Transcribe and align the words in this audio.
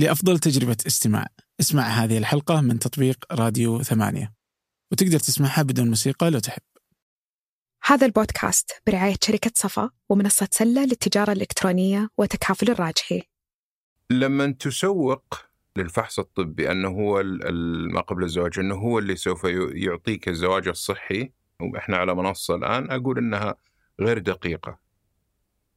لأفضل 0.00 0.38
تجربة 0.38 0.76
استماع. 0.86 1.26
اسمع 1.60 1.82
هذه 1.82 2.18
الحلقة 2.18 2.60
من 2.60 2.78
تطبيق 2.78 3.24
راديو 3.32 3.82
ثمانية. 3.82 4.32
وتقدر 4.92 5.18
تسمعها 5.18 5.62
بدون 5.62 5.88
موسيقى 5.88 6.30
لو 6.30 6.38
تحب. 6.38 6.62
هذا 7.84 8.06
البودكاست 8.06 8.82
برعاية 8.86 9.14
شركة 9.24 9.50
صفا 9.54 9.90
ومنصة 10.08 10.48
سلة 10.50 10.84
للتجارة 10.84 11.32
الإلكترونية 11.32 12.08
وتكافل 12.18 12.70
الراجحي. 12.70 13.22
لما 14.10 14.52
تسوق 14.52 15.34
للفحص 15.76 16.18
الطبي 16.18 16.70
أنه 16.70 16.88
هو 16.88 17.22
ما 17.92 18.00
قبل 18.00 18.24
الزواج 18.24 18.58
أنه 18.58 18.74
هو 18.74 18.98
اللي 18.98 19.16
سوف 19.16 19.44
يعطيك 19.74 20.28
الزواج 20.28 20.68
الصحي. 20.68 21.32
وإحنا 21.60 21.96
على 21.96 22.14
منصة 22.14 22.54
الآن 22.54 22.90
أقول 22.90 23.18
إنها 23.18 23.54
غير 24.00 24.18
دقيقة. 24.18 24.78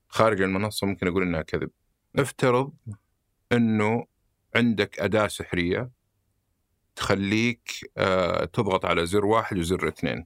خارج 0.09 0.41
المنصة 0.41 0.87
ممكن 0.87 1.07
أقول 1.07 1.23
إنها 1.23 1.41
كذب. 1.41 1.69
افترض 2.15 2.73
إنه 3.51 4.12
عندك 4.55 4.99
أداة 4.99 5.27
سحرية 5.27 5.91
تخليك 6.95 7.91
آه، 7.98 8.45
تضغط 8.45 8.85
على 8.85 9.05
زر 9.05 9.26
واحد 9.26 9.57
وزر 9.57 9.88
اثنين. 9.88 10.26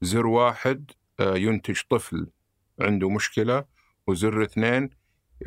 زر 0.00 0.26
واحد 0.26 0.90
آه، 1.20 1.36
ينتج 1.36 1.80
طفل 1.90 2.26
عنده 2.80 3.10
مشكلة 3.10 3.64
وزر 4.06 4.42
اثنين 4.42 4.90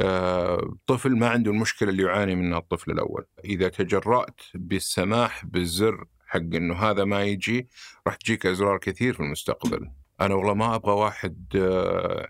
آه، 0.02 0.78
طفل 0.88 1.18
ما 1.18 1.30
عنده 1.30 1.52
المشكلة 1.52 1.90
اللي 1.90 2.04
يعاني 2.04 2.36
منها 2.36 2.58
الطفل 2.58 2.92
الأول. 2.92 3.26
إذا 3.46 3.68
تجرأت 3.70 4.42
بالسماح 4.54 5.46
بالزر 5.46 6.06
حق 6.28 6.40
إنه 6.40 6.76
هذا 6.76 7.04
ما 7.04 7.24
يجي 7.24 7.68
راح 8.08 8.16
تجيك 8.16 8.46
أزرار 8.46 8.78
كثير 8.78 9.14
في 9.14 9.20
المستقبل. 9.20 9.92
أنا 10.22 10.36
والله 10.36 10.54
ما 10.54 10.76
أبغى 10.76 10.94
واحد 10.94 11.58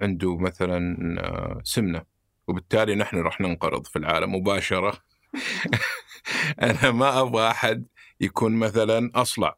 عنده 0.02 0.38
مثلا 0.38 1.62
سمنة 1.64 2.04
وبالتالي 2.48 2.96
نحن 2.96 3.18
راح 3.18 3.42
ننقرض 3.42 3.88
في 3.88 4.00
العالم 4.00 4.36
مباشرة. 4.36 4.94
أنا 6.62 6.92
ما 6.92 7.22
أبغى 7.22 7.48
أحد 7.48 7.86
يكون 8.22 8.54
مثلا 8.54 9.12
أصلع 9.16 9.58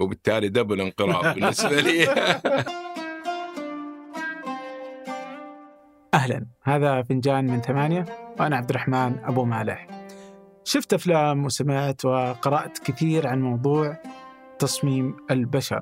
وبالتالي 0.00 0.48
دبل 0.48 0.80
انقراض 0.80 1.24
بالنسبة 1.34 1.80
لي. 1.80 2.08
أهلا. 6.14 6.46
هذا 6.62 7.02
فنجان 7.02 7.46
من 7.46 7.60
ثمانية 7.60 8.04
وأنا 8.40 8.56
عبد 8.56 8.70
الرحمن 8.70 9.18
أبو 9.24 9.44
مالح. 9.44 9.88
شفت 10.64 10.94
أفلام 10.94 11.44
وسمعت 11.44 12.04
وقرأت 12.04 12.78
كثير 12.78 13.26
عن 13.26 13.42
موضوع 13.42 13.96
تصميم 14.58 15.16
البشر. 15.30 15.80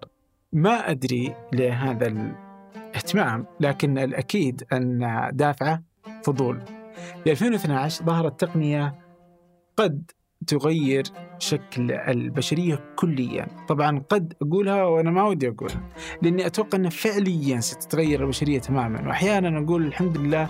ما 0.53 0.91
أدري 0.91 1.35
لهذا 1.53 2.07
الاهتمام 2.07 3.47
لكن 3.61 3.99
الأكيد 3.99 4.65
أن 4.73 5.29
دافعه 5.33 5.83
فضول. 6.25 6.61
في 7.25 7.31
2012 7.31 8.05
ظهرت 8.05 8.41
تقنية 8.41 9.06
قد 9.77 10.11
تغير 10.47 11.05
شكل 11.39 11.93
البشرية 11.93 12.95
كليا. 12.97 13.47
طبعا 13.69 14.03
قد 14.09 14.35
أقولها 14.43 14.85
وأنا 14.85 15.11
ما 15.11 15.25
ودي 15.25 15.49
أقولها 15.49 15.81
لأني 16.23 16.47
أتوقع 16.47 16.79
أن 16.79 16.89
فعليا 16.89 17.61
ستتغير 17.61 18.23
البشرية 18.23 18.59
تماما. 18.59 19.09
وأحيانا 19.09 19.65
أقول 19.65 19.87
الحمد 19.87 20.17
لله 20.17 20.49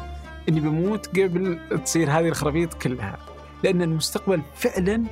أني 0.48 0.60
بموت 0.60 1.18
قبل 1.18 1.58
تصير 1.84 2.10
هذه 2.10 2.28
الخرابيط 2.28 2.74
كلها 2.74 3.18
لأن 3.64 3.82
المستقبل 3.82 4.42
فعلا 4.54 5.04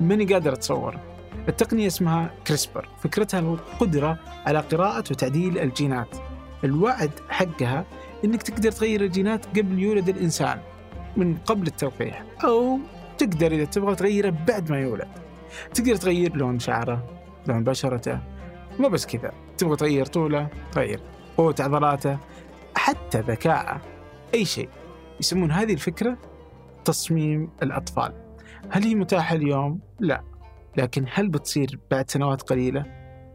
ماني 0.00 0.24
قادر 0.24 0.52
أتصوره. 0.52 1.00
التقنية 1.48 1.86
اسمها 1.86 2.30
كريسبر 2.46 2.88
فكرتها 3.02 3.40
القدرة 3.40 4.18
على 4.46 4.58
قراءة 4.58 5.04
وتعديل 5.10 5.58
الجينات. 5.58 6.16
الوعد 6.64 7.10
حقها 7.28 7.84
إنك 8.24 8.42
تقدر 8.42 8.72
تغير 8.72 9.04
الجينات 9.04 9.46
قبل 9.46 9.78
يولد 9.78 10.08
الإنسان 10.08 10.58
من 11.16 11.36
قبل 11.36 11.66
التلقيح 11.66 12.24
أو 12.44 12.78
تقدر 13.18 13.52
إذا 13.52 13.64
تبغى 13.64 13.94
تغيره 13.94 14.30
بعد 14.30 14.70
ما 14.70 14.80
يولد 14.80 15.08
تقدر 15.74 15.96
تغير 15.96 16.36
لون 16.36 16.58
شعره 16.58 17.06
لون 17.46 17.64
بشرته 17.64 18.20
مو 18.78 18.88
بس 18.88 19.06
كذا 19.06 19.32
تبغى 19.58 19.76
تغير 19.76 20.06
طوله 20.06 20.48
تغير 20.72 21.00
قوة 21.36 21.54
عضلاته 21.60 22.18
حتى 22.76 23.20
ذكاءه 23.20 23.80
أي 24.34 24.44
شيء 24.44 24.68
يسمون 25.20 25.50
هذه 25.50 25.72
الفكرة 25.72 26.18
تصميم 26.84 27.50
الأطفال 27.62 28.12
هل 28.70 28.82
هي 28.82 28.94
متاحة 28.94 29.36
اليوم؟ 29.36 29.80
لا 30.00 30.22
لكن 30.76 31.04
هل 31.12 31.28
بتصير 31.28 31.78
بعد 31.90 32.10
سنوات 32.10 32.42
قليلة؟ 32.42 32.84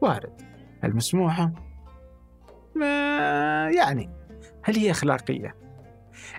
وارد 0.02 0.42
هل 0.84 0.96
مسموحة؟ 0.96 1.52
ما 2.76 3.70
يعني 3.70 4.10
هل 4.64 4.76
هي 4.76 4.92
أخلاقية؟ 4.92 5.56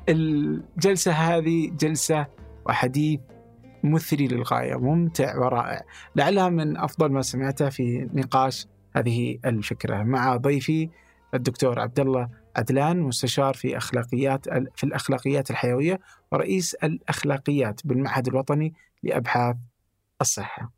الجلسة 0.09 1.12
هذه 1.12 1.71
جلسة 1.71 2.27
وحديث 2.69 3.21
مثري 3.84 4.29
للغاية 4.29 4.77
ممتع 4.77 5.39
ورائع. 5.39 5.84
لعلها 6.17 6.49
من 6.49 6.77
أفضل 6.77 7.12
ما 7.12 7.23
سمعته 7.23 7.69
في 7.69 8.09
نقاش 8.15 8.67
هذه 8.97 9.39
الفكرة. 9.45 10.03
مع 10.03 10.37
ضيفي 10.37 10.91
الدكتور 11.34 11.81
عبد 11.81 12.01
الله 12.01 12.28
عدلان 12.57 13.01
مستشار 13.01 13.55
في 13.55 13.77
أخلاقيات 13.77 14.49
في 14.49 14.84
الأخلاقيات 14.84 15.51
الحيوية 15.51 16.01
ورئيس 16.33 16.75
الأخلاقيات 16.75 17.81
بالمعهد 17.84 18.28
الوطني 18.28 18.75
لأبحاث 19.03 19.57
الصحة. 20.21 20.73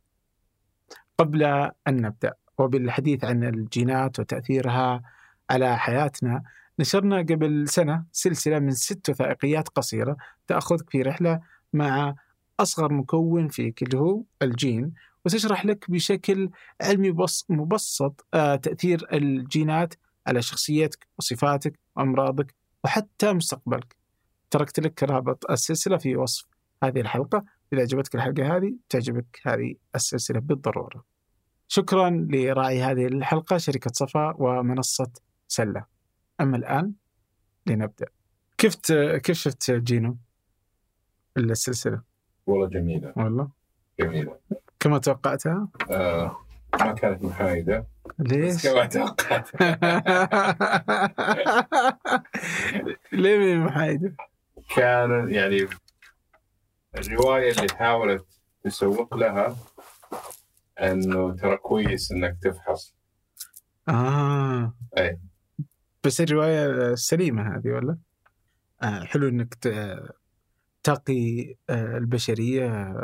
قبل 1.19 1.43
أن 1.89 2.03
نبدأ 2.03 2.35
وبالحديث 2.59 3.25
عن 3.25 3.45
الجينات 3.45 4.21
وتأثيرها 4.21 5.03
على 5.51 5.79
حياتنا 5.79 6.43
نشرنا 6.79 7.19
قبل 7.19 7.69
سنة 7.69 8.05
سلسلة 8.13 8.59
من 8.59 8.71
ست 8.71 9.11
وثائقيات 9.11 9.69
قصيرة 9.69 10.17
تأخذك 10.47 10.91
في 10.91 11.03
رحلة 11.03 11.41
مع 11.73 12.15
أصغر 12.61 12.93
مكون 12.93 13.49
فيك 13.49 13.83
اللي 13.83 13.99
هو 13.99 14.23
الجين 14.43 14.93
وتشرح 15.25 15.67
لك 15.67 15.91
بشكل 15.91 16.51
علمي 16.81 17.15
مبسط 17.49 18.27
آه، 18.35 18.57
تأثير 18.57 19.07
الجينات 19.13 19.95
على 20.27 20.43
شخصيتك 20.43 21.07
وصفاتك 21.19 21.79
وأمراضك 21.97 22.55
وحتى 22.85 23.33
مستقبلك. 23.33 23.97
تركت 24.51 24.81
لك 24.81 25.03
رابط 25.03 25.51
السلسلة 25.51 25.97
في 25.97 26.17
وصف 26.17 26.47
هذه 26.83 27.01
الحلقة. 27.01 27.45
إذا 27.73 27.83
عجبتك 27.83 28.15
الحلقة 28.15 28.57
هذه 28.57 28.75
تعجبك 28.89 29.41
هذه 29.47 29.75
السلسلة 29.95 30.41
بالضرورة. 30.41 31.05
شكرا 31.69 32.11
لراعي 32.31 32.83
هذه 32.83 33.07
الحلقة 33.07 33.59
شركة 33.59 33.91
صفا 33.95 34.35
ومنصة 34.39 35.13
سلة. 35.49 35.85
أما 36.41 36.57
الآن 36.57 36.93
لنبدأ. 37.67 38.07
كيف 38.59 38.77
كيف 39.23 39.37
شفت 39.37 39.71
جينو؟ 39.71 40.17
السلسلة؟ 41.37 42.03
والله 42.47 42.69
جميلة 42.69 43.13
والله 43.17 43.49
جميلة 44.01 44.39
كما 44.81 44.99
توقعتها؟ 44.99 45.69
آه 45.91 46.37
ما 46.81 46.93
كانت 46.93 47.23
محايدة 47.23 47.87
ليش؟ 48.19 48.67
كما 48.67 48.87
توقعت 48.87 49.49
ليه 53.13 53.39
من 53.39 53.61
محايدة؟ 53.65 54.15
كان 54.77 55.33
يعني 55.35 55.69
الرواية 56.99 57.51
اللي 57.51 57.75
حاولت 57.75 58.27
تسوق 58.65 59.17
لها 59.17 59.57
إنه 60.81 61.37
ترى 61.37 61.57
كويس 61.57 62.13
إنك 62.13 62.39
تفحص 62.43 62.95
آه 63.89 64.75
أي 64.99 65.21
بس 66.05 66.21
الرواية 66.21 66.95
سليمة 66.95 67.57
هذه 67.57 67.69
ولا؟ 67.69 67.99
آه 68.83 69.05
حلو 69.05 69.29
إنك 69.29 69.55
تقي 70.83 71.55
آه 71.71 71.99
البشرية 71.99 72.95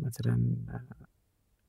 مثلا 0.00 0.56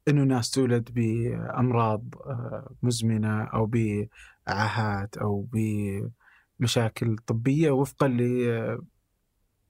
إنه 0.08 0.24
ناس 0.24 0.52
تولد 0.52 0.90
بأمراض 0.94 2.16
آه 2.26 2.76
مزمنة 2.84 3.44
أو 3.44 3.66
بعاهات 3.66 5.18
أو 5.18 5.48
بمشاكل 6.60 7.18
طبية 7.18 7.72
وفقا 7.72 8.08
ل 8.08 8.22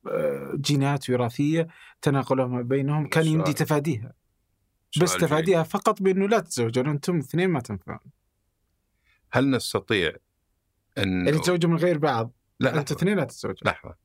آه، 0.07 0.51
جينات 0.55 1.09
وراثية 1.09 1.67
تناقلها 2.01 2.47
ما 2.47 2.61
بينهم 2.61 3.07
كان 3.07 3.25
يمدي 3.25 3.53
تفاديها. 3.53 4.13
بس 5.01 5.17
تفاديها 5.17 5.63
فقط 5.63 6.01
بأنه 6.01 6.27
لا 6.27 6.39
تتزوجون 6.39 6.87
أنتم 6.87 7.17
اثنين 7.17 7.49
ما 7.49 7.59
تنفعون. 7.59 8.11
هل 9.31 9.49
نستطيع 9.49 10.15
ان 10.97 11.25
يعني 11.25 11.31
تتزوجوا 11.31 11.71
من 11.71 11.77
غير 11.77 11.97
بعض 11.97 12.31
لا 12.59 12.79
أنتوا 12.79 12.97
اثنين 12.97 13.17
لا 13.17 13.23
تتزوجوا 13.23 13.65
لحظة. 13.65 13.95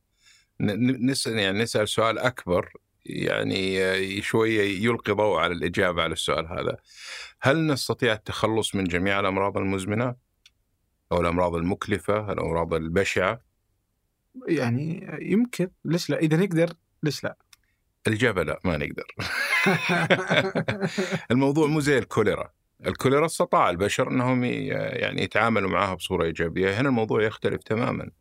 نسال 0.61 1.39
يعني 1.39 1.59
نسأل 1.59 1.89
سؤال 1.89 2.19
أكبر 2.19 2.73
يعني 3.05 4.21
شوية 4.21 4.85
يلقي 4.85 5.13
ضوء 5.13 5.39
على 5.39 5.53
الإجابة 5.53 6.03
على 6.03 6.13
السؤال 6.13 6.47
هذا. 6.47 6.77
هل 7.41 7.67
نستطيع 7.67 8.13
التخلص 8.13 8.75
من 8.75 8.83
جميع 8.83 9.19
الأمراض 9.19 9.57
المزمنة؟ 9.57 10.15
أو 11.11 11.21
الأمراض 11.21 11.55
المكلفة، 11.55 12.31
الأمراض 12.31 12.73
البشعة؟ 12.73 13.41
يعني 14.47 15.17
يمكن 15.21 15.69
ليش 15.85 16.09
لا؟ 16.09 16.19
إذا 16.19 16.37
نقدر 16.37 16.73
ليش 17.03 17.23
لا؟ 17.23 17.37
الإجابة 18.07 18.43
لا 18.43 18.59
ما 18.63 18.77
نقدر 18.77 19.07
الموضوع 21.31 21.67
مو 21.67 21.79
زي 21.79 21.97
الكوليرا 21.97 22.51
الكوليرا 22.85 23.25
استطاع 23.25 23.69
البشر 23.69 24.07
إنهم 24.07 24.43
يعني 24.43 25.23
يتعاملوا 25.23 25.69
معها 25.69 25.93
بصورة 25.93 26.23
إيجابية، 26.23 26.81
هنا 26.81 26.89
الموضوع 26.89 27.23
يختلف 27.23 27.63
تماما. 27.63 28.11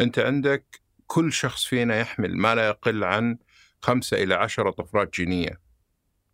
أنت 0.00 0.18
عندك 0.18 0.81
كل 1.06 1.32
شخص 1.32 1.64
فينا 1.64 2.00
يحمل 2.00 2.36
ما 2.36 2.54
لا 2.54 2.66
يقل 2.66 3.04
عن 3.04 3.38
خمسة 3.82 4.22
إلى 4.22 4.34
عشرة 4.34 4.70
طفرات 4.70 5.14
جينية. 5.14 5.60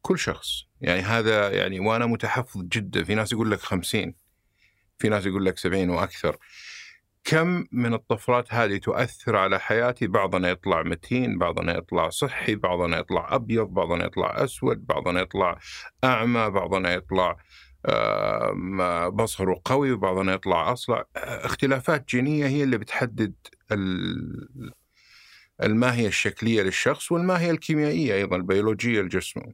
كل 0.03 0.19
شخص. 0.19 0.65
يعني 0.81 1.01
هذا 1.01 1.51
يعني 1.51 1.81
وأنا 1.81 2.07
متحفظ 2.07 2.63
جدا. 2.63 3.05
في 3.05 3.15
ناس 3.15 3.33
يقول 3.33 3.51
لك 3.51 3.61
خمسين. 3.61 4.15
في 4.99 5.09
ناس 5.09 5.27
يقول 5.27 5.45
لك 5.45 5.59
سبعين 5.59 5.91
وأكثر. 5.91 6.37
كم 7.25 7.65
من 7.73 7.95
الطفرات 7.95 8.55
هذه 8.55 8.77
تؤثر 8.77 9.37
على 9.37 9.61
حياتي؟ 9.61 10.07
بعضنا 10.07 10.49
يطلع 10.49 10.83
متين 10.83 11.39
بعضنا 11.39 11.77
يطلع 11.77 12.09
صحي 12.09 12.55
بعضنا 12.55 12.99
يطلع 12.99 13.35
أبيض 13.35 13.67
بعضنا 13.67 14.05
يطلع 14.07 14.45
أسود 14.45 14.87
بعضنا 14.87 15.21
يطلع 15.21 15.59
أعمى 16.05 16.51
بعضنا 16.51 16.95
يطلع 16.95 17.37
آه، 17.87 19.09
بصره 19.09 19.61
قوي 19.65 19.93
وبعضنا 19.93 20.35
يطلع 20.35 20.73
أصلع. 20.73 21.05
اختلافات 21.17 22.09
جينية 22.09 22.47
هي 22.47 22.63
اللي 22.63 22.79
بتحدد 22.79 23.35
الماهية 25.63 26.09
الشكلية 26.09 26.63
للشخص 26.63 27.13
والماهية 27.13 27.51
الكيميائية 27.51 28.15
أيضا 28.15 28.37
البيولوجية 28.37 29.01
لجسمه 29.01 29.53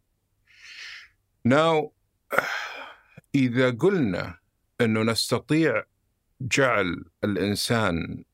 ناو 1.44 1.92
إذا 3.34 3.70
قلنا 3.70 4.38
أنه 4.80 5.02
نستطيع 5.02 5.84
جعل 6.40 7.04
الإنسان 7.24 8.24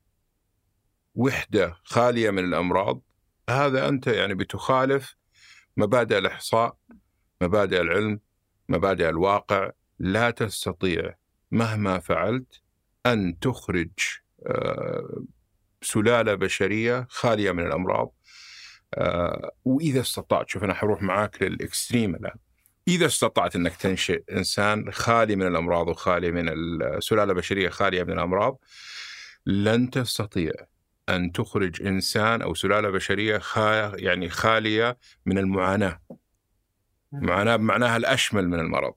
وحدة 1.14 1.76
خالية 1.84 2.30
من 2.30 2.44
الأمراض 2.44 3.00
هذا 3.50 3.88
أنت 3.88 4.06
يعني 4.06 4.34
بتخالف 4.34 5.16
مبادئ 5.76 6.18
الإحصاء 6.18 6.76
مبادئ 7.42 7.80
العلم 7.80 8.20
مبادئ 8.68 9.08
الواقع. 9.08 9.70
لا 9.98 10.30
تستطيع 10.30 11.14
مهما 11.50 11.98
فعلت 11.98 12.60
أن 13.06 13.38
تخرج 13.38 13.90
سلالة 15.82 16.34
بشرية 16.34 17.06
خالية 17.10 17.52
من 17.52 17.66
الأمراض. 17.66 18.12
آه، 18.94 19.52
وإذا 19.64 20.00
استطعت 20.00 20.48
شوف 20.48 20.64
أنا 20.64 20.74
حروح 20.74 21.02
معاك 21.02 21.42
للإكستريم 21.42 22.14
الآن. 22.14 22.36
إذا 22.88 23.06
استطعت 23.06 23.56
أنك 23.56 23.76
تنشئ 23.76 24.22
إنسان 24.32 24.92
خالي 24.92 25.36
من 25.36 25.46
الأمراض 25.46 25.88
وخالي 25.88 26.30
من 26.30 26.48
السلالة 26.48 27.32
بشرية 27.32 27.68
خالية 27.68 28.02
من 28.02 28.12
الأمراض 28.12 28.58
لن 29.46 29.90
تستطيع 29.90 30.52
أن 31.08 31.32
تخرج 31.32 31.86
إنسان 31.86 32.42
أو 32.42 32.54
سلالة 32.54 32.90
بشرية 32.90 33.38
خا 33.38 33.92
يعني 33.96 34.28
خالية 34.28 34.98
من 35.26 35.38
المعاناة. 35.38 36.00
معاناة 37.12 37.56
بمعناها 37.56 37.96
الأشمل 37.96 38.48
من 38.48 38.60
المرض. 38.60 38.94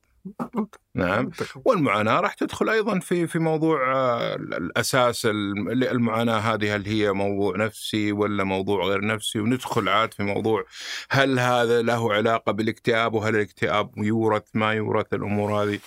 نعم. 0.96 1.30
والمعاناة 1.66 2.20
راح 2.20 2.34
تدخل 2.34 2.70
أيضا 2.70 3.00
في 3.00 3.28
في 3.28 3.40
موضوع 3.40 3.94
آه، 3.96 4.36
الأساس 4.36 5.26
المعاناه 5.26 6.38
هذه 6.38 6.76
هل 6.76 6.86
هي 6.86 7.12
موضوع 7.12 7.58
نفسي 7.58 8.12
ولا 8.12 8.44
موضوع 8.44 8.86
غير 8.86 9.06
نفسي؟ 9.06 9.40
وندخل 9.40 9.90
عاد 9.90 10.14
في 10.14 10.24
موضوع 10.24 10.66
هل 11.12 11.40
هذا 11.40 11.82
له 11.82 12.14
علاقة 12.14 12.52
بالاكتئاب 12.52 13.14
وهل 13.14 13.36
الاكتئاب 13.36 13.92
يورث 13.98 14.44
ما 14.54 14.74
يورث 14.74 15.14
الأمور 15.14 15.64
هذه؟ 15.64 15.80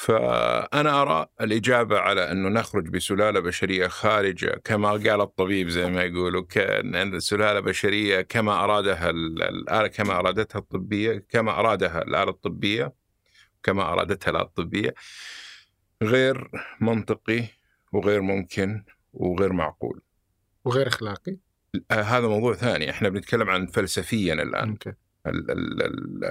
فأنا 0.00 1.02
أرى 1.02 1.26
الإجابة 1.40 1.98
على 1.98 2.30
أنه 2.32 2.48
نخرج 2.48 2.88
بسلالة 2.88 3.40
بشرية 3.40 3.86
خارجة 3.88 4.60
كما 4.64 4.90
قال 4.90 5.20
الطبيب 5.20 5.68
زي 5.68 5.90
ما 5.90 6.02
يقولوا 6.02 6.42
كأن 6.42 7.20
سلالة 7.20 7.60
بشرية 7.60 8.20
كما 8.20 8.64
أرادها 8.64 9.10
الآلة 9.10 9.86
كما 9.88 10.18
أرادتها 10.18 10.58
الطبية 10.58 11.26
كما 11.28 11.60
أرادها 11.60 12.02
الآلة 12.02 12.30
الطبية. 12.30 12.99
كما 13.62 13.82
أرادتها 13.82 14.30
الآلة 14.30 14.44
الطبية 14.44 14.94
غير 16.02 16.50
منطقي 16.80 17.44
وغير 17.92 18.20
ممكن 18.20 18.84
وغير 19.12 19.52
معقول. 19.52 20.00
وغير 20.64 20.88
أخلاقي؟ 20.88 21.36
آه، 21.90 22.02
هذا 22.02 22.26
موضوع 22.28 22.54
ثاني. 22.54 22.90
إحنا 22.90 23.08
بنتكلم 23.08 23.50
عن 23.50 23.66
فلسفيا 23.66 24.34
الآن. 24.34 24.76
okay. 24.76 24.92
ال 25.26 25.50
ال 25.50 25.82
ال 25.82 26.30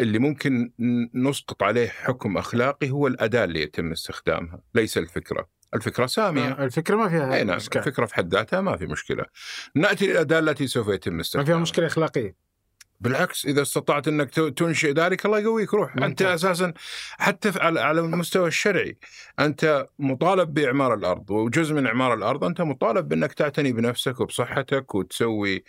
اللي 0.00 0.18
ممكن 0.18 0.72
نسقط 1.14 1.62
عليه 1.62 1.88
حكم 1.88 2.36
أخلاقي 2.36 2.90
هو 2.90 3.06
الأداة 3.06 3.44
اللي 3.44 3.62
يتم 3.62 3.92
استخدامها. 3.92 4.60
ليس 4.74 4.98
الفكرة. 4.98 5.48
الفكرة 5.74 6.06
سامية. 6.06 6.48
آه، 6.48 6.64
الفكرة 6.64 6.96
ما 6.96 7.08
فيها 7.08 7.34
أي 7.34 7.44
نعم 7.44 7.56
الفكرة 7.56 8.06
في 8.06 8.14
حد 8.14 8.34
ذاتها 8.34 8.60
ما 8.60 8.76
في 8.76 8.86
مشكلة. 8.86 9.24
نأتي 9.74 10.06
للأداة 10.06 10.38
التي 10.38 10.66
سوف 10.66 10.88
يتم 10.88 11.20
استخدامها 11.20 11.48
ما 11.48 11.54
فيها 11.54 11.62
مشكلة 11.62 11.86
أخلاقية. 11.86 12.43
بالعكس 13.04 13.46
إذا 13.46 13.62
استطعت 13.62 14.08
إنك 14.08 14.30
تنشئ 14.30 14.92
ذلك 14.92 15.26
الله 15.26 15.38
يقويك 15.38 15.74
روح 15.74 15.96
أنت 15.96 16.22
أساسا 16.22 16.72
حتى 17.18 17.52
على 17.60 18.00
المستوى 18.00 18.48
الشرعي 18.48 18.98
أنت 19.40 19.86
مطالب 19.98 20.54
بإعمار 20.54 20.94
الأرض 20.94 21.30
وجزء 21.30 21.74
من 21.74 21.86
إعمار 21.86 22.14
الأرض 22.14 22.44
أنت 22.44 22.60
مطالب 22.60 23.08
بأنك 23.08 23.32
تعتني 23.32 23.72
بنفسك 23.72 24.20
وبصحتك 24.20 24.94
وتسوي 24.94 25.64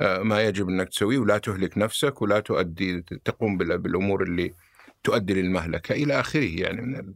آه، 0.00 0.22
ما 0.22 0.42
يجب 0.42 0.68
أنك 0.68 0.88
تسويه 0.88 1.18
ولا 1.18 1.38
تهلك 1.38 1.78
نفسك 1.78 2.22
ولا 2.22 2.40
تؤدي 2.40 3.00
تقوم 3.24 3.58
بالأمور 3.58 4.22
اللي 4.22 4.54
تؤدي 5.04 5.34
للمهلكة 5.34 5.92
إلى 5.92 6.20
آخره 6.20 6.60
يعني 6.60 6.82
من 6.82 6.96
ال... 6.96 7.14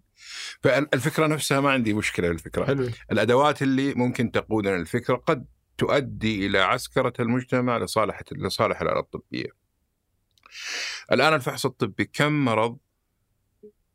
فالفكرة 0.61 1.27
نفسها 1.27 1.61
ما 1.61 1.71
عندي 1.71 1.95
مشكلة 1.95 2.29
بالفكرة 2.29 2.65
حلو. 2.65 2.89
الأدوات 3.13 3.63
اللي 3.63 3.95
ممكن 3.95 4.31
تقودنا 4.31 4.77
للفكرة 4.77 5.15
قد 5.15 5.47
تؤدي 5.79 6.47
إلى 6.47 6.59
عسكرة 6.59 7.13
المجتمع 7.21 7.79
لصالح 7.79 8.23
لصالح 8.33 8.83
الاله 8.83 9.01
الطبية. 9.01 9.62
الآن 11.13 11.35
الفحص 11.35 11.67
الطبي 11.67 12.05
كم 12.05 12.45
مرض 12.45 12.79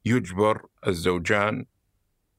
يجبر 0.06 0.66
الزوجان 0.88 1.66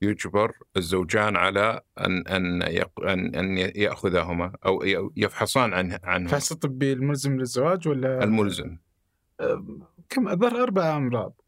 يجبر 0.03 0.53
الزوجان 0.77 1.37
على 1.37 1.81
أن 2.01 2.27
أن 2.27 2.63
أن 2.63 3.35
أن 3.35 3.59
يأخذهما 3.59 4.53
أو 4.67 4.83
يفحصان 5.17 5.75
عن 5.75 5.99
عن 6.05 6.25
الفحص 6.25 6.53
الطبي 6.53 6.93
الملزم 6.93 7.39
للزواج 7.39 7.89
ولا؟ 7.89 8.25
الملزم. 8.25 8.77
كم 10.09 10.29
أظهر 10.29 10.63
أربع 10.63 10.97
أمراض 10.97 11.41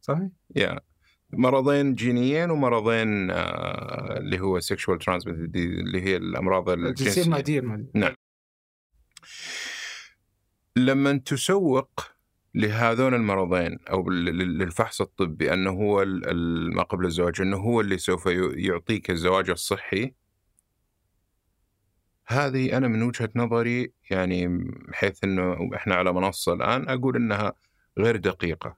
صحيح؟ 0.00 0.28
Yeah. 0.56 0.80
مرضين 1.32 1.94
جينيين 1.94 2.50
ومرضين 2.50 3.30
آه 3.30 4.18
اللي 4.18 4.40
هو 4.40 4.60
sexually 4.60 4.98
transmitted 4.98 5.56
اللي 5.56 6.02
هي 6.02 6.16
الأمراض 6.16 6.68
الجنسيه 6.68 7.22
المعديه 7.22 7.60
نعم. 7.94 8.14
لما 10.76 11.18
تسوق 11.18 12.10
لهذون 12.54 13.14
المرضين 13.14 13.78
أو 13.90 14.10
للفحص 14.10 15.00
الطبي 15.00 15.52
أنه 15.52 15.70
هو 15.70 16.04
ما 16.74 16.82
قبل 16.82 17.06
الزواج 17.06 17.40
أنه 17.40 17.56
هو 17.56 17.80
اللي 17.80 17.98
سوف 17.98 18.26
يعطيك 18.56 19.10
الزواج 19.10 19.50
الصحي 19.50 20.14
هذه 22.26 22.76
أنا 22.76 22.88
من 22.88 23.02
وجهة 23.02 23.30
نظري 23.36 23.92
يعني 24.10 24.48
بحيث 24.88 25.24
إنه 25.24 25.70
إحنا 25.74 25.94
على 25.94 26.12
منصة 26.12 26.52
الآن 26.52 26.88
أقول 26.88 27.16
إنها 27.16 27.52
غير 27.98 28.16
دقيقة. 28.16 28.76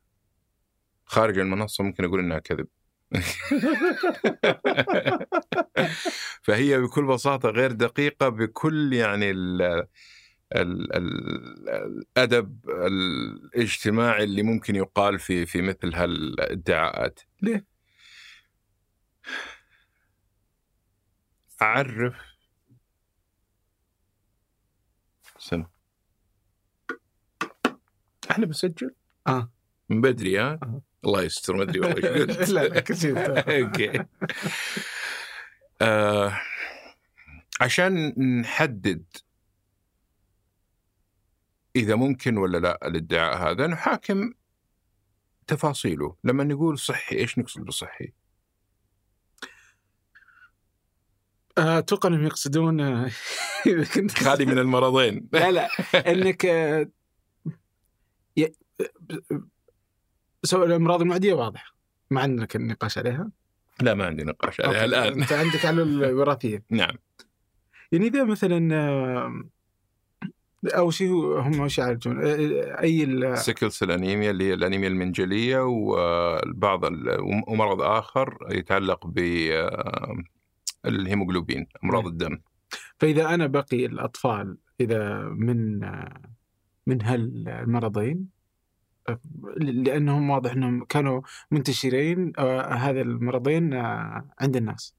خارج 1.04 1.38
المنصة 1.38 1.84
ممكن 1.84 2.04
أقول 2.04 2.20
إنها 2.20 2.38
كذب. 2.38 2.66
فهي 6.42 6.80
بكل 6.80 7.04
بساطة 7.04 7.48
غير 7.48 7.72
دقيقة 7.72 8.28
بكل 8.28 8.92
يعني 8.92 9.32
الأدب 10.96 12.70
الاجتماعي 12.70 14.24
اللي 14.24 14.42
ممكن 14.42 14.76
يقال 14.76 15.18
في 15.18 15.46
في 15.46 15.62
مثل 15.62 15.94
هالادعاءات. 15.94 17.20
ليه؟ 17.42 17.64
أعرف. 21.62 22.14
سنة 25.38 25.66
إحنا 28.30 28.46
بنسجل 28.46 28.94
آه. 29.26 29.52
من 29.88 30.00
بدري 30.00 30.38
ها؟ 30.38 30.58
آه. 30.62 30.82
الله 31.04 31.22
يستر 31.22 31.56
ما 31.56 31.62
أدري 31.62 31.80
والله 31.80 31.96
إيش 31.96 32.06
قلت. 32.06 32.48
لا 32.54 32.68
لا 32.68 32.80
كثير. 32.80 33.18
أوكي. 33.62 34.04
آه 35.82 36.40
عشان 37.60 38.14
نحدد 38.40 39.04
إذا 41.76 41.94
ممكن 41.94 42.36
ولا 42.36 42.58
لا 42.58 42.88
الادعاء 42.88 43.50
هذا 43.50 43.66
نحاكم 43.66 44.32
تفاصيله. 45.46 46.16
لما 46.24 46.44
نقول 46.44 46.78
صحي 46.78 47.16
إيش 47.16 47.38
نقصد 47.38 47.64
بصحي؟ 47.64 48.12
أتوقع 51.58 52.08
إنهم 52.08 52.24
يقصدون 52.24 52.80
إذا 53.66 53.84
كنت 53.94 54.10
خالي 54.24 54.46
من 54.46 54.58
المرضين. 54.58 55.28
لا 55.32 55.50
لا. 55.50 55.68
إنك 55.94 56.46
سواء 60.44 60.66
الأمراض 60.66 61.00
المعدية 61.00 61.32
واضح 61.32 61.74
ما 62.10 62.20
عندك 62.20 62.56
النقاش 62.56 62.98
عليها؟ 62.98 63.30
لا 63.80 63.94
ما 63.94 64.06
عندي 64.06 64.24
نقاش 64.24 64.60
عليها 64.60 64.84
الآن. 64.84 65.20
أنت 65.20 65.32
عندك 65.32 65.64
على 65.64 65.82
الوراثية. 65.82 66.64
نعم. 66.70 66.94
يعني 67.92 68.06
إذا 68.06 68.24
مثلا 68.24 68.58
اول 70.64 70.94
شيء 70.94 71.12
هم 71.40 71.60
وش 71.60 71.78
يعالجون. 71.78 72.20
أي 72.22 73.36
sickle 73.36 73.72
cell 73.72 73.90
anemia 73.90 74.30
اللي 74.30 74.44
هي 74.44 74.54
الأنيميا 74.54 74.88
المنجلية 74.88 75.58
والبعض 75.64 76.80
ومرض 77.48 77.80
آخر 77.82 78.38
يتعلق 78.50 79.06
بالهيموغلوبين 80.84 81.66
أمراض 81.84 82.06
الدم. 82.06 82.38
فإذا 82.98 83.34
أنا 83.34 83.46
بقي 83.46 83.86
الأطفال 83.86 84.56
إذا 84.80 85.18
من 85.22 85.80
من 86.86 87.02
هالمرضين 87.02 88.28
لأنهم 89.56 90.30
واضح 90.30 90.52
إنهم 90.52 90.84
كانوا 90.84 91.20
منتشرين 91.50 92.32
آه، 92.38 92.74
هذا 92.74 93.00
المرضين 93.00 93.74
آه، 93.74 94.28
عند 94.40 94.56
الناس. 94.56 94.94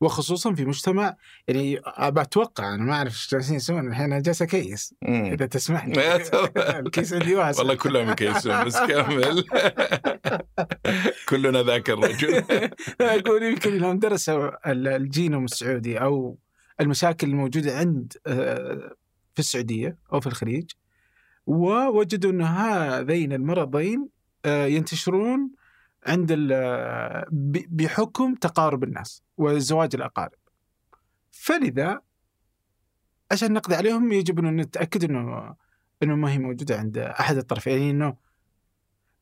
وخصوصا 0.00 0.54
في 0.54 0.64
مجتمع 0.64 1.16
يعني 1.48 1.80
بتوقع 2.00 2.74
أنا 2.74 2.84
ما 2.84 2.92
أعرف 2.94 3.12
إيش 3.12 3.28
جالسين 3.32 3.56
يسوون 3.56 3.88
الحين 3.88 4.04
أنا 4.04 4.20
جالس 4.20 4.42
أكيس. 4.42 4.94
إذا 5.08 5.46
تسمح 5.46 5.86
لي. 5.86 6.16
الكيس 6.78 7.12
عندي 7.14 7.34
واسع. 7.34 7.58
والله 7.58 7.74
كلهم 7.74 8.10
يكيسون 8.10 8.64
بس 8.64 8.76
كمل. 8.88 9.44
كلنا 11.28 11.62
ذاك 11.62 11.90
الرجل. 11.90 12.44
أقول 13.00 13.42
يمكن 13.42 13.78
لهم 13.78 13.98
درسوا 13.98 14.70
ال- 14.72 14.88
الجينوم 14.88 15.44
السعودي 15.44 15.98
أو 16.00 16.38
المشاكل 16.80 17.26
الموجودة 17.28 17.76
عند 17.78 18.12
آه، 18.26 18.94
في 19.34 19.38
السعودية 19.38 19.96
أو 20.12 20.20
في 20.20 20.26
الخليج. 20.26 20.70
ووجدوا 21.46 22.30
إن 22.30 22.42
هذين 22.42 23.32
المرضين 23.32 24.08
آه، 24.44 24.66
ينتشرون 24.66 25.50
عند 26.06 26.32
ب- 26.32 27.76
بحكم 27.76 28.34
تقارب 28.34 28.84
الناس. 28.84 29.22
وزواج 29.38 29.94
الأقارب. 29.94 30.38
فلذا 31.30 32.00
عشان 33.32 33.52
نقضي 33.52 33.74
عليهم 33.74 34.12
يجب 34.12 34.38
أن 34.38 34.56
نتأكد 34.56 35.04
إنه 35.04 35.54
إنه 36.02 36.16
ما 36.16 36.32
هي 36.32 36.38
موجودة 36.38 36.78
عند 36.78 36.98
أحد 36.98 37.36
الطرفين 37.36 37.72
يعني 37.72 37.90
إنه 37.90 38.16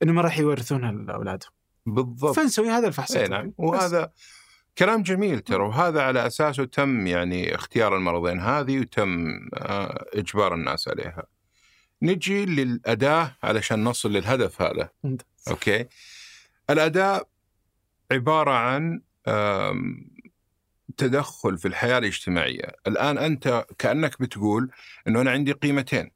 إنه 0.02 0.12
ما 0.12 0.22
راح 0.22 0.38
يورثونها 0.38 0.92
لاولادهم. 0.92 1.50
بالضبط 1.86 2.36
فنسوي 2.36 2.70
هذا 2.70 2.88
الفحص 2.88 3.16
الطبي. 3.16 3.28
نعم. 3.28 3.52
وهذا 3.58 4.12
كلام 4.78 5.02
جميل 5.02 5.40
ترى 5.40 5.62
وهذا 5.62 6.02
على 6.02 6.26
اساسه 6.26 6.64
تم 6.64 7.06
يعني 7.06 7.54
اختيار 7.54 7.96
المرضين 7.96 8.40
هذه 8.40 8.80
وتم 8.80 9.26
آه، 9.54 10.04
إجبار 10.14 10.54
الناس 10.54 10.88
عليها. 10.88 11.26
نجي 12.02 12.46
للأداة 12.46 13.36
علشان 13.42 13.84
نصل 13.84 14.12
للهدف 14.12 14.62
هذا. 14.62 14.88
أوكي 15.50 15.86
الاداء 16.70 17.28
عبارة 18.12 18.50
عن 18.50 19.00
تدخل 20.96 21.58
في 21.58 21.68
الحياة 21.68 21.98
الاجتماعية. 21.98 22.76
الآن 22.86 23.18
أنت 23.18 23.66
كأنك 23.78 24.22
بتقول 24.22 24.70
إنه 25.08 25.20
أنا 25.20 25.30
عندي 25.30 25.52
قيمتين 25.52 26.10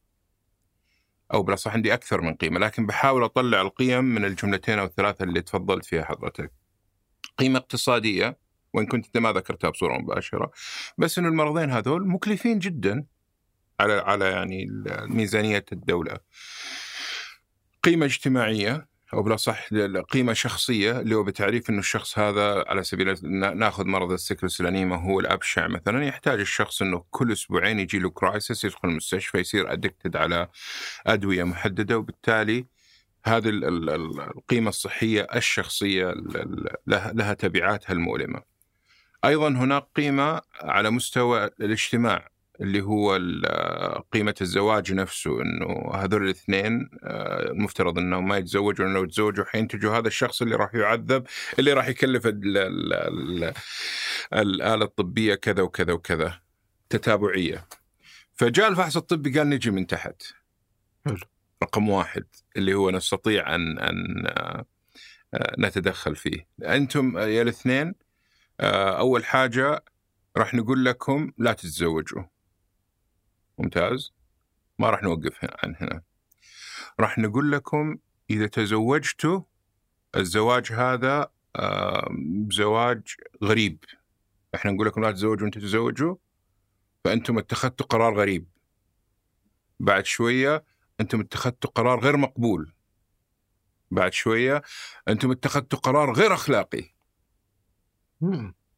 أو 1.32 1.42
بلا 1.42 1.56
صح 1.56 1.72
عندي 1.72 1.94
أكثر 1.94 2.20
من 2.20 2.34
قيمة 2.34 2.58
لكن 2.58 2.86
بحاول 2.86 3.24
أطلع 3.24 3.60
القيم 3.60 4.04
من 4.04 4.24
الجملتين 4.24 4.78
أو 4.78 4.84
الثلاثة 4.84 5.22
اللي 5.24 5.42
تفضلت 5.42 5.84
فيها 5.84 6.04
حضرتك. 6.04 6.52
قيمة 7.38 7.58
اقتصادية 7.58 8.38
وإن 8.74 8.86
كنت 8.86 9.06
أنت 9.06 9.16
ما 9.18 9.32
ذكرتها 9.32 9.70
بصورة 9.70 9.98
مباشرة 9.98 10.50
بس 10.98 11.18
إنه 11.18 11.28
المرضين 11.28 11.70
هذول 11.70 12.08
مكلفين 12.08 12.58
جدا 12.58 13.04
على 13.80 13.92
على 13.92 14.24
يعني 14.24 14.66
ميزانية 15.08 15.64
الدولة. 15.72 16.18
قيمة 17.82 18.06
اجتماعية 18.06 18.89
أو 19.14 19.22
بلا 19.22 19.36
صح 19.36 19.68
قيمه 20.10 20.32
شخصية 20.32 21.00
اللي 21.00 21.14
هو 21.14 21.22
بتعريف 21.22 21.70
إنه 21.70 21.78
الشخص 21.78 22.18
هذا 22.18 22.64
على 22.68 22.84
سبيل 22.84 23.16
نا- 23.22 23.54
ناخذ 23.54 23.86
مرض 23.86 24.12
السكلس 24.12 24.60
هو 24.96 25.20
الأبشع 25.20 25.68
مثلا 25.68 26.04
يحتاج 26.04 26.40
الشخص 26.40 26.82
إنه 26.82 27.04
كل 27.10 27.32
أسبوعين 27.32 27.78
يجي 27.78 27.98
له 27.98 28.10
كرايسس 28.10 28.64
يدخل 28.64 28.88
المستشفى 28.88 29.38
يصير 29.38 29.72
ادكتد 29.72 30.16
على 30.16 30.48
أدوية 31.06 31.44
محددة 31.44 31.98
وبالتالي 31.98 32.66
هذه 33.24 33.48
ال- 33.48 33.64
ال- 33.64 33.90
ال- 33.90 34.20
القيمة 34.20 34.68
الصحية 34.68 35.26
الشخصية 35.36 36.10
ال- 36.10 36.36
ال- 36.36 36.76
لها 36.86 37.12
لها 37.12 37.34
تبعاتها 37.34 37.92
المؤلمة. 37.92 38.42
أيضا 39.24 39.48
هناك 39.48 39.86
قيمة 39.96 40.40
على 40.62 40.90
مستوى 40.90 41.44
الاجتماع 41.44 42.28
اللي 42.60 42.80
هو 42.82 43.18
قيمة 44.12 44.34
الزواج 44.40 44.92
نفسه 44.92 45.42
إنه 45.42 45.90
هذول 45.94 46.24
الاثنين 46.24 46.90
آه، 47.04 47.50
المفترض 47.50 47.98
إنهم 47.98 48.28
ما 48.28 48.36
يتزوجوا 48.36 48.86
لأنه 48.86 48.98
لو 48.98 49.04
تزوجوا 49.04 49.44
حينتجوا 49.44 49.98
هذا 49.98 50.08
الشخص 50.08 50.42
اللي 50.42 50.56
راح 50.56 50.74
يعذب 50.74 51.26
اللي 51.58 51.72
راح 51.72 51.88
يكلف 51.88 52.26
ال- 52.26 52.58
ال- 52.58 52.92
ال- 52.92 53.52
الآلة 54.34 54.84
الطبية 54.84 55.34
كذا 55.34 55.62
وكذا 55.62 55.92
وكذا 55.92 56.40
تتابعية. 56.88 57.66
فجاء 58.34 58.68
الفحص 58.68 58.96
الطبي 58.96 59.38
قال 59.38 59.48
نجي 59.48 59.70
من 59.70 59.86
تحت. 59.86 60.22
رقم 61.62 61.88
واحد 61.88 62.24
اللي 62.56 62.74
هو 62.74 62.90
نستطيع 62.90 63.54
ان 63.54 63.78
أن 63.78 64.26
آه، 64.26 64.64
آه، 65.34 65.54
نتدخل 65.58 66.16
فيه. 66.16 66.46
أنتم 66.64 67.18
يا 67.18 67.42
الاثنين 67.42 67.94
آه، 68.60 68.98
أول 68.98 69.24
حاجة 69.24 69.84
راح 70.36 70.54
نقول 70.54 70.84
لكم 70.84 71.32
لا 71.38 71.52
تتزوجوا. 71.52 72.22
ممتاز؟ 73.60 74.12
ما 74.78 74.90
راح 74.90 75.02
نوقف 75.02 75.38
عن 75.42 75.76
هنا. 75.80 76.02
راح 77.00 77.18
نقول 77.18 77.52
لكم 77.52 77.98
إذا 78.30 78.46
تزوجتوا 78.46 79.42
الزواج 80.16 80.72
هذا 80.72 81.32
زواج 82.50 83.02
غريب. 83.42 83.84
إحنا 84.54 84.70
نقول 84.70 84.86
لكم 84.86 85.02
لا 85.02 85.10
تتزوجوا 85.10 85.42
وأنتم 85.42 85.60
تتزوجوا 85.60 86.16
فأنتم 87.04 87.38
اتخذتوا 87.38 87.86
قرار 87.86 88.14
غريب. 88.14 88.48
بعد 89.80 90.04
شوية 90.04 90.64
أنتم 91.00 91.20
اتخذتوا 91.20 91.70
قرار 91.70 92.00
غير 92.00 92.16
مقبول. 92.16 92.72
بعد 93.90 94.12
شوية 94.12 94.62
أنتم 95.08 95.30
اتخذتوا 95.30 95.78
قرار 95.78 96.12
غير 96.12 96.34
أخلاقي. 96.34 96.94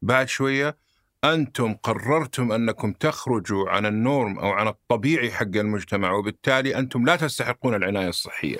بعد 0.01 0.27
شوية 0.27 0.77
أنتم 1.23 1.73
قررتم 1.73 2.51
أنكم 2.51 2.93
تخرجوا 2.93 3.69
عن 3.69 3.85
النورم 3.85 4.39
أو 4.39 4.49
عن 4.49 4.67
الطبيعي 4.67 5.31
حق 5.31 5.55
المجتمع 5.55 6.11
وبالتالي 6.11 6.77
أنتم 6.77 7.05
لا 7.05 7.15
تستحقون 7.15 7.75
العناية 7.75 8.09
الصحية. 8.09 8.59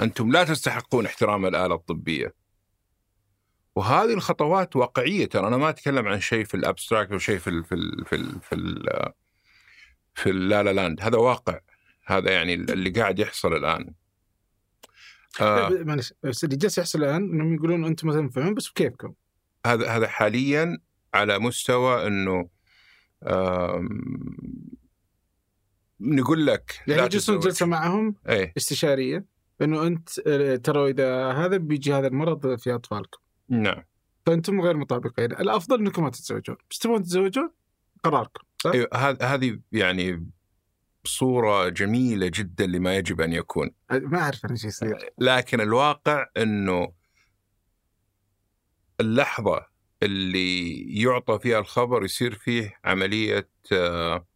أنتم 0.00 0.32
لا 0.32 0.44
تستحقون 0.44 1.06
احترام 1.06 1.46
الآلة 1.46 1.74
الطبية. 1.74 2.34
وهذه 3.76 4.14
الخطوات 4.14 4.76
واقعية 4.76 5.26
ترى 5.26 5.46
أنا 5.48 5.56
ما 5.56 5.68
أتكلم 5.68 6.08
عن 6.08 6.20
شيء 6.20 6.44
في 6.44 6.54
ال 6.54 6.60
abstract 6.60 7.12
أو 7.12 7.18
شيء 7.18 7.38
في 7.38 7.50
ال 7.50 7.64
في 7.64 7.74
ال 7.74 8.04
في 8.04 8.14
ال 8.14 8.40
في 8.40 8.54
ال 8.54 9.12
في 10.14 10.30
ال 10.30 10.62
La 10.62 10.72
La 10.72 10.81
Land 10.81 11.00
هذا 11.00 11.18
واقع 11.18 11.60
هذا 12.06 12.32
يعني 12.32 12.54
اللي 12.54 12.90
قاعد 12.90 13.18
يحصل 13.18 13.56
الآن. 13.56 13.94
آه 15.40 15.68
معلش 15.70 16.14
بس 16.22 16.44
اللي 16.44 16.56
جالس 16.56 16.78
يحصل 16.78 17.04
الآن 17.04 17.22
إنهم 17.22 17.54
يقولون 17.54 17.84
أنتم 17.84 18.08
ما 18.08 18.14
تنفعون 18.14 18.54
بس 18.54 18.68
بكيفكم 18.68 19.14
هذا 19.66 19.88
هذا 19.88 20.08
حاليا 20.08 20.78
على 21.14 21.38
مستوى 21.38 22.06
إنه 22.06 22.48
نقول 26.00 26.46
لك 26.46 26.80
يعني 26.86 27.08
تتزوج. 27.08 27.42
جلسه 27.42 27.66
معهم 27.66 28.14
إيه. 28.28 28.52
استشارية 28.56 29.24
إنه 29.62 29.86
أنت 29.86 30.08
آه، 30.26 30.56
ترى 30.56 30.90
إذا 30.90 31.32
هذا 31.32 31.56
بيجي 31.56 31.94
هذا 31.94 32.06
المرض 32.06 32.58
في 32.58 32.74
أطفالكم. 32.74 33.18
نعم. 33.48 33.84
فأنتم 34.26 34.60
غير 34.60 34.76
مطابقين. 34.76 35.32
الأفضل 35.32 35.78
إنكم 35.80 36.02
ما 36.02 36.10
تتزوجون. 36.10 36.56
بس 36.70 36.78
تبغون 36.78 37.02
تتزوجون؟ 37.02 37.50
قراركم 38.04 38.42
صح؟ 38.62 38.70
أيوه 38.70 38.88
هذ- 38.94 39.22
هذه 39.22 39.60
يعني 39.72 40.30
صورة 41.04 41.68
جميلة 41.68 42.30
جدا 42.34 42.66
لما 42.66 42.96
يجب 42.96 43.20
أن 43.20 43.32
يكون. 43.32 43.70
ما 43.90 44.18
أعرف 44.18 44.44
أنا 44.44 44.52
إيش 44.52 44.64
يصير. 44.64 45.10
لكن 45.18 45.60
الواقع 45.60 46.26
إنه 46.36 46.92
اللحظة 49.00 49.66
اللي 50.02 50.80
يعطى 51.02 51.38
فيها 51.42 51.58
الخبر 51.58 52.04
يصير 52.04 52.34
فيه 52.34 52.74
عملية 52.84 53.48
آه، 53.72 54.26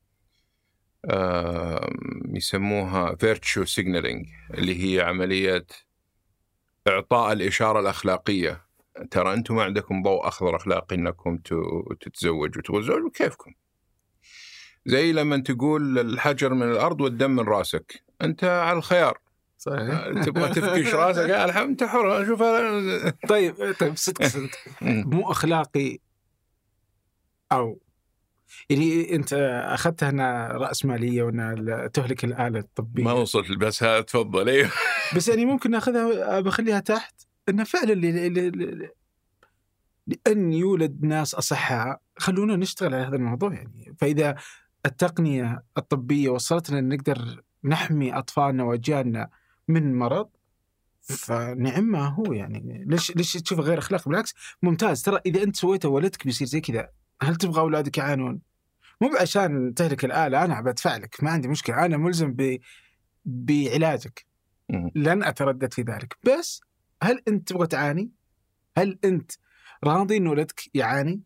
يسموها 2.29 3.15
virtue 3.15 3.65
signaling 3.65 4.27
اللي 4.55 4.85
هي 4.97 5.01
عملية 5.01 5.67
إعطاء 6.89 7.33
الإشارة 7.33 7.81
الأخلاقية. 7.81 8.67
ترى 9.11 9.33
أنتم 9.35 9.57
ما 9.57 9.63
عندكم 9.65 10.03
ضوء 10.03 10.29
أخضر 10.29 10.57
أخلاقي 10.57 10.97
إنكم 10.97 11.37
ت- 11.37 11.49
تتزوجوا 12.01 12.63
تبغوا 12.63 12.81
تتزوجوا 12.81 13.11
كيفكم 13.15 13.55
زي 14.87 15.13
لما 15.13 15.37
تقول 15.37 15.99
الحجر 15.99 16.55
من 16.55 16.71
الأرض 16.71 17.01
والدم 17.01 17.31
من 17.31 17.45
رأسك. 17.45 18.03
أنت 18.23 18.45
على 18.45 18.79
الخيار. 18.79 19.19
صحيح. 19.63 20.25
تبغى 20.25 20.49
تفكش 20.49 20.95
راسك. 20.95 21.31
آه، 21.31 21.45
الحمد 21.45 21.69
انت 21.69 21.85
حر. 21.85 22.27
شوف 22.27 22.43
طيب 23.29 23.75
طيب 23.79 23.97
صدق 23.97 24.27
صدق. 24.37 24.51
مو 24.83 25.31
أخلاقي 25.31 25.99
أو 27.53 27.81
يعني 28.71 29.15
أنت 29.15 29.33
أخذتها 29.67 30.09
أنها 30.09 30.49
رأس 30.49 30.85
مالية 30.85 31.23
وأنها 31.23 31.87
تهلك 31.87 32.25
الآلة 32.25 32.59
الطبية. 32.59 33.05
ما 33.05 33.13
وصلت 33.13 33.51
بس 33.59 33.83
ها 33.83 34.01
تفضل. 34.01 34.49
أيوه. 34.49 34.71
بس 35.17 35.29
يعني 35.29 35.45
ممكن 35.45 35.71
ناخذها 35.71 36.41
بخليها 36.41 36.81
تحت. 36.81 37.15
انه 37.49 37.65
فعلا 37.65 37.93
لأن 40.07 40.53
يولد 40.53 41.05
ناس 41.05 41.35
أصحاء 41.35 42.01
خلونا 42.19 42.57
نشتغل 42.57 42.95
على 42.95 43.07
هذا 43.07 43.17
الموضوع 43.17 43.53
يعني. 43.55 43.95
فإذا 43.99 44.35
التقنية 44.87 45.63
الطبية 45.79 46.29
وصلتنا 46.29 46.79
إن 46.79 46.89
نقدر 46.89 47.43
نحمي 47.65 48.19
أطفالنا 48.19 48.65
وأجيالنا 48.65 49.29
من 49.69 49.95
مرض 49.95 50.29
فنعم 51.03 51.85
ما 51.85 52.09
هو 52.09 52.33
يعني 52.33 52.85
ليش 52.87 53.17
ليش 53.17 53.33
تشوفه 53.33 53.63
غير 53.63 53.79
اخلاقي 53.79 54.05
بالعكس 54.07 54.35
ممتاز 54.63 55.03
ترى 55.03 55.21
إذا 55.27 55.43
أنت 55.43 55.57
سويته 55.57 55.89
ولدك 55.89 56.25
بيصير 56.25 56.47
زي 56.47 56.61
كذا 56.61 56.91
هل 57.23 57.37
تبغى 57.37 57.61
أولادك 57.61 57.99
يعانون؟ 57.99 58.41
مو 59.01 59.11
عشان 59.21 59.75
تهلك 59.75 60.05
الآلة 60.05 60.45
أنا 60.45 60.61
بدفع 60.61 60.97
لك 60.97 61.23
ما 61.23 61.31
عندي 61.31 61.49
مشكلة 61.49 61.85
أنا 61.85 61.97
ملزم 61.97 62.33
ب... 62.33 62.59
بعلاجك. 63.25 64.27
لن 64.95 65.23
أتردد 65.23 65.73
في 65.75 65.83
ذلك 65.83 66.17
بس 66.25 66.61
هل 67.03 67.23
أنت 67.29 67.49
تبغى 67.49 67.67
تعاني؟ 67.67 68.11
هل 68.79 68.99
أنت 69.05 69.33
راضي 69.85 70.17
إن 70.17 70.27
ولدك 70.27 70.61
يعاني؟ 70.75 71.23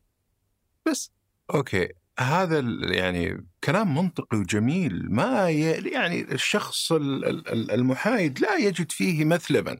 بس 0.86 1.12
أوكي 1.54 1.88
هذا 2.18 2.58
يعني 2.90 3.46
كلام 3.66 3.94
منطقي 3.94 4.38
وجميل 4.38 5.12
ما 5.12 5.50
ي... 5.50 5.60
يعني 5.90 6.20
الشخص 6.20 6.92
ال- 6.92 7.24
ال- 7.24 7.48
ال- 7.48 7.70
المحايد 7.70 8.38
لا 8.38 8.56
يجد 8.56 8.92
فيه 8.92 9.24
مثلبا. 9.24 9.78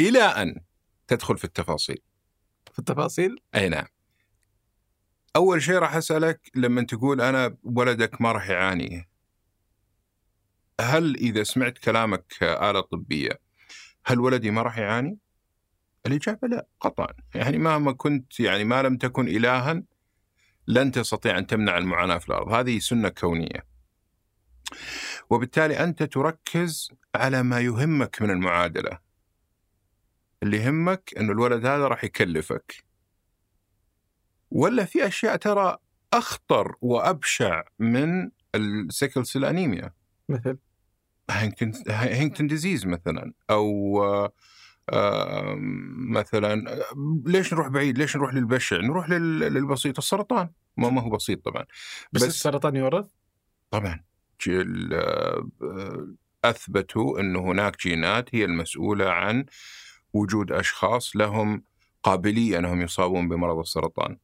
إلى 0.00 0.22
أن 0.22 0.60
تدخل 1.06 1.38
في 1.38 1.44
التفاصيل. 1.44 1.98
في 2.72 2.78
التفاصيل؟ 2.78 3.40
أي 3.54 3.68
نعم. 3.68 3.86
أول 5.36 5.62
شيء 5.62 5.74
راح 5.74 5.94
أسألك 5.96 6.50
لما 6.54 6.82
تقول 6.82 7.20
أنا 7.20 7.56
ولدك 7.64 8.20
ما 8.20 8.32
راح 8.32 8.48
يعاني. 8.50 9.08
هل 10.80 11.16
إذا 11.16 11.42
سمعت 11.42 11.78
كلامك 11.78 12.42
آلة 12.42 12.80
طبية 12.80 13.40
هل 14.06 14.20
ولدي 14.20 14.50
ما 14.50 14.62
راح 14.62 14.78
يعاني؟ 14.78 15.18
الإجابة 16.06 16.48
لا 16.48 16.66
قطعا. 16.80 17.14
يعني 17.34 17.58
مهما 17.58 17.92
كنت 17.92 18.40
يعني 18.40 18.64
ما 18.64 18.82
لم 18.82 18.96
تكن 18.96 19.28
إلها 19.28 19.82
لن 20.66 20.92
تستطيع 20.92 21.38
أن 21.38 21.46
تمنع 21.46 21.78
المعاناة 21.78 22.18
في 22.18 22.28
الأرض. 22.28 22.48
هذه 22.52 22.78
سنة 22.78 23.08
كونية. 23.08 23.66
وبالتالي 25.30 25.84
أنت 25.84 26.02
تركز 26.02 26.90
على 27.14 27.42
ما 27.42 27.60
يهمك 27.60 28.22
من 28.22 28.30
المعادلة. 28.30 28.98
اللي 30.42 30.56
يهمك 30.56 31.14
أن 31.18 31.30
الولد 31.30 31.66
هذا 31.66 31.88
راح 31.88 32.04
يكلفك. 32.04 32.84
ولا 34.50 34.84
في 34.84 35.06
أشياء 35.06 35.36
ترى 35.36 35.78
أخطر 36.12 36.74
وأبشع 36.80 37.62
من 37.78 38.30
ال 38.54 38.64
sickle 38.64 39.26
cell 39.26 39.44
anemia. 39.44 39.92
مثل؟ 40.28 40.58
Huntington 41.30 42.46
disease 42.46 42.86
مثلا 42.86 43.32
أو 43.50 44.00
مثلا 46.08 46.64
ليش 47.26 47.54
نروح 47.54 47.68
بعيد؟ 47.68 47.98
ليش 47.98 48.16
نروح 48.16 48.34
للبشع؟ 48.34 48.76
نروح 48.76 49.10
لل- 49.10 49.38
للبسيط 49.38 49.98
السرطان 49.98 50.50
ما 50.76 50.90
ما 50.90 51.02
هو 51.02 51.10
بسيط 51.10 51.44
طبعا 51.44 51.64
بس, 52.12 52.22
بس- 52.22 52.28
السرطان 52.28 52.76
يورث؟ 52.76 53.06
طبعا 53.70 54.04
آه، 54.92 55.48
أثبتوا 56.44 57.20
انه 57.20 57.40
هناك 57.40 57.82
جينات 57.82 58.34
هي 58.34 58.44
المسؤولة 58.44 59.10
عن 59.10 59.44
وجود 60.12 60.52
أشخاص 60.52 61.16
لهم 61.16 61.64
قابلية 62.02 62.58
أنهم 62.58 62.82
يصابون 62.82 63.28
بمرض 63.28 63.58
السرطان. 63.58 64.18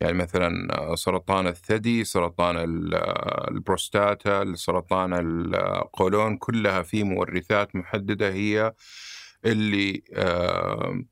يعني 0.00 0.12
مثلا 0.18 0.78
آه، 0.78 0.94
سرطان 0.94 1.46
الثدي، 1.46 2.04
سرطان 2.04 2.56
آه، 2.94 3.48
البروستاتا، 3.50 4.52
سرطان 4.54 5.12
القولون 5.14 6.36
كلها 6.36 6.82
في 6.82 7.04
مورثات 7.04 7.76
محددة 7.76 8.28
هي 8.32 8.72
اللي 9.44 10.02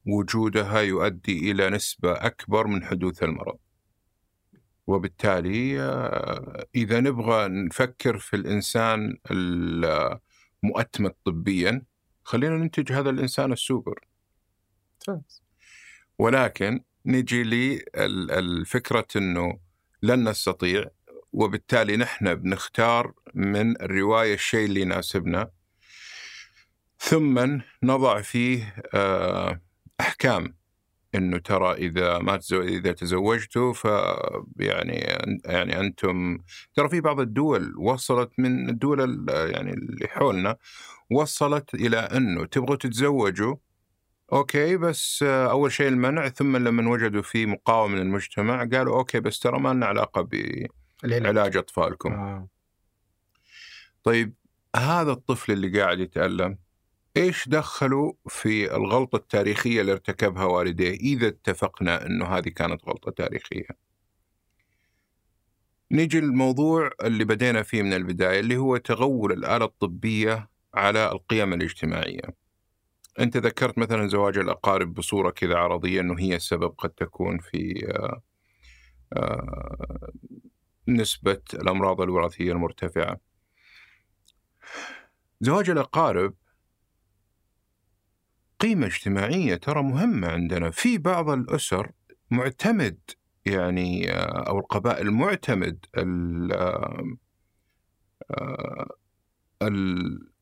وجودها 0.06 0.80
يؤدي 0.80 1.50
إلى 1.50 1.70
نسبة 1.70 2.12
أكبر 2.12 2.66
من 2.66 2.84
حدوث 2.84 3.22
المرض. 3.22 3.58
وبالتالي 4.86 5.80
آه، 5.80 6.66
إذا 6.74 7.00
نبغى 7.00 7.48
نفكر 7.48 8.18
في 8.18 8.36
الإنسان 8.36 9.16
المؤتمت 10.64 11.16
طبيا 11.24 11.82
خلينا 12.24 12.56
ننتج 12.56 12.92
هذا 12.92 13.10
الإنسان 13.10 13.52
السوبر. 13.52 14.00
ولكن 16.18 16.80
نجي 17.06 17.42
للفكرة 17.42 19.06
أنه 19.16 19.58
لن 20.02 20.28
نستطيع 20.28 20.84
وبالتالي 21.32 21.96
نحن 21.96 22.34
بنختار 22.34 23.12
من 23.34 23.82
الرواية 23.82 24.34
الشيء 24.34 24.66
اللي 24.66 24.80
يناسبنا 24.80 25.50
ثم 27.02 27.58
نضع 27.82 28.20
فيه 28.20 28.74
آه، 28.94 29.60
أحكام 30.00 30.54
إنه 31.14 31.38
ترى 31.38 31.72
إذا 31.72 32.18
ما 32.18 32.36
تزو... 32.36 32.62
إذا 32.62 32.92
تزوجتوا 32.92 33.72
ف 33.72 33.84
يعني 34.56 34.92
يعني 35.44 35.80
أنتم 35.80 36.38
ترى 36.74 36.88
في 36.88 37.00
بعض 37.00 37.20
الدول 37.20 37.76
وصلت 37.76 38.30
من 38.38 38.68
الدول 38.68 39.00
ال- 39.00 39.50
يعني 39.54 39.70
اللي 39.72 40.08
حولنا 40.08 40.56
وصلت 41.10 41.74
إلى 41.74 41.96
إنه 41.98 42.44
تبغوا 42.46 42.76
تتزوجوا 42.76 43.56
okay 44.33 44.76
بس 44.76 45.22
آه، 45.22 45.50
أول 45.50 45.72
شيء 45.72 45.88
المنع 45.88 46.28
ثم 46.28 46.56
لما 46.56 46.90
وجدوا 46.90 47.22
في 47.22 47.46
مقاومة 47.46 47.94
من 47.94 48.00
المجتمع 48.00 48.64
قالوا 48.64 48.96
okay 48.96 49.20
بس 49.20 49.38
ترى 49.40 49.58
ما 49.58 49.68
لنا 49.74 49.86
علاقة 49.86 50.28
بعلاج 51.02 51.56
أطفالكم 51.56 52.12
آه. 52.12 52.48
طيب 54.02 54.34
هذا 54.76 55.12
الطفل 55.12 55.52
اللي 55.52 55.80
قاعد 55.80 56.00
يتألم 56.00 56.58
إيش 57.16 57.48
دخلوا 57.48 58.12
في 58.29 58.77
الغلطة 58.77 59.16
التاريخية 59.16 59.81
اللي 59.81 59.92
ارتكبها 59.92 60.44
والديه؟ 60.44 60.90
إذا 60.90 61.29
اتفقنا 61.29 62.07
أنه 62.07 62.25
هذه 62.27 62.48
كانت 62.48 62.85
غلطة 62.88 63.11
تاريخية. 63.11 63.68
نيجي 65.90 66.18
الموضوع 66.18 66.90
اللي 67.05 67.25
بدينا 67.25 67.62
فيه 67.62 67.83
من 67.83 67.92
البداية 67.92 68.40
اللي 68.40 68.57
هو 68.57 68.77
تغول 68.77 69.33
الآلة 69.33 69.64
الطبية 69.64 70.48
على 70.75 71.12
القيم 71.12 71.53
الاجتماعية. 71.53 72.22
أنت 73.20 73.37
ذكرت 73.37 73.79
مثلا 73.79 74.09
زواج 74.09 74.38
الأقارب 74.38 74.94
بصورة 74.94 75.31
كذا 75.31 75.57
عرضية 75.57 76.01
أنه 76.01 76.18
هي 76.20 76.37
السبب 76.37 76.75
قد 76.79 76.90
تكون 76.90 77.38
في 77.38 77.87
آه، 77.88 78.22
آه، 79.12 80.12
نسبة 80.88 81.42
الأمراض 81.55 82.01
الوراثية 82.01 82.53
المرتفعة. 82.53 83.20
زواج 85.40 85.70
الأقارب 85.70 86.35
قيمة 88.62 88.87
اجتماعية 88.87 89.55
ترى 89.55 89.83
مهمة 89.83 90.29
عندنا. 90.29 90.70
في 90.70 90.98
بعض 90.98 91.31
الأسر 91.31 91.90
معتمد 92.31 92.98
يعني 93.46 94.12
آه، 94.12 94.48
أو 94.48 94.59
القبائل 94.59 95.11
معتمد 95.11 95.87
آه، 95.94 97.16
آه، 98.31 98.87
ال- 99.62 100.33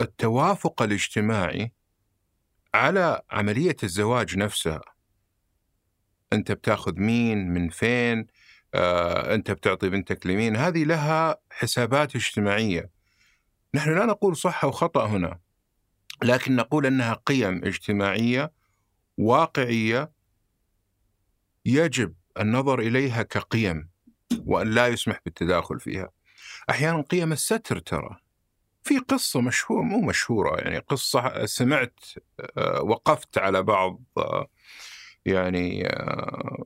التوافق 0.00 0.82
الاجتماعي 0.82 1.72
على 2.74 3.22
عملية 3.30 3.76
الزواج 3.82 4.36
نفسها. 4.38 4.80
أنت 6.32 6.52
بتاخذ 6.52 7.00
مين 7.00 7.48
من 7.48 7.68
فين 7.68 8.26
أنت 9.34 9.50
بتعطي 9.50 9.88
بنتك 9.88 10.26
لمين. 10.26 10.56
هذه 10.56 10.84
لها 10.84 11.36
حسابات 11.50 12.16
اجتماعية. 12.16 12.90
نحن 13.74 13.98
لا 13.98 14.06
نقول 14.06 14.36
صح 14.36 14.64
أو 14.64 14.70
خطأ 14.70 15.06
هنا. 15.06 15.40
لكن 16.24 16.56
نقول 16.56 16.86
إنها 16.86 17.14
قيم 17.26 17.64
اجتماعية 17.64 18.52
واقعية 19.18 20.12
يجب 21.64 22.14
النظر 22.40 22.78
إليها 22.80 23.22
كقيم 23.22 23.88
وأن 24.46 24.70
لا 24.70 24.88
يسمح 24.88 25.20
بالتداخل 25.24 25.80
فيها. 25.80 26.10
أحيانا 26.70 27.02
قيم 27.02 27.32
الستر 27.32 27.78
ترى. 27.78 28.16
في 28.82 28.98
قصة 28.98 29.40
مشهورة 29.40 29.82
مو 29.82 30.00
مشهورة 30.00 30.56
يعني 30.56 30.78
قصة 30.78 31.46
سمعت 31.46 32.00
آه، 32.58 32.82
وقفت 32.82 33.38
على 33.38 33.62
بعض 33.62 34.00
آه، 34.16 34.46
يعني 35.26 35.86
آه، 35.86 36.64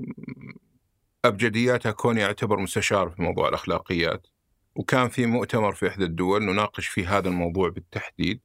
أبجدياتها 1.25 1.93
كوني 1.93 2.21
يعتبر 2.21 2.59
مستشار 2.59 3.11
في 3.11 3.23
موضوع 3.23 3.49
الأخلاقيات. 3.49 4.27
وكان 4.75 5.09
في 5.09 5.27
مؤتمر 5.27 5.73
في 5.75 5.89
إحدى 5.89 6.05
الدول 6.05 6.43
نناقش 6.43 6.87
في 6.87 7.07
هذا 7.07 7.29
الموضوع 7.29 7.69
بالتحديد. 7.69 8.41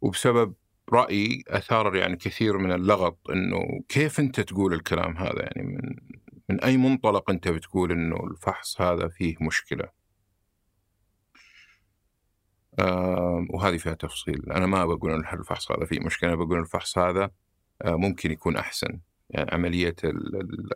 وبسبب 0.00 0.54
رأيي 0.92 1.44
أثار 1.48 1.96
يعني 1.96 2.16
كثير 2.16 2.58
من 2.58 2.72
اللغط 2.72 3.30
إنه 3.30 3.82
كيف 3.88 4.20
أنت 4.20 4.40
تقول 4.40 4.72
الكلام 4.74 5.16
هذا؟ 5.16 5.42
يعني 5.42 5.62
من 5.68 5.96
من 6.48 6.60
أي 6.60 6.76
منطلق 6.76 7.30
أنت 7.30 7.48
بتقول 7.48 7.92
إنه 7.92 8.16
الفحص 8.26 8.80
هذا 8.80 9.08
فيه 9.08 9.36
مشكلة؟ 9.40 9.88
آه 12.78 13.46
وهذه 13.50 13.76
فيها 13.76 13.94
تفصيل. 13.94 14.52
أنا 14.52 14.66
ما 14.66 14.86
بقول 14.86 15.10
إن 15.12 15.38
الفحص 15.38 15.72
هذا 15.72 15.84
فيه 15.84 16.00
مشكلة 16.00 16.30
أنا 16.30 16.36
بقول 16.44 16.58
الفحص 16.58 16.98
هذا 16.98 17.30
آه 17.82 17.96
ممكن 17.96 18.30
يكون 18.30 18.56
أحسن. 18.56 19.00
يعني 19.30 19.50
عملية 19.52 19.96
ال 20.04 20.36
ال 20.40 20.68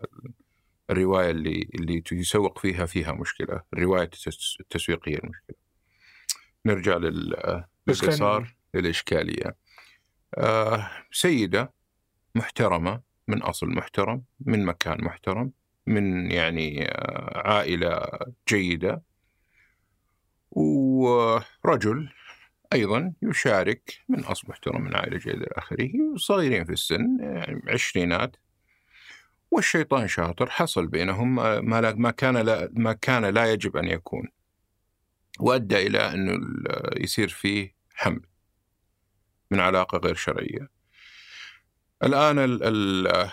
الرواية 0.91 1.31
اللي 1.31 1.69
اللي 1.75 2.03
يسوق 2.13 2.59
فيها 2.59 2.87
فيها 2.87 3.13
مشكلة. 3.13 3.63
الرواية 3.75 4.05
التس- 4.15 4.57
التسويقية 4.61 5.19
المشكلة. 5.19 5.57
نرجع 6.67 6.97
لل 6.97 7.31
بس 7.87 7.99
للي 8.03 8.11
كان- 8.11 8.19
صار 8.19 8.55
للإشكالية 8.75 9.57
آه 10.39 10.91
سيدة 11.13 11.73
محترمة 12.35 13.01
من 13.29 13.43
أصل 13.43 13.67
محترم 13.67 14.23
من 14.41 14.65
مكان 14.65 15.05
محترم 15.05 15.53
من 15.87 16.31
يعني 16.31 16.89
آه 16.89 17.49
عائلة 17.49 18.09
جيدة 18.49 19.03
ورجل 20.51 22.09
أيضا 22.73 23.13
يشارك 23.23 24.01
من 24.09 24.25
أصل 24.25 24.49
محترم 24.49 24.83
من 24.83 24.97
عائلة 24.97 25.19
جيدة 25.19 25.37
إلى 25.37 25.47
آخره 25.53 25.91
صغيرين 26.17 26.65
في 26.65 26.73
السن 26.73 27.19
يعني 27.21 27.63
عشرينات. 27.69 28.37
والشيطان 29.51 30.09
شاطر 30.09 30.51
حصل 30.51 30.87
بينهم 30.87 31.35
ما 31.69 31.81
لا 31.81 31.95
ما 31.95 32.11
كان 32.11 32.37
لا 32.37 32.71
ما 32.73 32.93
كان 32.93 33.25
لا 33.25 33.53
يجب 33.53 33.77
أن 33.77 33.89
يكون. 33.89 34.29
وأدى 35.41 35.87
إلى 35.87 35.99
انه 35.99 36.39
يصير 36.97 37.29
فيه 37.29 37.75
حمل. 37.95 38.30
من 39.51 39.61
علاقة 39.61 39.99
غير 39.99 40.15
شرعية. 40.15 40.71
الآن 42.03 42.39
ال 42.39 42.61
ال 42.63 43.31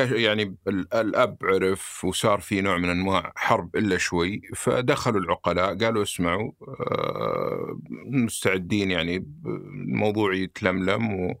يعني 0.00 0.56
الأب 0.68 1.38
عرف 1.42 2.04
وصار 2.04 2.40
في 2.40 2.60
نوع 2.60 2.76
من 2.76 2.88
أنواع 2.88 3.32
حرب 3.36 3.76
إلا 3.76 3.98
شوي 3.98 4.42
فدخلوا 4.54 5.20
العقلاء 5.20 5.78
قالوا 5.78 6.02
اسمعوا 6.02 6.52
آه، 6.68 7.80
مستعدين 8.06 8.90
يعني 8.90 9.26
الموضوع 9.46 10.34
يتلملم 10.34 11.34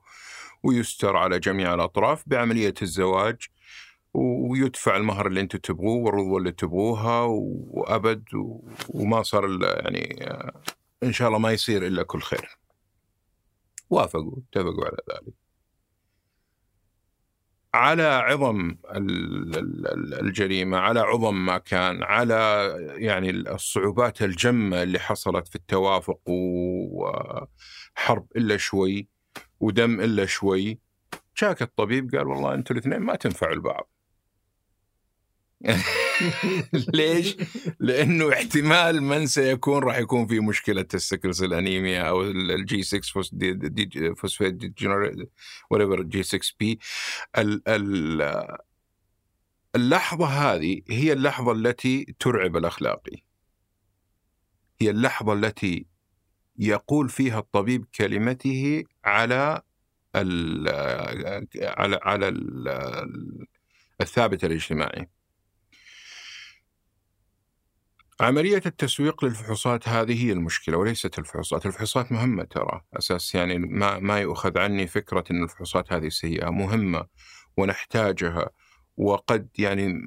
ويستر 0.62 1.16
على 1.16 1.38
جميع 1.38 1.74
الأطراف 1.74 2.22
بعملية 2.26 2.74
الزواج 2.82 3.36
ويدفع 4.14 4.96
المهر 4.96 5.26
اللي 5.26 5.40
أنتم 5.40 5.58
تبغوه 5.58 6.04
والرضوه 6.04 6.38
اللي 6.38 6.52
تبغوها 6.52 7.20
وأبد 7.22 8.24
وما 8.88 9.22
صار 9.22 9.58
يعني 9.62 10.26
آه، 10.30 10.62
إن 11.02 11.12
شاء 11.12 11.28
الله 11.28 11.38
ما 11.38 11.52
يصير 11.52 11.86
إلا 11.86 12.02
كل 12.02 12.20
خير. 12.20 12.63
وافقوا 13.90 14.36
اتفقوا 14.38 14.84
على 14.84 14.96
ذلك. 15.10 15.34
على 17.74 18.02
عظم 18.02 18.76
الجريمة، 20.22 20.78
على 20.78 21.00
عظم 21.00 21.46
ما 21.46 21.58
كان، 21.58 22.02
على 22.02 22.68
يعني 22.98 23.30
الصعوبات 23.30 24.22
الجمة 24.22 24.82
اللي 24.82 24.98
حصلت 24.98 25.48
في 25.48 25.56
التوافق 25.56 26.20
وحرب 26.28 28.26
إلا 28.36 28.56
شوي 28.56 29.08
ودم 29.60 30.00
إلا 30.00 30.26
شوي 30.26 30.78
جاك 31.42 31.62
الطبيب 31.62 32.14
قال 32.14 32.26
والله 32.26 32.54
أنتم 32.54 32.74
الاثنين 32.74 33.00
ما 33.00 33.16
تنفعوا 33.16 33.54
لبعض. 33.54 33.90
ليش؟ 36.94 37.36
لأنه 37.80 38.32
احتمال 38.32 39.02
من 39.02 39.26
سيكون 39.26 39.82
راح 39.82 39.98
يكون 39.98 40.26
في 40.26 40.40
مشكلة 40.40 40.86
ال 40.94 41.01
sickle 41.01 41.42
cell 41.42 41.66
anemia 41.66 42.02
أو 42.02 42.22
ال 42.22 42.52
G 42.52 42.82
6 42.82 43.00
phosphate 44.14 44.56
whatever 45.70 46.02
G 46.02 46.22
6 46.22 46.40
P 46.60 46.78
اللحظة 49.76 50.26
هذه 50.26 50.82
هي 50.88 51.12
اللحظة 51.12 51.52
التي 51.52 52.14
ترعب 52.20 52.56
الأخلاقي. 52.56 53.22
هي 54.80 54.90
اللحظة 54.90 55.32
التي 55.32 55.86
يقول 56.58 57.08
فيها 57.08 57.38
الطبيب 57.38 57.84
كلمته 57.94 58.84
على 59.04 59.62
ال 60.16 60.68
على 61.62 62.00
على 62.02 62.28
الثابت 64.00 64.44
الاجتماعي. 64.44 65.08
عملية 68.20 68.62
التسويق 68.66 69.24
للفحوصات 69.24 69.88
هذه 69.88 70.24
هي 70.24 70.32
المشكلة 70.32 70.76
وليست 70.76 71.18
الفحوصات، 71.18 71.66
الفحوصات 71.66 72.12
مهمة 72.12 72.44
ترى، 72.44 72.80
أساس 72.94 73.34
يعني 73.34 73.58
ما 73.58 73.98
ما 73.98 74.20
يؤخذ 74.20 74.58
عني 74.58 74.86
فكرة 74.86 75.24
أن 75.30 75.42
الفحوصات 75.42 75.92
هذه 75.92 76.08
سيئة، 76.08 76.50
مهمة 76.50 77.06
ونحتاجها 77.56 78.50
وقد 78.96 79.48
يعني 79.58 80.00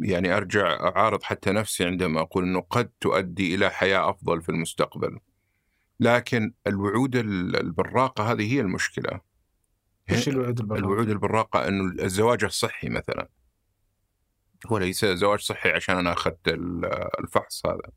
يعني 0.00 0.36
أرجع 0.36 0.66
أعارض 0.66 1.22
حتى 1.22 1.52
نفسي 1.52 1.84
عندما 1.84 2.20
أقول 2.20 2.44
إنه 2.44 2.60
قد 2.60 2.90
تؤدي 3.00 3.54
إلى 3.54 3.70
حياة 3.70 4.10
أفضل 4.10 4.42
في 4.42 4.48
المستقبل. 4.48 5.18
لكن 6.00 6.52
الوعود 6.66 7.16
البراقة 7.16 8.32
هذه 8.32 8.52
هي 8.54 8.60
المشكلة. 8.60 9.20
إيش 10.10 10.28
الوعود 10.28 10.60
البراقة؟ 10.60 10.78
الوعود 10.80 11.08
البراقة 11.08 11.68
إنه 11.68 12.04
الزواج 12.04 12.44
الصحي 12.44 12.88
مثلا. 12.88 13.28
هو 14.66 14.78
ليس 14.78 15.04
زواج 15.04 15.40
صحي 15.40 15.70
عشان 15.70 15.96
أنا 15.98 16.12
أخذت 16.12 16.48
الفحص 17.20 17.66
هذا. 17.66 17.90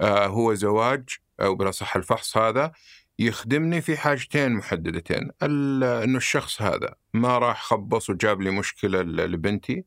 آه 0.00 0.26
هو 0.26 0.54
زواج 0.54 1.08
أو 1.40 1.54
بلا 1.54 1.70
صح 1.70 1.96
الفحص 1.96 2.36
هذا 2.36 2.72
يخدمني 3.18 3.80
في 3.80 3.96
حاجتين 3.96 4.52
محددتين. 4.52 5.30
إنه 5.42 6.16
الشخص 6.16 6.62
هذا 6.62 6.94
ما 7.14 7.38
راح 7.38 7.62
خبص 7.62 8.10
وجاب 8.10 8.40
لي 8.40 8.50
مشكلة 8.50 9.02
لبنتي. 9.02 9.84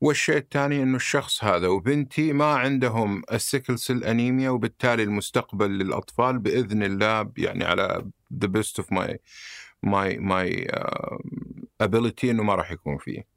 والشيء 0.00 0.36
الثاني 0.36 0.82
إنه 0.82 0.96
الشخص 0.96 1.44
هذا 1.44 1.68
وبنتي 1.68 2.32
ما 2.32 2.54
عندهم 2.54 3.22
ال 3.32 3.39
sickle 3.39 3.78
cell 3.78 4.04
anemia 4.04 4.50
وبالتالي 4.50 5.02
المستقبل 5.02 5.70
للأطفال 5.70 6.38
بإذن 6.38 6.82
الله 6.82 7.32
يعني 7.38 7.64
على 7.64 8.10
the 8.40 8.46
best 8.48 8.78
of 8.78 8.92
my 8.92 9.20
my 9.82 10.18
my 10.18 10.68
ability 11.80 12.30
إنه 12.30 12.42
ما 12.42 12.54
راح 12.54 12.72
يكون 12.72 12.98
فيه. 12.98 13.33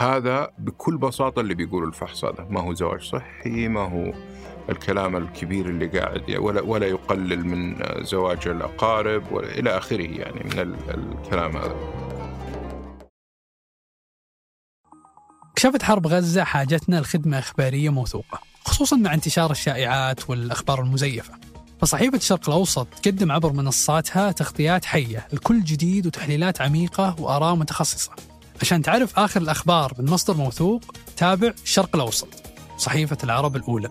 هذا 0.00 0.50
بكل 0.58 0.98
بساطة 0.98 1.40
اللي 1.40 1.54
بيقول 1.54 1.84
الفحص 1.84 2.24
هذا. 2.24 2.46
ما 2.50 2.60
هو 2.60 2.74
زواج 2.74 3.02
صحي 3.02 3.68
ما 3.68 3.80
هو 3.80 4.12
الكلام 4.70 5.16
الكبير 5.16 5.66
اللي 5.66 5.86
قاعد 5.86 6.30
ولا 6.30 6.60
ولا 6.60 6.86
يقلل 6.86 7.46
من 7.46 7.76
زواج 8.04 8.48
الأقارب 8.48 9.38
إلى 9.38 9.78
آخره 9.78 10.02
يعني 10.02 10.44
من 10.44 10.58
الكلام 10.88 11.56
هذا. 11.56 11.76
كشفت 15.56 15.82
حرب 15.82 16.06
غزة 16.06 16.44
حاجتنا 16.44 17.00
لخدمة 17.00 17.38
إخبارية 17.38 17.90
موثوقة 17.90 18.40
خصوصا 18.64 18.96
مع 18.96 19.14
انتشار 19.14 19.50
الشائعات 19.50 20.30
والأخبار 20.30 20.80
المزيفة. 20.80 21.34
فصحيفة 21.80 22.16
الشرق 22.16 22.48
الأوسط 22.48 22.86
تقدم 22.86 23.32
عبر 23.32 23.52
منصاتها 23.52 24.32
تغطيات 24.32 24.84
حية 24.84 25.28
لكل 25.32 25.64
جديد 25.64 26.06
وتحليلات 26.06 26.60
عميقة 26.60 27.20
وآراء 27.20 27.54
متخصصة. 27.54 28.29
عشان 28.60 28.82
تعرف 28.82 29.18
آخر 29.18 29.40
الأخبار 29.40 29.94
من 29.98 30.10
مصدر 30.10 30.34
موثوق 30.34 30.80
تابع 31.16 31.52
الشرق 31.64 31.96
الأوسط 31.96 32.28
صحيفة 32.78 33.18
العرب 33.24 33.56
الأولى. 33.56 33.90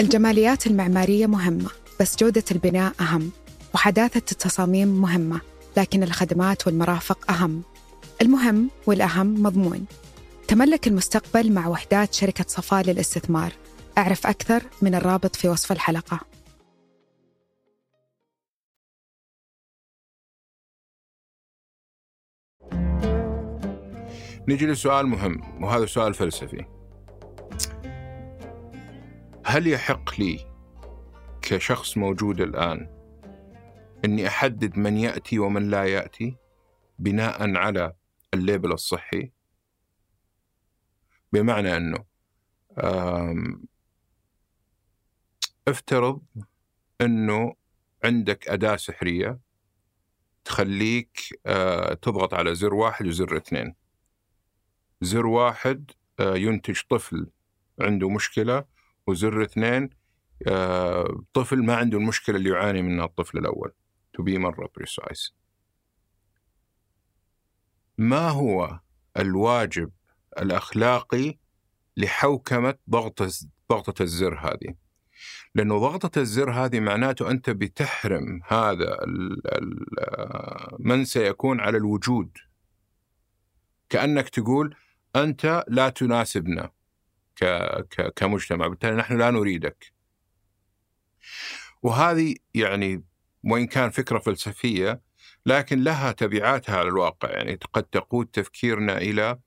الجماليات 0.00 0.66
المعمارية 0.66 1.26
مهمة 1.26 1.70
بس 2.00 2.16
جودة 2.16 2.44
البناء 2.50 2.92
أهم 3.00 3.30
وحداثة 3.74 4.22
التصاميم 4.32 4.88
مهمة 4.88 5.40
لكن 5.76 6.02
الخدمات 6.02 6.66
والمرافق 6.66 7.30
أهم. 7.30 7.62
المهم 8.22 8.70
والأهم 8.86 9.42
مضمون. 9.42 9.84
تملك 10.48 10.86
المستقبل 10.86 11.52
مع 11.52 11.68
وحدات 11.68 12.14
شركة 12.14 12.44
صفاء 12.48 12.82
للاستثمار. 12.82 13.52
أعرف 13.98 14.26
أكثر 14.26 14.62
من 14.82 14.94
الرابط 14.94 15.36
في 15.36 15.48
وصف 15.48 15.72
الحلقة. 15.72 16.20
نجي 24.48 24.66
لسؤال 24.66 25.06
مهم 25.06 25.64
وهذا 25.64 25.86
سؤال 25.86 26.14
فلسفي. 26.14 26.64
هل 29.46 29.66
يحق 29.66 30.20
لي 30.20 30.54
كشخص 31.42 31.96
موجود 31.96 32.40
الآن 32.40 32.88
أني 34.04 34.26
أحدد 34.26 34.78
من 34.78 34.96
يأتي 34.96 35.38
ومن 35.38 35.70
لا 35.70 35.84
يأتي 35.84 36.36
بناء 36.98 37.56
على 37.56 37.94
الليبل 38.34 38.72
الصحي؟ 38.72 39.32
بمعنى 41.32 41.76
أنه 41.76 42.04
افترض 45.68 46.22
أنه 47.00 47.54
عندك 48.04 48.48
أداة 48.48 48.76
سحرية 48.76 49.40
تخليك 50.44 51.40
آه، 51.46 51.94
تضغط 51.94 52.34
على 52.34 52.54
زر 52.54 52.74
واحد 52.74 53.06
وزر 53.06 53.36
اثنين. 53.36 53.83
زر 55.04 55.26
واحد 55.26 55.90
آه، 56.20 56.36
ينتج 56.36 56.80
طفل 56.90 57.26
عنده 57.80 58.08
مشكلة 58.08 58.64
وزر 59.06 59.42
اثنين 59.42 59.90
آه، 60.48 61.22
طفل 61.32 61.64
ما 61.64 61.76
عنده 61.76 61.98
المشكلة 61.98 62.36
اللي 62.36 62.50
يعاني 62.50 62.82
منها 62.82 63.04
الطفل 63.04 63.38
الأول. 63.38 63.72
To 64.18 64.22
be 64.22 64.38
مرة 64.38 64.70
precise. 64.78 65.32
ما 67.98 68.28
هو 68.28 68.80
الواجب 69.18 69.90
الأخلاقي 70.38 71.38
لحوكمة 71.96 72.74
ضغط 72.90 73.22
ضغطة 73.70 74.02
الزر 74.02 74.38
هذه؟ 74.38 74.74
لأنه 75.54 75.78
ضغطة 75.78 76.20
الزر 76.20 76.50
هذه 76.50 76.80
معناته 76.80 77.30
أنت 77.30 77.50
بتحرم 77.50 78.40
هذا 78.46 78.96
آه، 79.98 80.76
من 80.78 81.04
سيكون 81.04 81.60
على 81.60 81.76
الوجود. 81.76 82.38
كأنك 83.88 84.28
تقول 84.28 84.76
أنت 85.16 85.64
لا 85.68 85.88
تناسبنا 85.88 86.70
ك... 87.36 87.44
ك... 87.90 88.12
كمجتمع. 88.16 88.66
بالتالي 88.66 88.96
نحن 88.96 89.18
لا 89.18 89.30
نريدك. 89.30 89.92
وهذه 91.82 92.34
يعني 92.54 93.04
وإن 93.44 93.66
كان 93.66 93.90
فكرة 93.90 94.18
فلسفية 94.18 95.00
لكن 95.46 95.84
لها 95.84 96.12
تبعاتها 96.12 96.76
على 96.76 96.88
الواقع. 96.88 97.30
يعني 97.30 97.58
قد 97.72 97.82
تقود 97.82 98.26
تفكيرنا 98.26 98.98
إلى 98.98 99.38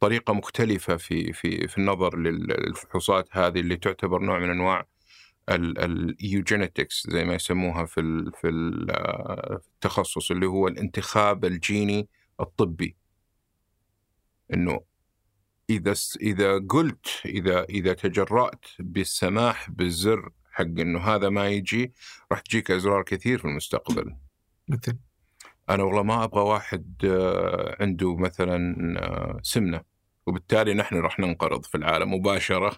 طريقة 0.00 0.32
مختلفة 0.34 0.96
في 0.96 1.32
في 1.32 1.68
في 1.68 1.78
النظر 1.78 2.18
للفحوصات 2.18 3.28
هذه 3.32 3.60
اللي 3.60 3.76
تعتبر 3.76 4.22
نوع 4.22 4.38
من 4.38 4.50
أنواع 4.50 4.86
الايوجينيتكس 5.48 7.06
زي 7.10 7.24
ما 7.24 7.34
يسموها 7.34 7.84
في 7.86 8.30
في 8.40 8.48
التخصص 8.48 10.30
اللي 10.30 10.46
هو 10.46 10.68
الانتخاب 10.68 11.44
الجيني 11.44 12.08
الطبي. 12.40 12.96
إنه 14.54 14.80
إذا 15.70 15.94
إذا 16.20 16.58
قلت 16.68 17.06
إذا 17.24 17.64
إذا 17.64 17.92
تجرأت 17.92 18.64
بالسماح 18.78 19.70
بالزر 19.70 20.30
حق 20.52 20.64
إنه 20.64 21.00
هذا 21.00 21.28
ما 21.28 21.48
يجي 21.48 21.92
راح 22.32 22.40
تجيك 22.40 22.70
أزرار 22.70 23.02
كثير 23.02 23.38
في 23.38 23.44
المستقبل. 23.44 24.16
مثل؟ 24.68 24.98
أنا 25.70 25.82
والله 25.82 26.02
ما 26.02 26.24
أبغى 26.24 26.40
واحد 26.40 26.94
آه، 27.04 27.76
عنده 27.80 28.16
مثلا 28.16 28.74
آه، 28.98 29.40
سمنة 29.42 29.80
وبالتالي 30.26 30.74
نحن 30.74 30.96
راح 30.96 31.20
ننقرض 31.20 31.64
في 31.64 31.74
العالم 31.74 32.14
مباشرة. 32.14 32.76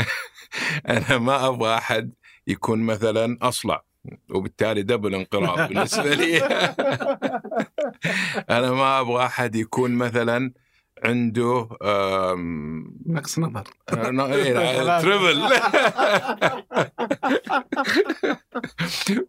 أنا 0.88 1.18
ما 1.18 1.46
أبغى 1.46 1.74
أحد 1.74 2.12
يكون 2.46 2.80
مثلا 2.80 3.38
أصلع 3.42 3.84
وبالتالي 4.30 4.82
double 4.82 5.14
انقراض 5.14 5.68
بالنسبة 5.68 6.14
لي. 6.14 6.38
أنا 8.56 8.70
ما 8.70 9.00
أبغى 9.00 9.26
أحد 9.26 9.56
يكون 9.56 9.90
مثلا 9.90 10.52
عنده 11.04 11.68
نقص 13.06 13.38
نظر. 13.38 13.64
آه، 13.88 14.10
ن- 14.10 14.20
إيه، 14.20 15.00
triple 15.02 15.42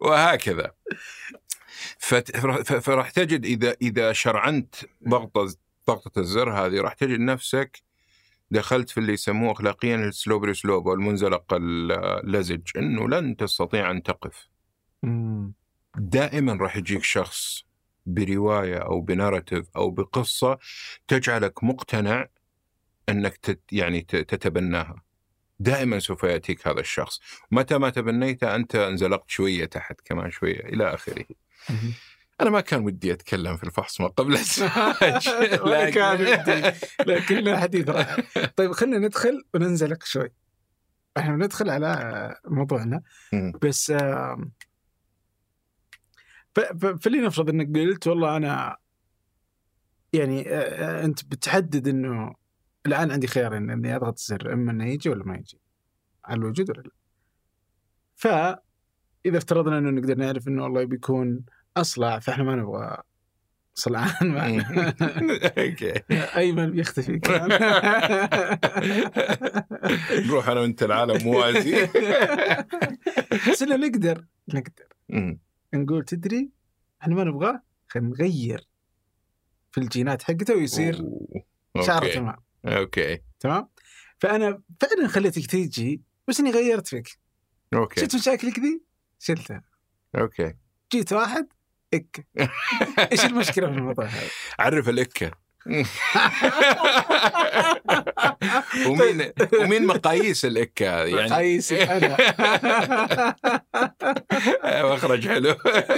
وهكذا. 0.00 0.70
فراح 2.80 3.10
تجد 3.10 3.44
إذا 3.44 3.76
إذا 3.82 4.12
شرعنت 4.12 4.74
ضغطه 5.08 5.54
ضغطة 5.88 6.20
الزر 6.20 6.50
هذه 6.52 6.80
راح 6.80 6.92
تجد 6.94 7.20
نفسك 7.20 7.82
دخلت 8.50 8.90
في 8.90 8.98
اللي 8.98 9.12
يسموه 9.12 9.52
اخلاقيا 9.52 9.96
السلوب 9.96 10.52
سلوب 10.52 10.88
المنزلق 10.88 11.44
اللزج 11.52 12.60
إنه 12.76 13.08
لن 13.08 13.36
تستطيع 13.36 13.90
أن 13.90 14.02
تقف. 14.02 14.48
دائما 15.96 16.52
راح 16.54 16.76
يجيك 16.76 17.02
شخص 17.04 17.63
برواية 18.06 18.76
أو 18.78 19.00
بناراتيف 19.00 19.66
أو 19.76 19.90
بقصة 19.90 20.58
تجعلك 21.08 21.64
مقتنع 21.64 22.26
أنك 23.08 23.36
تت 23.36 23.60
يعني 23.72 24.00
تتبناها. 24.00 25.02
دائما 25.58 25.98
سوف 25.98 26.22
يأتيك 26.24 26.68
هذا 26.68 26.80
الشخص، 26.80 27.20
متى 27.50 27.78
ما 27.78 27.90
تبنيته 27.90 28.54
أنت 28.54 28.74
انزلقت 28.74 29.30
شوية 29.30 29.64
تحت 29.64 30.00
كمان 30.04 30.30
شوية 30.30 30.60
إلى 30.60 30.94
آخره. 30.94 31.24
أنا 32.40 32.50
ما 32.50 32.60
كان 32.60 32.84
ودي 32.84 33.12
أتكلم 33.12 33.56
في 33.56 33.64
الفحص 33.64 34.00
ما 34.00 34.06
قبل 34.06 34.32
الزواج 34.34 35.28
ولا 35.64 35.90
كان 35.90 36.16
لكن- 36.22 36.52
ودي. 36.52 36.72
لكن 37.12 37.56
حديث 37.56 37.88
رائع 37.88 38.16
طيب 38.56 38.72
خلينا 38.72 38.98
ندخل 38.98 39.44
وننزلق 39.54 40.04
شوي 40.04 40.32
إحنا 41.16 41.36
بندخل 41.36 41.70
على 41.70 42.34
موضوعنا. 42.46 43.02
بس 43.62 43.92
فلنفرض 47.00 47.48
إنك 47.50 47.76
قلت 47.76 48.06
والله 48.06 48.36
أنا 48.36 48.76
يعني 50.12 50.48
أنت 51.04 51.24
بتحدد 51.24 51.88
إنه 51.88 52.34
الآن 52.86 53.10
عندي 53.10 53.26
خيارين 53.26 53.70
إني 53.70 53.96
أضغط 53.96 54.18
الزر 54.18 54.52
إما 54.52 54.72
إنه 54.72 54.86
يجي 54.86 55.08
ولا 55.08 55.24
ما 55.24 55.36
يجي 55.36 55.60
على 56.24 56.38
الوجود 56.38 56.70
ولا 56.70 56.80
لا؟ 56.82 56.90
فاذا 58.14 59.38
افترضنا 59.38 59.78
إنه 59.78 59.90
نقدر 59.90 60.14
نعرف 60.14 60.48
إنه 60.48 60.62
والله 60.62 60.84
بيكون 60.84 61.44
أصلع 61.76 62.18
فإحنا 62.18 62.44
ما 62.44 62.56
نبغى 62.56 62.96
صلعان 63.74 64.28
معنا 64.28 64.94
okay. 65.58 65.94
ايمن 66.36 66.70
بيختفي 66.70 67.18
كمان 67.18 67.48
نروح 70.26 70.48
أنا 70.48 70.60
وأنت 70.60 70.82
العالم 70.82 71.24
موازي 71.24 71.86
بس 73.50 73.62
نقدر 73.62 74.24
نقدر. 74.54 74.86
نقول 75.76 76.04
تدري 76.04 76.50
إحنا 77.02 77.14
ما 77.14 77.24
نبغاه؟ 77.24 77.62
خلينا 77.88 78.08
نغير 78.08 78.66
في 79.72 79.80
الجينات 79.80 80.22
حقته 80.22 80.54
ويصير 80.54 81.00
أوه. 81.76 81.86
شعره 81.86 82.04
okay. 82.04 82.14
تمام. 82.14 82.36
okay. 82.66 83.20
تمام؟ 83.40 83.68
فأنا 84.18 84.62
فعلا 84.80 85.08
خليتك 85.08 85.46
تيجي 85.46 86.02
بس 86.28 86.40
إني 86.40 86.50
غيرت 86.50 86.86
فيك. 86.86 87.18
okay. 87.74 88.00
شفت 88.00 88.14
مشاكلك 88.16 88.58
ذي؟ 88.58 88.82
شلتها 89.18 89.62
okay. 90.18 90.54
جيت 90.92 91.12
واحد 91.12 91.46
okay. 91.94 92.26
إيش 93.12 93.24
المشكلة 93.24 93.66
في 93.66 93.72
الموضوع 93.72 94.04
هذا؟ 94.04 94.28
عرف 94.58 94.88
ال 94.88 94.95
okay. 94.95 95.30
ومين 98.88 99.32
ومين 99.60 99.86
مقاييس 99.86 100.44
هذه؟ 100.44 100.68
يعني 100.80 101.30
مقاييسي 101.30 101.82
أنا. 101.82 102.16
مخرج 104.94 105.28
حلو. 105.28 105.50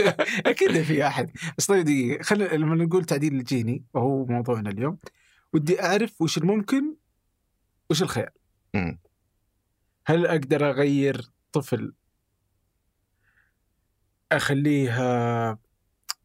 أكيد 0.51 0.83
في 0.83 1.07
أحد. 1.07 1.31
بس 1.59 1.67
طيب 1.67 1.85
دقيقة 1.85 2.23
خلينا 2.23 2.55
لما 2.55 2.85
نقول 2.85 3.05
تعديل 3.05 3.35
الجيني 3.35 3.85
وهو 3.95 4.27
موضوعنا 4.27 4.71
اليوم 4.71 4.99
ودي 5.53 5.83
أعرف 5.83 6.21
وش 6.23 6.39
الممكن 6.39 6.95
وش 7.91 8.03
الخيال. 8.03 8.31
هل 10.07 10.27
أقدر 10.27 10.71
أغير 10.71 11.31
طفل؟ 11.53 11.93
اخليه 14.33 14.91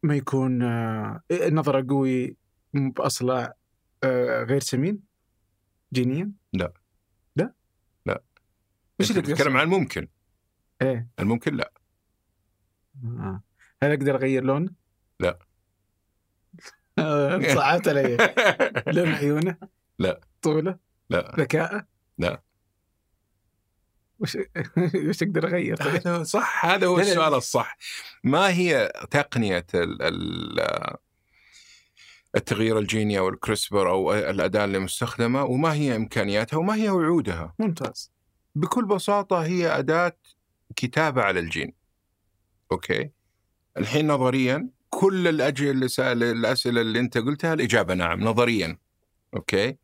ما 0.04 0.16
يكون 0.16 0.64
آه، 0.64 1.22
نظرة 1.32 1.86
قوي 1.90 2.36
مو 2.74 2.92
باصلع 2.92 3.54
آه، 4.04 4.44
غير 4.44 4.60
سمين؟ 4.60 5.11
جينيا؟ 5.94 6.32
لا. 6.54 6.74
لا؟ 7.36 7.54
لا. 8.06 8.24
أنت 9.02 9.12
اللي 9.12 9.22
تتكلم 9.22 9.58
عن 9.58 9.64
الممكن 9.64 10.08
إيه 10.82 11.08
الممكن 11.20 11.56
لا 11.56 11.72
آه. 13.06 13.42
هل 13.84 13.92
أقدر 13.92 14.16
أغير 14.16 14.44
لون؟ 14.44 14.76
لا. 15.20 15.40
آه، 17.00 17.54
صعبت 17.56 17.88
علي 17.88 18.18
لون 18.96 19.08
عيونه؟ 19.14 19.58
لا. 20.00 20.22
طوله؟ 20.42 20.80
لا 21.10 21.36
ذكاءه؟ 21.40 21.88
لا. 22.18 22.42
وش 24.20 24.38
وش 25.10 25.24
أقدر 25.24 25.48
أغير؟ 25.48 25.76
طيب؟ 25.78 26.08
هذا 26.08 26.24
صح 26.24 26.66
هذا 26.66 26.88
هو. 26.88 27.00
السؤال 27.00 27.34
الصح 27.34 27.78
ما 28.24 28.50
هي 28.50 28.92
تقنية 29.12 29.66
ال- 29.74 30.02
ال- 30.02 30.98
التغيير 32.36 32.80
الجيني 32.80 33.20
أو 33.20 33.30
الكريسبر 33.30 33.90
أو 33.90 34.14
الأداة 34.14 34.66
اللي 34.66 34.80
مستخدمة 34.80 35.44
وما 35.44 35.74
هي 35.74 35.96
إمكانياتها 35.96 36.58
وما 36.58 36.76
هي 36.76 36.90
وعودها. 36.90 37.54
ممتاز. 37.60 38.12
بكل 38.56 38.86
بساطة 38.86 39.38
هي 39.40 39.68
أداة 39.80 40.18
كتابة 40.76 41.22
على 41.22 41.40
الجين. 41.40 41.74
okay؟ 42.72 43.10
الحين 43.78 44.08
نظريا 44.08 44.70
كل 44.90 45.28
الأجهزة 45.28 45.72
اللي 45.72 45.88
سأل 45.88 46.24
الأسئلة 46.24 46.82
اللي 46.82 47.00
أنت 47.00 47.18
قلتها 47.18 47.54
الإجابة 47.54 47.94
نعم 47.94 48.20
نظريا. 48.20 48.78
okay؟ 49.36 49.78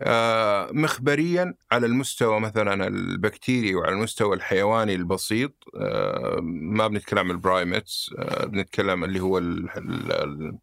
آه 0.00 0.70
مخبريا 0.72 1.54
على 1.72 1.86
المستوى 1.86 2.40
مثلا 2.40 2.86
البكتيري 2.86 3.74
وعلى 3.74 3.92
المستوى 3.94 4.36
الحيواني 4.36 4.94
البسيط. 4.94 5.64
آه 5.76 6.38
ما 6.42 6.88
بنتكلم 6.88 7.30
ال 7.30 7.39
primates 7.39 8.10
آه 8.18 8.44
بنتكلم 8.44 9.04
اللي 9.04 9.20
هو 9.20 9.38
ال 9.38 9.70
ال 9.78 10.12
ال 10.12 10.58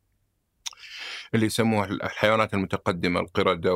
اللي 1.36 1.46
يسموها 1.46 1.86
الحيوانات 1.86 2.54
المتقدمة 2.54 3.20
القردة 3.20 3.76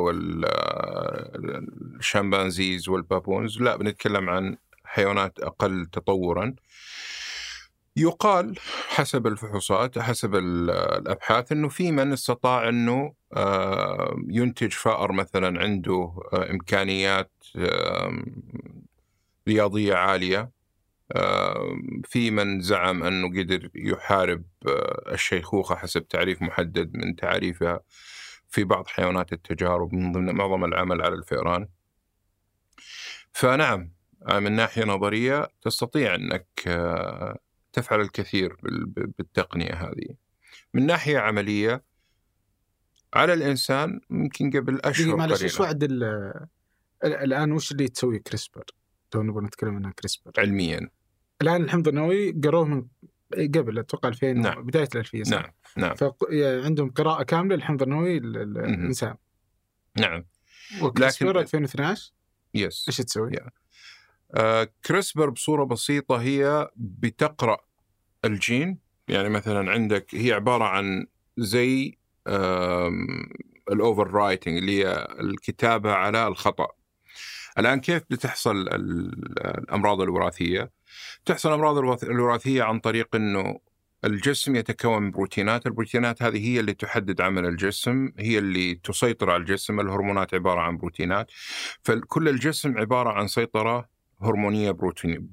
والشمبانزيز 1.34 2.90
والبابونز. 2.90 3.62
لا 3.62 3.76
بنتكلم 3.76 4.30
عن 4.30 4.58
حيوانات 4.86 5.40
أقل 5.40 5.86
تطورا. 5.86 6.56
يقال 7.96 8.60
حسب 8.88 9.28
الفحوصات 9.28 10.00
حسب 10.00 10.36
ال- 10.36 10.70
الأبحاث 10.70 11.52
إنه 11.52 11.70
في 11.70 11.92
من 11.92 12.14
استطاع 12.14 12.70
إنه 12.70 13.14
آه، 13.34 14.16
ينتج 14.28 14.72
فأر 14.72 15.12
مثلا 15.12 15.62
عنده 15.62 16.14
آه، 16.34 16.52
إمكانيات 16.52 17.32
رياضية 19.48 19.96
عالية. 19.96 20.52
في 22.06 22.32
من 22.32 22.62
زعم 22.62 23.04
أنه 23.04 23.28
قدر 23.42 23.70
يحارب 23.76 24.44
آه، 24.68 25.14
الشيخوخة 25.14 25.76
حسب 25.76 26.08
تعريف 26.08 26.42
محدد 26.42 26.92
من 26.98 27.16
تعريفها 27.16 27.80
في 28.50 28.64
بعض 28.64 28.88
حيوانات 28.88 29.34
التجارب 29.34 29.94
من 29.94 30.12
ضمن 30.12 30.36
معظم 30.36 30.66
العمل 30.66 31.02
على 31.02 31.16
الفئران. 31.16 31.68
فنعم 33.32 33.92
آه، 34.28 34.40
من 34.40 34.52
ناحية 34.52 34.84
نظرية 34.86 35.48
تستطيع 35.62 36.16
أنك 36.16 36.48
آه، 36.68 37.38
تفعل 37.74 38.02
الكثير 38.02 38.56
بال- 38.64 38.86
بالتقنية 38.86 39.74
هذه. 39.74 40.16
من 40.74 40.86
ناحية 40.86 41.18
عملية 41.18 41.84
على 43.14 43.34
الإنسان 43.34 44.02
يمكن 44.10 44.50
قبل 44.50 44.80
أشهر 44.84 45.16
معلش 45.16 45.44
قليلة 45.44 45.62
وعد 45.62 45.84
ال- 45.84 46.04
ال- 47.04 47.14
الآن 47.16 47.52
وش 47.52 47.72
اللي 47.72 47.88
تسوي 47.88 48.20
كريسبر؟ 48.20 48.64
تو 49.14 49.22
نبغى 49.24 49.46
نتكلم 49.46 49.76
عنها 49.76 49.92
كريسبر 49.92 50.32
علميا 50.38 50.90
الآن 51.42 51.64
الحمض 51.64 51.88
النووي 51.88 52.32
قروه 52.44 52.66
من 52.66 52.86
قبل 53.56 53.80
أتوقع 53.80 54.10
2000 54.10 54.34
نعم. 54.34 54.66
بداية 54.66 54.88
الألفية 54.96 55.24
صح؟ 55.24 55.32
نعم 55.42 55.52
نعم 55.78 55.96
فعندهم 55.96 56.90
قراءة 56.92 57.24
كاملة 57.24 57.56
للحمض 57.56 57.84
النووي. 57.84 58.20
للانسان 58.20 59.16
نعم 60.00 60.26
و 60.82 60.89
CRISPR 60.89 61.30
لكن- 61.30 61.40
2012 61.40 62.14
yes 62.54 62.86
إيش 62.90 62.98
تسوي؟ 62.98 63.32
yeah. 63.34 63.50
آه 64.36 64.68
CRISPR 64.86 65.30
بصورة 65.30 65.64
بسيطة 65.64 66.16
هي 66.22 66.70
بتقرأ 66.76 67.58
الجين 68.26 68.78
يعني 69.08 69.30
مثلا 69.30 69.72
عندك 69.72 70.16
هي 70.16 70.32
عبارة 70.34 70.64
عن 70.64 71.08
زي 71.38 71.98
ال 73.72 74.12
overwriting 74.12 74.58
اللي 74.58 74.84
هي 74.84 75.08
الكتابة 75.20 75.92
على 75.94 76.28
الخطأ 76.28 76.68
الآن 77.60 77.80
كيف 77.80 78.04
بتحصل 78.10 78.68
الأمراض 78.68 80.02
الوراثية 80.02 80.72
تحصل 81.26 81.50
الأمراض 81.50 82.04
الوراثية 82.04 82.64
عن 82.64 82.80
طريق 82.80 83.16
إنه 83.16 83.60
الجسم 84.06 84.56
يتكون 84.56 85.04
من 85.04 85.12
بروتينات، 85.12 85.68
البروتينات 85.68 86.24
هذه 86.24 86.50
هي 86.50 86.60
اللي 86.60 86.74
تحدد 86.74 87.22
عمل 87.22 87.46
الجسم، 87.46 88.12
هي 88.20 88.38
اللي 88.38 88.76
تسيطر 88.76 89.30
على 89.30 89.42
الجسم، 89.42 89.80
الهرمونات 89.80 90.34
عبارة 90.34 90.60
عن 90.60 90.78
بروتينات، 90.78 91.32
فكل 91.84 92.30
الجسم 92.30 92.78
عبارة 92.78 93.10
عن 93.10 93.28
سيطرة 93.28 93.90
هرمونية 94.22 94.72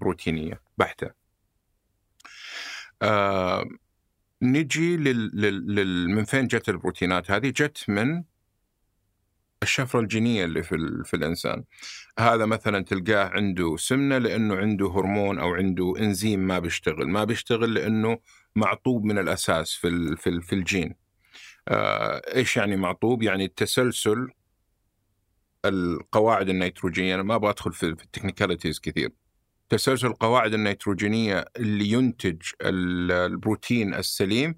بروتينية 0.01 0.61
بحتة. 0.79 1.11
آه 3.03 3.65
نجي 4.43 4.97
لل... 4.97 5.31
لل... 5.75 6.11
من 6.11 6.25
فين 6.25 6.47
جت 6.47 6.69
البروتينات 6.69 7.31
هذه؟ 7.31 7.49
جت 7.49 7.85
من 7.89 8.23
الشفرة 9.62 10.01
الجينية 10.01 10.44
اللي 10.44 10.62
في. 10.62 11.03
في 11.05 11.14
الإنسان 11.14 11.64
هذا 12.18 12.46
مثلا 12.46 12.85
تلقاه 12.85 13.25
عنده 13.25 13.77
سمنة 13.77 14.18
لأنه 14.18 14.57
عنده 14.57 14.87
هرمون 14.87 15.38
أو 15.38 15.55
عنده 15.55 15.94
إنزيم 15.99 16.40
ما 16.40 16.59
بيشتغل 16.59 17.09
ما 17.09 17.25
بيشتغل 17.25 17.75
لأنه 17.75 18.18
معطوب 18.57 19.05
من 19.05 19.18
الأساس 19.18 19.73
في. 19.73 20.16
في. 20.16 20.40
في 20.40 20.53
الجين 20.53 20.94
آه 21.68 22.23
إيش 22.35 22.57
يعني 22.57 22.77
معطوب؟ 22.77 23.23
يعني 23.23 23.44
التسلسل 23.44 24.29
القواعد 25.64 26.49
النيتروجينية 26.49 27.14
أنا 27.14 27.23
ما 27.23 27.35
أبغى 27.35 27.51
أدخل 27.51 27.73
في, 27.73 27.96
في 27.96 28.05
ال 28.05 28.10
technicalities 28.10 28.81
كثير 28.81 29.11
تسلسل 29.68 30.07
القواعد 30.07 30.55
النيتروجينية 30.55 31.44
اللي 31.57 31.90
ينتج 31.90 32.42
البروتين 32.62 33.94
السليم 33.94 34.55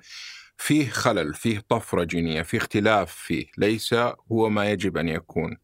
فيه 0.62 0.90
خلل 0.90 1.34
فيه 1.34 1.62
طفرة 1.68 2.04
جينية 2.04 2.42
فيه 2.42 2.58
اختلاف 2.58 3.14
فيه 3.14 3.46
ليس 3.58 3.94
هو 4.32 4.48
ما 4.48 4.70
يجب 4.70 4.96
أن 4.96 5.08
يكون. 5.08 5.56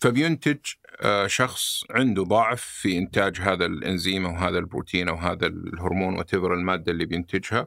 فبينتج 0.00 0.58
آه، 1.00 1.26
شخص 1.26 1.84
عنده 1.90 2.22
ضعف 2.22 2.62
في 2.62 2.98
إنتاج 2.98 3.40
هذا 3.40 3.66
الإنزيم 3.66 4.26
أو 4.26 4.34
هذا 4.34 4.58
البروتين 4.58 5.08
أو 5.08 5.14
هذا 5.14 5.46
الهرمون 5.46 6.18
وتبر 6.18 6.54
المادة 6.54 6.92
اللي 6.92 7.06
بينتجها 7.06 7.66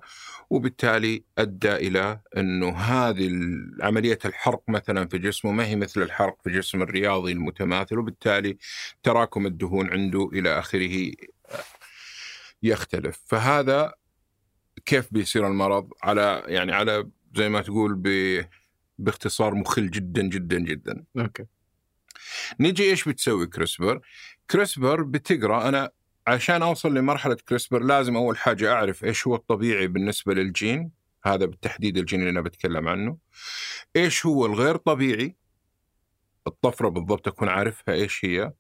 وبالتالي 0.50 1.24
أدى 1.38 1.76
إلى 1.76 2.20
إنه 2.38 2.70
هذه 2.78 3.30
عملية 3.82 4.20
الحرق 4.26 4.64
مثلا 4.68 5.08
في 5.08 5.18
جسمه 5.18 5.52
ما 5.52 5.66
هي 5.66 5.76
مثل 5.76 6.02
الحرق 6.02 6.38
في 6.44 6.50
جسم 6.50 6.82
الرياضي 6.82 7.32
المتماثل 7.32 7.98
وبالتالي 7.98 8.58
تراكم 9.04 9.46
الدهون 9.46 9.90
عنده 9.90 10.30
إلى 10.34 10.60
آخره 10.60 11.12
يختلف. 12.64 13.22
فهذا 13.28 14.01
كيف 14.86 15.14
بيصير 15.14 15.48
المرض 15.48 15.90
على 16.04 16.44
يعني 16.48 16.72
على 16.72 17.10
زي 17.36 17.50
ما 17.50 17.62
تقول 17.62 17.96
ب 17.96 18.08
باختصار 18.98 19.56
مخل 19.56 19.90
جدا 19.90 20.22
جدا 20.22 20.60
جدا. 20.60 21.04
okay. 21.18 21.46
نجي 22.60 22.84
إيش 22.84 23.10
بتسوي 23.10 23.48
CRISPR؟ 23.48 24.02
CRISPR 24.52 25.04
بتقرأ 25.04 25.70
أنا 25.70 25.92
عشان 26.28 26.62
أوصل 26.62 26.94
لمرحلة 26.94 27.36
CRISPR 27.50 27.84
لازم 27.84 28.16
أول 28.16 28.38
حاجة 28.38 28.74
أعرف 28.74 29.04
إيش 29.04 29.28
هو 29.28 29.36
الطبيعي 29.36 29.88
بالنسبة 29.88 30.34
للجين 30.34 30.92
هذا 31.26 31.46
بالتحديد 31.46 31.98
الجين 31.98 32.20
اللي 32.20 32.32
أنا 32.32 32.42
بتكلم 32.42 32.88
عنه. 32.88 33.18
إيش 33.96 34.26
هو 34.26 34.46
الغير 34.46 34.76
طبيعي؟ 34.76 35.36
الطفرة 36.48 36.90
بالضبط 36.90 37.28
أكون 37.28 37.50
عارفها 37.50 37.96
إيش 37.96 38.26
هي. 38.26 38.54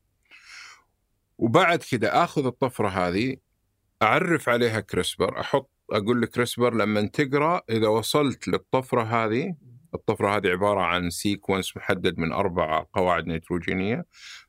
وبعد 1.38 1.84
كده 1.91 2.23
آخذ 2.23 2.45
الطفرة 2.45 2.88
هذه 2.88 3.38
أعرف 4.01 4.49
عليها 4.49 4.79
CRISPR 4.80 5.39
أحط 5.39 5.71
أقول 5.91 6.21
لك 6.21 6.30
CRISPR 6.30 6.73
لما 6.73 7.01
تقرأ 7.01 7.62
إذا 7.69 7.88
وصلت 7.88 8.47
للطفرة 8.47 9.01
هذه 9.01 9.56
الطفرة 9.93 10.38
هذه 10.38 10.47
عبارة 10.47 10.82
عن 10.82 11.10
sequence 11.10 11.77
محدد 11.77 12.19
من 12.19 12.32
أربع 12.32 12.86
قواعد 12.93 13.27
نيتروجينية 13.27 14.06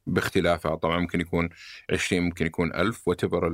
باختلافها. 0.07 0.75
طبعا 0.75 0.99
ممكن 0.99 1.21
يكون 1.21 1.49
20 1.93 2.23
ممكن 2.23 2.47
يكون 2.47 2.75
1000 2.75 3.09
وتبر 3.09 3.49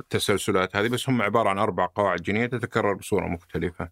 التسلسلات 0.00 0.76
هذه 0.76 0.88
بس 0.88 1.08
هم 1.08 1.22
عبارة 1.22 1.48
عن 1.48 1.58
أربع 1.58 1.86
قواعد 1.86 2.22
جينية 2.22 2.46
تتكرر 2.46 2.94
بصورة 2.94 3.26
مختلفة. 3.26 3.90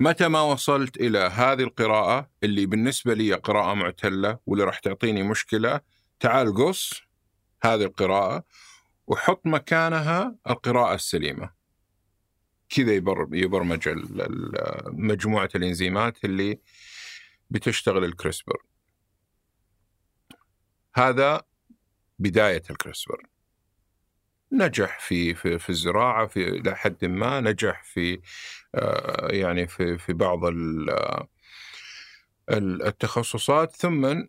متى 0.00 0.28
ما 0.28 0.40
وصلت 0.40 0.96
إلى 0.96 1.18
هذه 1.18 1.62
القراءة 1.62 2.30
اللي 2.42 2.66
بالنسبة 2.66 3.14
لي 3.14 3.34
قراءة 3.34 3.74
معتلة 3.74 4.38
واللي 4.46 4.64
راح 4.64 4.78
تعطيني 4.78 5.22
مشكلة 5.22 5.80
تعال 6.20 6.54
قص 6.54 7.02
هذه 7.62 7.82
القراءة. 7.82 8.44
وحط 9.06 9.46
مكانها 9.46 10.36
القراءة 10.50 10.94
السليمة. 10.94 11.50
كذا 12.68 12.92
يبرمج 13.32 13.88
مجموعة 14.86 15.48
الإنزيمات 15.54 16.24
اللي 16.24 16.60
بتشتغل 17.50 18.04
الكريسبر 18.04 18.62
هذا 20.94 21.42
بداية 22.18 22.62
الكريسبر 22.70 23.22
نجح 24.52 25.00
في 25.00 25.34
في 25.34 25.58
في 25.58 25.70
الزراعة 25.70 26.26
في 26.26 26.48
إلى 26.48 26.76
حد 26.76 27.04
ما 27.04 27.40
نجح 27.40 27.82
في 27.84 28.20
آه، 28.74 29.28
يعني 29.32 29.66
في 29.66 29.98
في 29.98 30.12
بعض 30.12 30.40
التخصصات. 32.50 33.76
ثم 33.76 34.22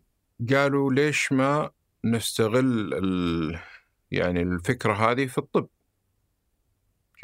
قالوا 0.50 0.92
ليش 0.92 1.32
ما 1.32 1.70
نستغل 2.04 2.94
يعني 4.10 4.42
الفكرة 4.42 4.92
هذه 4.92 5.26
في 5.26 5.38
الطب. 5.38 5.68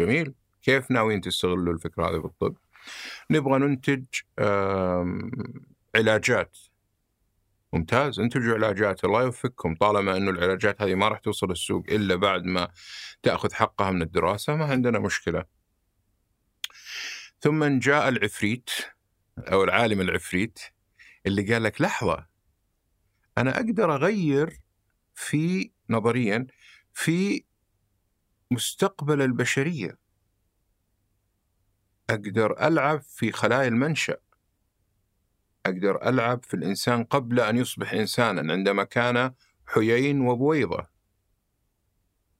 جميل. 0.00 0.34
كيف 0.62 0.90
ناويين 0.90 1.20
تستغلوا 1.20 1.74
الفكرة 1.74 2.10
هذه 2.10 2.20
في 2.20 2.24
الطب؟ 2.24 2.56
نبغى 3.30 3.58
ننتج 3.58 4.04
علاجات. 5.94 6.58
ممتاز. 7.72 8.20
انتجوا 8.20 8.54
علاجات 8.54 9.04
الله 9.04 9.22
يوفقكم. 9.22 9.74
طالما 9.74 10.16
إنه 10.16 10.30
العلاجات 10.30 10.82
هذه 10.82 10.94
ما 10.94 11.08
راح 11.08 11.18
توصل 11.18 11.50
السوق 11.50 11.84
إلا 11.88 12.14
بعد 12.14 12.44
ما 12.44 12.68
تأخذ 13.22 13.52
حقها 13.52 13.90
من 13.90 14.02
الدراسة 14.02 14.56
ما 14.56 14.64
عندنا 14.64 14.98
مشكلة. 14.98 15.44
ثم 17.40 17.78
جاء 17.78 18.08
العفريت 18.08 18.70
أو 19.38 19.64
العالم 19.64 20.00
العفريت 20.00 20.58
اللي 21.26 21.52
قال 21.52 21.62
لك 21.62 21.80
لحظة 21.80 22.26
أنا 23.38 23.56
أقدر 23.56 23.94
أغير 23.94 24.60
في 25.14 25.70
نظريا 25.90 26.46
في 26.94 27.44
مستقبل 28.50 29.22
البشرية. 29.22 29.98
أقدر 32.10 32.66
ألعب 32.66 33.02
في 33.02 33.32
خلايا 33.32 33.68
المنشأ. 33.68 34.16
أقدر 35.66 36.08
ألعب 36.08 36.44
في 36.44 36.54
الإنسان 36.54 37.04
قبل 37.04 37.40
أن 37.40 37.56
يصبح 37.56 37.92
إنسانا 37.92 38.52
عندما 38.52 38.84
كان 38.84 39.34
حيين 39.66 40.20
وبويضة. 40.20 40.86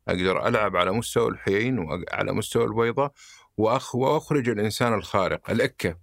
أقدر 0.08 0.48
ألعب 0.48 0.76
على 0.76 0.92
مستوى 0.92 1.28
الحيين 1.28 1.78
وعلى 1.78 2.32
مستوى 2.32 2.64
البويضه 2.64 3.10
وأخ 3.56 3.94
وأخرج 3.94 4.48
الإنسان 4.48 4.94
الخارق 4.94 5.50
الأكة. 5.50 5.98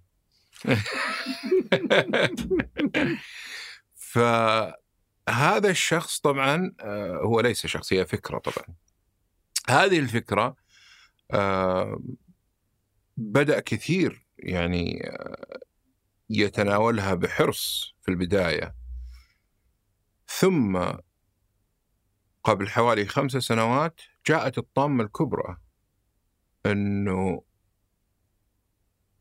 فهذا 5.26 5.70
الشخص 5.70 6.20
طبعا 6.20 6.74
آه، 6.80 7.16
هو 7.16 7.40
ليس 7.40 7.66
شخص 7.66 7.92
هي 7.92 8.06
فكرة 8.06 8.38
طبعا. 8.38 8.76
هذه 9.68 9.98
الفكرة 9.98 10.56
آه، 11.30 12.02
بدأ 13.16 13.60
كثير 13.60 14.26
يعني 14.38 15.10
آه، 15.10 15.60
يتناولها 16.30 17.14
بحرص 17.14 17.94
في 18.02 18.10
البداية. 18.10 18.74
ثم 20.26 20.84
قبل 22.44 22.68
حوالي 22.68 23.06
خمس 23.06 23.32
سنوات 23.32 24.00
جاءت 24.26 24.58
الطامة 24.58 25.04
الكبرى 25.04 25.56
أنه 26.66 27.42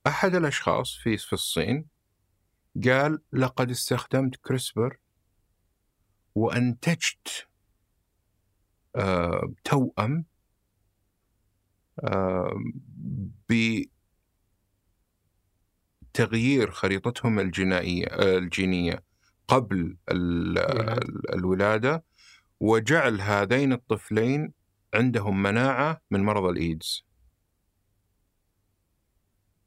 أحد 0.07 0.35
الأشخاص 0.35 0.95
في 0.95 1.17
في 1.17 1.33
الصين 1.33 1.87
قال 2.85 3.21
لقد 3.33 3.69
استخدمت 3.71 4.35
كريسبر 4.35 5.00
وأنتجت 6.35 7.47
آه 8.95 9.53
توأم 9.63 10.25
بتغيير 16.13 16.71
خريطتهم 16.71 17.39
الجينائية 17.39 18.05
الجينية 18.37 19.03
قبل 19.47 19.97
الولادة 21.33 22.03
وجعل 22.59 23.21
هذين 23.21 23.73
الطفلين 23.73 24.53
عندهم 24.93 25.41
مناعة 25.41 26.01
من 26.11 26.23
مرض 26.23 26.43
الإيدز. 26.43 27.05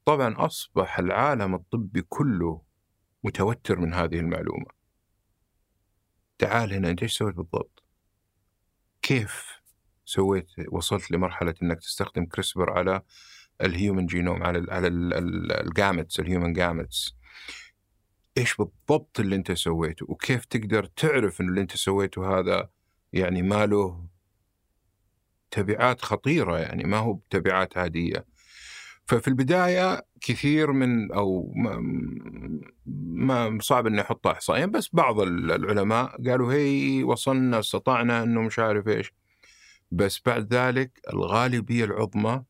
طبعا 0.04 0.34
أصبح 0.46 0.98
العالم 0.98 1.54
الطبي 1.54 2.02
كله 2.02 2.62
متوتر 3.24 3.78
من 3.78 3.94
هذه 3.94 4.18
المعلومة. 4.18 4.83
تعال 6.44 6.72
هنا 6.72 6.90
أنت 6.90 7.02
إيش 7.02 7.18
سويت 7.18 7.34
بالضبط؟ 7.34 7.82
كيف 9.02 9.60
سويت 10.04 10.46
وصلت 10.72 11.10
لمرحلة 11.10 11.54
أنك 11.62 11.80
تستخدم 11.80 12.26
CRISPR 12.26 12.70
على 12.70 13.02
ال 13.60 13.68
human 13.68 14.06
genome 14.06 14.42
على 14.42 14.58
ال 14.58 14.70
على 14.70 14.88
ال 14.88 15.05
gametes 15.05 16.20
ال 16.20 16.25
human 16.25 16.52
gametes 16.52 17.16
إيش 18.38 18.56
بالضبط 18.56 19.20
اللي 19.20 19.36
إنت 19.36 19.52
سويته؟ 19.52 20.06
وكيف 20.08 20.44
تقدر 20.44 20.84
تعرف 20.84 21.40
إن 21.40 21.48
اللي 21.48 21.60
إنت 21.60 21.76
سويته 21.76 22.38
هذا 22.38 22.70
يعني 23.12 23.42
ما 23.42 23.66
له 23.66 24.06
تبعات 25.50 26.00
خطيرة؟ 26.00 26.58
يعني 26.58 26.84
ما 26.84 26.96
هو 26.96 27.18
تبعات 27.30 27.78
عادية. 27.78 28.26
ففي 29.06 29.28
البداية 29.28 30.06
كثير 30.20 30.72
من 30.72 31.12
أو 31.12 31.52
ما, 31.56 31.76
ما 33.46 33.58
صعب 33.60 33.86
إني 33.86 34.00
أحط 34.00 34.26
احصائيا 34.26 34.66
بس 34.66 34.88
بعض 34.92 35.20
العلماء 35.20 36.22
قالوا 36.22 36.52
هي 36.52 37.02
وصلنا 37.04 37.58
استطعنا 37.58 38.22
إنه 38.22 38.42
مش 38.42 38.58
عارف 38.58 38.88
إيش. 38.88 39.12
بس 39.90 40.20
بعد 40.26 40.54
ذلك 40.54 41.00
الغالبية 41.12 41.84
العظمى 41.84 42.44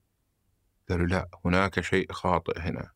قالوا 0.91 1.07
لا 1.07 1.29
هناك 1.45 1.81
شيء 1.81 2.13
خاطئ 2.13 2.59
هنا. 2.59 2.91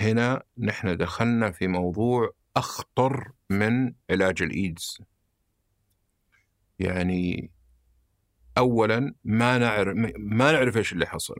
هنا 0.00 0.42
نحن 0.58 0.96
دخلنا 0.96 1.50
في 1.50 1.68
موضوع 1.68 2.30
أخطر 2.56 3.32
من 3.50 3.94
علاج 4.10 4.42
الإيدز. 4.42 4.98
يعني 6.78 7.50
اولا 8.60 9.14
ما 9.24 9.58
نعرف 9.58 9.94
ما 10.18 10.52
نعرف 10.52 10.76
إيش 10.76 10.92
اللي 10.92 11.06
حصل. 11.06 11.34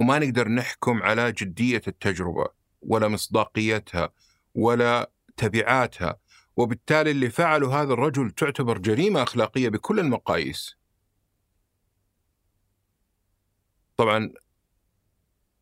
وما 0.00 0.18
نقدر 0.18 0.48
نحكم 0.48 1.02
على 1.02 1.32
جدية 1.32 1.82
التجربة 1.88 2.46
ولا 2.82 3.08
مصداقيتها 3.08 4.12
ولا 4.54 5.10
تبعاتها. 5.36 6.16
وبالتالي 6.56 7.10
اللي 7.10 7.30
فعله 7.30 7.82
هذا 7.82 7.92
الرجل 7.92 8.30
تعتبر 8.30 8.78
جريمة 8.78 9.22
أخلاقية 9.22 9.68
بكل 9.68 10.00
المقاييس. 10.00 10.76
طبعا 13.96 14.32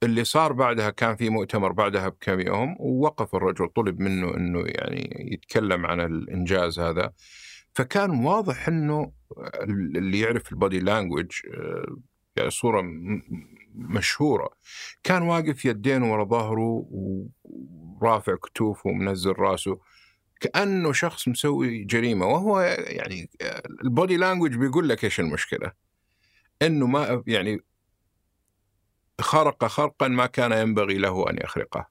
اللي 0.03 0.25
صار 0.25 0.53
بعدها 0.53 0.91
كان 0.91 1.17
في 1.17 1.31
مؤتمر 1.31 1.73
بعدها 1.73 2.09
بكم 2.09 2.41
يوم 2.41 2.77
ووقف 2.81 3.35
الرجل 3.35 3.69
طلب 3.69 4.01
منه 4.01 4.35
إنه 4.37 4.65
يعني 4.67 5.29
يتكلم 5.33 5.87
عن 5.87 6.01
الإنجاز 6.01 6.79
هذا. 6.81 7.13
فكان 7.75 8.11
واضح 8.11 8.69
إنه 8.69 9.13
اللي 9.97 10.21
يعرف 10.21 10.53
البودي 10.53 10.79
لانجوج 10.81 11.31
آه، 11.55 11.97
يعني 12.37 12.51
صورة 12.51 12.83
مشهورة 13.75 14.51
كان 15.03 15.23
واقف 15.23 15.65
يدينه 15.65 16.13
ورا 16.13 16.25
ظهره 16.25 16.87
ورافع 17.45 18.35
كتوفه 18.37 18.91
ومنزل 18.91 19.33
راسه 19.33 19.81
كأنه 20.41 20.93
شخص 20.93 21.29
مسوي 21.29 21.85
جريمة 21.85 22.27
وهو 22.27 22.61
يعني 22.87 23.31
البودي 23.85 24.17
لانجوج 24.17 24.57
بيقول 24.57 24.89
لك 24.89 25.05
إيش 25.05 25.21
المشكلة؟ 25.21 25.73
إنه 26.63 26.87
ما 26.87 27.23
يعني 27.27 27.61
خرق 29.21 29.65
خرقا 29.65 30.09
ما 30.09 30.27
كان 30.27 30.53
ينبغي 30.53 30.99
له 30.99 31.31
أن 31.31 31.39
يخرقه. 31.45 31.89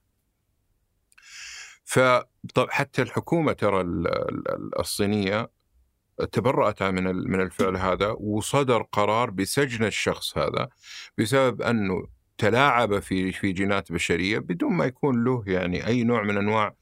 فحتى 1.84 3.02
الحكومة 3.02 3.52
ترى 3.52 3.84
الصينية 4.78 5.50
تبرأت 6.32 6.82
من 6.82 7.04
من 7.04 7.40
الفعل 7.40 7.76
هذا 7.76 8.08
وصدر 8.20 8.82
قرار 8.82 9.30
بسجن 9.30 9.84
الشخص 9.84 10.38
هذا 10.38 10.68
بسبب 11.18 11.62
أنه 11.62 12.06
تلاعب 12.38 12.98
في 12.98 13.32
في 13.32 13.52
جينات 13.52 13.92
بشرية 13.92 14.38
بدون 14.38 14.72
ما 14.72 14.84
يكون 14.84 15.24
له 15.24 15.44
يعني 15.46 15.86
أي 15.86 16.04
نوع 16.04 16.22
من 16.22 16.36
أنواع 16.36 16.74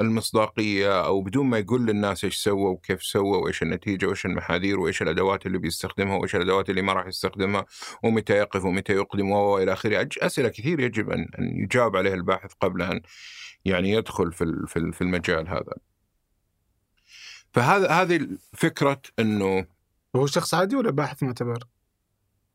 المصداقية 0.00 1.04
أو 1.06 1.22
بدون 1.22 1.46
ما 1.46 1.58
يقول 1.58 1.86
للناس 1.86 2.24
إيش 2.24 2.36
سوى 2.36 2.70
وكيف 2.70 3.02
سوى 3.02 3.38
وإيش 3.38 3.62
النتيجة 3.62 4.06
وإيش 4.06 4.26
المحاذير 4.26 4.80
وإيش 4.80 5.02
الأدوات 5.02 5.46
اللي 5.46 5.58
بيستخدمها 5.58 6.16
وإيش 6.16 6.36
الأدوات 6.36 6.70
اللي 6.70 6.82
ما 6.82 6.92
راح 6.92 7.06
يستخدمها 7.06 7.66
ومتى 8.04 8.32
يقف 8.32 8.64
ومتى 8.64 8.92
يقدم 8.92 9.30
وإلى 9.30 9.72
آخره 9.72 10.08
أسئلة 10.22 10.48
كثير 10.48 10.80
يجب 10.80 11.10
أن 11.10 11.26
يجاوب 11.38 11.96
عليها 11.96 12.14
الباحث 12.14 12.52
قبل 12.60 12.82
أن 12.82 13.00
يعني 13.64 13.90
يدخل 13.90 14.32
في 14.32 14.66
في 14.92 15.02
المجال 15.02 15.48
هذا. 15.48 15.74
فهذا 17.56 17.90
هذه 17.90 18.28
فكره 18.52 19.02
إنه 19.18 19.66
هو 20.16 20.26
شخص 20.26 20.54
عادي 20.54 20.76
ولا 20.76 20.90
باحث 20.90 21.22
معتبر؟ 21.22 21.64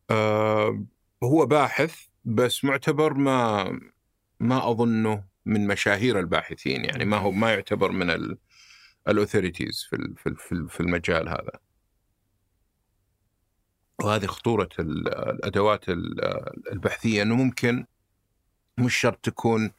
آه 0.10 0.84
هو 1.24 1.46
باحث 1.46 2.06
بس 2.26 2.64
معتبر 2.64 3.14
ما 3.14 3.64
ما 4.40 4.72
أظنه 4.72 5.24
من 5.46 5.68
مشاهير 5.68 6.20
الباحثين 6.20 6.86
يعني 6.86 7.06
ما 7.06 7.18
هو 7.18 7.32
ما 7.32 7.54
يعتبر 7.54 7.92
من 7.92 8.38
الاوثوريتيز 9.08 9.88
في 9.90 10.14
في 10.18 10.68
في 10.70 10.80
المجال 10.80 11.30
هذا. 11.30 11.60
وهذه 14.04 14.26
خطورة 14.26 14.70
الأدوات 14.80 15.90
البحثية 16.72 17.22
إنه 17.22 17.36
ممكن 17.36 17.86
مش 18.78 18.96
شرط 18.96 19.20
تكون 19.26 19.72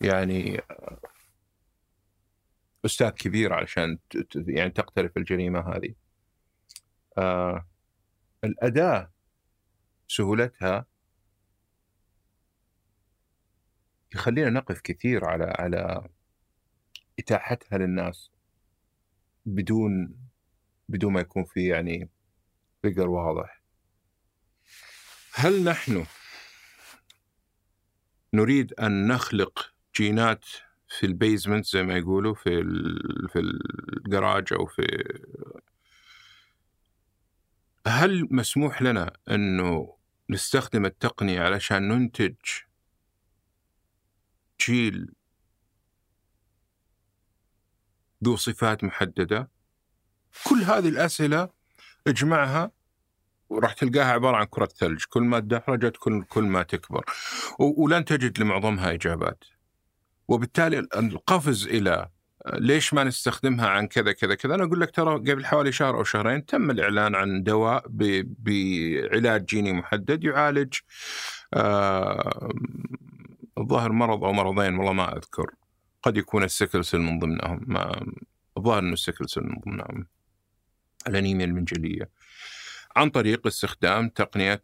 يعني 0.00 0.60
أستاذ 2.88 3.08
كبير 3.08 3.52
علشان 3.52 3.98
يعني 4.34 4.70
تقترف 4.70 5.16
الجريمة 5.16 5.60
هذه. 5.60 5.94
آه 7.18 7.68
الأداة 8.44 9.12
سهولتها 10.08 10.86
يخلينا 14.14 14.50
نقف 14.50 14.80
كثير 14.80 15.24
على 15.24 15.44
على 15.58 16.08
إتاحتها 17.18 17.78
للناس 17.78 18.30
بدون 19.46 20.16
بدون 20.88 21.12
ما 21.12 21.20
يكون 21.20 21.44
في 21.44 21.66
يعني 21.68 22.08
فقر 22.82 23.08
واضح. 23.08 23.62
هل 25.34 25.64
نحن 25.64 26.06
نريد 28.34 28.72
أن 28.72 29.06
نخلق 29.06 29.74
جينات 29.96 30.44
في 30.88 31.06
البيزمنت 31.06 31.66
زي 31.66 31.82
ما 31.82 31.96
يقولوا 31.96 32.34
في 32.34 32.50
في 33.32 33.38
الجراج 33.38 34.52
أو 34.52 34.66
في 34.66 35.04
هل 37.86 38.28
مسموح 38.30 38.82
لنا 38.82 39.12
إنه 39.30 39.96
نستخدم 40.30 40.86
التقنية 40.86 41.40
علشان 41.40 41.88
ننتج 41.88 42.34
جيل 44.66 45.12
ذو 48.24 48.36
صفات 48.36 48.84
محددة؟ 48.84 49.50
كل 50.44 50.56
هذه 50.62 50.88
الأسئلة 50.88 51.48
اجمعها 52.06 52.70
وراح 53.48 53.72
تلقاها 53.72 54.12
عبارة 54.12 54.36
عن 54.36 54.44
كرة 54.44 54.66
ثلج. 54.66 55.04
كل 55.08 55.22
ما 55.22 55.40
تدحرجت 55.40 55.96
كل 55.96 56.22
كل 56.22 56.44
ما 56.44 56.62
تكبر. 56.62 57.04
ولن 57.58 58.04
تجد 58.04 58.38
لمعظمها 58.40 58.92
إجابات. 58.92 59.44
وبالتالي 60.28 60.78
القفز 60.78 61.66
إلى 61.66 62.08
ليش 62.54 62.94
ما 62.94 63.04
نستخدمها 63.04 63.68
عن 63.68 63.86
كذا 63.86 64.12
كذا 64.12 64.34
كذا؟ 64.34 64.54
أنا 64.54 64.64
أقول 64.64 64.80
لك 64.80 64.90
ترى 64.90 65.14
قبل 65.14 65.46
حوالي 65.46 65.72
شهر 65.72 65.96
أو 65.96 66.04
شهرين 66.04 66.46
تم 66.46 66.70
الإعلان 66.70 67.14
عن 67.14 67.42
دواء 67.42 67.84
بعلاج 67.88 69.44
جيني 69.44 69.72
محدد 69.72 70.24
يعالج 70.24 70.74
آه 71.54 72.52
الظاهر 73.58 73.92
مرض 73.92 74.24
أو 74.24 74.32
مرضين 74.32 74.76
والله 74.76 74.92
ما 74.92 75.16
أذكر. 75.16 75.50
قد 76.02 76.16
يكون 76.16 76.44
السكلسل 76.44 76.98
من 76.98 77.18
ضمنهم 77.18 77.64
ما 77.66 78.06
الظاهر 78.56 78.78
إنه 78.78 78.92
السكلسل 78.92 79.42
من 79.42 79.56
ضمنهم. 79.66 80.06
الأنيميا 81.08 81.44
المنجلية. 81.46 82.10
عن 82.96 83.10
طريق 83.10 83.46
استخدام 83.46 84.08
تقنية 84.08 84.62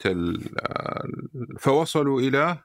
فوصلوا 1.59 2.21
إلى 2.21 2.59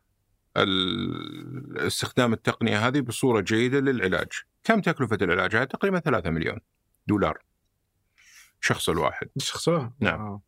استخدام 1.77 2.33
التقنية 2.33 2.87
هذه 2.87 2.99
بصورة 2.99 3.41
جيدة 3.41 3.79
للعلاج. 3.79 4.27
كم 4.63 4.81
تكلفة 4.81 5.17
العلاج 5.21 5.55
هذا؟ 5.55 5.65
تقريبا 5.65 5.99
3 5.99 6.29
مليون 6.29 6.59
دولار. 7.07 7.37
الشخص 8.61 8.89
الواحد. 8.89 9.27
الشخص 9.37 9.69
الواحد. 9.69 9.91
نعم. 9.99 10.21
آه. 10.21 10.41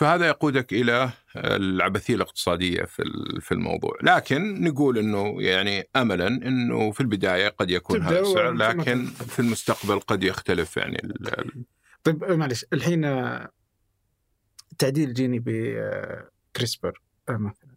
فهذا 0.00 0.26
يقودك 0.26 0.72
إلى 0.72 1.10
العبثية 1.36 2.14
الاقتصادية 2.14 2.82
في 2.84 3.02
في 3.40 3.52
الموضوع، 3.52 3.92
لكن 4.02 4.64
نقول 4.64 4.98
إنه 4.98 5.42
يعني 5.42 5.88
املا 5.96 6.26
إنه 6.26 6.90
في 6.90 7.00
البداية 7.00 7.48
قد 7.48 7.70
يكون 7.70 8.02
هذا 8.02 8.20
السعر 8.20 8.52
لكن 8.52 9.06
في 9.06 9.38
المستقبل 9.38 10.00
قد 10.00 10.22
يختلف 10.22 10.76
يعني 10.76 10.96
ال... 11.04 11.64
طيب 12.04 12.24
معلش 12.24 12.64
الحين 12.72 13.04
آه، 13.04 13.50
تعديل 14.78 15.14
جيني 15.14 15.38
بكريسبر 15.38 17.00
آه، 17.28 17.36
مثلا 17.36 17.69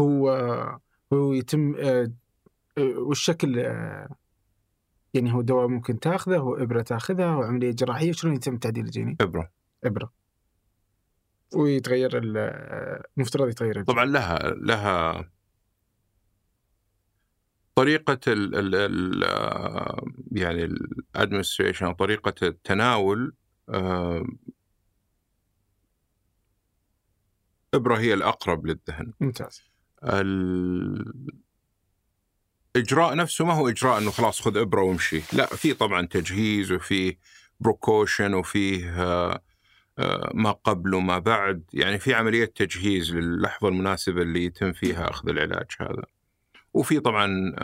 هو 0.00 0.30
هو 1.12 1.32
يتم 1.32 1.74
آه، 1.76 2.12
والشكل 2.78 3.58
يعني 5.14 5.32
هو 5.32 5.42
دواء 5.42 5.66
ممكن 5.66 6.00
تاخذه 6.00 6.36
هو 6.36 6.56
إبرة 6.56 6.82
تاخذها 6.82 7.36
وعمليه 7.36 7.70
جراحية 7.70 8.12
شلون 8.12 8.34
يتم 8.34 8.56
تعديل 8.56 8.84
الجيني؟ 8.84 9.16
إبرة 9.20 9.50
إبرة 9.84 10.12
ويتغير 11.54 12.10
المفترض 13.16 13.48
يتغير 13.48 13.70
الجيني. 13.70 13.84
طبعا 13.84 14.04
لها 14.04 14.38
لها 14.50 15.30
طريقة 17.74 18.20
ال 18.26 18.54
ال 18.54 18.74
ال 18.74 19.24
آه، 19.24 20.04
يعني 20.32 20.64
الادمنستريشن 20.64 21.92
طريقة 21.92 22.34
التناول 22.46 23.34
آه، 27.74 27.76
إبرة 27.76 27.98
هي 27.98 28.14
الأقرب 28.14 28.66
للذهن. 28.66 29.12
ممتاز. 29.20 29.62
الإجراء 32.76 33.14
نفسه 33.14 33.44
ما 33.44 33.52
هو 33.54 33.68
إجراء 33.68 33.98
أنه 33.98 34.10
خلاص 34.10 34.40
خذ 34.40 34.56
إبرة 34.56 34.82
وامشي. 34.82 35.20
لا 35.32 35.46
في 35.46 35.74
طبعا 35.74 36.06
تجهيز 36.06 36.72
وفي 36.72 37.16
precaution 37.60 38.34
وفيه 38.34 39.02
آه، 39.02 39.42
ما 40.34 40.50
قبل 40.50 40.94
وما 40.94 41.18
بعد. 41.18 41.64
يعني 41.72 41.98
في 41.98 42.14
عملية 42.14 42.44
تجهيز 42.44 43.14
للحظة 43.14 43.68
المناسبة 43.68 44.22
اللي 44.22 44.44
يتم 44.44 44.72
فيها 44.72 45.10
أخذ 45.10 45.28
العلاج 45.28 45.66
هذا. 45.80 46.02
وفي 46.74 47.00
طبعا 47.00 47.54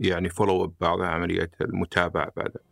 يعني 0.00 0.28
follow 0.28 0.64
up 0.64 0.72
بعضها 0.80 1.06
عملية 1.06 1.50
المتابعة 1.60 2.32
بعدها. 2.36 2.62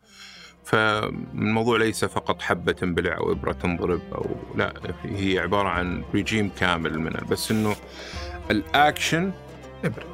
فالموضوع 0.65 1.77
ليس 1.77 2.05
فقط 2.05 2.41
حبة 2.41 2.71
تنبلع 2.71 3.17
أو 3.17 3.31
إبرة 3.31 3.51
تنضرب 3.51 4.01
أو 4.13 4.25
لا 4.55 4.73
هي 5.03 5.39
عبارة 5.39 5.67
عن 5.67 6.03
ريجيم 6.13 6.51
كامل 6.59 6.99
من 6.99 7.11
بس 7.31 7.51
إنه 7.51 7.75
الأكشن 8.51 9.31
إبرة. 9.83 10.05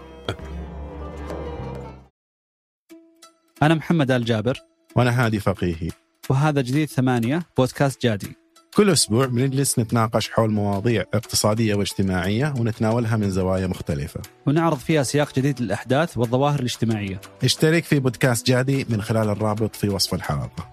أنا 3.64 3.76
محمد 3.76 4.12
آل 4.12 4.26
جابر. 4.26 4.58
وأنا 4.95 5.26
هادي 5.26 5.39
فقيهي. 5.39 5.89
وهذا 6.30 6.62
جديد 6.62 6.89
ثمانية 6.89 7.41
بودكاست 7.58 8.02
جادي. 8.02 8.41
كل 8.76 8.90
أسبوع 8.90 9.26
بنجلس 9.26 9.80
نتناقش 9.80 10.30
حول 10.30 10.52
مواضيع 10.52 11.06
اقتصادية 11.14 11.76
واجتماعية 11.76 12.54
ونتناولها 12.60 13.18
من 13.18 13.30
زوايا 13.32 13.68
مختلفة. 13.68 14.22
ونعرض 14.48 14.78
فيها 14.78 15.04
سياق 15.04 15.36
جديد 15.36 15.62
للأحداث 15.62 16.18
والظواهر 16.18 16.60
الاجتماعية. 16.60 17.22
اشترك 17.44 17.84
في 17.84 18.00
بودكاست 18.00 18.48
جادي 18.48 18.86
من 18.90 19.02
خلال 19.02 19.30
الرابط 19.30 19.76
في 19.76 19.90
وصف 19.90 20.14
الحلقة. 20.14 20.72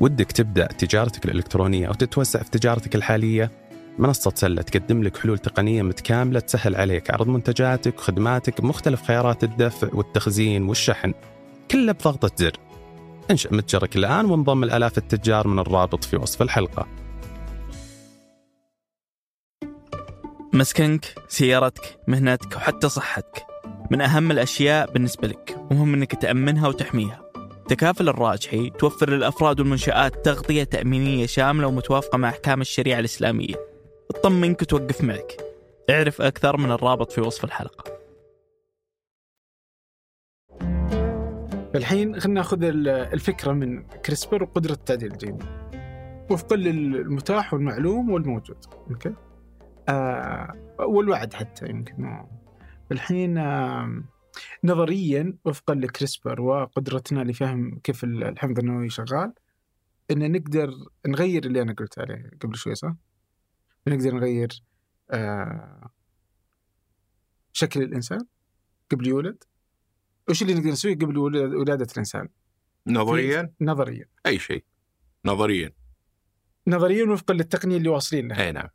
ودك 0.00 0.32
تبدأ 0.32 0.66
تجارتك 0.66 1.24
الإلكترونية 1.24 1.88
أو 1.88 1.92
تتوسع 1.92 2.42
في 2.42 2.50
تجارتك 2.50 2.94
الحالية؟ 2.94 3.50
منصة 3.98 4.32
سلة 4.34 4.62
تقدم 4.62 5.02
لك 5.02 5.16
حلول 5.16 5.38
تقنية 5.38 5.82
متكاملة 5.82 6.40
تسهل 6.40 6.76
عليك 6.76 7.10
عرض 7.10 7.28
منتجاتك 7.28 7.98
وخدماتك 7.98 8.60
بمختلف 8.60 9.02
خيارات 9.02 9.44
الدفع 9.44 9.88
والتخزين 9.92 10.62
والشحن. 10.68 11.14
كله 11.70 11.92
بضغطة 11.92 12.30
زر. 12.36 12.71
انشأ 13.30 13.48
متجرك 13.54 13.96
الآن 13.96 14.24
وانضم 14.24 14.64
الآلاف 14.64 14.98
التجار 14.98 15.48
من 15.48 15.58
الرابط 15.58 16.04
في 16.04 16.16
وصف 16.16 16.42
الحلقة. 16.42 16.86
مسكنك 20.52 21.14
سيارتك 21.28 22.00
مهنتك 22.08 22.56
وحتى 22.56 22.88
صحتك. 22.88 23.46
من 23.90 24.00
أهم 24.00 24.30
الأشياء 24.30 24.92
بالنسبة 24.92 25.28
لك 25.28 25.56
ومهم 25.70 25.94
أنك 25.94 26.14
تأمنها 26.14 26.68
وتحميها. 26.68 27.22
تكافل 27.68 28.08
الراجحي 28.08 28.70
توفر 28.70 29.10
للأفراد 29.10 29.60
والمنشآت 29.60 30.24
تغطية 30.24 30.64
تأمينية 30.64 31.26
شاملة 31.26 31.66
ومتوافقة 31.66 32.18
مع 32.18 32.28
أحكام 32.28 32.60
الشريعة 32.60 32.98
الإسلامية. 32.98 33.54
تطمنك 34.08 34.62
وتوقف 34.62 35.04
معك. 35.04 35.36
اعرف 35.90 36.22
أكثر 36.22 36.56
من 36.56 36.72
الرابط 36.72 37.12
في 37.12 37.20
وصف 37.20 37.44
الحلقة. 37.44 38.01
الحين 41.74 42.20
خلينا 42.20 42.40
ناخذ 42.40 42.58
الفكرة 42.62 43.52
من 43.52 43.82
CRISPR 43.82 44.42
وقدرة 44.42 44.72
التعديل 44.72 45.12
الجيني 45.12 45.44
وفقا 46.30 46.56
للمتاح 46.56 47.54
والمعلوم 47.54 48.10
والموجود. 48.10 48.64
okay؟ 48.90 49.14
آه 49.88 50.74
والوعد 50.78 51.34
حتى 51.34 51.66
يمكن. 51.66 52.24
الحين 52.92 53.38
آه 53.38 54.02
نظريا 54.64 55.34
وفقا 55.44 55.74
ل 55.74 55.83
CRISPR 55.83 56.40
وقدرتنا 56.40 57.20
لفهم 57.24 57.78
كيف 57.84 58.04
الحمض 58.04 58.58
النووي 58.58 58.88
شغال 58.88 59.32
إن 60.10 60.32
نقدر 60.32 60.70
نغير 61.06 61.44
اللي 61.44 61.62
أنا 61.62 61.72
قلت 61.72 61.98
عليه 61.98 62.30
قبل 62.40 62.56
شوي 62.56 62.74
صح؟ 62.74 62.94
نقدر 63.86 64.14
نغير 64.14 64.62
آه 65.10 65.90
شكل 67.52 67.82
الإنسان 67.82 68.26
قبل 68.90 69.06
يولد. 69.06 69.44
وش 70.28 70.42
اللي 70.42 70.54
نقدر 70.54 70.70
نسويه 70.70 70.94
قبل 70.94 71.18
ولادة 71.18 71.86
الإنسان؟ 71.92 72.28
نظريا؟ 72.86 73.52
نظريا. 73.60 74.06
أي 74.26 74.38
شيء. 74.38 74.64
نظريا. 75.24 75.72
نظريا 76.66 77.04
وفقا 77.04 77.34
للتقنية 77.34 77.76
اللي 77.76 77.88
واصلين 77.88 78.28
لها. 78.28 78.46
أي 78.46 78.52
نعم. 78.52 78.68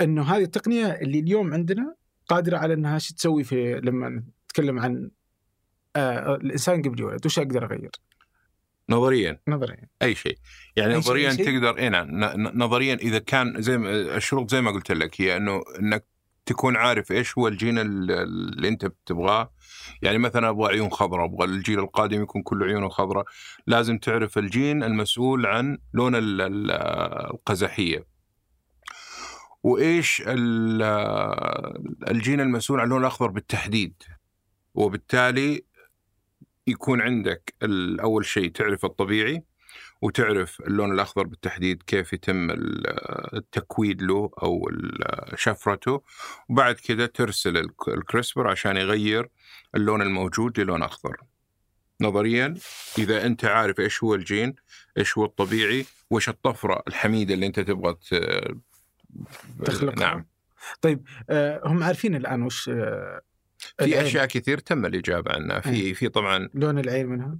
إنه 0.00 0.22
هذه 0.22 0.42
التقنية 0.42 0.86
اللي 0.86 1.18
اليوم 1.18 1.54
عندنا 1.54 1.94
قادرة 2.28 2.58
على 2.58 2.74
إنها 2.74 2.98
شو 2.98 3.14
تسوي 3.14 3.44
في 3.44 3.80
لما 3.80 4.22
نتكلم 4.44 4.78
عن 4.78 5.10
آه 5.96 6.34
الإنسان 6.34 6.82
قبل 6.82 7.00
يولد 7.00 7.26
وش 7.26 7.38
أقدر 7.38 7.64
أغير؟ 7.64 7.90
نظريا. 8.88 9.40
نظريا. 9.48 9.88
أي 10.02 10.14
شيء. 10.14 10.38
يعني 10.76 10.92
أي 10.92 10.98
نظريا 10.98 11.30
شيء. 11.30 11.46
تقدر 11.46 11.78
أي 11.78 11.88
نعم. 11.88 12.08
نظريا 12.54 12.94
إذا 12.94 13.18
كان 13.18 13.62
زي 13.62 13.78
ما 13.78 14.16
الشروط 14.16 14.50
زي 14.50 14.60
ما 14.60 14.70
قلت 14.70 14.92
لك 14.92 15.20
هي 15.20 15.36
إنه 15.36 15.62
إنك 15.78 16.04
تكون 16.46 16.76
عارف 16.76 17.12
إيش 17.12 17.38
هو 17.38 17.48
الجين 17.48 17.78
اللي 17.78 18.68
أنت 18.68 18.86
بتبغاه. 18.86 19.52
يعني 20.02 20.18
مثلا 20.18 20.48
أبغى 20.48 20.72
عيون 20.72 20.90
خضراء 20.90 21.24
أبغى 21.24 21.44
الجيل 21.44 21.78
القادم 21.78 22.22
يكون 22.22 22.42
كله 22.42 22.66
عيونه 22.66 22.88
خضراء. 22.88 23.24
لازم 23.66 23.98
تعرف 23.98 24.38
الجين 24.38 24.82
المسؤول 24.82 25.46
عن 25.46 25.78
لون 25.94 26.12
القزحية. 26.14 28.06
وإيش 29.62 30.22
الجين 32.08 32.40
المسؤول 32.40 32.80
عن 32.80 32.86
اللون 32.86 33.00
الأخضر 33.00 33.30
بالتحديد. 33.30 34.02
وبالتالي 34.74 35.64
يكون 36.66 37.00
عندك 37.00 37.54
أول 38.00 38.24
شيء 38.24 38.50
تعرف 38.50 38.84
الطبيعي. 38.84 39.42
وتعرف 40.02 40.60
اللون 40.60 40.92
الأخضر 40.92 41.22
بالتحديد 41.22 41.82
كيف 41.82 42.12
يتم 42.12 42.50
التكويد 43.34 44.02
له 44.02 44.30
أو 44.42 44.70
شفرته 45.34 46.02
وبعد 46.48 46.74
كذا 46.74 47.06
ترسل 47.06 47.70
الكريسبر 47.88 48.48
عشان 48.48 48.76
يغير 48.76 49.28
اللون 49.74 50.02
الموجود 50.02 50.60
للون 50.60 50.82
أخضر. 50.82 51.16
نظريا 52.00 52.54
إذا 52.98 53.26
أنت 53.26 53.44
عارف 53.44 53.80
إيش 53.80 54.04
هو 54.04 54.14
الجين، 54.14 54.54
إيش 54.98 55.18
هو 55.18 55.24
الطبيعي، 55.24 55.86
وإيش 56.10 56.28
الطفرة 56.28 56.82
الحميدة 56.88 57.34
اللي 57.34 57.46
أنت 57.46 57.60
تبغى 57.60 57.96
تخلقها 59.64 59.94
نعم. 59.94 60.26
طيب 60.80 61.08
آه، 61.30 61.60
هم 61.64 61.82
عارفين 61.82 62.14
الآن 62.14 62.42
وش 62.42 62.68
آه، 62.68 63.20
في 63.62 63.84
العين. 63.84 64.04
أشياء 64.06 64.26
كثير 64.26 64.58
تم 64.58 64.86
الإجابة 64.86 65.32
عنها. 65.32 65.60
في 65.60 65.94
في 65.94 66.08
طبعا 66.08 66.48
لون 66.54 66.78
العين 66.78 67.06
منها. 67.06 67.38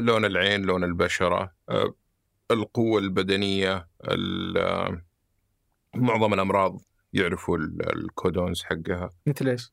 لون 0.00 0.24
العين 0.24 0.62
لون 0.62 0.84
البشرة 0.84 1.52
آه، 1.68 1.94
القوة 2.50 3.00
البدنية 3.00 3.88
ال- 4.04 5.02
معظم 5.94 6.34
الأمراض 6.34 6.80
يعرفوا 7.12 7.58
ال- 7.58 7.96
الكودونز 7.96 8.62
حقها. 8.62 9.10
مثل 9.26 9.48
إيش؟ 9.48 9.72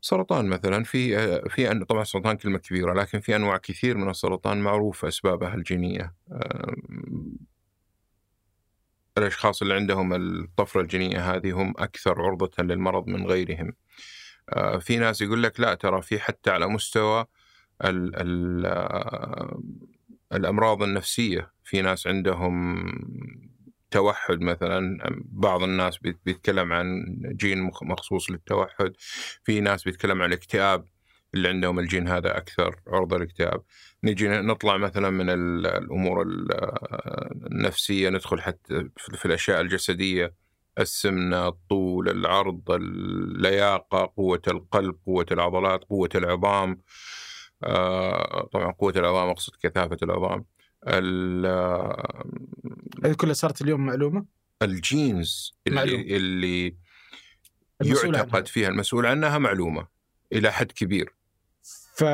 سرطان 0.00 0.46
مثلا. 0.46 0.84
في 0.84 1.16
في 1.48 1.70
أن- 1.70 1.84
طبعا 1.84 2.02
السرطان 2.02 2.36
كلمة 2.36 2.58
كبيرة 2.58 2.92
لكن 2.94 3.20
في 3.20 3.36
أنواع 3.36 3.56
كثير 3.56 3.96
من 3.96 4.10
السرطان 4.10 4.60
معروفة 4.60 5.08
اسبابها 5.08 5.54
الجينيه 5.54 6.14
الأشخاص 9.18 9.62
اللي 9.62 9.74
عندهم 9.74 10.12
الطفرة 10.14 10.80
الجينية 10.80 11.34
هذه 11.34 11.52
هم 11.62 11.74
أكثر 11.78 12.22
عرضة 12.22 12.50
للمرض 12.62 13.06
من 13.08 13.26
غيرهم. 13.26 13.68
آه، 13.68 13.74
في 14.80 14.96
ناس 14.96 15.22
يقول 15.22 15.42
لك 15.42 15.60
لا 15.60 15.74
ترى 15.74 16.02
في 16.02 16.18
حتى 16.20 16.50
على 16.50 16.66
مستوى 16.66 17.24
ال 17.84 18.16
ال 18.16 18.66
آه، 18.66 19.62
الأمراض 20.32 20.82
النفسية. 20.82 21.52
في 21.64 21.82
ناس 21.82 22.06
عندهم 22.06 22.84
توحد 23.90 24.40
مثلا 24.40 24.98
بعض 25.24 25.62
الناس 25.62 25.98
بيت- 25.98 26.20
بيتكلم 26.24 26.72
عن 26.72 27.04
جين 27.36 27.62
مخ- 27.62 27.82
مخصوص 27.82 28.30
للتوحد. 28.30 28.92
في 29.44 29.60
ناس 29.60 29.84
بيتكلم 29.84 30.22
عن 30.22 30.28
الاكتئاب 30.28 30.84
اللي 31.34 31.48
عندهم 31.48 31.78
الجين 31.78 32.08
هذا 32.08 32.36
أكثر 32.36 32.76
عرضة 32.86 33.16
للاكتئاب 33.16 33.62
نجي 34.04 34.28
نطلع 34.28 34.76
مثلا 34.76 35.10
من 35.10 35.30
ال- 35.30 35.66
الأمور 35.66 36.22
ال- 36.22 36.52
النفسية 37.52 38.08
ندخل 38.08 38.40
حتى 38.40 38.88
في 38.96 39.24
الأشياء 39.26 39.60
الجسدية. 39.60 40.34
السمنة 40.80 41.48
الطول 41.48 42.08
العرض 42.08 42.62
اللياقة 42.70 44.12
قوة 44.16 44.42
القلب 44.48 44.96
قوة 45.06 45.26
العضلات 45.32 45.84
قوة 45.84 46.08
العظام 46.14 46.80
آه، 47.64 48.48
طبعا 48.52 48.72
قوة 48.72 48.92
العظام 48.96 49.28
أقصد 49.28 49.52
كثافة 49.62 49.96
العظام 50.02 50.44
ال- 50.88 51.46
هذه 53.04 53.12
كلها 53.12 53.32
صارت 53.34 53.62
اليوم 53.62 53.86
معلومة 53.86 54.24
الجينز 54.62 55.52
معلوم. 55.68 56.00
اللي, 56.00 56.16
اللي 56.16 56.76
المسؤول 57.82 58.08
عنها. 58.08 58.18
يعتقد 58.20 58.48
فيها 58.48 58.68
المسؤول 58.68 59.06
عنها 59.06 59.38
معلومة 59.38 59.86
إلى 60.32 60.52
حد 60.52 60.72
كبير 60.72 61.14
ف 61.94 62.04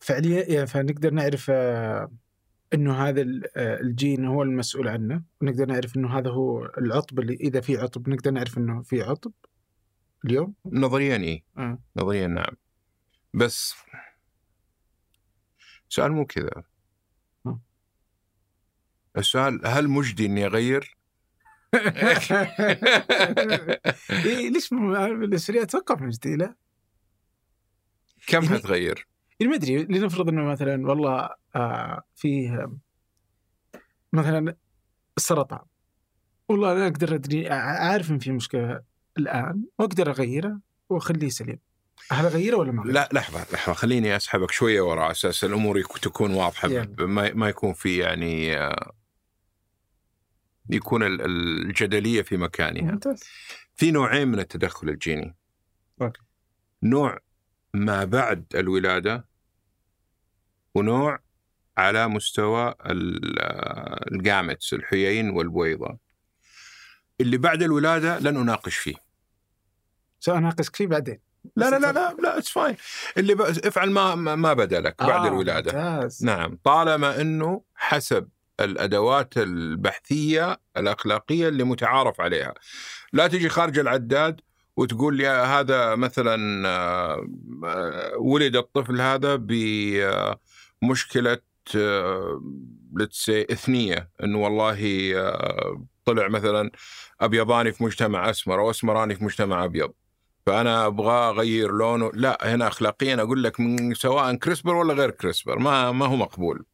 فعليا 0.00 0.44
يعني 0.52 0.66
فنقدر 0.66 1.10
نعرف 1.10 1.46
آه، 1.50 2.10
إنه 2.74 2.94
هذا 3.08 3.20
آه، 3.56 3.80
الجين 3.80 4.24
هو 4.24 4.42
المسؤول 4.42 4.88
عنه 4.88 5.22
ونقدر 5.40 5.66
نعرف 5.66 5.96
إنه 5.96 6.18
هذا 6.18 6.30
هو 6.30 6.64
العطب 6.64 7.18
اللي 7.20 7.34
إذا 7.34 7.60
في 7.60 7.76
عطب 7.76 8.08
نقدر 8.08 8.30
نعرف 8.30 8.58
إنه 8.58 8.82
في 8.82 9.02
عطب 9.02 9.32
اليوم؟ 10.24 10.54
نظريا 10.66 11.16
اي 11.16 11.44
آه. 11.58 11.78
نظريا 11.96 12.26
نعم 12.26 12.56
بس 13.34 13.74
سؤال 15.88 16.12
مو 16.12 16.26
كذا 16.26 16.62
م. 17.44 17.54
السؤال 19.18 19.66
هل 19.66 19.88
مجدي 19.88 20.26
إني 20.26 20.46
أغير؟ 20.46 20.96
إيه 24.24 24.50
ليش 24.50 24.72
م- 24.72 24.94
الاسريه 25.24 25.64
توقف 25.64 26.02
مجدي 26.02 26.36
لا؟ 26.36 26.54
كم 28.26 28.42
يعني- 28.44 28.58
حتغير؟ 28.58 29.06
يعني 29.40 29.50
ما 29.52 29.56
أدري 29.58 29.84
لنفرض 29.84 30.28
إنه 30.28 30.44
مثلا 30.44 30.86
والله 30.88 31.30
آه 31.56 32.02
فيه 32.16 32.70
مثلا 34.12 34.56
السرطان 35.16 35.60
والله 36.48 36.72
أنا 36.72 36.86
أقدر 36.86 37.14
أدري 37.14 37.48
عارف 37.50 38.10
إن 38.10 38.18
في 38.18 38.32
مشكلة 38.32 38.82
الآن 39.18 39.64
وأقدر 39.78 40.10
أغيره 40.10 40.60
وأخليه 40.88 41.28
سليم 41.28 41.58
هل 42.10 42.24
أغيره 42.26 42.56
ولا 42.56 42.72
ما؟ 42.72 42.82
لا 42.82 43.08
لحظة 43.12 43.46
لحظة 43.52 43.72
خليني 43.72 44.08
وراء 44.80 45.02
على 45.04 45.10
أساس 45.10 45.44
الأمور 45.44 45.78
يك- 45.78 45.98
تكون 45.98 46.34
واضحة 46.34 46.68
يلا. 46.68 47.06
ما, 47.06 47.32
ما 47.32 47.48
يكون 47.48 47.72
في 47.72 47.98
يعني 47.98 48.56
آه، 48.58 48.92
يكون 50.70 51.02
ال- 51.02 51.20
الجدلية 51.24 52.22
في 52.22 52.36
مكانها 52.36 52.92
ممتاز 52.92 53.24
في 53.76 53.90
نوعين 53.90 54.28
من 54.28 54.38
التدخل 54.38 54.88
الجيني 54.88 55.36
أوكي. 56.02 56.20
نوع 56.82 57.18
ما 57.74 58.04
بعد 58.04 58.44
الولادة 58.54 59.27
ونوع 60.74 61.18
على 61.76 62.08
مستوى 62.08 62.74
ال- 62.86 63.38
آه، 63.40 64.04
ال 64.12 64.19
gametes 64.19 64.72
الحيين 64.72 65.30
والبويضة. 65.30 65.98
اللي 67.20 67.36
بعد 67.38 67.62
الولادة 67.62 68.18
لن 68.18 68.36
أناقش 68.36 68.76
فيه. 68.76 68.94
سأناقشك 70.20 70.76
فيه 70.76 70.86
بعدين. 70.86 71.18
لا 71.56 71.70
لا 71.70 71.78
لا 71.78 71.92
لا 71.92 72.16
لا 72.22 72.38
it's 72.38 72.48
fine 72.50 72.76
اللي 73.18 73.34
ب... 73.34 73.40
افعل 73.40 73.90
ما 73.90 74.14
ما 74.14 74.52
بدأ 74.52 74.80
لك 74.80 74.94
بعد 75.02 75.24
آه، 75.24 75.28
الولادة. 75.28 75.72
ممتاز. 75.72 76.24
نعم 76.24 76.58
طالما 76.64 77.20
إنه 77.20 77.62
حسب 77.74 78.28
الأدوات 78.60 79.36
البحثية 79.38 80.60
الأخلاقية 80.76 81.48
اللي 81.48 81.64
متعارف 81.64 82.20
عليها. 82.20 82.54
لا 83.12 83.26
تجي 83.26 83.48
خارج 83.48 83.78
العداد 83.78 84.40
وتقول 84.76 85.16
لي 85.16 85.26
هذا 85.28 85.94
مثلا 85.94 86.68
آه، 86.68 87.26
آه، 87.64 88.16
ولد 88.18 88.56
الطفل 88.56 89.00
هذا 89.00 89.36
بمشكله 90.82 91.38
لتسي 92.92 93.42
إثنية 93.52 94.10
إنه 94.24 94.38
والله 94.38 95.12
آه، 95.16 95.86
طلع 96.04 96.28
مثلا 96.28 96.70
ابيضاني 97.20 97.72
في 97.72 97.84
مجتمع 97.84 98.30
أسمر 98.30 98.60
أو 98.60 98.70
أسمراني 98.70 99.14
في 99.14 99.24
مجتمع 99.24 99.64
أبيض. 99.64 99.92
فأنا 100.46 100.86
أبغى 100.86 101.12
أغير 101.12 101.72
لونه. 101.72 102.10
لا 102.14 102.54
هنا 102.54 102.68
اخلاقيا 102.68 103.22
أقول 103.22 103.42
لك 103.44 103.60
من 103.60 103.94
سواء 103.94 104.34
كريسبر 104.34 104.74
ولا 104.74 104.94
غير 104.94 105.10
كريسبر 105.10 105.58
ما 105.58 105.92
ما 105.92 106.06
هو 106.06 106.16
مقبول. 106.16 106.64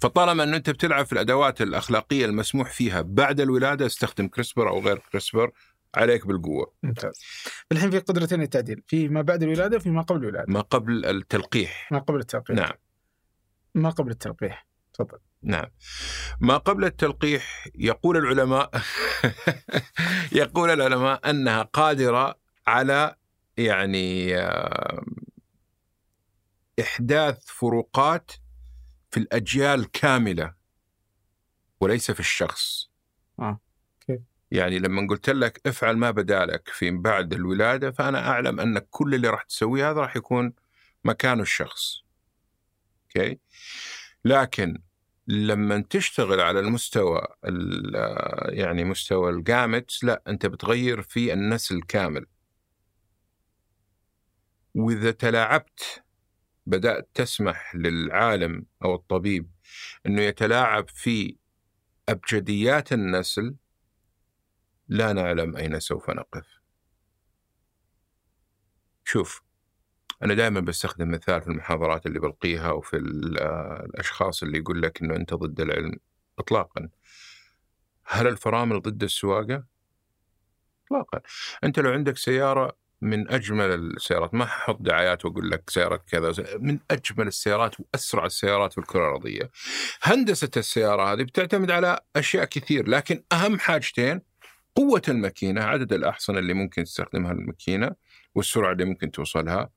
فطالما 0.00 0.42
ان 0.42 0.54
أنت 0.54 0.70
بتلعب 0.70 1.06
في 1.06 1.12
الأدوات 1.12 1.62
الأخلاقية 1.62 2.24
المسموح 2.24 2.70
فيها 2.70 3.02
بعد 3.02 3.40
الولادة 3.40 3.86
استخدم 3.86 4.28
كريسبر 4.28 4.68
أو 4.68 4.80
غير 4.80 4.98
كريسبر. 5.12 5.50
عليك 5.94 6.26
بالقوة. 6.26 6.74
ممتاز. 6.82 7.20
الحين 7.72 7.90
في 7.90 7.98
قدرتين 7.98 8.42
التعديل 8.42 8.82
في 8.86 9.08
ما 9.08 9.22
بعد 9.22 9.42
الولادة 9.42 9.76
وفي 9.76 9.90
ما 9.90 10.02
قبل 10.02 10.20
الولادة. 10.20 10.52
ما 10.52 10.60
قبل 10.60 11.06
التلقيح. 11.06 11.92
ما 11.92 11.98
قبل 11.98 12.20
التلقيح. 12.20 12.56
نعم. 12.56 12.72
ما 13.74 13.90
قبل 13.90 14.10
التلقيح. 14.10 14.66
تفضل. 14.92 15.18
نعم. 15.42 15.66
ما 16.40 16.56
قبل 16.56 16.84
التلقيح 16.84 17.68
يقول 17.74 18.16
العلماء 18.16 18.70
يقول 20.32 20.70
العلماء 20.70 21.30
أنها 21.30 21.62
قادرة 21.62 22.38
على 22.66 23.14
يعني 23.58 24.36
آه، 24.36 25.04
إحداث 26.80 27.46
فروقات 27.46 28.32
في 29.10 29.20
الأجيال 29.20 29.90
كاملة 29.90 30.54
وليس 31.80 32.10
في 32.10 32.20
الشخص. 32.20 32.90
آه،؟ 33.40 33.60
يعني 34.50 34.78
لما 34.78 35.06
قلت 35.10 35.30
لك 35.30 35.60
افعل 35.66 35.96
ما 35.96 36.10
بدالك 36.10 36.68
في 36.68 36.90
بعد 36.90 37.32
الولادة 37.34 37.90
فأنا 37.90 38.28
أعلم 38.28 38.60
أن 38.60 38.78
كل 38.78 39.14
اللي 39.14 39.28
راح 39.28 39.42
تسويه 39.42 39.90
هذا 39.90 40.00
راح 40.00 40.16
يكون 40.16 40.52
مكانه 41.04 41.42
الشخص. 41.42 42.02
أوكي؟ 43.16 43.38
لكن 44.24 44.82
لما 45.26 45.84
تشتغل 45.90 46.40
على 46.40 46.60
المستوى 46.60 47.26
ال- 47.44 47.94
يعني 48.58 48.84
مستوى 48.84 49.30
ال 49.30 49.39
gametes 49.39 50.04
لا 50.04 50.22
أنت 50.28 50.46
بتغير 50.46 51.02
في 51.02 51.32
النسل 51.32 51.82
كامل. 51.82 52.26
وإذا 54.74 55.10
تلاعبت 55.10 56.02
بدأت 56.66 57.08
تسمح 57.14 57.74
للعالم 57.74 58.66
أو 58.84 58.94
الطبيب 58.94 59.50
إنه 60.06 60.22
يتلاعب 60.22 60.88
في 60.88 61.36
أبجديات 62.08 62.92
النسل 62.92 63.54
لا 64.88 65.12
نعلم 65.12 65.56
أين 65.56 65.80
سوف 65.80 66.10
نقف. 66.10 66.60
شوف 69.04 69.42
أنا 70.22 70.34
دائما 70.34 70.60
بستخدم 70.60 71.10
مثال 71.10 71.42
في 71.42 71.48
المحاضرات 71.48 72.06
اللي 72.06 72.20
بلقيها 72.20 72.70
وفي 72.70 72.96
آه، 73.40 73.84
الأشخاص 73.84 74.42
اللي 74.42 74.58
يقول 74.58 74.82
لك 74.82 75.02
إنه 75.02 75.16
أنت 75.16 75.34
ضد 75.34 75.60
العلم 75.60 75.92
إطلاقا. 76.38 76.88
هل 78.04 78.26
الفرامل 78.26 78.82
ضد 78.82 79.02
السواقة؟ 79.02 79.64
إطلاقا. 80.86 81.20
أنت 81.64 81.78
لو 81.78 81.90
عندك 81.90 82.16
سيارة 82.16 82.76
من 83.00 83.30
أجمل 83.30 83.74
السيارات 83.74 84.34
ما 84.34 84.46
ححط 84.46 84.76
دعايات 84.82 85.24
وأقول 85.24 85.50
لك 85.50 85.70
سيارة 85.70 85.96
كذا 85.96 86.32
من 86.58 86.78
أجمل 86.90 87.26
السيارات 87.26 87.76
وأسرع 87.80 88.26
السيارات 88.26 88.72
في 88.72 88.78
الكرة 88.78 89.08
الأرضية. 89.08 89.50
هندسة 90.02 90.50
السيارة 90.56 91.12
هذه 91.12 91.22
بتعتمد 91.22 91.70
على 91.70 92.00
أشياء 92.16 92.44
كثير 92.44 92.88
لكن 92.88 93.22
أهم 93.32 93.58
حاجتين 93.58 94.27
قوة 94.78 95.02
الماكينة 95.08 95.62
عدد 95.62 95.92
الأحصنة 95.92 96.38
اللي 96.38 96.54
ممكن 96.54 96.84
تستخدمها 96.84 97.32
الماكينة 97.32 97.90
والسرعة 98.34 98.72
اللي 98.72 98.84
ممكن 98.84 99.10
توصلها 99.10 99.70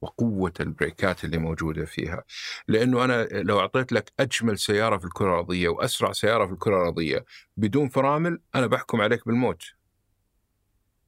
وقوة 0.00 0.52
البريكات 0.60 1.24
اللي 1.24 1.38
موجودة 1.38 1.84
فيها. 1.84 2.24
لأنه 2.68 3.04
أنا 3.04 3.22
لو 3.32 3.60
أعطيت 3.60 3.92
لك 3.92 4.12
أجمل 4.20 4.58
سيارة 4.58 4.96
في 4.98 5.04
الكرة 5.04 5.30
الأرضية 5.30 5.68
وأسرع 5.68 6.12
سيارة 6.12 6.46
في 6.46 6.52
الكرة 6.52 6.76
الأرضية 6.76 7.24
بدون 7.56 7.88
فرامل 7.88 8.40
أنا 8.54 8.66
بحكم 8.66 9.00
عليك 9.00 9.26
بالموت. 9.26 9.62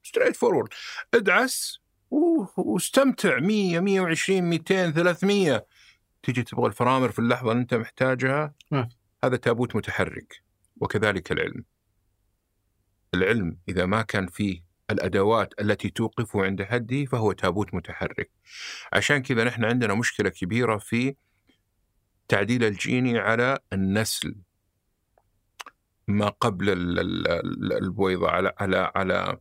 straightforward 0.03 0.68
ادعس 1.14 1.81
واستمتع. 2.57 3.41
100 3.41 3.81
120 3.81 4.43
200 4.43 4.91
300 4.91 5.67
تيجي 6.23 6.43
تبغى 6.43 6.67
الفرامل 6.67 7.12
في 7.12 7.19
اللحظة 7.19 7.53
اللي 7.53 7.62
أنت 7.62 7.75
محتاجها؟ 7.75 8.55
في. 8.73 8.89
هذا 9.25 9.37
تابوت 9.37 9.77
متحرك 9.77 10.43
وكذلك 10.81 11.33
العلم. 11.33 11.64
العلم 13.14 13.59
إذا 13.68 13.86
ما 13.86 14.02
كان 14.02 14.26
فيه 14.26 14.66
الأدوات 14.90 15.54
التي 15.61 15.90
توقفه 15.90 16.44
عند 16.44 16.62
حده 16.62 17.04
فهو 17.04 17.32
تابوت 17.32 17.74
متحرك. 17.74 18.30
عشان 18.92 19.22
كذا 19.22 19.44
نحن 19.44 19.64
عندنا 19.64 19.94
مشكلة 19.94 20.28
كبيرة 20.28 20.78
في 20.78 21.16
تعديل 22.28 22.64
الجيني 22.64 23.18
على 23.18 23.59
النسل 23.72 24.36
ما 26.09 26.28
قبل 26.28 26.70
ال- 26.70 26.98
ال- 26.98 27.28
ال- 27.28 27.72
البويضة 27.72 28.30
على 28.30 28.52
على 28.59 28.92
على 28.94 29.38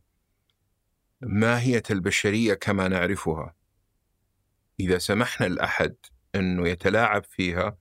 ماهية 1.20 1.82
البشرية 1.90 2.54
كما 2.54 2.88
نعرفها. 2.88 3.54
إذا 4.80 4.98
سمحنا 4.98 5.46
لأحد 5.46 5.96
أنه 6.34 6.68
يتلاعب 6.68 7.24
فيها 7.24 7.76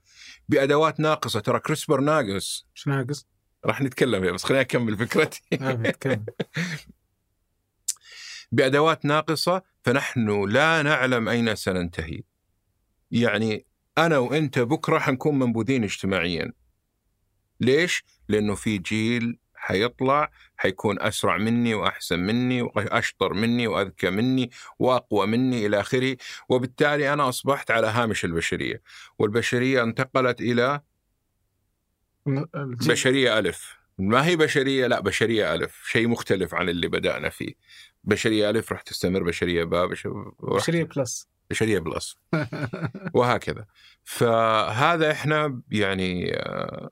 بأدوات 0.50 1.00
ناقصة 1.00 1.40
ترى 1.40 1.60
كريسبر 1.60 2.02
ناقص 2.02 2.68
ناقص؟ 2.88 3.28
راح 3.66 3.82
نتكلم 3.82 4.22
فيها 4.22 4.32
بس 4.32 4.44
خليني 4.44 4.62
أكمل 4.62 4.98
فكرتي. 4.98 5.42
بتكمل. 5.62 6.26
بأدوات 8.52 9.06
ناقصة 9.06 9.62
فنحن 9.84 10.50
لا 10.50 10.82
نعلم 10.82 11.30
أين 11.30 11.56
سننتهي. 11.56 12.24
يعني 13.12 13.66
أنا 13.98 14.18
وأنت 14.18 14.60
بكرة 14.60 15.00
حنكون 15.00 15.40
منبوذين 15.40 15.84
اجتماعيا. 15.84 16.52
ليش؟ 17.60 18.04
لأنه 18.30 18.56
في 18.56 18.78
جيل 18.78 19.40
حيطلع 19.56 20.32
حيكون 20.58 21.02
أسرع 21.02 21.38
مني 21.38 21.74
وأحسن 21.74 22.20
مني 22.20 22.62
وأشطر 22.62 23.34
مني 23.34 23.68
وأذكى 23.68 24.10
مني 24.10 24.50
وأقوى 24.80 25.28
مني 25.28 25.66
إلى 25.66 25.80
آخره، 25.80 26.18
وبالتالي 26.50 27.14
أنا 27.14 27.30
أصبحت 27.30 27.72
على 27.72 27.88
هامش 27.88 28.26
البشرية، 28.26 28.82
والبشرية 29.20 29.84
انتقلت 29.84 30.42
إلى 30.42 30.82
بشرية 32.26 33.40
ألف. 33.40 33.76
ما 33.98 34.26
هي 34.26 34.36
بشرية؟ 34.36 34.88
لا 34.88 35.00
بشرية 35.00 35.54
ألف، 35.54 35.84
شيء 35.88 36.08
مختلف 36.08 36.54
عن 36.56 36.70
اللي 36.70 36.88
بدأنا 36.88 37.30
فيه. 37.30 37.54
بشرية 38.04 38.50
ألف 38.50 38.72
راح 38.72 38.82
تستمر. 38.82 39.24
بشرية 39.24 39.64
باء 39.64 39.88
بشرية 39.88 40.84
plus. 40.84 41.28
بشرية 41.50 41.80
plus. 41.80 42.16
وهكذا. 43.14 43.66
فهذا 44.04 45.12
إحنا 45.12 45.62
يعني 45.72 46.34
آه، 46.36 46.90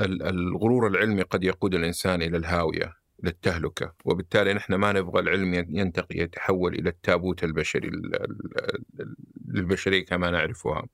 ال- 0.00 0.22
الغرور 0.22 0.86
العلمي 0.86 1.22
قد 1.22 1.44
يقود 1.44 1.74
الإنسان 1.74 2.22
إلى 2.22 2.36
الهاوية 2.36 2.96
للتهلكه 3.22 3.92
وبالتالي 4.04 4.54
نحن 4.54 4.74
ما 4.74 4.92
نبغى 4.92 5.20
العلم 5.20 5.54
ينتقي 5.54 6.18
يتحول 6.18 6.74
إلى 6.74 6.90
التابوت 6.90 7.44
البشري 7.44 7.88
ال- 7.88 8.14
ال- 8.14 8.70
ال- 9.00 9.16
للبشريه 9.48 10.04
كما 10.04 10.30
نعرفها. 10.30 10.86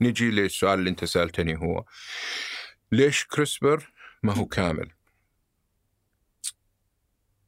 نجي 0.00 0.30
للسؤال 0.30 0.78
اللي 0.78 0.90
أنت 0.90 1.04
سألتني 1.04 1.56
هو. 1.56 1.84
ليش 2.92 3.24
كريسبر 3.24 3.92
ما 4.22 4.32
هو 4.34 4.46
كامل؟ 4.46 4.90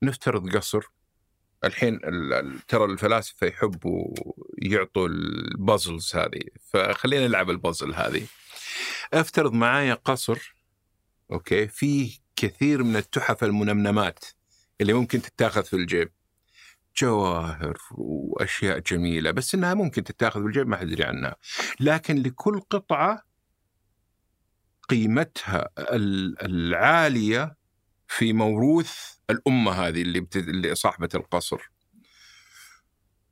نفترض 0.02 0.56
قصر. 0.56 0.82
الحين 1.64 1.94
ال- 1.94 2.32
ال- 2.32 2.66
ترى 2.66 2.84
الفلاسفة 2.84 3.46
يحبوا 3.46 4.14
يعطوا 4.58 5.08
ال 5.08 5.22
puzzles 5.22 6.16
هذه 6.16 6.42
فخلينا 6.72 7.26
نلعب 7.26 7.50
البازل 7.50 7.94
هذه. 7.94 8.26
افترض 9.12 9.52
معايا 9.52 9.94
قصر 9.94 10.54
أوكي 11.32 11.68
فيه 11.68 12.18
كثير 12.36 12.82
من 12.82 12.96
التحف 12.96 13.44
المنمنمات 13.44 14.24
اللي 14.80 14.92
ممكن 14.92 15.22
تتاخذ 15.22 15.64
في 15.64 15.76
الجيب. 15.76 16.12
جواهر 16.96 17.78
وأشياء 17.90 18.78
جميلة 18.78 19.30
بس 19.30 19.54
إنها 19.54 19.74
ممكن 19.74 20.04
تتاخذ 20.04 20.40
في 20.40 20.46
الجيب 20.46 20.68
ما 20.68 20.76
حد 20.76 20.88
يدري 20.88 21.04
عنها. 21.04 21.36
لكن 21.80 22.22
لكل 22.22 22.60
قطعة 22.60 23.22
قيمتها 24.92 25.68
ال- 25.78 26.42
العالية 26.42 27.56
في 28.08 28.32
موروث 28.32 28.92
الأمة 29.30 29.72
هذه 29.72 30.02
اللي, 30.02 30.20
بت... 30.20 30.36
اللي 30.36 30.74
صاحبة 30.74 31.08
القصر. 31.14 31.70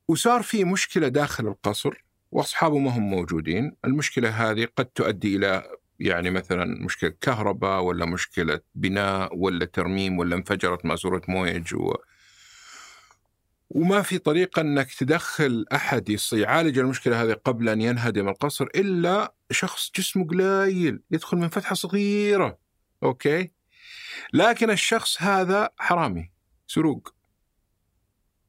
وصار 0.09 0.43
في 0.43 0.65
مشكلة 0.65 1.09
داخل 1.09 1.47
القصر 1.47 2.05
واصحابه 2.33 2.79
ما 2.79 2.91
هم 2.91 3.11
موجودين، 3.11 3.77
المشكلة 3.85 4.29
هذه 4.29 4.69
قد 4.77 4.85
تؤدي 4.85 5.37
إلى 5.37 5.69
يعني 6.01 6.31
مثلا 6.31 6.85
مشكلة 6.85 7.15
كهرباء 7.21 7.83
ولا 7.83 8.05
مشكلة 8.05 8.61
بناء 8.75 9.37
ولا 9.37 9.65
ترميم 9.65 10.19
ولا 10.19 10.37
انفجرت 10.37 10.87
ماسوره 10.87 11.23
مويه 11.29 11.65
و... 11.75 11.95
وما 13.71 14.03
في 14.03 14.19
طريقة 14.19 14.61
إنك 14.61 14.95
تدخل 14.95 15.65
أحد 15.73 16.17
يعالج 16.33 16.79
المشكلة 16.79 17.23
هذه 17.23 17.33
قبل 17.33 17.69
أن 17.69 17.81
ينهدم 17.81 18.29
القصر 18.29 18.65
إلا 18.65 19.35
شخص 19.51 19.91
جسمه 19.97 20.27
قليل 20.27 21.03
يدخل 21.11 21.37
من 21.37 21.49
فتحة 21.49 21.75
صغيرة. 21.75 22.59
أوكي؟ 23.03 23.51
لكن 24.33 24.71
الشخص 24.71 25.23
هذا 25.23 25.71
حرامي 25.79 26.31
سروق. 26.67 27.15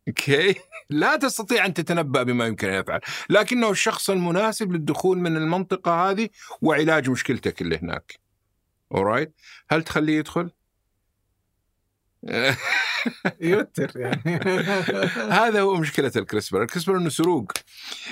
أوكي؟ 0.07 0.55
لا 0.89 1.15
تستطيع 1.15 1.65
أن 1.65 1.73
تتنبأ 1.73 2.23
بما 2.23 2.45
يمكن 2.45 2.69
أن 2.69 2.79
يفعل. 2.79 2.99
لكنه 3.29 3.69
الشخص 3.69 4.09
المناسب 4.09 4.71
للدخول 4.71 5.17
من 5.17 5.37
المنطقة 5.37 6.09
هذه 6.09 6.29
وعلاج 6.61 7.09
مشكلتك 7.09 7.61
اللي 7.61 7.77
هناك. 7.77 8.19
Alright 8.93 9.29
هل 9.69 9.83
تخليه 9.83 10.17
يدخل؟ 10.17 10.51
يوتر. 13.41 13.99
يعني 13.99 14.21
هذا 15.29 15.61
هو 15.61 15.75
مشكلة 15.75 16.11
ال 16.15 16.21
CRISPR. 16.21 16.61
ال 16.61 16.66
CRISPR 16.66 16.97
إنه 16.97 17.09
سروق. 17.09 17.51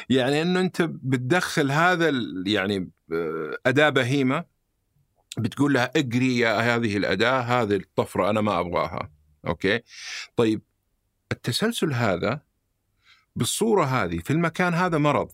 يعني 0.10 0.42
إنه 0.42 0.60
أنت 0.60 0.82
بتدخل 0.82 1.72
هذا 1.72 2.12
يعني 2.46 2.92
آه، 3.14 3.58
أداة 3.66 3.90
بهيمة 3.90 4.46
بتقول 5.38 5.74
لها 5.74 5.92
اقري 5.96 6.38
يا 6.38 6.76
هذه 6.76 6.98
الأداة 6.98 7.40
هذه 7.40 7.76
الطفرة 7.76 8.30
أنا 8.30 8.42
ما 8.42 8.60
أبغاها. 8.60 9.12
أوكي؟ 9.48 9.80
طيب 10.36 10.62
التسلسل 11.32 11.94
هذا 11.94 12.42
بالصورة 13.36 13.86
هذه 13.86 14.20
في 14.20 14.34
المكان 14.34 14.74
هذا 14.74 14.98
مرض. 14.98 15.32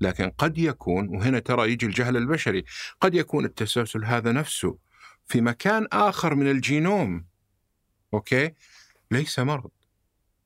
لكن 0.00 0.30
قد 0.30 0.58
يكون 0.58 1.08
وهنا 1.08 1.38
ترى 1.38 1.72
يجي 1.72 1.86
الجهل 1.86 2.16
البشري 2.16 2.64
قد 3.00 3.14
يكون 3.14 3.44
التسلسل 3.44 4.04
هذا 4.04 4.32
نفسه 4.32 4.78
في 5.26 5.40
مكان 5.40 5.86
آخر 5.92 6.34
من 6.34 6.50
الجينوم. 6.50 7.26
أوكي؟ 8.14 8.52
ليس 9.10 9.38
مرض. 9.38 9.70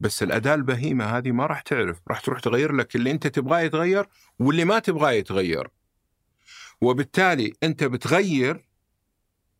بس 0.00 0.22
الأداة 0.22 0.54
البهيمة 0.54 1.04
هذه 1.04 1.32
ما 1.32 1.46
راح 1.46 1.60
تعرف. 1.60 2.00
راح 2.08 2.20
تروح 2.20 2.40
تغير 2.40 2.72
لك 2.72 2.96
اللي 2.96 3.10
أنت 3.10 3.26
تبغاه 3.26 3.60
يتغير 3.60 4.06
واللي 4.38 4.64
ما 4.64 4.78
تبغاه 4.78 5.10
يتغير. 5.10 5.68
وبالتالي 6.80 7.52
أنت 7.62 7.84
بتغير 7.84 8.64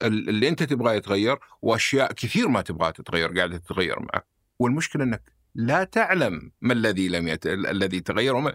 ال- 0.02 0.28
اللي 0.28 0.48
أنت 0.48 0.62
تبغاه 0.62 0.92
يتغير 0.92 1.38
وأشياء 1.62 2.12
كثير 2.12 2.48
ما 2.48 2.60
تبغاها 2.60 2.90
تتغير 2.90 3.38
قاعدة 3.38 3.56
تتغير 3.56 4.00
معك. 4.00 4.26
والمشكلة 4.58 5.04
أنك 5.04 5.32
لا 5.54 5.84
تعلم 5.84 6.52
ما 6.60 6.72
الذي 6.72 7.08
لم 7.08 7.28
يت... 7.28 7.46
ال- 7.46 7.66
الذي 7.66 8.00
تغير 8.00 8.34
وما... 8.34 8.54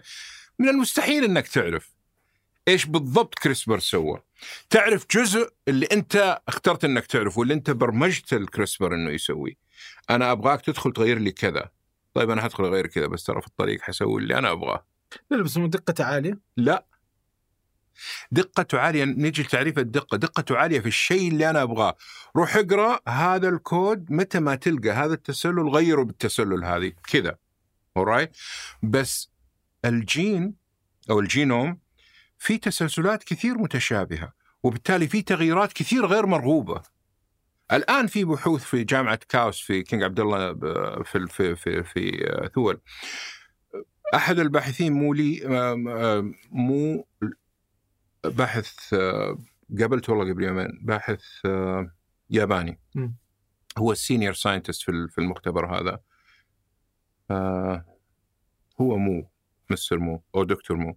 من 0.58 0.68
المستحيل 0.68 1.24
أنك 1.24 1.48
تعرف. 1.48 1.97
إيش 2.68 2.86
بالضبط 2.86 3.34
كريسبر 3.34 3.78
سوى؟ 3.78 4.22
تعرف 4.70 5.06
جزء 5.10 5.52
اللي 5.68 5.86
أنت 5.92 6.40
اخترت 6.48 6.84
إنك 6.84 7.06
تعرفه 7.06 7.38
واللي 7.38 7.54
أنت 7.54 7.70
برمجت 7.70 8.32
الكريسبر 8.32 8.94
إنه 8.94 9.10
يسويه. 9.10 9.54
أنا 10.10 10.32
أبغاك 10.32 10.60
تدخل 10.60 10.92
تغير 10.92 11.18
لي 11.18 11.32
كذا. 11.32 11.70
طيب 12.14 12.30
أنا 12.30 12.42
حدخل 12.42 12.64
أغير 12.64 12.86
كذا 12.86 13.06
بس 13.06 13.24
ترى 13.24 13.40
في 13.40 13.46
الطريق 13.46 13.80
حسوي 13.80 14.22
اللي 14.22 14.38
أنا 14.38 14.52
أبغاه. 14.52 14.86
لا 15.30 15.42
بس 15.42 15.58
دقته 15.58 16.04
عالية؟ 16.04 16.38
لا. 16.56 16.86
دقته 18.30 18.78
عالية 18.78 19.04
نجي 19.04 19.42
لتعريف 19.42 19.78
الدقة. 19.78 20.16
دقته 20.16 20.56
عالية 20.56 20.80
في 20.80 20.88
الشيء 20.88 21.28
اللي 21.28 21.50
أنا 21.50 21.62
أبغاه. 21.62 21.96
روح 22.36 22.56
اقرأ 22.56 23.00
هذا 23.08 23.48
الكود 23.48 24.12
متى 24.12 24.40
ما 24.40 24.54
تلقى 24.54 24.90
هذا 24.90 25.14
التسلل 25.14 25.68
غيره 25.68 26.02
بالتسلل 26.02 26.64
هذه. 26.64 26.92
كذا. 27.12 27.36
Alright 27.98 28.28
بس 28.82 29.30
الجين 29.84 30.54
أو 31.10 31.20
الجينوم 31.20 31.78
في 32.38 32.58
تسلسلات 32.58 33.24
كثير 33.24 33.58
متشابهة 33.58 34.32
وبالتالي 34.62 35.08
في 35.08 35.22
تغييرات 35.22 35.72
كثير 35.72 36.06
غير 36.06 36.26
مرغوبة. 36.26 36.82
الآن 37.72 38.06
في 38.06 38.24
بحوث 38.24 38.64
في 38.64 38.84
جامعة 38.84 39.20
كاوس 39.28 39.60
في 39.60 39.82
King 39.82 40.02
عبد 40.02 40.20
الله 40.20 40.54
في 41.02 41.26
في 41.28 41.56
في, 41.56 41.82
في 41.84 42.26
آه، 42.30 42.48
ثول. 42.48 42.80
أحد 44.14 44.38
الباحثين 44.38 44.92
مو 44.92 45.12
لي 45.14 45.46
آم، 45.46 45.88
آم، 45.88 46.34
مو 46.50 47.06
باحث 48.24 48.94
آه، 48.94 49.38
قابلته 49.80 50.12
والله 50.12 50.32
قبل 50.32 50.44
يومين 50.44 50.68
باحث 50.82 51.20
آه، 51.44 51.90
ياباني. 52.30 52.80
هو 53.78 53.92
ال 53.92 53.98
senior 53.98 54.32
scientist 54.34 54.82
في 54.82 54.90
ال- 54.90 55.08
في 55.10 55.18
المختبر 55.18 55.66
هذا. 55.80 56.00
آه، 57.30 57.84
هو 58.80 58.96
مو 58.96 59.30
مستر 59.70 59.98
مو 59.98 60.22
أو 60.34 60.44
دكتور 60.44 60.76
مو. 60.76 60.96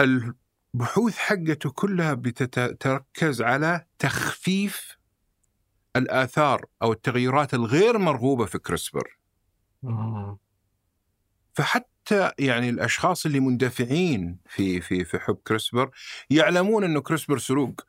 البحوث 0.00 1.16
حقته 1.18 1.70
كلها 1.70 2.14
بتتركز 2.14 3.42
على 3.42 3.86
تخفيف 3.98 4.98
الآثار 5.96 6.66
أو 6.82 6.92
التغيرات 6.92 7.54
الغير 7.54 7.98
مرغوبة 7.98 8.44
في 8.46 8.58
CRISPR. 8.58 9.18
فحتى 11.54 12.32
يعني 12.38 12.68
الأشخاص 12.68 13.26
اللي 13.26 13.40
مندفعين 13.40 14.38
في 14.48 14.80
في 14.80 15.04
في 15.04 15.18
حب 15.18 15.36
CRISPR 15.46 15.90
يعلمون 16.30 16.84
إنه 16.84 17.00
CRISPR 17.00 17.38
سروق 17.38 17.80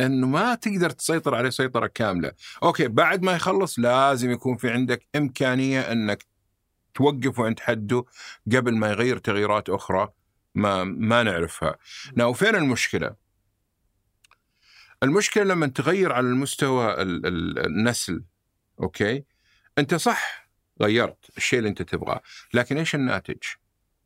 إنه 0.00 0.26
ما 0.26 0.54
تقدر 0.54 0.90
تسيطر 0.90 1.34
عليه 1.34 1.50
سيطرة 1.50 1.86
كاملة، 1.86 2.32
أوكي 2.62 2.88
بعد 2.88 3.22
ما 3.22 3.32
يخلص 3.32 3.78
لازم 3.78 4.30
يكون 4.30 4.56
في 4.56 4.70
عندك 4.70 5.06
إمكانية 5.16 5.92
إنك 5.92 6.26
توقفه 6.94 7.44
عند 7.46 7.60
حده 7.60 8.04
قبل 8.56 8.76
ما 8.76 8.88
يغير 8.90 9.18
تغييرات 9.18 9.70
أخرى. 9.70 10.08
ما 10.56 10.84
ما 10.84 11.22
نعرفها. 11.22 11.76
ناو 12.16 12.32
فين 12.32 12.54
المشكلة؟ 12.54 13.16
المشكلة 15.02 15.44
لما 15.44 15.66
تغير 15.66 16.12
على 16.12 16.26
المستوى 16.26 17.02
ال- 17.02 17.26
ال- 17.26 17.66
النسل 17.66 18.24
أوكي؟ 18.80 19.24
أنت 19.78 19.94
صح 19.94 20.48
غيرت 20.82 21.30
الشيء 21.36 21.58
اللي 21.58 21.68
أنت 21.70 21.82
تبغاه، 21.82 22.22
لكن 22.54 22.78
إيش 22.78 22.94
الناتج؟ 22.94 23.42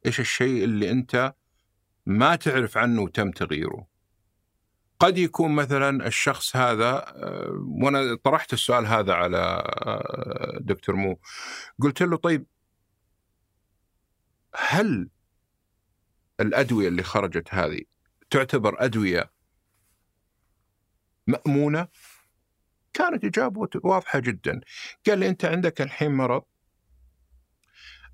إيش 0.07 0.21
الشيء 0.21 0.65
اللي 0.65 0.91
أنت 0.91 1.35
ما 2.07 2.37
تعرف 2.37 2.77
عنه 2.77 3.03
وتم 3.03 3.31
تغييره؟ 3.31 3.87
قد 4.99 5.19
يكون 5.19 5.53
مثلا 5.55 6.07
الشخص 6.07 6.57
هذا 6.57 6.91
آه، 7.07 7.65
وأنا 7.83 8.15
طرحت 8.15 8.53
السؤال 8.53 8.87
هذا 8.87 9.13
على 9.13 9.39
آه، 9.39 10.59
دكتور 10.61 10.97
مو 10.97 11.21
قلت 11.83 12.03
له 12.03 12.17
طيب 12.17 12.47
هل 14.57 15.09
الأدوية 16.41 16.89
اللي 16.89 17.03
خرجت 17.03 17.55
هذه 17.55 17.81
تعتبر 18.31 18.85
أدوية 18.85 19.31
مأمونة؟ 21.27 21.89
كانت 22.93 23.25
اجابته 23.25 23.81
واضحة 23.85 24.19
جدا 24.19 24.61
قال 25.07 25.19
لي 25.19 25.29
أنت 25.29 25.45
عندك 25.45 25.81
الحين 25.81 26.11
مرض 26.11 26.43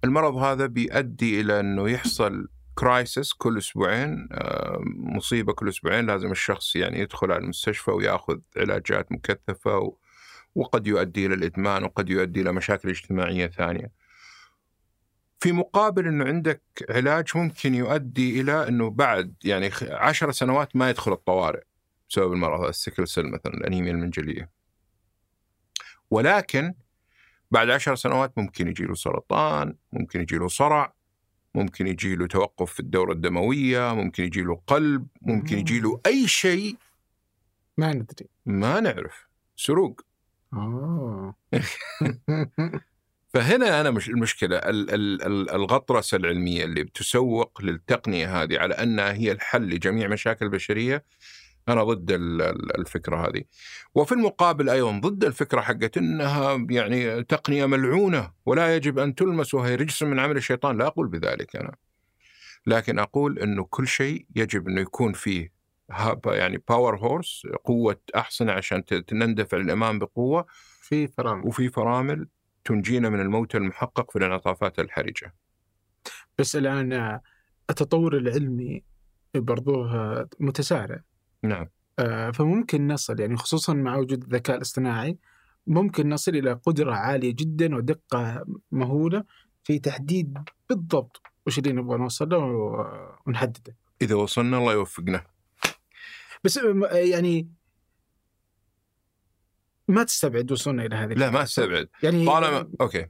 المرض 0.04 0.36
هذا 0.36 0.66
بيؤدي 0.66 1.40
إلى 1.40 1.60
أنه 1.60 1.90
يحصل 1.90 2.48
كرايسس 2.74 3.32
كل 3.32 3.58
أسبوعين 3.58 4.28
آه، 4.32 4.80
مصيبة 4.96 5.52
كل 5.52 5.68
أسبوعين 5.68 6.06
لازم 6.06 6.30
الشخص 6.30 6.76
يعني 6.76 7.00
يدخل 7.00 7.32
على 7.32 7.42
المستشفى 7.42 7.90
ويأخذ 7.90 8.38
علاجات 8.56 9.12
مكثفة 9.12 9.96
وقد 10.54 10.86
يؤدي 10.86 11.26
إلى 11.26 11.34
الإدمان 11.34 11.84
وقد 11.84 12.10
يؤدي 12.10 12.40
إلى 12.40 12.52
مشاكل 12.52 12.88
اجتماعية 12.88 13.46
ثانية. 13.46 13.92
في 15.40 15.52
مقابل 15.52 16.06
إنه 16.06 16.24
عندك 16.24 16.62
علاج 16.90 17.28
ممكن 17.34 17.74
يؤدي 17.74 18.40
إلى 18.40 18.68
إنه 18.68 18.90
بعد 18.90 19.34
يعني 19.44 19.70
عشر 19.82 20.32
سنوات 20.32 20.76
ما 20.76 20.90
يدخل 20.90 21.12
الطوارئ. 21.12 21.62
بسبب 22.10 22.32
المرض 22.32 22.64
السكل 22.64 23.08
سيل 23.08 23.30
مثلا 23.30 23.54
الأنيميا 23.54 23.92
المنجلية. 23.92 24.50
ولكن 26.10 26.74
بعد 27.50 27.70
عشر 27.70 27.94
سنوات 27.94 28.38
ممكن 28.38 28.68
يجي 28.68 28.84
له 28.84 28.94
سرطان 28.94 29.74
ممكن 29.92 30.20
يجي 30.20 30.36
له 30.36 30.48
صرع 30.48 30.92
ممكن 31.54 31.86
يجي 31.86 32.16
له 32.16 32.26
توقف 32.26 32.72
في 32.72 32.80
الدورة 32.80 33.12
الدموية 33.12 33.94
ممكن 33.94 34.24
يجي 34.24 34.42
له 34.42 34.60
قلب 34.66 35.06
ممكن 35.22 35.58
يجي 35.58 35.80
له 35.80 36.00
أي 36.06 36.28
شيء. 36.28 36.76
ما 37.76 37.94
ندري. 37.94 38.28
ما 38.46 38.80
نعرف. 38.80 39.28
سروق. 39.56 40.00
اوه 40.54 41.34
فهنا 43.36 43.80
أنا 43.80 43.90
مش 43.90 44.08
المشكلة 44.08 44.56
ال- 44.56 44.90
ال- 44.94 45.22
ال- 45.22 45.50
الغطرسة 45.50 46.16
العلمية 46.16 46.64
اللي 46.64 46.82
بتسوق 46.82 47.62
للتقنية 47.62 48.42
هذه 48.42 48.58
على 48.58 48.74
أنها 48.74 49.12
هي 49.12 49.32
الحل 49.32 49.62
لجميع 49.62 50.08
مشاكل 50.08 50.44
البشرية 50.44 51.04
أنا 51.68 51.84
ضد 51.84 52.10
ال- 52.10 52.42
ال- 52.42 52.78
الفكرة 52.78 53.28
هذه. 53.28 53.42
وفي 53.94 54.12
المقابل 54.12 54.70
أيضا 54.70 54.98
ضد 54.98 55.24
الفكرة 55.24 55.60
حقت 55.60 55.96
إنها 55.96 56.66
يعني 56.70 57.24
تقنية 57.24 57.66
ملعونة 57.66 58.32
ولا 58.46 58.76
يجب 58.76 58.98
أن 58.98 59.14
تلمس 59.14 59.54
وهي 59.54 59.74
رجس 59.74 60.02
من 60.02 60.18
عمل 60.18 60.36
الشيطان، 60.36 60.78
لا 60.78 60.86
أقول 60.86 61.08
بذلك 61.08 61.56
أنا. 61.56 61.74
لكن 62.66 62.98
أقول 62.98 63.38
إنه 63.38 63.64
كل 63.64 63.86
شيء 63.86 64.26
يجب 64.36 64.68
إنه 64.68 64.80
يكون 64.80 65.12
فيه 65.12 65.52
يعني 66.26 66.62
باور 66.68 66.96
هورس 66.96 67.42
قوة 67.64 68.00
احصنه 68.16 68.52
عشان 68.52 68.82
نندفع 69.12 69.56
للامام 69.56 69.98
بقوة 69.98 70.46
في 70.80 71.06
فرامل 71.06 71.46
وفي 71.46 71.68
فرامل 71.68 72.28
تنجينا 72.66 73.08
من 73.08 73.20
الموت 73.20 73.54
المحقق 73.54 74.10
في 74.10 74.18
الانعطافات 74.18 74.78
الحرجة. 74.78 75.34
بس 76.38 76.56
الآن 76.56 76.92
آه، 76.92 77.22
التطور 77.70 78.16
العلمي 78.16 78.84
برضو 79.34 79.84
آه، 79.84 80.28
متسارع 80.40 81.00
نعم 81.42 81.68
آه، 81.98 82.30
فممكن 82.30 82.86
نصل 82.86 83.20
يعني 83.20 83.36
خصوصا 83.36 83.74
مع 83.74 83.96
وجود 83.96 84.22
الذكاء 84.22 84.56
الاصطناعي 84.56 85.18
ممكن 85.66 86.08
نصل 86.08 86.36
إلى 86.36 86.52
قدرة 86.52 86.94
عالية 86.94 87.34
جدا 87.34 87.76
ودقة 87.76 88.44
مهولة 88.72 89.24
في 89.64 89.78
تحديد 89.78 90.38
بالضبط 90.68 91.22
وش 91.46 91.58
اللي 91.58 91.72
نبغى 91.72 91.98
نوصل 91.98 92.28
له 92.28 92.38
ونحدده 93.26 93.76
إذا 94.02 94.14
وصلنا 94.14 94.58
الله 94.58 94.72
يوفقنا. 94.72 95.24
بس 96.44 96.60
يعني 96.92 97.48
ما 99.88 100.04
تستبعد 100.04 100.52
وصولنا 100.52 100.84
إلى 100.84 100.96
هذه 100.96 101.12
لا 101.12 101.30
ما 101.30 101.42
أستبعد. 101.42 101.88
يعني 102.02 102.26
طالما 102.26 102.72
أوكي. 102.80 103.06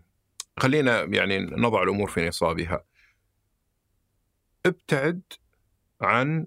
خلينا 0.58 1.02
يعني 1.02 1.38
نضع 1.38 1.82
الأمور 1.82 2.10
في 2.10 2.28
نصابها. 2.28 2.84
ابتعد 4.66 5.22
عن 6.00 6.46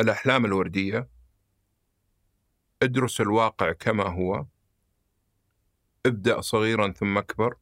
الأحلام 0.00 0.44
الوردية. 0.44 1.08
ادرس 2.82 3.20
الواقع 3.20 3.72
كما 3.72 4.04
هو. 4.04 4.46
ابدأ 6.06 6.40
صغيرا 6.40 6.92
ثم 6.92 7.18
أكبر. 7.18 7.56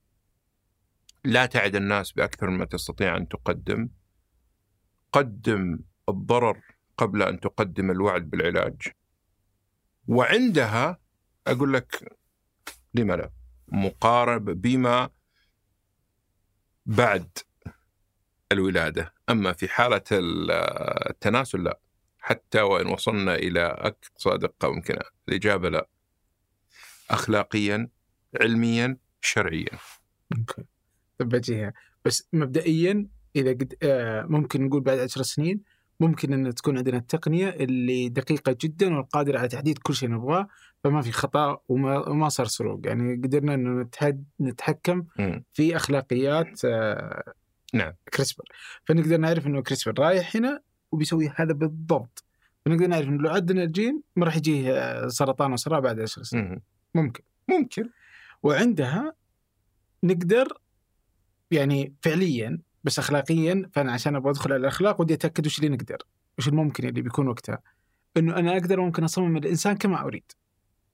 لا 1.24 1.46
تعد 1.46 1.76
الناس 1.76 2.12
بأكثر 2.12 2.50
مما 2.50 2.64
تستطيع 2.64 3.16
أن 3.16 3.28
تقدم. 3.28 3.88
قدم 5.12 5.78
الضرر 6.08 6.62
قبل 6.98 7.22
أن 7.22 7.40
تقدم 7.40 7.90
الوعد 7.90 8.30
بالعلاج. 8.30 9.01
وعندها 10.08 10.98
أقول 11.46 11.72
لك 11.72 12.16
لما 12.94 13.14
لا 13.14 13.30
مقارب 13.68 14.44
بما 14.44 15.10
بعد 16.86 17.38
الولادة. 18.52 19.14
أما 19.30 19.52
في 19.52 19.68
حالة 19.68 20.02
ال- 20.12 20.50
التناسل 21.10 21.64
لا. 21.64 21.78
حتى 22.18 22.60
وإن 22.60 22.86
وصلنا 22.86 23.34
إلى 23.34 23.60
اقصى 23.60 24.38
دقه 24.38 24.72
ممكنه 24.72 25.00
الإجابة 25.28 25.68
لا. 25.68 25.88
اخلاقيا 27.10 27.88
علميا 28.40 28.96
شرعيا. 29.20 29.78
أوكي. 30.38 30.64
بجيها. 31.20 31.72
بس 32.04 32.28
مبدئيا 32.32 33.08
إذا 33.36 33.50
قد 33.50 33.74
آه، 33.82 34.22
ممكن 34.22 34.66
نقول 34.66 34.80
بعد 34.80 34.98
عشر 34.98 35.22
سنين 35.22 35.62
ممكن 36.02 36.32
أن 36.32 36.54
تكون 36.54 36.78
عندنا 36.78 36.96
التقنية 36.96 37.48
اللي 37.48 38.08
دقيقة 38.08 38.56
جدا 38.60 38.96
والقادرة 38.96 39.38
على 39.38 39.48
تحديد 39.48 39.78
كل 39.78 39.94
شيء 39.94 40.10
نبغاه 40.10 40.48
فما 40.84 41.02
في 41.02 41.12
خطأ 41.12 41.58
وما, 41.68 42.08
وما 42.08 42.28
صار 42.28 42.46
سروق 42.46 42.80
يعني 42.86 43.14
قدرنا 43.14 43.54
انه 43.54 43.82
نتحد 43.82 44.24
نتحكم. 44.40 45.04
في 45.52 45.76
أخلاقيات 45.76 46.64
آه، 46.64 47.32
نعم. 47.74 47.92
CRISPR 48.14 48.44
فنقدر 48.84 49.16
نعرف 49.16 49.46
إنه 49.46 49.62
CRISPR 49.62 49.94
رايح 49.98 50.36
هنا 50.36 50.60
وبيسوي 50.92 51.32
هذا 51.36 51.52
بالضبط 51.52 52.24
فنقدر 52.64 52.86
نعرف 52.86 53.08
إنه 53.08 53.22
لو 53.22 53.30
عدنا 53.30 53.62
الجين 53.62 54.02
ما 54.16 54.24
راح 54.24 54.36
يجيه 54.36 54.72
آه، 54.72 55.08
سرطان 55.08 55.52
وصراع 55.52 55.78
بعد 55.78 56.00
عشر 56.00 56.22
سنين 56.22 56.44
مم. 56.44 56.62
ممكن 56.94 57.22
ممكن 57.48 57.90
وعندها 58.42 59.12
نقدر 60.04 60.58
يعني 61.50 61.94
فعليا 62.02 62.58
بس 62.84 62.98
اخلاقيا 62.98 63.70
فأنا 63.72 63.92
عشان 63.92 64.16
أبغى 64.16 64.30
أدخل 64.30 64.52
على 64.52 64.60
الأخلاق 64.60 65.00
ودي 65.00 65.14
أتأكد 65.14 65.46
وش 65.46 65.58
اللي 65.58 65.68
نقدر 65.68 65.98
وش 66.38 66.48
الممكن 66.48 66.88
اللي 66.88 67.02
بيكون 67.02 67.28
وقتها 67.28 67.58
إنه 68.16 68.36
أنا 68.36 68.52
أقدر 68.52 68.80
ممكن 68.80 69.04
أصمم 69.04 69.36
الإنسان 69.36 69.76
كما 69.76 70.00
أريد 70.00 70.32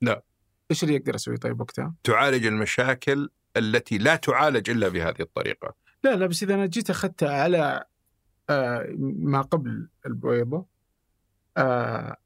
لا. 0.03 0.23
إيش 0.71 0.85
اللي 0.85 0.97
أقدر 0.97 1.15
أسوي 1.15 1.37
طيب 1.37 1.61
وقتها؟ 1.61 1.95
تعالج 2.05 2.47
المشاكل 2.47 3.31
التي 3.57 3.99
لا 3.99 4.17
تعالج 4.17 4.71
إلا 4.71 4.89
بهذه 4.89 5.21
الطريقة 5.21 5.75
لا 6.05 6.17
لا 6.17 6.27
بس 6.27 6.43
إذا 6.43 6.55
أنا 6.55 6.67
جيت 6.67 6.91
أخذتها 6.91 7.43
على 7.43 7.85
آه 8.51 8.87
ما 8.99 9.43
قبل 9.43 9.89
البويضة 10.07 10.67
آه 11.57 12.17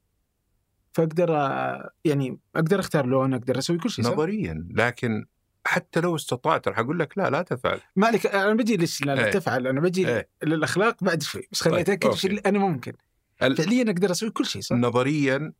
فأقدر 0.93 1.37
آه 1.37 1.89
يعني 2.05 2.39
أقدر 2.55 2.79
أختار 2.79 3.05
لون 3.05 3.33
أقدر 3.33 3.57
أسوي 3.57 3.77
كل 3.77 3.89
شيء؟ 3.89 4.05
نظريا 4.05 4.67
لكن 4.69 5.25
حتى 5.65 5.99
لو 6.01 6.15
استطعت 6.15 6.67
راح 6.67 6.79
أقول 6.79 6.99
لك 6.99 7.17
لا 7.17 7.29
لا 7.29 7.41
تفعل 7.41 7.79
ما 7.95 8.07
عليك 8.07 8.25
أنا 8.25 8.53
بجي 8.53 8.77
ليش 8.77 9.01
لا, 9.01 9.15
لا 9.15 9.25
إيه. 9.25 9.31
تفعل 9.31 9.67
أنا 9.67 9.79
بجي 9.81 10.07
إيه. 10.09 10.29
للأخلاق 10.43 11.03
بعد 11.03 11.23
شوي 11.23 11.47
بس 11.51 11.61
خليني 11.63 11.83
طيب، 11.83 12.03
أتأكد. 12.03 12.25
اللي 12.29 12.41
أنا 12.45 12.59
ممكن 12.59 12.93
ال- 13.43 13.57
فعليا 13.57 13.83
أقدر 13.83 14.11
أسوي 14.11 14.29
كل 14.29 14.45
شيء 14.45 14.61
صح؟ 14.61 14.75
نظريا 14.75 15.53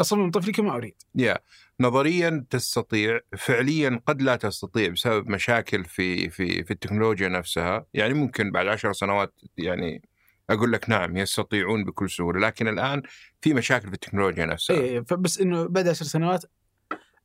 اصمم 0.00 0.30
طفلي 0.30 0.52
كما 0.52 0.76
أريد 0.76 0.94
يا 1.14 1.38
نظريا 1.80 2.46
تستطيع 2.50 3.20
فعليا 3.38 4.00
قد 4.06 4.22
لا 4.22 4.36
تستطيع 4.36 4.88
بسبب 4.88 5.28
مشاكل 5.28 5.84
في 5.84 6.30
في 6.30 6.64
في 6.64 6.70
التكنولوجيا 6.70 7.28
نفسها 7.28 7.86
يعني 7.94 8.14
ممكن 8.14 8.50
بعد 8.50 8.66
عشر 8.66 8.92
سنوات 8.92 9.34
يعني 9.58 10.02
أقول 10.50 10.72
لك 10.72 10.90
نعم 10.90 11.16
يستطيعون 11.16 11.84
بكل 11.84 12.10
سهولة 12.10 12.40
لكن 12.40 12.68
الآن 12.68 13.02
في 13.40 13.54
مشاكل 13.54 13.88
في 13.88 13.94
التكنولوجيا 13.94 14.46
نفسها 14.46 14.76
إيه 14.76 15.00
فبس 15.00 15.40
إنه 15.40 15.64
بعد 15.68 15.88
عشر 15.88 16.04
سنوات 16.04 16.44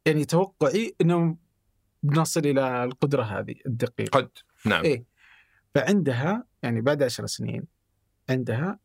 يعني 0.05 0.25
توقعي 0.25 0.95
انه 1.01 1.38
بنصل 2.03 2.39
إلى 2.39 2.83
القدرة 2.83 3.23
هذه 3.23 3.55
الدقيقة 3.65 4.19
قد 4.19 4.29
نعم 4.65 4.83
إيه. 4.83 5.05
فعندها 5.75 6.47
يعني 6.63 6.81
بعد 6.81 7.03
عشر 7.03 7.25
سنين 7.25 7.63
عندها 8.29 8.79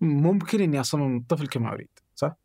ممكن 0.00 0.60
إني 0.60 0.80
أصمم 0.80 1.16
الطفل 1.16 1.46
كما 1.46 1.72
أريد 1.72 1.98
صح؟ 2.14 2.36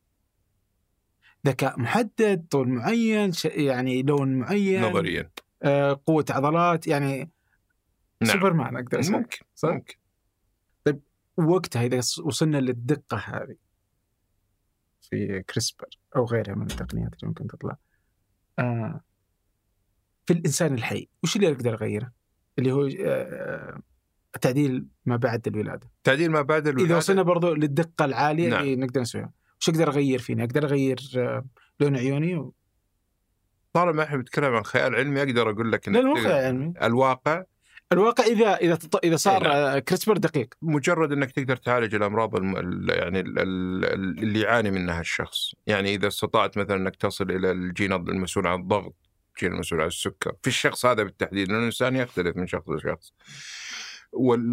ذكاء 1.47 1.79
محدد 1.79 2.47
طول 2.51 2.69
معين 2.69 3.31
ش... 3.31 3.45
يعني 3.45 4.03
لون 4.03 4.35
معين 4.35 4.81
نظريا 4.81 5.31
آه 5.63 6.01
قوة 6.05 6.25
عضلات 6.29 6.87
يعني 6.87 7.31
نعم 8.21 8.33
سوبرمان 8.33 8.75
أقدر 8.75 8.99
أسوي 8.99 9.17
ممكن 9.17 9.37
صح؟ 9.55 9.69
ممكن 9.69 9.95
وقتها 11.37 11.85
إذا 11.85 11.97
وصلنا 11.97 12.57
للدقة 12.57 13.17
هذه 13.17 13.55
في 15.01 15.43
كريسبر 15.43 15.87
أو 16.15 16.25
غيرها 16.25 16.55
من 16.55 16.61
التقنيات 16.61 17.13
اللي 17.13 17.27
ممكن 17.27 17.47
تطلع 17.47 17.77
آه 18.59 19.01
في 20.25 20.33
الإنسان 20.33 20.73
الحي 20.73 21.07
وش 21.23 21.35
اللي 21.35 21.47
أقدر 21.51 21.73
اغيره؟ 21.73 22.11
اللي 22.59 22.71
هو 22.71 22.89
آه 23.05 23.79
تعديل 24.41 24.85
ما 25.05 25.15
بعد 25.15 25.47
الولادة 25.47 25.89
تعديل 26.03 26.31
ما 26.31 26.41
بعد 26.41 26.67
الولادة 26.67 26.87
إذا 26.89 26.97
وصلنا 26.97 27.21
برضو 27.21 27.53
للدقة 27.53 28.05
العالية 28.05 28.49
نعم. 28.49 28.61
اللي 28.61 28.75
نقدر 28.75 29.01
نسويها 29.01 29.31
وش 29.61 29.69
أقدر 29.69 29.87
أغير 29.89 30.19
فيني؟ 30.19 30.43
أقدر 30.43 30.63
أغير 30.65 30.99
آه 31.17 31.45
لون 31.79 31.97
عيوني 31.97 32.35
و... 32.35 32.53
طالما 33.73 34.03
إحنا 34.03 34.17
بنتكلم 34.17 34.53
عن 34.53 34.63
خيال 34.63 34.95
علمي 34.95 35.19
أقدر 35.23 35.49
أقول 35.49 35.71
لك 35.71 35.79
تقدر- 35.83 36.15
خيال 36.15 36.45
علمي 36.45 36.73
الواقع 36.83 37.43
الواقع 37.91 38.23
إذا 38.23 38.55
إذا 38.55 38.75
تط... 38.75 39.05
إذا 39.05 39.15
صار 39.15 39.41
إيه، 39.45 39.47
نعم. 39.47 39.57
آه 39.75 39.79
كريسبر 39.79 40.17
دقيق 40.17 40.53
مجرد 40.61 41.11
إنك 41.11 41.31
تقدر 41.31 41.55
تعالج 41.55 41.95
الأمراض 41.95 42.35
الم... 42.35 42.57
ال- 42.57 42.89
يعني 42.89 43.19
ال- 43.19 43.39
ال- 43.39 44.19
اللي 44.23 44.39
يعاني 44.39 44.71
منها 44.71 45.01
الشخص، 45.01 45.51
يعني 45.67 45.95
إذا 45.95 46.07
استطعت 46.07 46.57
مثلا 46.57 46.75
إنك 46.75 46.95
تصل 46.95 47.31
إلى 47.31 47.51
الجين 47.51 47.93
المسؤول 47.93 48.47
عن 48.47 48.59
الضغط، 48.59 48.95
الجين 49.35 49.53
المسؤول 49.53 49.81
عن 49.81 49.87
السكر، 49.87 50.33
في 50.41 50.47
الشخص 50.47 50.85
هذا 50.85 51.03
بالتحديد 51.03 51.47
لأنه 51.47 51.59
الانسان 51.59 51.95
يختلف 51.95 52.37
من 52.37 52.47
شخص 52.47 52.69
لشخص. 52.69 53.13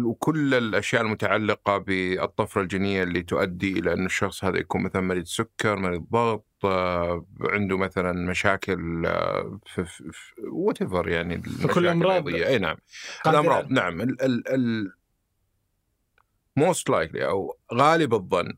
وكل 0.05 0.53
الأشياء 0.53 1.01
المتعلقة 1.01 1.77
بالطفرة 1.77 2.61
الجينية 2.61 3.03
اللي 3.03 3.21
تؤدي 3.23 3.79
إلى 3.79 3.93
ان 3.93 4.05
الشخص 4.05 4.43
هذا 4.43 4.57
يكون 4.57 4.83
مثلا 4.83 5.01
مريض 5.01 5.25
سكر، 5.25 5.75
مريض 5.75 6.01
ضغط، 6.11 6.45
آه، 6.65 7.25
عنده 7.41 7.77
مثلا 7.77 8.11
مشاكل 8.29 9.05
آه، 9.05 9.59
في 9.65 9.85
whatever 10.51 11.09
يعني 11.09 11.35
الأمراض. 11.77 12.27
الرياضية. 12.27 12.47
أي 12.47 12.57
نعم. 12.59 12.77
الأمراض. 13.27 13.71
نعم. 13.71 14.01
ال 14.01 14.93
most 16.55 16.89
likely 16.89 17.25
أو 17.25 17.57
غالب 17.73 18.13
الظن 18.13 18.53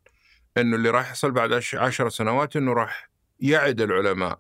إنه 0.58 0.76
اللي 0.76 0.90
راح 0.90 1.08
يحصل 1.08 1.32
بعد 1.32 1.54
عش- 1.54 1.76
عشر 1.76 2.10
سنوات 2.10 2.56
إنه 2.56 2.74
راح 2.74 3.10
يعد 3.40 3.82
العلماء 3.82 4.40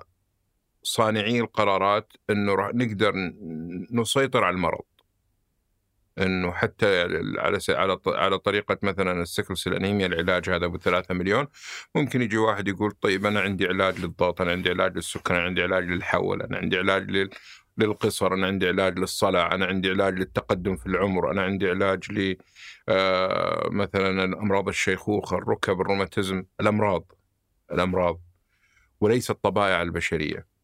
صانعي 0.85 1.39
القرارات 1.39 2.13
إنه 2.29 2.55
راح 2.55 2.71
نقدر 2.73 3.13
نسيطر 3.91 4.43
على 4.43 4.53
المرض. 4.55 4.81
إنه 6.19 6.51
حتى 6.51 7.01
على 7.37 7.97
على 8.07 8.39
طريقة 8.39 8.77
مثلا 8.81 9.21
ال 9.21 9.26
sickle 9.26 9.57
cell 9.57 9.73
anemia 9.73 10.05
العلاج 10.05 10.49
هذا 10.49 10.65
أبو 10.65 10.77
3 10.77 11.13
مليون. 11.13 11.47
ممكن 11.95 12.21
يجي 12.21 12.37
واحد 12.37 12.67
يقول 12.67 12.91
طيب 12.91 13.25
أنا 13.25 13.39
عندي 13.41 13.67
علاج 13.67 13.99
للضغط 13.99 14.41
أنا 14.41 14.51
عندي 14.51 14.69
علاج 14.69 14.95
للسكر 14.95 15.35
أنا 15.35 15.43
عندي 15.43 15.63
علاج 15.63 15.83
للحول 15.83 16.41
أنا 16.41 16.57
عندي 16.57 16.77
علاج 16.77 17.11
لل 17.11 17.29
للقصر 17.77 18.33
أنا 18.33 18.47
عندي 18.47 18.67
علاج 18.67 18.99
للصلع 18.99 19.55
أنا 19.55 19.65
عندي 19.65 19.89
علاج 19.89 20.19
للتقدم 20.19 20.75
في 20.75 20.85
العمر 20.85 21.31
أنا 21.31 21.41
عندي 21.41 21.69
علاج 21.69 22.11
ل 22.11 22.35
آه، 22.89 23.69
مثلا 23.71 24.23
امراض 24.23 24.67
الشيخوخة 24.67 25.37
الركب 25.37 25.81
الروماتيزم 25.81 26.43
الأمراض 26.61 27.11
الأمراض 27.71 28.21
وليس 29.01 29.31
الطبائع 29.31 29.81
البشرية. 29.81 30.54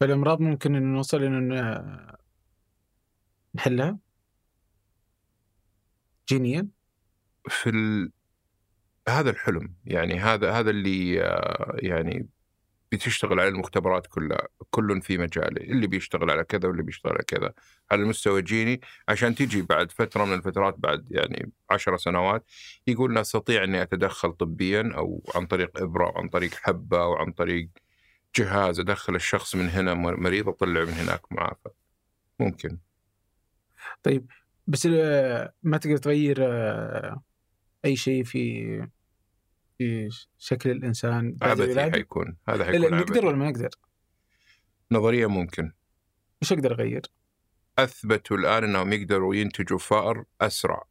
فالامراض 0.00 0.40
ممكن 0.40 0.76
إن 0.76 0.92
نوصل 0.92 1.22
إنه 1.22 1.82
نحلها 3.54 3.98
جينيا. 6.28 6.68
في 7.48 7.70
ال... 7.70 8.12
هذا 9.08 9.30
الحلم 9.30 9.74
يعني 9.84 10.18
هذا 10.18 10.52
هذا 10.52 10.70
اللي 10.70 11.22
آه، 11.22 11.76
يعني 11.78 12.28
بتشتغل 12.92 13.40
على 13.40 13.48
المختبرات 13.48 14.06
كلها 14.06 14.48
كل 14.70 15.02
في 15.02 15.18
مجاله 15.18 15.62
اللي 15.62 15.86
بيشتغل 15.86 16.30
على 16.30 16.44
كذا 16.44 16.68
واللي 16.68 16.82
بيشتغل 16.82 17.12
على 17.12 17.22
كذا 17.26 17.52
على 17.90 18.02
المستوى 18.02 18.40
الجيني 18.40 18.80
عشان 19.08 19.34
تيجي 19.34 19.62
بعد 19.62 19.92
فترة 19.92 20.24
من 20.24 20.34
الفترات 20.34 20.74
بعد 20.78 21.06
يعني 21.10 21.52
عشر 21.70 21.96
سنوات 21.96 22.44
يقول 22.86 23.12
نستطيع 23.12 23.64
أني 23.64 23.82
أتدخل 23.82 24.32
طبيا 24.32 24.92
أو 24.96 25.22
عن 25.34 25.46
طريق 25.46 25.82
إبرة 25.82 26.06
أو 26.06 26.18
عن 26.18 26.28
طريق 26.28 26.54
حبة 26.54 27.02
أو 27.02 27.14
عن 27.14 27.32
طريق 27.32 27.68
جهاز 28.36 28.80
أدخل 28.80 29.14
الشخص 29.14 29.54
من 29.54 29.68
هنا 29.68 29.94
مريض 29.94 30.48
أطلع 30.48 30.84
من 30.84 30.92
هناك 30.92 31.32
معافى 31.32 31.68
ممكن 32.40 32.78
طيب 34.02 34.30
بس 34.66 34.88
آه، 34.92 35.52
ما 35.62 35.76
تقدر 35.76 35.96
تغير 35.96 36.36
آه، 36.40 37.22
أي 37.84 37.96
شيء 37.96 38.24
في 38.24 38.88
في 39.78 40.08
شكل 40.38 40.70
الإنسان 40.70 41.36
الولاده 41.42 41.92
حيكون 41.92 42.36
هذا 42.48 42.64
حيكون. 42.64 42.98
نقدر 42.98 43.26
ولا 43.26 43.36
ما 43.36 43.50
نقدر؟ 43.50 43.70
نظريا 44.92 45.26
ممكن 45.26 45.72
وش 46.42 46.52
أقدر 46.52 46.72
أغير؟ 46.72 47.02
أثبتوا 47.78 48.36
الآن 48.36 48.64
إنهم 48.64 48.92
يقدروا 48.92 49.34
ينتجوا 49.34 49.78
فأر 49.78 50.24
أسرع 50.40 50.84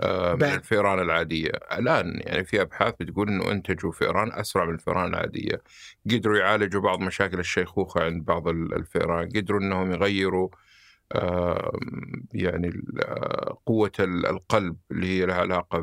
من. 0.00 0.54
الفئران 0.54 0.98
العادية، 1.00 1.50
الآن 1.78 2.20
يعني 2.24 2.44
في 2.44 2.60
أبحاث 2.62 2.94
بتقول 3.00 3.28
إنه 3.28 3.50
أنتجوا 3.52 3.92
فئران 3.92 4.32
أسرع 4.32 4.64
من 4.64 4.74
الفئران 4.74 5.08
العادية، 5.08 5.62
قدروا 6.10 6.38
يعالجوا 6.38 6.80
بعض 6.80 7.00
مشاكل 7.00 7.38
الشيخوخة 7.38 8.04
عند 8.04 8.24
بعض 8.24 8.48
ال- 8.48 8.74
الفئران، 8.74 9.28
قدروا 9.28 9.60
إنهم 9.60 9.92
يغيروا 9.92 10.48
آه، 11.12 11.78
يعني 12.34 12.68
آه، 13.06 13.58
ال- 14.00 14.26
القلب 14.26 14.76
اللي 14.90 15.06
هي 15.06 15.26
لها 15.26 15.36
علاقة 15.36 15.78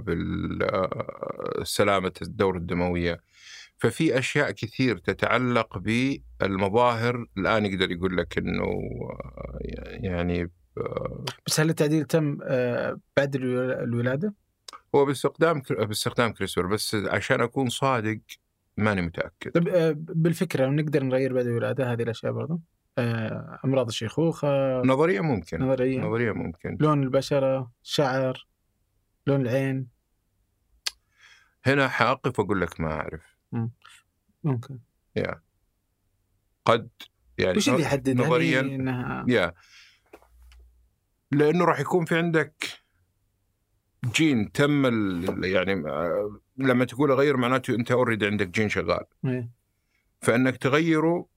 بسلامه 1.61 2.13
الدورة 2.21 2.57
الدموية. 2.57 3.21
ففي 3.77 4.19
أشياء 4.19 4.51
كثير 4.51 4.97
تتعلق 4.97 5.77
بالمظاهر 5.77 7.25
الآن 7.37 7.65
يقدر 7.65 7.91
يقول 7.91 8.17
لك 8.17 8.37
إنه 8.37 8.63
آه، 8.63 9.57
يعني 9.61 10.41
آه، 10.41 10.49
بس 11.47 11.59
هل 11.59 11.69
التعديل 11.69 12.05
تم 12.05 12.37
آه، 12.43 12.99
بعد 13.17 13.35
الول- 13.35 13.71
الولادة؟ 13.71 14.33
هو 14.95 15.05
باستخدام 15.05 15.61
باستخدام 15.69 16.33
كريسبر 16.33 16.65
بس 16.67 16.95
عشان 16.95 17.41
أكون 17.41 17.69
صادق 17.69 18.19
ماني 18.77 19.01
متأكد. 19.01 19.51
طب 19.51 19.67
آه، 19.67 19.95
بالفكرة 19.97 20.67
نقدر 20.67 21.03
نغير 21.03 21.33
بعد 21.33 21.45
الولادة 21.45 21.91
هذه 21.93 22.01
الأشياء 22.01 22.31
برضو؟ 22.31 22.59
آه، 22.97 23.59
أمراض 23.65 23.87
الشيخوخة 23.87 24.81
نظريا 24.81 25.21
ممكن. 25.21 25.63
نظريا 25.63 26.01
نظريا 26.01 26.31
ممكن. 26.33 26.77
لون 26.79 27.03
البشرة، 27.03 27.71
شعر، 27.83 28.47
لون 29.27 29.41
العين. 29.41 29.87
هنا 31.65 31.87
حأقف 31.87 32.39
وأقول 32.39 32.61
لك 32.61 32.81
ما 32.81 32.91
أعرف. 32.93 33.21
ممكن. 34.43 34.79
yeah. 35.15 35.41
قد 36.65 36.89
يعني 37.37 37.57
وش 37.57 37.69
اللي 37.69 37.81
يحدد؟ 37.81 38.21
نظريا 38.21 38.59
انها 38.59 39.25
yeah. 39.27 39.53
لأنه 41.31 41.65
راح 41.65 41.79
يكون 41.79 42.05
في 42.05 42.17
عندك 42.17 42.81
جين 44.05 44.51
تم 44.51 44.85
يعني 45.43 45.89
آه، 45.89 46.39
لما 46.57 46.85
تقول 46.85 47.11
أغير 47.11 47.37
معناته 47.37 47.75
أنت 47.75 47.91
already 47.91 48.25
عندك 48.25 48.47
جين 48.47 48.69
شغال. 48.69 49.03
إيه. 49.25 49.49
فإنك 50.21 50.57
تغيره 50.57 51.27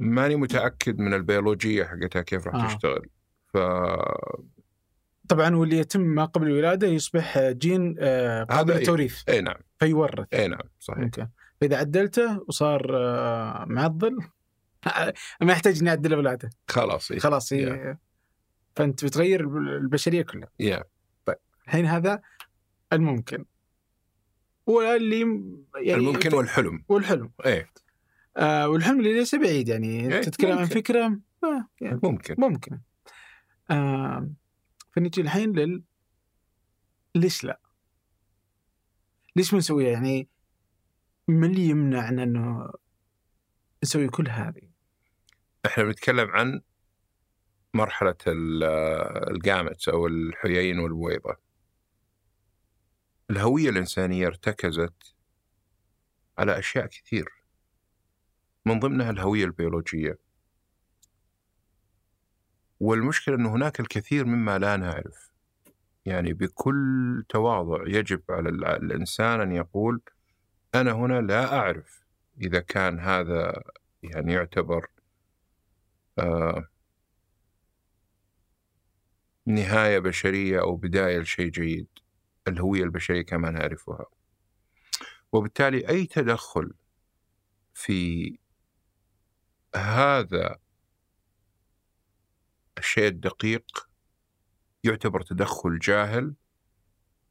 ماني 0.00 0.36
متأكد 0.36 0.98
من 0.98 1.14
البيولوجية 1.14 1.84
حقتها 1.84 2.22
كيف 2.22 2.46
راح 2.46 2.54
آه. 2.54 2.68
تشتغل. 2.68 3.06
ف 3.52 3.58
طبعا 5.28 5.56
واللي 5.56 5.78
يتم 5.78 6.00
ما 6.00 6.24
قبل 6.24 6.46
الولادة 6.46 6.86
يصبح 6.86 7.38
جين 7.38 7.96
آه، 7.98 8.44
قابل 8.44 8.72
إيه. 8.72 8.78
للتوريث. 8.78 9.28
اي 9.28 9.40
نعم. 9.40 9.56
فيورث. 9.78 10.34
اي 10.34 10.48
نعم 10.48 10.68
صحيح. 10.80 11.02
أوكي. 11.02 11.26
فإذا 11.60 11.76
عدلته 11.76 12.40
وصار 12.48 12.96
آه، 12.96 13.64
معضل 13.68 14.18
ما 15.40 15.52
يحتاج 15.52 15.78
إني 15.80 15.90
أعدل 15.90 16.14
أولاده. 16.14 16.50
خلاص 16.68 17.10
إيه. 17.10 17.18
خلاص 17.18 17.52
هي 17.52 17.96
فأنت 18.76 19.04
بتغير 19.04 19.40
البشرية 19.58 20.22
كلها. 20.22 20.48
yeah 20.60 20.84
الحين 21.66 21.86
هذا 21.86 22.22
الممكن. 22.92 23.44
واللي 24.66 25.20
يعني 25.76 26.00
الممكن 26.00 26.34
والحلم. 26.34 26.84
والحلم. 26.88 27.30
إيه. 27.46 27.70
آه 28.36 28.68
والحلم 28.68 28.98
اللي 28.98 29.12
ليس 29.12 29.34
بعيد 29.34 29.68
يعني. 29.68 30.14
إيه، 30.14 30.20
تتكلم 30.20 30.58
عن. 30.58 30.64
فكرة 30.64 31.20
آه 31.44 31.68
يعني 31.80 32.00
ممكن. 32.02 32.34
ممكن. 32.38 32.80
آه 33.70 34.30
فنجي 34.92 35.20
الحين 35.20 35.52
لل 35.52 35.82
ليش 37.14 37.44
لا؟ 37.44 37.60
ليش 39.36 39.52
ما 39.52 39.58
نسويها؟ 39.58 39.90
يعني 39.90 40.28
ما 41.28 41.46
اللي 41.46 41.68
يمنعنا 41.68 42.22
إنه 42.22 42.70
نسوي 43.82 44.08
كل 44.08 44.28
هذه؟ 44.28 44.62
إحنا 45.66 45.84
بنتكلم 45.84 46.30
عن 46.30 46.60
مرحلة 47.74 48.16
ال- 48.26 48.64
الجامت 49.30 49.88
أو 49.88 50.06
الحيين 50.06 50.78
والبويضة 50.78 51.36
الهوية 53.30 53.70
الإنسانية 53.70 54.26
ارتكزت 54.26 55.14
على 56.38 56.58
أشياء 56.58 56.86
كثير. 56.86 57.28
من 58.66 58.80
ضمنها 58.80 59.10
الهوية 59.10 59.44
البيولوجية. 59.44 60.18
والمشكلة 62.80 63.34
أن 63.34 63.46
هناك 63.46 63.80
الكثير 63.80 64.24
مما 64.24 64.58
لا 64.58 64.76
نعرف. 64.76 65.30
يعني 66.06 66.32
بكل 66.32 67.24
تواضع 67.28 67.84
يجب 67.86 68.22
على 68.30 68.48
الإنسان 68.76 69.40
أن 69.40 69.52
يقول 69.52 70.00
أنا 70.74 70.92
هنا 70.92 71.20
لا 71.20 71.58
أعرف 71.58 72.04
إذا 72.40 72.60
كان 72.60 73.00
هذا 73.00 73.62
يعني 74.02 74.32
يعتبر 74.32 74.86
آه 76.18 76.68
نهاية 79.46 79.98
بشرية 79.98 80.60
أو 80.60 80.76
بداية 80.76 81.18
لشيء 81.18 81.48
جيد 81.48 81.86
الهوية 82.48 82.82
البشرية 82.82 83.22
كما 83.22 83.50
نعرفها. 83.50 84.06
وبالتالي 85.32 85.88
أي 85.88 86.06
تدخل 86.06 86.72
في 87.74 88.38
هذا 89.76 90.58
الشيء 92.78 93.08
الدقيق 93.08 93.88
يعتبر 94.84 95.20
تدخل 95.20 95.78
جاهل 95.78 96.34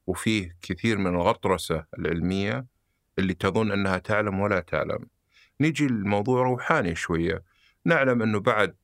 وفيه 0.08 0.58
كثير 0.62 0.98
من 0.98 1.08
الغطرسة 1.08 1.86
العلمية 2.00 2.66
اللي 3.20 3.34
تظن 3.34 3.72
أنها 3.72 3.98
تعلم 3.98 4.40
ولا 4.40 4.60
تعلم. 4.60 5.08
نيجي 5.62 5.86
الموضوع 5.86 6.44
روحاني 6.44 6.96
شوية. 6.96 7.44
نعلم 7.86 8.22
أنه 8.22 8.40
بعد 8.40 8.76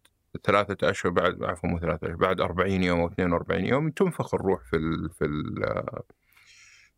ثلاثة 0.43 0.89
أشهر 0.89 1.11
بعد 1.11 1.43
عفوا 1.43 1.69
مو 1.69 1.79
ثلاثة 1.79 2.07
أشهر 2.07 2.15
بعد 2.17 2.41
40 2.41 2.83
يوم 2.83 2.99
أو 2.99 3.07
42 3.07 3.65
يوم 3.65 3.89
تنفخ 3.89 4.33
الروح 4.33 4.63
في 4.63 4.75
ال 4.77 5.09
في 5.09 5.25
ال 5.25 5.63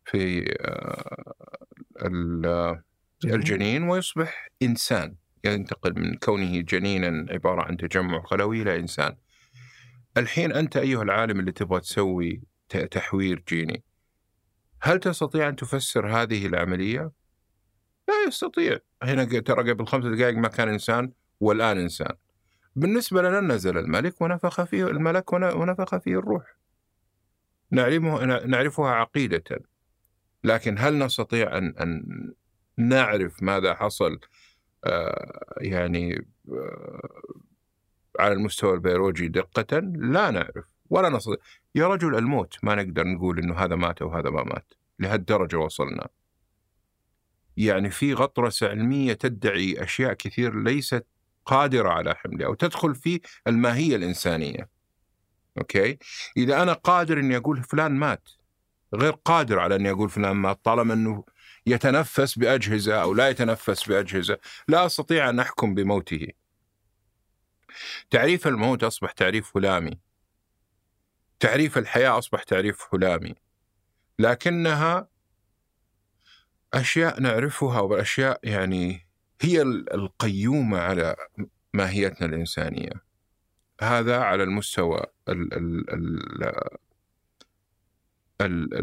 في 0.04 0.44
آه، 0.60 1.34
ال- 2.06 2.82
الجنين 3.24 3.82
ويصبح 3.82 4.48
إنسان. 4.62 5.14
ينتقل 5.44 6.00
من 6.00 6.14
كونه 6.14 6.60
جنينا 6.60 7.26
عبارة 7.32 7.62
عن 7.62 7.76
تجمع 7.76 8.22
خلوي 8.22 8.62
إلى 8.62 8.78
إنسان. 8.78 9.16
الحين 10.16 10.52
أنت 10.52 10.76
أيها 10.76 11.02
العالم 11.02 11.40
اللي 11.40 11.52
تبغى 11.52 11.80
تسوي 11.80 12.42
تحوير 12.90 13.42
جيني 13.48 13.82
هل 14.82 14.98
تستطيع 15.00 15.48
أن 15.48 15.56
تفسر 15.56 16.06
هذه 16.08 16.46
العملية؟ 16.46 17.10
لا 18.08 18.14
يستطيع. 18.28 18.78
هنا 19.02 19.24
ترى 19.24 19.70
قبل 19.72 19.86
خمسة 19.86 20.14
دقائق 20.14 20.36
ما 20.36 20.48
كان 20.48 20.68
إنسان 20.68 21.12
والآن 21.40 21.78
إنسان. 21.78 22.14
بالنسبة 22.76 23.22
لنا 23.22 23.40
نزل 23.40 23.78
الملك 23.78 24.20
ونفخ 24.20 24.62
فيه 24.64 24.86
الملك 24.86 25.32
ون- 25.32 25.44
ونفخ 25.52 25.96
فيه 25.96 26.18
الروح. 26.18 26.56
نعلمه 27.70 28.24
نعرفها 28.46 28.90
عقيدة. 28.90 29.44
لكن 30.44 30.78
هل 30.78 30.98
نستطيع 30.98 31.58
أن 31.58 31.74
أن 31.80 32.04
نعرف 32.76 33.42
ماذا 33.42 33.74
حصل 33.74 34.18
آه، 34.84 35.44
يعني 35.60 36.26
آه، 36.52 37.08
على 38.18 38.32
المستوى 38.34 38.74
البيولوجي 38.74 39.28
دقة؟ 39.28 39.78
لا 39.94 40.30
نعرف. 40.30 40.64
ولا 40.90 41.08
نستطيع. 41.08 41.36
يا 41.74 41.86
رجل 41.88 42.14
الموت 42.14 42.56
ما 42.62 42.74
نقدر 42.74 43.06
نقول 43.06 43.38
إنه 43.38 43.54
هذا 43.54 43.76
مات 43.76 44.02
وهذا 44.02 44.30
ما 44.30 44.42
مات. 44.44 44.72
لهالدرجة 44.98 45.56
وصلنا. 45.58 46.08
يعني 47.56 47.90
في 47.90 48.14
غطرسة 48.14 48.68
علمية 48.68 49.12
تدعي 49.12 49.82
أشياء 49.82 50.12
كثير 50.12 50.62
ليست 50.62 51.06
قادرة 51.46 51.88
على 51.88 52.14
حملها 52.14 52.46
أو 52.46 52.54
تدخل 52.54 52.94
في 52.94 53.20
الماهية 53.46 53.96
الإنسانية. 53.96 54.68
أوكي؟ 55.58 55.98
إذا 56.36 56.62
أنا 56.62 56.72
قادر 56.72 57.18
أني 57.18 57.36
أقول 57.36 57.62
فلان 57.62 57.92
مات 57.92 58.28
غير 58.94 59.12
قادر 59.12 59.58
على 59.58 59.76
أني 59.76 59.90
أقول 59.90 60.10
فلان 60.10 60.36
مات 60.36 60.64
طالما 60.64 60.94
أنه 60.94 61.24
يتنفس 61.66 62.38
بأجهزة 62.38 63.02
أو 63.02 63.14
لا 63.14 63.28
يتنفس 63.28 63.88
بأجهزة 63.88 64.38
لا 64.68 64.86
أستطيع 64.86 65.28
أن 65.28 65.40
أحكم 65.40 65.74
بموته. 65.74 66.26
تعريف 68.10 68.46
الموت 68.46 68.84
أصبح 68.84 69.12
تعريف 69.12 69.56
هلامي. 69.56 69.98
تعريف 71.40 71.78
الحياة 71.78 72.18
أصبح 72.18 72.42
تعريف 72.42 72.94
هلامي. 72.94 73.34
لكنها 74.18 75.08
أشياء 76.74 77.20
نعرفها 77.20 77.80
وأشياء 77.80 78.40
يعني 78.42 79.08
هي 79.42 79.62
القيومة 79.62 80.78
على 80.78 81.16
ماهيتنا 81.74 82.26
الإنسانية. 82.26 82.92
هذا 83.80 84.18
على 84.18 84.42
المستوى 84.42 85.02
ال 85.28 85.54
ال 85.54 85.90
ال 88.40 88.74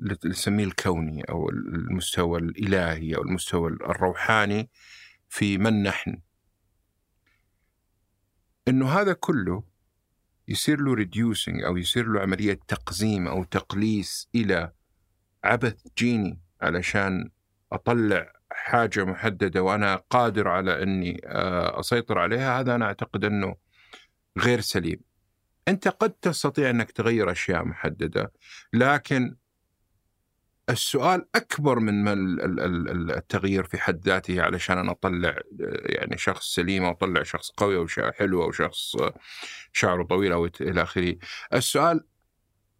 اللي 0.00 0.16
نسميه 0.24 0.64
الكوني 0.64 1.22
أو 1.22 1.50
المستوى 1.50 2.38
الإلهي 2.38 3.16
أو 3.16 3.22
المستوى 3.22 3.70
الروحاني 3.70 4.68
في 5.28 5.58
من 5.58 5.82
نحن. 5.82 6.20
إنه 8.68 8.88
هذا 8.88 9.12
كله 9.12 9.62
يصير 10.48 10.80
له 10.80 10.94
ريديوسنج 10.94 11.62
أو 11.62 11.76
يصير 11.76 12.06
له 12.06 12.20
عملية 12.20 12.60
تقزيم 12.68 13.28
أو 13.28 13.44
تقليص 13.44 14.28
إلى 14.34 14.72
عبث 15.44 15.82
جيني 15.98 16.40
علشان 16.60 17.30
أطلع 17.72 18.32
حاجة 18.54 19.04
محددة 19.04 19.62
وأنا 19.62 19.96
قادر 20.10 20.48
على 20.48 20.82
أني 20.82 21.20
آه، 21.26 21.80
أسيطر 21.80 22.18
عليها 22.18 22.60
هذا 22.60 22.74
أنا 22.74 22.84
أعتقد 22.84 23.24
أنه 23.24 23.56
غير 24.38 24.60
سليم. 24.60 25.00
أنت 25.68 25.88
قد 25.88 26.10
تستطيع 26.10 26.70
أنك 26.70 26.90
تغير 26.90 27.30
أشياء 27.30 27.64
محددة 27.64 28.32
لكن 28.72 29.36
السؤال 30.70 31.26
أكبر 31.34 31.78
من 31.78 32.08
التغيير 33.10 33.64
في 33.64 33.78
حد 33.78 34.04
ذاته 34.04 34.42
علشان 34.42 34.78
أنا 34.78 34.92
أطلع 34.92 35.38
يعني 35.86 36.18
شخص 36.18 36.54
سليم 36.54 36.84
أو 36.84 36.90
أطلع 36.90 37.22
شخص 37.22 37.50
قوي 37.50 37.76
أو 37.76 37.86
حلو 38.12 38.42
أو 38.42 38.52
شخص 38.52 38.96
شعره 39.72 40.02
طويل 40.02 40.32
أو 40.32 40.48
إلى 40.60 40.82
آخره. 40.82 41.16
السؤال 41.54 42.04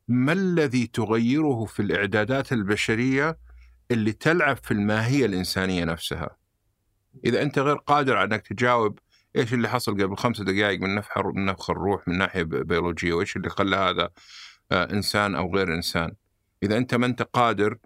ما 0.09 0.33
الذي 0.33 0.87
تغيره 0.87 1.65
في 1.65 1.81
الإعدادات 1.83 2.53
البشرية 2.53 3.39
اللي 3.91 4.13
تلعب 4.13 4.57
في 4.57 4.71
الماهية 4.71 5.27
الإنسانية 5.27 5.85
نفسها؟ 5.85 6.37
إذا 7.25 7.43
أنت 7.43 7.59
غير 7.59 7.77
قادر 7.77 8.17
على 8.17 8.35
إنك 8.35 8.47
تجاوب 8.47 8.99
إيش 9.37 9.55
اللي 9.55 9.69
حصل 9.69 10.03
قبل 10.03 10.17
خمس 10.17 10.41
دقائق 10.41 10.81
من 10.81 10.95
نفخ 10.95 11.19
من 11.19 11.45
نفخ 11.45 11.71
الروح 11.71 12.09
من 12.09 12.19
ناحية 12.19 12.43
بيولوجية 12.43 13.13
وإيش 13.13 13.37
اللي 13.37 13.51
خلى 13.51 13.77
هذا 13.77 14.11
آه، 14.73 14.85
إنسان 14.93 15.35
أو 15.35 15.55
غير 15.57 15.75
إنسان؟ 15.75 16.13
إذا 16.63 16.77
أنت 16.77 16.95
ما 16.95 17.07
أنت 17.07 17.23
قادر 17.23 17.79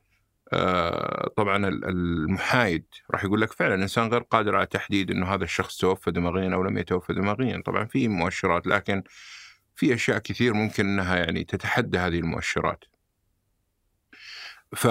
آه، 0.52 1.28
طبعا 1.36 1.68
المحايد 1.68 2.84
راح 3.10 3.24
يقول 3.24 3.40
لك 3.40 3.52
فعلا 3.52 3.74
الانسان 3.74 4.08
غير 4.08 4.20
قادر 4.20 4.56
على 4.56 4.66
تحديد 4.66 5.10
إنه 5.10 5.34
هذا 5.34 5.44
الشخص 5.44 5.76
توفى 5.76 6.10
دماغيا 6.10 6.54
أو 6.54 6.62
لم 6.62 6.78
يتوفى 6.78 7.12
دماغيا، 7.12 7.62
طبعا 7.66 7.84
في 7.84 8.08
مؤشرات 8.08 8.66
لكن 8.66 9.02
في 9.76 9.94
أشياء 9.94 10.18
كثير 10.18 10.54
ممكن 10.54 10.86
إنها 10.86 11.16
يعني 11.16 11.44
تتحدى 11.44 11.98
هذه 11.98 12.18
المؤشرات. 12.18 12.84
ف 14.76 14.86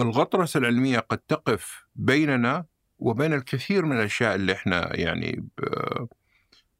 الغطرسة 0.00 0.58
العلمية 0.58 0.98
قد 0.98 1.18
تقف 1.18 1.86
بيننا 1.94 2.64
وبين 2.98 3.32
الكثير 3.32 3.84
من 3.84 3.96
الأشياء 3.96 4.34
اللي 4.34 4.52
إحنا 4.52 4.96
يعني 4.96 5.48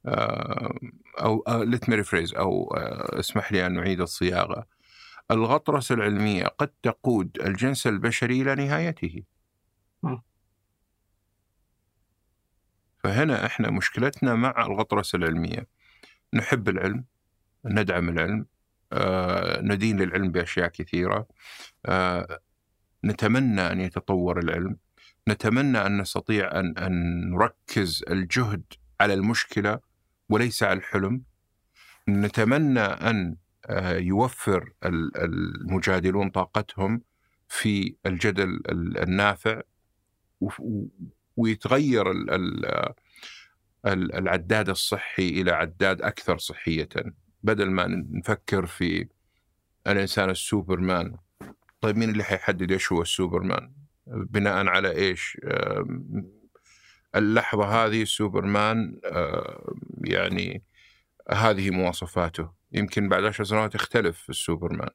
آه، 0.07 0.75
أو 1.21 1.45
let 1.63 1.89
me 1.89 1.97
rephrase 1.97 2.35
أو 2.35 2.75
آه، 2.77 3.21
اسمح 3.21 3.53
لي 3.53 3.67
أن 3.67 3.75
نعيد 3.75 4.01
الصياغة. 4.01 4.67
الغطرسة 5.31 5.95
العلمية 5.95 6.45
قد 6.47 6.71
تقود 6.83 7.39
الجنس 7.41 7.87
البشري 7.87 8.43
إلى 8.43 8.55
نهايته. 8.55 9.23
فهنا 13.05 13.47
إحنا 13.47 13.71
مشكلتنا 13.71 14.35
مع 14.35 14.67
الغطرسة 14.67 15.17
العلمية. 15.17 15.67
نحب 16.35 16.69
العلم 16.69 17.05
ندعم 17.65 18.09
العلم 18.09 18.47
آه، 18.93 19.61
ندين 19.61 20.01
للعلم 20.01 20.33
بأشياء 20.33 20.69
كثيرة 20.69 21.27
نتمنى 23.07 23.61
أن 23.61 23.81
يتطور 23.81 24.39
العلم. 24.39 24.77
نتمنى 25.29 25.79
أن 25.87 26.01
نستطيع 26.01 26.61
أن 26.61 26.79
أن 26.79 27.21
نركز 27.31 28.05
الجهد 28.11 28.63
على 29.01 29.15
المشكلة 29.15 29.81
وليس 30.29 30.63
على 30.63 30.79
الحلم. 30.79 31.23
نتمنى 32.09 32.81
أن 32.81 33.37
آه، 33.67 33.97
يوفر 33.97 34.73
المجادلون 34.85 36.31
طاقتهم 36.31 37.03
في 37.49 37.95
الجدل 38.07 38.61
النافع 38.99 39.61
ويتغير 41.37 42.13
العداد 43.87 44.69
الصحي 44.69 45.29
إلى 45.29 45.51
عداد 45.51 46.03
أكثر 46.03 46.39
صحية. 46.39 46.89
بدل 47.43 47.71
ما 47.71 47.87
نفكر 48.11 48.67
في 48.67 49.09
الإنسان 49.87 50.31
السوبرمان 50.31 51.17
طيب 51.81 51.97
مين 51.97 52.11
اللي 52.11 52.25
حيحدد 52.25 52.73
إيش 52.73 52.93
هو 52.93 53.03
السوبرمان؟ 53.03 53.73
بناء 54.07 54.67
على 54.67 54.91
إيش؟ 54.91 55.39
اللحظة 57.17 57.65
هذه 57.65 58.05
سوبرمان 58.05 59.01
يعني 60.05 60.63
هذه 61.31 61.71
مواصفاته 61.71 62.51
يمكن 62.73 63.09
بعد 63.09 63.25
عشر 63.25 63.45
سنوات 63.45 63.75
يختلف 63.75 64.31
السوبرمان 64.31 64.91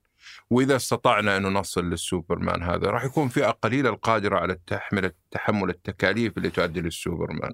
وإذا 0.49 0.75
استطعنا 0.75 1.37
أن 1.37 1.43
نصل 1.43 1.89
للسوبرمان 1.89 2.63
هذا 2.63 2.89
راح 2.89 3.03
يكون 3.03 3.27
فئة 3.27 3.49
قليلة 3.49 3.89
القادرة 3.89 4.39
على 4.39 4.57
تحمل 4.67 5.11
تحمل 5.31 5.69
التكاليف 5.69 6.37
اللي 6.37 6.49
تؤدي 6.49 6.81
للسوبرمان 6.81 7.53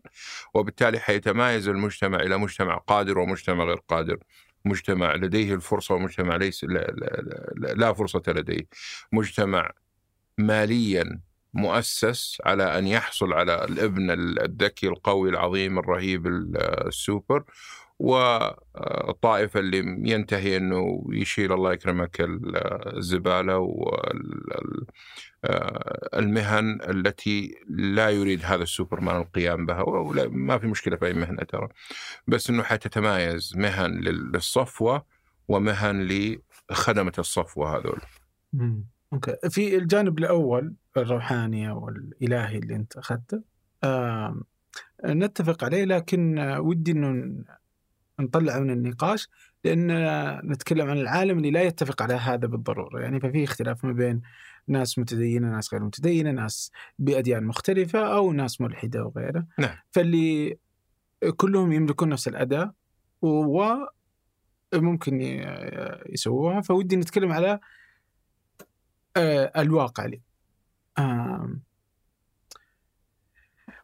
وبالتالي 0.53 0.99
حيتمايز 0.99 1.67
المجتمع 1.67 2.17
إلى 2.17 2.37
مجتمع 2.37 2.77
قادر 2.77 3.19
ومجتمع 3.19 3.63
غير 3.63 3.81
قادر 3.87 4.17
مجتمع 4.65 5.15
لديه 5.15 5.53
الفرصة 5.53 5.95
ومجتمع 5.95 6.35
ليس 6.35 6.63
لا, 6.63 6.91
لا, 6.91 7.73
لا, 7.73 7.93
فرصة 7.93 8.21
لديه. 8.27 8.67
مجتمع 9.11 9.71
ماليا 10.37 11.19
مؤسس 11.53 12.37
على 12.45 12.79
أن 12.79 12.87
يحصل 12.87 13.33
على 13.33 13.63
الابن 13.65 14.11
الذكي 14.11 14.87
القوي 14.87 15.29
العظيم 15.29 15.79
الرهيب 15.79 16.27
السوبر 16.87 17.43
والطائفة 17.99 19.59
اللي 19.59 19.77
ينتهي 20.11 20.57
أنه 20.57 21.03
يشيل 21.09 21.53
الله 21.53 21.73
يكرمك 21.73 22.17
الزبالة 22.19 23.57
والمهن 26.13 26.79
التي 26.89 27.55
لا 27.69 28.09
يريد 28.09 28.41
هذا 28.45 28.63
السوبرمان 28.63 29.21
القيام 29.21 29.65
بها 29.65 29.83
ما 30.29 30.57
في 30.57 30.67
مشكلة 30.67 30.95
في 30.95 31.05
أي 31.05 31.13
مهنة 31.13 31.43
ترى. 31.43 31.67
بس 32.27 32.49
أنه 32.49 32.63
حتتمايز 32.63 33.53
مهن 33.57 33.91
للصفوة 33.91 35.05
ومهن 35.47 36.07
لخدمة 36.71 37.13
الصفوة 37.19 37.77
هذول. 37.77 37.99
أوكي. 39.13 39.35
في 39.49 39.77
الجانب 39.77 40.19
الأول 40.19 40.73
الروحاني 40.97 41.69
أو 41.69 41.89
الالهي 41.89 42.57
اللي 42.57 42.75
أنت 42.75 42.97
أخذته 42.97 43.41
آه 43.83 44.41
نتفق 45.05 45.63
عليه 45.63 45.85
لكن 45.85 46.39
ودي 46.39 46.91
إنه 46.91 47.43
نطلع 48.19 48.59
من 48.59 48.69
النقاش 48.69 49.29
لأن 49.63 49.87
نتكلم 50.51 50.89
عن 50.89 50.97
العالم 50.97 51.37
اللي 51.37 51.51
لا 51.51 51.61
يتفق 51.61 52.01
على 52.01 52.13
هذا 52.13 52.47
بالضرورة. 52.47 53.01
يعني 53.01 53.19
ففي 53.19 53.43
اختلاف 53.43 53.85
ما 53.85 53.91
بين 53.91 54.21
ناس 54.67 54.99
متدينة 54.99 55.51
ناس 55.51 55.73
غير 55.73 55.83
متدينة 55.83 56.31
ناس 56.31 56.71
بأديان 56.99 57.43
مختلفة 57.43 58.15
أو 58.15 58.33
ناس 58.33 58.61
ملحدة 58.61 59.05
وغيره. 59.05 59.47
نعم. 59.59 59.75
فاللي 59.91 60.57
كلهم 61.37 61.71
يملكون 61.71 62.09
نفس 62.09 62.27
الأداة 62.27 62.73
وممكن 63.21 65.21
يسووها. 66.09 66.61
فودي 66.61 66.95
نتكلم 66.95 67.31
على 67.31 67.59
آه 69.17 69.61
الواقع 69.61 70.05
لي 70.05 70.21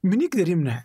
من 0.03 0.21
يقدر 0.21 0.49
يمنع 0.49 0.83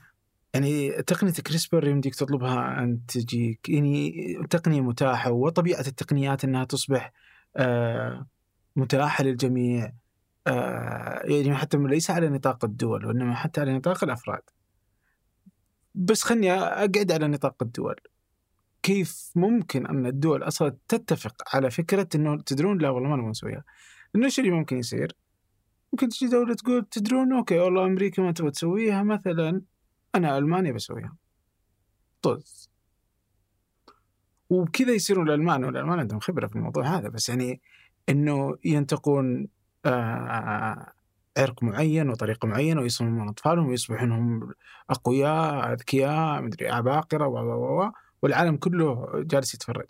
يعني 0.55 1.03
تقنية 1.03 1.33
كريسبر 1.33 1.89
يمديك 1.89 2.15
تطلبها 2.15 2.83
أن 2.83 3.07
تجيك 3.07 3.69
يعني 3.69 4.35
تقنية 4.51 4.81
متاحة 4.81 5.31
وطبيعة 5.31 5.81
التقنيات 5.81 6.45
أنها 6.45 6.65
تصبح 6.65 7.13
آه، 7.57 8.27
متاحة 8.77 9.25
للجميع 9.25 9.93
آه، 10.47 11.23
يعني 11.25 11.55
حتى 11.55 11.77
ليس 11.77 12.11
على 12.11 12.29
نطاق 12.29 12.65
الدول 12.65 13.07
وإنما 13.07 13.35
حتى 13.35 13.61
على 13.61 13.73
نطاق 13.73 14.05
الأفراد 14.05 14.43
بس 15.95 16.23
خلني 16.23 16.53
أقعد 16.53 17.13
على 17.13 17.29
نطاق 17.29 17.63
الدول 17.63 17.97
كيف 18.83 19.31
ممكن 19.37 19.87
أن 19.87 20.07
الدول 20.07 20.43
أصلا 20.43 20.77
تتفق 20.89 21.35
على 21.55 21.71
فكرة 21.71 22.09
أنه 22.15 22.37
تدرون 22.37 22.79
لا 22.79 22.91
والله 22.91 23.09
ما 23.09 23.17
نبغى 23.17 23.31
نسويها 23.31 23.65
إنه 24.17 24.25
إيش 24.25 24.39
اللي 24.41 24.51
ممكن 24.51 24.77
يصير؟ 24.77 25.13
ممكن 25.93 26.09
تجي 26.09 26.27
دولة 26.27 26.55
تقول 26.55 26.85
تدرون 26.85 27.33
أوكي 27.33 27.59
والله 27.59 27.87
أمريكا 27.87 28.23
ما 28.23 28.33
تبغى 28.33 28.51
تسويها 28.51 29.03
مثلا 29.03 29.63
أنا 30.15 30.39
ألمانيا 30.39 30.73
بسويها. 30.73 31.17
طز 32.23 32.71
وبكذا 34.51 34.93
يصيرون 34.93 35.29
الألمان 35.29 35.65
والألمان 35.65 35.99
عندهم 35.99 36.21
خبرة 36.21 36.47
في 36.47 36.57
الموضوع 36.57 36.87
هذا 36.87 37.09
بس 37.09 37.29
يعني 37.29 37.61
إنه 38.09 38.57
ينتقون 38.65 39.49
آه 39.87 40.93
عرق 41.39 41.63
معين 41.63 42.09
وطريقة 42.09 42.49
معينة 42.49 42.81
ويصممون 42.81 43.29
أطفالهم 43.29 43.69
ويصبحون 43.69 44.13
هم 44.13 44.55
أقوياء 44.91 45.73
أذكياء 45.73 46.43
مدري 46.43 46.69
عباقرة 46.69 47.27
و 47.27 47.39
و 47.39 47.83
و 47.83 47.93
والعالم 48.23 48.57
كله 48.57 49.11
جالس 49.15 49.55
يتفرج. 49.55 49.87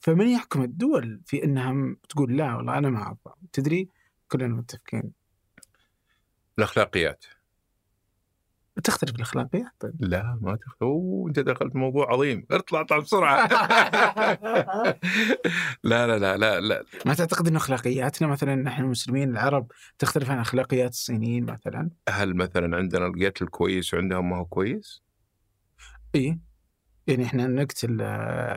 فمن 0.00 0.28
يحكم 0.28 0.62
الدول 0.62 1.20
في 1.26 1.44
انها 1.44 1.96
تقول 2.08 2.36
لا 2.36 2.54
والله 2.56 2.78
أنا 2.78 2.90
ما 2.90 3.02
أبغى. 3.02 3.34
تدري؟ 3.52 3.88
كلنا 4.28 4.54
متفقين. 4.54 5.12
الأخلاقيات. 6.58 7.24
تختلف 8.84 9.16
الأخلاقيات 9.16 9.72
طيب. 9.80 9.92
لا 10.00 10.38
ما 10.40 10.56
تختلف 10.56 10.82
أوه 10.82 11.28
أنت 11.28 11.38
دخلت 11.40 11.76
موضوع 11.76 12.12
عظيم. 12.12 12.46
اطلع 12.50 12.80
اطلع 12.80 12.98
بسرعة. 12.98 13.46
لا 15.84 16.06
لا 16.06 16.18
لا 16.18 16.36
لا 16.36 16.60
لا. 16.60 16.84
ما 17.06 17.14
تعتقد 17.14 17.48
ان 17.48 17.56
أخلاقياتنا 17.56 18.28
مثلا 18.28 18.54
نحن 18.54 18.82
المسلمين 18.82 19.30
العرب 19.30 19.66
تختلف 19.98 20.30
عن 20.30 20.38
أخلاقيات 20.38 20.90
الصينيين 20.90 21.44
مثلا؟ 21.44 21.90
هل 22.08 22.36
مثلا 22.36 22.76
عندنا 22.76 23.06
القتل 23.06 23.46
كويس 23.46 23.94
وعندهم 23.94 24.30
ما 24.30 24.36
هو 24.36 24.44
كويس؟ 24.44 25.02
إي. 26.14 26.38
يعني 27.06 27.24
إحنا 27.24 27.46
نقتل 27.46 28.00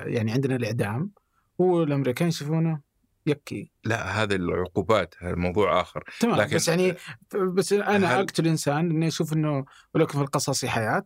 يعني 0.07 0.31
عندنا 0.31 0.55
الإعدام 0.55 1.11
والأمريكان 1.57 2.27
يشوفونه 2.27 2.84
يكي 3.25 3.71
لا 3.83 4.23
هذه 4.23 4.35
العقوبات 4.35 5.15
هذا 5.19 5.35
موضوع 5.35 5.81
آخر. 5.81 6.03
تمام 6.19 6.35
لكن 6.35 6.55
بس 6.55 6.67
يعني 6.67 6.95
بس 7.33 7.73
أنا 7.73 8.15
هل... 8.15 8.19
أقتل 8.19 8.47
إنسان 8.47 8.89
إني 8.91 9.07
أشوف 9.07 9.33
إنه 9.33 9.65
ولكن 9.93 10.11
في 10.11 10.21
القصاص 10.21 10.65
حياة 10.65 11.05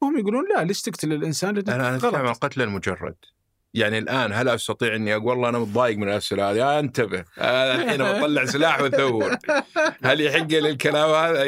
وهم 0.00 0.18
يقولون 0.18 0.44
لا 0.56 0.64
ليش 0.64 0.82
تقتل 0.82 1.12
الإنسان؟ 1.12 1.58
أنا 1.58 1.74
أنا 1.74 1.96
أتكلم 1.96 2.16
عن 2.16 2.26
القتل 2.26 2.62
المجرد. 2.62 3.16
يعني 3.74 3.98
الآن 3.98 4.32
هل 4.32 4.48
أستطيع 4.48 4.94
إني 4.94 5.14
أقول 5.14 5.26
والله 5.26 5.48
أنا 5.48 5.58
متضايق 5.58 5.96
من 5.96 6.08
الأسئلة 6.08 6.50
هذه 6.50 6.62
آه 6.62 6.80
انتبه. 6.80 7.24
آه 7.38 7.74
الحين 7.74 8.02
بطلع 8.02 8.44
سلاح 8.44 8.80
واثور 8.80 9.36
هل 10.04 10.20
يحق 10.20 10.46
لي 10.46 10.70
الكلام 10.70 11.10
هذا 11.10 11.42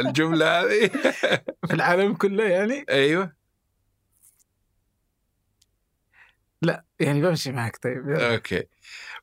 الجملة 0.00 0.60
هذه؟ 0.60 0.86
في 1.68 1.74
العالم 1.74 2.14
كله 2.14 2.44
يعني؟ 2.44 2.84
أيوه. 2.90 3.32
لا 6.62 6.84
يعني 7.00 7.22
بمشي 7.22 7.52
معك 7.52 7.76
طيب 7.82 8.08
يلا. 8.08 8.34
أوكي. 8.34 8.64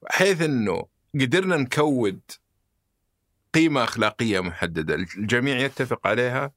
حيث 0.06 0.42
إنه 0.42 0.86
قدرنا 1.16 1.58
نكود 1.58 2.20
قيمة 3.54 3.84
أخلاقية 3.84 4.40
محددة. 4.40 4.96
الجميع 4.96 5.58
يتفق 5.58 6.08
عليها. 6.08 6.52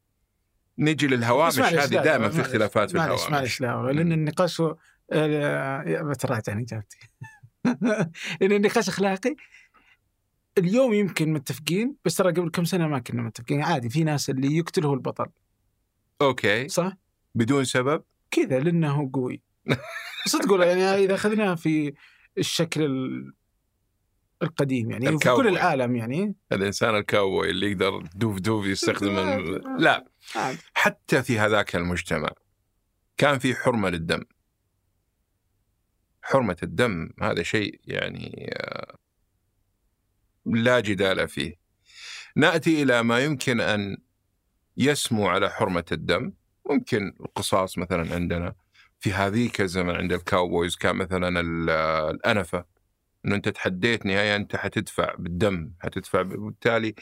نجي 0.78 1.06
للهوامش 1.06 1.58
هذه 1.58 2.02
دائما 2.02 2.28
في 2.28 2.40
اختلافات 2.40 2.90
في 2.90 2.96
الهوامش. 2.96 3.30
معلش 3.30 3.60
لا 3.60 3.92
لأن 3.92 4.12
النقاش 4.12 4.62
بتراجع 6.02 6.52
اجابتي 6.60 6.98
لأن 8.40 8.52
النقاش 8.52 8.88
أخلاقي. 8.88 9.36
اليوم 10.58 10.92
يمكن 10.92 11.32
متفقين 11.32 11.94
بس 12.04 12.16
ترى 12.16 12.32
قبل 12.32 12.50
كم 12.50 12.64
سنة 12.64 12.86
ما 12.86 12.98
كنا 12.98 13.22
متفقين. 13.22 13.62
عادي 13.62 13.90
في 13.90 14.04
ناس 14.04 14.30
اللي 14.30 14.56
يقتل 14.56 14.84
هو 14.84 14.94
البطل. 14.94 15.26
أوكي. 16.22 16.68
صح؟ 16.68 16.92
بدون 17.34 17.64
سبب؟ 17.64 18.02
كذا 18.30 18.60
لأنه 18.60 19.10
قوي. 19.12 19.42
صدق 20.26 20.66
يعني 20.66 20.94
إذا 20.94 21.14
اخذناها 21.14 21.54
في 21.54 21.94
الشكل 22.38 22.82
القديم 24.42 24.90
يعني 24.90 25.18
في 25.18 25.34
كل 25.36 25.48
العالم 25.48 25.96
يعني. 25.96 26.34
الإنسان 26.52 26.96
الكاوبوي 26.96 27.50
اللي 27.50 27.70
يقدر 27.70 28.02
دوف 28.14 28.38
دوف 28.38 28.66
يستخدم 28.66 29.16
لا 29.78 30.04
حتى 30.74 31.22
في 31.22 31.38
هذاك 31.38 31.76
المجتمع 31.76 32.30
كان 33.16 33.38
في 33.38 33.54
حرمة 33.54 33.88
للدم. 33.88 34.24
حرمة 36.22 36.56
الدم 36.62 37.10
هذا 37.22 37.42
شيء 37.42 37.80
يعني 37.84 38.50
آه، 38.54 38.98
لا 40.46 40.80
جدال 40.80 41.28
فيه. 41.28 41.54
نأتي 42.36 42.82
إلى 42.82 43.02
ما 43.02 43.18
يمكن 43.24 43.60
أن 43.60 43.96
يسمو 44.76 45.28
على 45.28 45.50
حرمة 45.50 45.84
الدم. 45.92 46.32
ممكن 46.70 47.14
القصاص 47.20 47.78
مثلا 47.78 48.14
عندنا. 48.14 48.54
في 49.00 49.12
هذيك 49.12 49.60
الزمن 49.60 49.96
عند 49.96 50.12
الكاوبويز 50.12 50.76
كان 50.76 50.96
مثلا 50.96 51.40
الأنفة 52.10 52.64
إنه 53.24 53.34
أنت 53.34 53.48
تحديت 53.48 54.06
نهاية 54.06 54.36
أنت 54.36 54.56
حتدفع 54.56 55.14
بالدم 55.18 55.72
حتدفع 55.80 56.22
بالتالي 56.22 56.94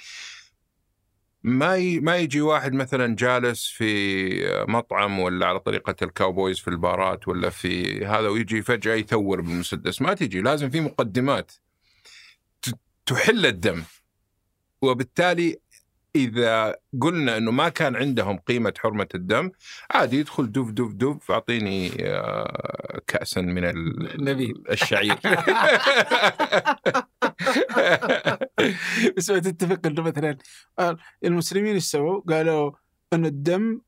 ما 1.42 1.76
ي... 1.76 2.00
ما 2.00 2.16
يجي 2.16 2.40
واحد 2.40 2.72
مثلا 2.72 3.16
جالس 3.16 3.66
في 3.66 4.64
مطعم 4.68 5.18
ولا 5.18 5.46
على 5.46 5.60
طريقة 5.60 5.96
الكاوبويز 6.02 6.58
في 6.58 6.68
البارات 6.68 7.28
ولا 7.28 7.50
في 7.50 8.04
هذا 8.06 8.28
ويجي 8.28 8.62
فجأة 8.62 8.94
يثور 8.94 9.40
بالمسدس. 9.40 10.02
ما 10.02 10.14
تجي 10.14 10.40
لازم 10.40 10.70
في 10.70 10.80
مقدمات 10.80 11.52
تحل 13.06 13.46
الدم. 13.46 13.82
وبالتالي 14.82 15.60
إذا 16.16 16.76
قلنا 17.00 17.36
إنه 17.36 17.50
ما 17.50 17.68
كان 17.68 17.96
عندهم 17.96 18.38
قيمة 18.38 18.72
حرمة 18.78 19.08
الدم 19.14 19.50
عادي 19.90 20.18
يدخل 20.18 20.52
دف 20.52 20.70
دف 20.70 20.92
دف 20.92 21.30
أعطيني 21.30 21.92
آه، 22.00 23.00
كاسا 23.06 23.40
من 23.40 23.64
النبيل 23.64 24.62
الشعير. 24.70 25.14
بس 29.16 29.30
ما 29.30 29.38
تتفق 29.38 29.86
إنه 29.86 30.02
مثلا 30.02 30.38
آه، 30.78 30.96
المسلمين 31.24 31.74
إيش 31.74 31.84
سووا؟ 31.84 32.20
قالوا 32.20 32.72
إن 33.12 33.26
الدم 33.26 33.80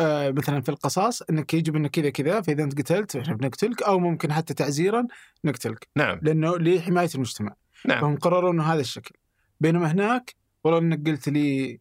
آه 0.00 0.30
مثلا 0.30 0.60
في 0.60 0.68
القصاص 0.68 1.22
إنك 1.22 1.54
يجب 1.54 1.76
إنك 1.76 1.90
كذا 1.90 2.10
كذا 2.10 2.40
فإذا 2.40 2.64
أنت 2.64 2.78
قتلت 2.78 3.16
إحنا 3.16 3.34
بنقتلك 3.34 3.82
أو 3.82 3.98
ممكن 3.98 4.32
حتى 4.32 4.54
تعزيرا 4.54 5.06
نقتلك. 5.44 5.88
نعم. 5.96 6.20
لأنه 6.22 6.58
لحماية 6.58 7.08
المجتمع. 7.14 7.54
نعم. 7.84 8.00
فهم 8.00 8.16
قرروا 8.16 8.52
إنه 8.52 8.62
هذا 8.62 8.80
الشكل. 8.80 9.14
بينما 9.60 9.92
هناك 9.92 10.34
والله 10.66 10.78
انك 10.78 11.08
قلت 11.08 11.28
لي 11.28 11.80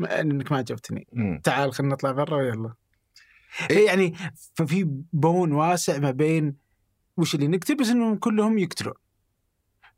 انك 0.00 0.52
ما 0.52 0.58
عجبتني. 0.58 1.06
تعال 1.44 1.72
خلينا 1.72 1.94
نطلع 1.94 2.12
برا 2.12 2.36
ويلا. 2.36 2.74
إيه. 3.70 3.86
يعني 3.86 4.14
ففي 4.54 4.84
بون 5.12 5.52
واسع 5.52 5.98
ما 5.98 6.10
بين 6.10 6.56
وش 7.16 7.34
اللي 7.34 7.48
نقتل 7.48 7.76
بس 7.76 7.88
إنهم 7.88 8.16
كلهم 8.16 8.58
يقتلون 8.58 8.94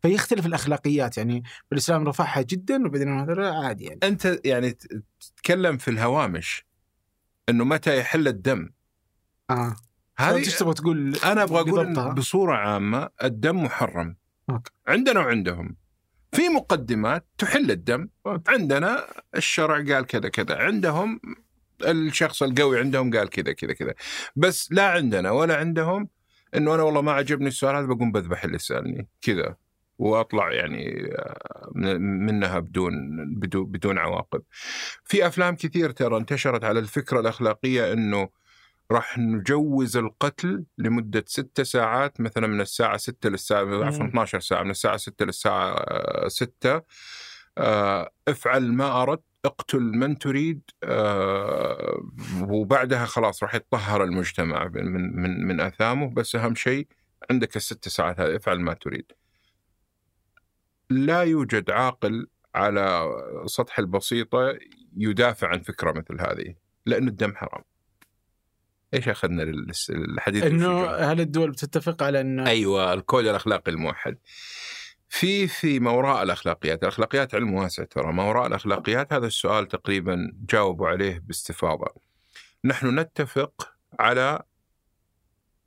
فيختلف 0.03 0.47
الأخلاقيات 0.47 1.19
يعني 1.19 1.43
بالإسلام 1.71 2.09
رفعها 2.09 2.43
جدا 2.43 2.87
وبعدين 2.87 3.09
عادي 3.41 3.85
يعني. 3.85 4.01
أنت 4.03 4.41
يعني 4.45 4.77
تتكلم 5.21 5.77
في 5.77 5.91
الهوامش 5.91 6.67
إنه 7.49 7.65
متى 7.65 7.99
يحل 7.99 8.29
الدم. 8.29 8.71
آه. 9.51 9.77
هذه 10.19 10.37
إيش 10.37 10.59
تبغى 10.59 10.75
تقول 10.75 11.17
أنا 11.25 11.43
أبغى 11.43 11.61
أقول 11.61 12.15
بصورة 12.15 12.57
عامة 12.57 13.09
الدم 13.23 13.65
محرم. 13.65 14.17
أوكي. 14.51 14.71
عندنا 14.89 15.21
وعندهم. 15.21 15.77
في 16.35 16.49
مقدمات 16.49 17.27
تحل 17.39 17.71
الدم. 17.71 18.09
عندنا 18.49 19.07
الشرع 19.37 19.77
قال 19.77 20.07
كذا 20.07 20.29
كذا. 20.29 20.57
عندهم 20.57 21.21
الشخص 21.85 22.43
القوي 22.43 22.79
عندهم 22.79 23.17
قال 23.17 23.29
كذا 23.29 23.53
كذا 23.53 23.73
كذا. 23.73 23.95
بس 24.37 24.73
لا 24.73 24.91
عندنا 24.91 25.31
ولا 25.31 25.57
عندهم 25.57 26.09
إنه 26.57 26.75
أنا 26.75 26.83
والله 26.83 27.01
ما 27.01 27.13
عجبني 27.13 27.49
السؤال 27.49 27.77
هذا 27.77 27.87
بقوم 27.87 28.13
بذبح 28.13 28.45
اللي 28.45 28.59
سألني. 28.59 29.09
كذا. 29.23 29.57
وأطلع 29.99 30.53
يعني 30.53 31.11
آه، 31.13 31.71
منها 31.99 32.59
بدون 32.59 32.95
بدون 33.35 33.65
بدون 33.65 33.99
عواقب. 33.99 34.43
في 35.05 35.27
أفلام 35.27 35.57
كثير 35.57 35.91
ترى 35.91 36.17
انتشرت 36.17 36.65
على 36.65 36.79
الفكرة 36.79 37.21
الأخلاقية 37.21 37.93
إنه 37.93 38.29
راح 38.91 39.19
نجوز 39.19 39.97
القتل 39.97 40.65
لمدة 40.79 41.25
ستة 41.27 41.63
ساعات 41.63 42.21
مثلا 42.21 42.47
من 42.47 42.61
الساعة 42.61 42.97
6 42.97 43.29
للساعة 43.29 43.85
عفوا 43.85 44.07
12 44.07 44.41
ساعة 44.41 44.63
من 44.63 44.71
الساعة 44.71 44.97
6 44.97 45.25
للساعة 45.25 46.29
6 46.29 46.83
آه، 47.59 48.11
افعل 48.29 48.73
ما 48.73 49.03
أردت 49.03 49.23
اقتل 49.45 49.81
من 49.81 50.19
تريد. 50.19 50.61
آه، 50.85 52.03
وبعدها 52.41 53.05
خلاص 53.05 53.43
راح 53.43 53.55
يتطهر 53.55 54.05
المجتمع 54.05 54.69
من 54.69 55.17
من 55.17 55.47
من 55.47 55.61
آثامه. 55.61 56.15
بس 56.15 56.37
أهم 56.37 56.55
شيء 56.55 56.87
عندك 57.31 57.57
الست 57.57 57.89
ساعات 57.89 58.21
هذه 58.21 58.37
افعل 58.37 58.61
ما 58.61 58.75
تريد. 58.75 59.13
لا 60.91 61.23
يوجد 61.23 61.71
عاقل 61.71 62.27
على 62.55 63.11
سطح 63.47 63.79
البسيطة 63.79 64.59
يدافع 64.97 65.49
عن 65.49 65.61
فكرة 65.61 65.93
مثل 65.93 66.21
هذه 66.21 66.55
لأن 66.87 67.09
الدم 67.09 67.35
حرام. 67.35 67.63
إيش 68.95 69.09
أخذنا 69.09 69.43
الحديث 69.91 70.43
إنه؟ 70.43 70.87
هل 70.87 71.21
الدول 71.21 71.51
بتتفق 71.51 72.03
على 72.03 72.21
إنه 72.21 72.47
أيوه 72.47 72.93
الكود 72.93 73.27
الأخلاقي 73.27 73.73
الموحد 73.73 74.19
في 75.09 75.47
في 75.49 75.81
ما 75.81 75.91
وراء 75.91 76.23
الأخلاقيات، 76.23 76.83
الأخلاقيات 76.83 77.35
علم 77.35 77.55
واسع 77.55 77.85
ترى، 77.85 78.13
ما 78.13 78.23
وراء 78.25 78.47
الأخلاقيات 78.47 79.13
هذا 79.13 79.27
السؤال 79.27 79.69
تقريبا 79.69 80.33
جاوبوا 80.51 80.89
عليه 80.89 81.23
باستفاضة. 81.27 81.95
نحن 82.65 82.99
نتفق 82.99 83.73
على 84.01 84.43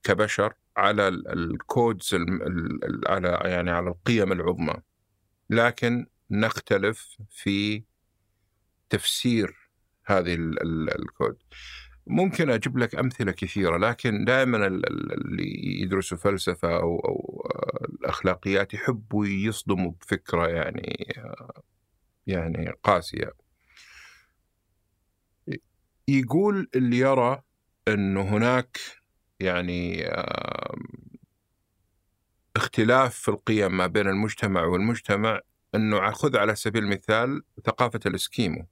كبشر 0.04 0.54
على 0.78 1.08
ال- 1.08 1.28
الكودز 1.28 2.14
ال- 2.14 2.44
ال- 2.44 2.86
ال- 2.86 3.08
على 3.08 3.40
يعني 3.44 3.72
على 3.72 3.90
القيم 3.90 4.32
العظمى 4.32 4.74
لكن 5.50 6.08
نختلف 6.32 7.18
في 7.30 7.84
تفسير 8.90 9.70
هذه 10.06 10.34
ال- 10.34 10.62
ال- 10.62 11.00
الكود. 11.02 11.38
ممكن 12.10 12.50
أجيب 12.50 12.78
لك 12.78 12.96
أمثلة 12.96 13.32
كثيرة 13.32 13.78
لكن 13.78 14.26
دائما 14.26 14.58
ال- 14.68 14.90
ال- 14.92 15.14
اللي 15.14 15.82
يدرسوا 15.82 16.18
فلسفة 16.18 16.76
أو 16.76 17.00
أو 17.00 17.48
آه، 17.56 17.86
الاخلاقيات 17.86 18.74
يحبوا 18.74 19.26
يصدموا 19.26 19.92
بفكرة 20.02 20.48
يعني 20.48 21.14
آه، 21.18 21.62
يعني 22.28 22.74
قاسية. 22.84 23.34
يقول 26.08 26.70
اللي 26.76 26.98
يرى 26.98 27.42
انه 27.88 28.22
هناك 28.22 28.78
يعني 29.40 30.08
آه، 30.08 30.76
اختلاف 32.56 33.16
في 33.16 33.28
القيم 33.30 33.78
ما 33.78 33.88
بين 33.88 34.08
المجتمع 34.08 34.64
والمجتمع 34.66 35.40
إنه 35.76 36.12
خذ 36.12 36.38
على 36.38 36.56
سبيل 36.56 36.84
المثال 36.84 37.42
ثقافة 37.66 38.00
الإسكيمو. 38.06 38.68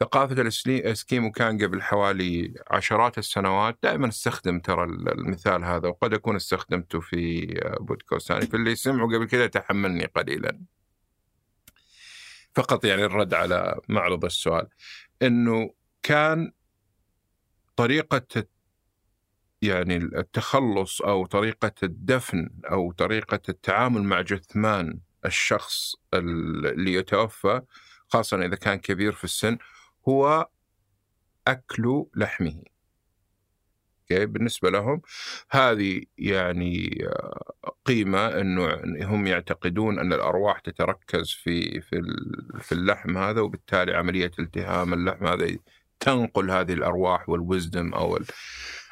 ثقافة 0.00 0.42
الإسكيمو 0.66 1.30
كان 1.30 1.62
قبل 1.64 1.82
حوالي 1.82 2.54
عشرات 2.70 3.18
السنوات 3.18 3.78
دائما 3.82 4.08
استخدم 4.08 4.60
ترى 4.60 4.84
ال- 4.84 5.08
المثال 5.12 5.64
هذا 5.64 5.88
وقد 5.88 6.14
أكون 6.14 6.36
استخدمته 6.36 7.00
في 7.00 7.46
بودكاست 7.80 8.28
ثاني 8.28 8.46
في 8.46 8.56
اللي 8.56 8.76
سمعوا 8.76 9.16
قبل 9.16 9.26
كذا 9.26 9.46
تحملني 9.46 10.04
قليلا. 10.04 10.60
فقط 12.54 12.84
يعني 12.84 13.04
الرد 13.04 13.34
على 13.34 13.80
معرض 13.88 14.24
السؤال. 14.24 14.66
إنه 15.22 15.70
كان 16.02 16.52
طريقة 17.76 18.44
يعني 19.62 19.96
التخلص 19.96 21.00
أو 21.02 21.26
طريقة 21.26 21.72
الدفن 21.82 22.50
أو 22.70 22.92
طريقة 22.92 23.40
التعامل 23.48 24.02
مع 24.02 24.20
جثمان 24.20 24.98
الشخص 25.24 25.94
اللي 26.14 26.94
يتوفى 26.94 27.60
خاصة 28.08 28.44
إذا 28.46 28.56
كان 28.56 28.78
كبير 28.78 29.12
في 29.12 29.24
السن 29.24 29.58
هو 30.08 30.48
أكل 31.48 32.04
لحمه. 32.16 32.62
أوكي 34.12 34.26
بالنسبة 34.26 34.70
لهم 34.70 35.02
هذه 35.50 36.02
يعني 36.18 36.98
آه، 37.06 37.74
قيمة 37.84 38.28
أنه 38.40 38.80
هم 39.04 39.26
يعتقدون 39.26 39.98
أن 39.98 40.12
الأرواح 40.12 40.60
تتركز 40.60 41.30
في 41.30 41.80
في 41.80 42.02
في 42.60 42.72
اللحم 42.72 43.18
هذا 43.18 43.40
وبالتالي 43.40 43.94
عملية 43.94 44.30
التهام 44.38 44.94
اللحم 44.94 45.26
هذا 45.26 45.56
تنقل 46.00 46.50
هذه 46.50 46.72
الأرواح 46.72 47.28
والوزدم 47.28 47.94
أو 47.94 48.16
ال 48.16 48.26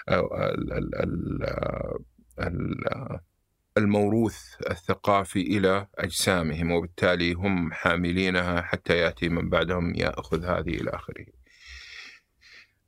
أو 0.09 0.36
ال 0.36 0.72
ال 0.72 0.94
ال 0.94 1.44
ال 2.40 3.20
الموروث 3.78 4.39
الثقافي 4.70 5.40
إلى 5.40 5.86
أجسامهم 5.99 6.70
وبالتالي 6.73 7.32
هم 7.32 7.73
حاملينها 7.73 8.62
حتى 8.62 8.99
يأتي 8.99 9.28
من 9.28 9.51
بعدهم 9.51 9.94
يأخذ 9.94 10.44
هذه 10.44 10.74
إلى 10.74 10.90
آخره. 10.90 11.27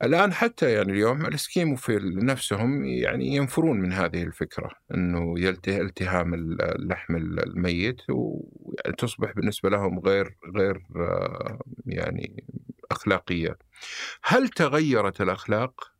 الآن 0.02 0.32
حتى 0.32 0.72
يعني 0.72 0.92
اليوم 0.92 1.26
الإسكيمو 1.26 1.76
في 1.76 1.98
نفسهم 2.02 2.84
يعني 2.84 3.26
ينفرون 3.26 3.80
من 3.80 3.92
هذه 3.92 4.22
الفكرة 4.22 4.70
أنه 4.94 5.40
يلته 5.40 5.80
التهام 5.80 6.34
اللحم 6.34 7.16
الميت 7.16 8.02
وتصبح 8.10 9.32
بالنسبة 9.32 9.70
لهم 9.70 9.98
غير 9.98 10.36
غير 10.56 10.82
يعني 11.86 12.44
أخلاقية. 12.90 13.58
هل 14.22 14.48
تغيرت 14.48 15.20
الأخلاق؟ 15.20 15.92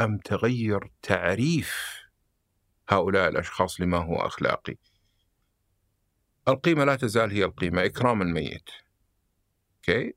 أم 0.00 0.18
تغير 0.18 0.90
تعريف 1.02 2.01
هؤلاء 2.92 3.28
الأشخاص 3.28 3.80
لما 3.80 3.98
هو 3.98 4.16
أخلاقي. 4.16 4.76
القيمة 6.48 6.84
لا 6.84 6.96
تزال 6.96 7.30
هي 7.30 7.44
القيمة 7.44 7.84
إكرام 7.84 8.22
الميت. 8.22 8.70
أوكي؟ 9.76 10.14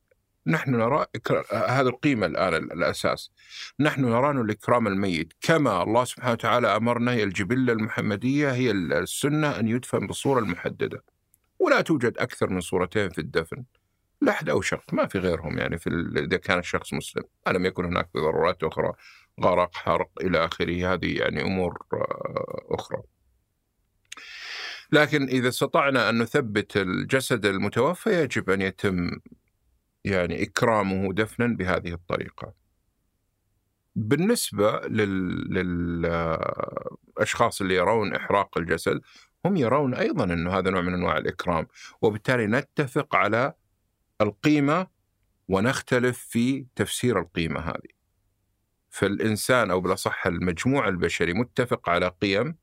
نحن 0.47 0.71
نرى 0.71 1.05
إكرا- 1.17 1.53
هذا 1.53 1.89
القيمة 1.89 2.25
الآن 2.25 2.53
ال- 2.53 2.71
الأساس. 2.71 3.31
نحن 3.79 4.05
نرى 4.05 4.31
الإكرام 4.31 4.87
الميت 4.87 5.33
كما 5.41 5.83
الله 5.83 6.03
سبحانه 6.05 6.31
وتعالى 6.31 6.75
أمرنا 6.75 7.11
هي 7.11 7.23
الجبلة 7.23 7.73
المحمدية 7.73 8.51
هي 8.51 8.71
ال- 8.71 8.93
السنة 8.93 9.59
أن 9.59 9.67
يدفن 9.67 10.07
بالصورة 10.07 10.39
المحددة. 10.39 11.03
ولا 11.59 11.81
توجد 11.81 12.17
أكثر 12.17 12.49
من 12.49 12.61
صورتين 12.61 13.09
في 13.09 13.19
الدفن. 13.21 13.63
لحد 14.21 14.49
أو 14.49 14.61
شق 14.61 14.93
ما 14.93 15.07
في 15.07 15.19
غيرهم 15.19 15.57
يعني 15.57 15.77
في 15.77 15.89
إذا 16.17 16.37
كان 16.37 16.59
الشخص 16.59 16.93
مسلم. 16.93 17.23
ما 17.47 17.51
لم 17.51 17.65
يكن 17.65 17.85
هناك 17.85 18.09
ضرورات 18.17 18.63
أخرى؟ 18.63 18.93
غرق 19.41 19.75
حرق 19.75 20.09
إلى 20.21 20.45
آخره. 20.45 20.93
هذه 20.93 21.17
يعني 21.17 21.41
أمور 21.41 21.85
آه، 21.93 22.65
أخرى. 22.69 23.01
لكن 24.91 25.23
إذا 25.23 25.47
استطعنا 25.47 26.09
أن 26.09 26.21
نثبت 26.21 26.77
الجسد 26.77 27.45
المتوفى 27.45 28.23
يجب 28.23 28.49
أن 28.49 28.61
يتم 28.61 29.09
يعني 30.05 30.43
إكرامه 30.43 31.13
دفنا 31.13 31.47
بهذه 31.47 31.93
الطريقة. 31.93 32.53
بالنسبة 33.95 34.79
للأشخاص 34.87 36.41
اللي 37.61 37.75
يرون 37.75 38.15
إحراق 38.15 38.57
الجسد 38.57 39.01
هم 39.45 39.57
يرون 39.57 39.93
أيضا 39.93 40.23
أنه 40.23 40.57
هذا 40.57 40.69
نوع 40.69 40.81
من 40.81 40.93
أنواع 40.93 41.17
الإكرام. 41.17 41.67
وبالتالي 42.01 42.47
نتفق 42.47 43.15
على 43.15 43.53
القيمة 44.21 44.87
ونختلف 45.47 46.19
في 46.19 46.65
تفسير 46.75 47.19
القيمة 47.19 47.59
هذه. 47.59 47.94
فالإنسان 48.95 49.71
أو 49.71 49.81
بالأصح 49.81 50.27
المجموع 50.27 50.87
البشري 50.87 51.33
متفق 51.33 51.89
على 51.89 52.11
قيم 52.21 52.55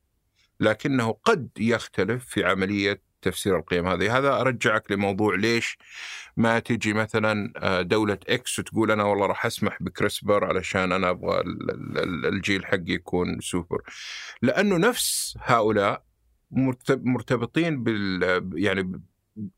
لكنه 0.59 1.11
قد 1.11 1.49
يختلف 1.59 2.25
في 2.25 2.43
عملية 2.45 3.01
تفسير 3.21 3.57
القيم 3.57 3.87
هذه. 3.87 4.17
هذا 4.17 4.41
أرجعك 4.41 4.91
لموضوع 4.91 5.35
ليش 5.35 5.77
ما 6.37 6.59
تجي 6.59 6.93
مثلا 6.93 7.53
آه، 7.57 7.81
دولة 7.81 8.17
X 8.29 8.59
وتقول 8.59 8.91
أنا 8.91 9.03
والله 9.03 9.25
راح 9.25 9.45
أسمح 9.45 9.77
ب 9.83 9.92
CRISPR 9.92 10.45
علشان 10.45 10.91
أنا 10.91 11.09
أبغى 11.09 11.41
ال- 11.41 11.71
ال- 11.71 11.97
ال- 11.97 12.25
الجيل 12.25 12.65
حقي 12.65 12.91
يكون 12.93 13.39
سوبر. 13.39 13.81
لأنه 14.41 14.77
نفس 14.77 15.37
هؤلاء 15.41 16.03
مرتب- 16.51 17.05
مرتبطين 17.05 17.83
بال 17.83 18.49
يعني 18.53 19.01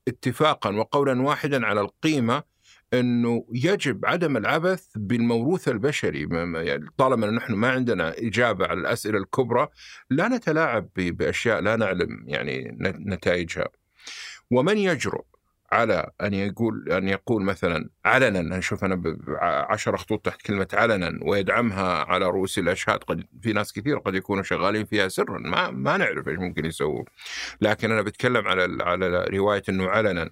اتفاقا 0.08 0.70
وقولا 0.76 1.22
واحدا 1.22 1.66
على 1.66 1.82
القيمة 1.82 2.44
إنه 3.00 3.46
يجب 3.54 4.06
عدم 4.06 4.38
العبث 4.38 4.88
بالموروث 4.96 5.68
البشري. 5.68 6.28
يعني 6.56 6.86
طالما 6.98 7.32
نحن 7.32 7.54
ما 7.54 7.70
عندنا 7.70 8.14
إجابة 8.18 8.68
على 8.68 8.80
الأسئلة 8.80 9.18
الكبرى 9.18 9.68
لا 10.10 10.28
نتلاعب 10.28 10.90
بأشياء 10.96 11.62
لا 11.62 11.76
نعلم 11.76 12.24
يعني 12.28 12.78
نتائجها. 12.82 13.68
ومن 14.52 14.78
يجرؤ؟ 14.78 15.26
على 15.76 16.12
أن 16.22 16.34
يقول 16.34 16.92
أن 16.92 17.08
يقول 17.08 17.44
مثلا 17.44 17.90
علنا 18.06 18.58
نشوف 18.58 18.84
أنا 18.84 19.18
عشر 19.70 19.98
خطوط 19.98 20.26
تحت 20.26 20.42
كلمة 20.42 20.68
علنا 20.74 21.20
ويدعمها 21.22 22.04
على 22.04 22.26
رؤوس 22.26 22.60
الأشهاد 22.60 23.00
قد 23.00 23.24
في 23.42 23.54
ناس 23.54 23.74
كثير 23.74 23.98
قد 23.98 24.16
يكونوا 24.16 24.44
شغالين 24.44 24.86
فيها 24.86 25.08
سرا 25.08 25.40
ما 25.40 25.72
ما 25.72 25.98
نعرف 25.98 26.28
إيش 26.28 26.40
ممكن 26.40 26.66
يسووا. 26.66 27.04
لكن 27.62 27.92
أنا 27.92 28.02
بتكلم 28.02 28.48
على 28.48 28.84
على 28.84 29.26
رواية 29.26 29.64
إنه 29.70 29.90
علنا 29.90 30.30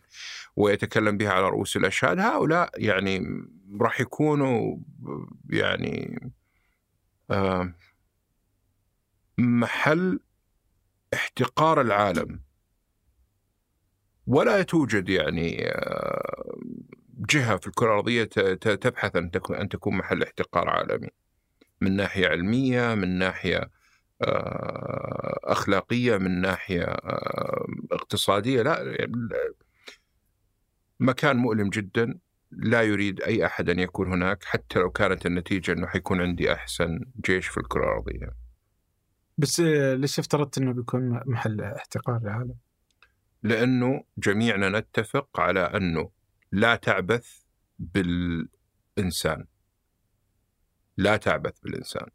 ويتكلم 0.55 1.17
بها 1.17 1.31
على 1.31 1.49
رؤوس 1.49 1.77
الأشهاد 1.77 2.19
هؤلاء 2.19 2.69
يعني 2.77 3.43
راح 3.81 4.01
يكونوا 4.01 4.77
يعني 5.49 6.19
آه، 7.31 7.73
محل 9.37 10.19
احتقار 11.13 11.81
العالم. 11.81 12.39
ولا 14.27 14.63
توجد 14.63 15.09
يعني 15.09 15.67
آه، 15.71 16.55
جهة 17.29 17.57
في 17.57 17.67
ت- 18.23 18.39
ت- 18.39 18.83
تبحث 18.83 19.15
أن 19.15 19.31
تكون 19.31 19.55
أن 19.55 19.69
تكون 19.69 19.97
محل 19.97 20.23
احتقار 20.23 20.69
عالمي 20.69 21.09
من 21.81 21.95
ناحية 21.95 22.27
علمية 22.27 22.95
من 22.95 23.17
ناحية 23.17 23.69
آه، 24.21 25.39
أخلاقية 25.43 26.17
من 26.17 26.41
ناحية 26.41 26.83
آه، 26.83 27.65
اقتصادية 27.91 28.61
لا 28.61 29.07
مكان 30.99 31.37
مؤلم 31.37 31.69
جدا 31.69 32.19
لا 32.51 32.81
يريد 32.81 33.21
أي 33.21 33.45
أحد 33.45 33.69
أن 33.69 33.79
يكون 33.79 34.11
هناك 34.11 34.43
حتى 34.43 34.79
لو 34.79 34.91
كانت 34.91 35.25
النتيجة 35.25 35.71
أنه 35.71 35.87
حيكون 35.87 36.21
عندي 36.21 36.53
أحسن 36.53 36.99
جيش 37.25 37.47
في 37.47 37.57
الكرة 37.57 37.83
الأرضية. 37.83 38.29
بس 39.37 39.59
ليش 39.59 40.19
افترضت 40.19 40.57
إنه 40.57 40.73
بيكون 40.73 41.19
محل 41.25 41.61
احتقار 41.61 42.17
العالم؟ 42.17 42.55
لأنه 43.43 44.03
جميعنا 44.17 44.79
نتفق 44.79 45.39
على 45.39 45.59
أنه 45.59 46.11
لا 46.51 46.75
تعبث 46.75 47.43
بالإنسان. 47.79 49.45
لا 50.97 51.17
تعبث 51.17 51.59
بالإنسان. 51.59 52.07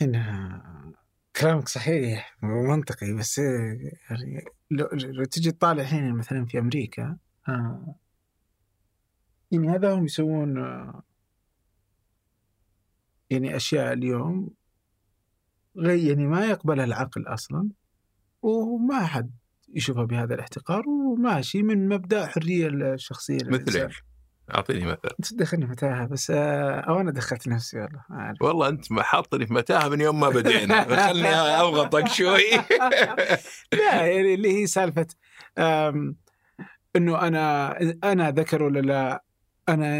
هنا 0.00 0.94
كلامك 1.40 1.68
صحيح 1.68 2.36
ومنطقي 2.42 3.12
بس 3.12 3.38
يعني 3.38 4.44
لو, 4.70 5.24
تجي 5.24 5.52
تطالع 5.52 5.82
الحين 5.82 6.14
مثلا 6.14 6.46
في 6.46 6.58
أمريكا 6.58 7.18
آه 7.48 7.94
يعني 9.50 9.68
هذا 9.68 9.94
هم 9.94 10.04
يسوون 10.04 10.58
آه 10.58 11.02
يعني 13.30 13.56
أشياء 13.56 13.92
اليوم 13.92 14.50
يعني 15.76 16.26
ما 16.26 16.46
يقبلها 16.46 16.84
العقل 16.84 17.26
أصلا 17.26 17.70
وما 18.42 19.06
حد 19.06 19.30
يشوفها 19.74 20.04
بهذا 20.04 20.34
الاحتقار 20.34 20.88
وماشي 20.88 21.62
من 21.62 21.88
مبدأ 21.88 22.26
حرية 22.26 22.68
الشخصية 22.68 23.38
مثل. 23.44 23.80
إيش؟ 23.80 24.02
أعطيني 24.54 24.86
مثل 24.86 24.98
أنت 25.18 25.26
تدخلني 25.26 25.66
متاهة 25.66 26.06
بس 26.06 26.30
آه 26.30 26.80
أو 26.80 27.00
أنا 27.00 27.10
دخلت 27.10 27.48
نفسي 27.48 27.78
والله 27.78 28.00
ما 28.10 28.16
أعرف. 28.16 28.42
والله 28.42 28.68
أنت 28.68 28.92
حاطني 28.92 29.46
في 29.46 29.54
متاهة 29.54 29.88
من 29.88 30.00
يوم 30.00 30.20
ما 30.20 30.28
بدينا 30.28 31.06
خلني 31.08 31.34
أضغطك 31.34 32.08
شوي 32.08 32.50
لا 33.72 34.06
يعني 34.06 34.34
اللي 34.34 34.62
هي 34.62 34.66
سالفة 34.66 35.06
إنه 36.96 37.20
أنا 37.20 37.78
أنا 38.04 38.30
ذكر 38.30 38.62
ولا 38.62 38.80
لا 38.80 39.24
أنا 39.68 39.96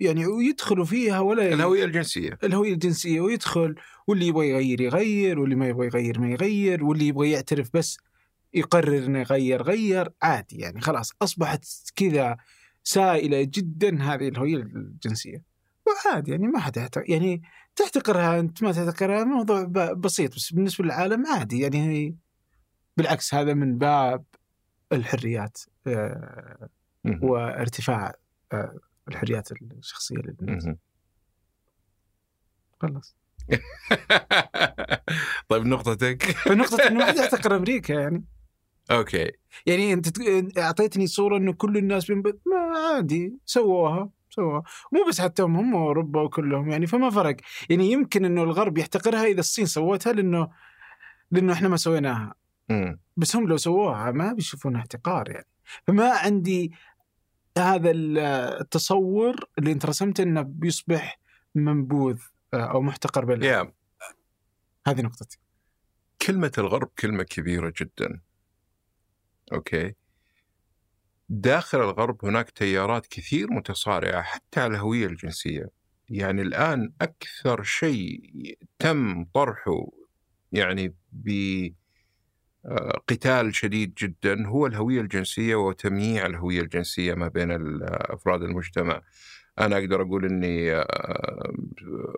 يعني 0.00 0.26
ويدخلوا 0.26 0.84
فيها 0.84 1.20
ولا 1.20 1.54
الهوية 1.54 1.84
الجنسية 1.84 2.38
الهوية 2.44 2.72
الجنسية 2.72 3.20
ويدخل 3.20 3.74
واللي 4.06 4.26
يبغى 4.26 4.48
يغير 4.48 4.80
يغير 4.80 5.40
واللي 5.40 5.54
ما 5.54 5.68
يبغى 5.68 5.86
يغير 5.86 6.20
ما 6.20 6.30
يغير 6.30 6.84
واللي 6.84 7.06
يبغى 7.06 7.30
يعترف 7.30 7.70
بس 7.74 7.98
يقرر 8.54 8.98
إنه 8.98 9.18
يغير 9.18 9.62
غير 9.62 10.12
عادي 10.22 10.56
يعني 10.56 10.80
خلاص 10.80 11.12
أصبحت 11.22 11.64
كذا 11.96 12.36
سائلة 12.82 13.42
جدا 13.42 14.02
هذه 14.02 14.28
الهويه 14.28 14.56
الجنسية 14.56 15.44
وعادي 15.86 16.30
يعني 16.30 16.46
ما 16.46 16.58
حد. 16.58 16.90
يعني 17.08 17.42
تحتقرها 17.76 18.40
أنت 18.40 18.62
ما 18.62 18.72
تحتقرها 18.72 19.24
موضوع 19.24 19.62
بسيط 19.92 20.34
بس 20.34 20.52
بالنسبة 20.52 20.84
للعالم 20.84 21.26
عادي 21.26 21.60
يعني 21.60 22.16
بالعكس 22.96 23.34
هذا 23.34 23.54
من 23.54 23.78
باب 23.78 24.24
الحريات 24.92 25.58
آه،. 25.86 26.68
وارتفاع 27.22 28.14
آه، 28.52 28.78
الحريات 29.08 29.52
الشخصية 29.52 30.16
للناس. 30.16 30.68
خلص 32.80 33.16
طيب 35.48 35.66
نقطتك 35.66 36.22
فنقطة 36.22 36.86
إنه 36.86 36.98
ما 36.98 37.06
حد 37.06 37.16
يحتقر 37.16 37.56
أمريكا 37.56 37.92
يعني 37.92 38.24
أوكي. 38.90 39.30
يعني 39.66 39.92
أنت 39.92 40.58
أعطيتني 40.58 41.06
صورة 41.06 41.36
انه 41.36 41.52
كل 41.52 41.76
الناس 41.76 42.06
بينبت 42.06 42.40
ما 42.46 42.78
عادي 42.78 43.38
سووها 43.44 44.10
سووها. 44.30 44.62
مو 44.92 45.04
بس 45.08 45.20
حتى 45.20 45.42
هم 45.42 45.56
هم 45.56 45.74
واوروبا 45.74 46.20
وكلهم 46.20 46.70
يعني 46.70 46.86
فما 46.86 47.10
فرق. 47.10 47.36
يعني 47.70 47.92
يمكن 47.92 48.24
إنه 48.24 48.42
الغرب 48.42 48.78
يحتقرها 48.78 49.24
إذا 49.24 49.40
الصين 49.40 49.66
سوتها 49.66 50.12
لأنه 50.12 50.48
لأنه 51.30 51.52
إحنا 51.52 51.68
ما 51.68 51.76
سويناها. 51.76 52.34
مم. 52.68 53.00
بس 53.16 53.36
هم 53.36 53.48
لو 53.48 53.56
سووها 53.56 54.10
ما 54.10 54.32
بيشوفونها 54.32 54.80
احتقار 54.80 55.30
يعني. 55.30 55.46
فما 55.86 56.10
عندي 56.10 56.72
هذا 57.58 57.90
ال- 57.90 58.18
التصور 58.60 59.36
اللي 59.58 59.72
أنت 59.72 59.86
رسمته 59.86 60.22
إنه 60.22 60.42
بيصبح 60.42 61.20
منبوذ 61.54 62.18
آه، 62.54 62.56
أو 62.56 62.80
محتقر 62.82 63.24
بين 63.24 63.42
يا 63.42 63.72
هذه 64.86 65.00
نقطتي. 65.02 65.38
كلمة 66.26 66.52
الغرب 66.58 66.88
كلمة 66.98 67.22
كبيرة 67.22 67.72
جدا. 67.80 68.20
أوكي. 69.52 69.94
داخل 71.28 71.80
الغرب 71.80 72.24
هناك 72.24 72.50
تيارات 72.50 73.06
كثير 73.06 73.50
متصارعة 73.52 74.22
حتى 74.22 74.60
على 74.60 74.74
الهوية 74.74 75.06
الجنسية. 75.06 75.68
يعني 76.08 76.42
الآن 76.42 76.92
أكثر 77.00 77.62
شيء 77.62 78.20
تم 78.78 79.24
طرحه 79.34 79.86
يعني 80.52 80.94
بقتال 81.12 81.84
شديد 83.54 83.94
جدا 83.94 84.46
هو 84.46 84.66
الهوية 84.66 85.00
الجنسية 85.00 85.54
وتمييع 85.54 86.26
الهوية 86.26 86.60
الجنسية 86.60 87.14
ما 87.14 87.28
بين 87.28 87.52
ال- 87.52 87.82
أفراد 87.84 88.42
المجتمع. 88.42 89.02
أنا 89.60 89.78
أقدر 89.78 90.02
أقول 90.02 90.24
إني 90.24 90.72
آه، 90.74 91.52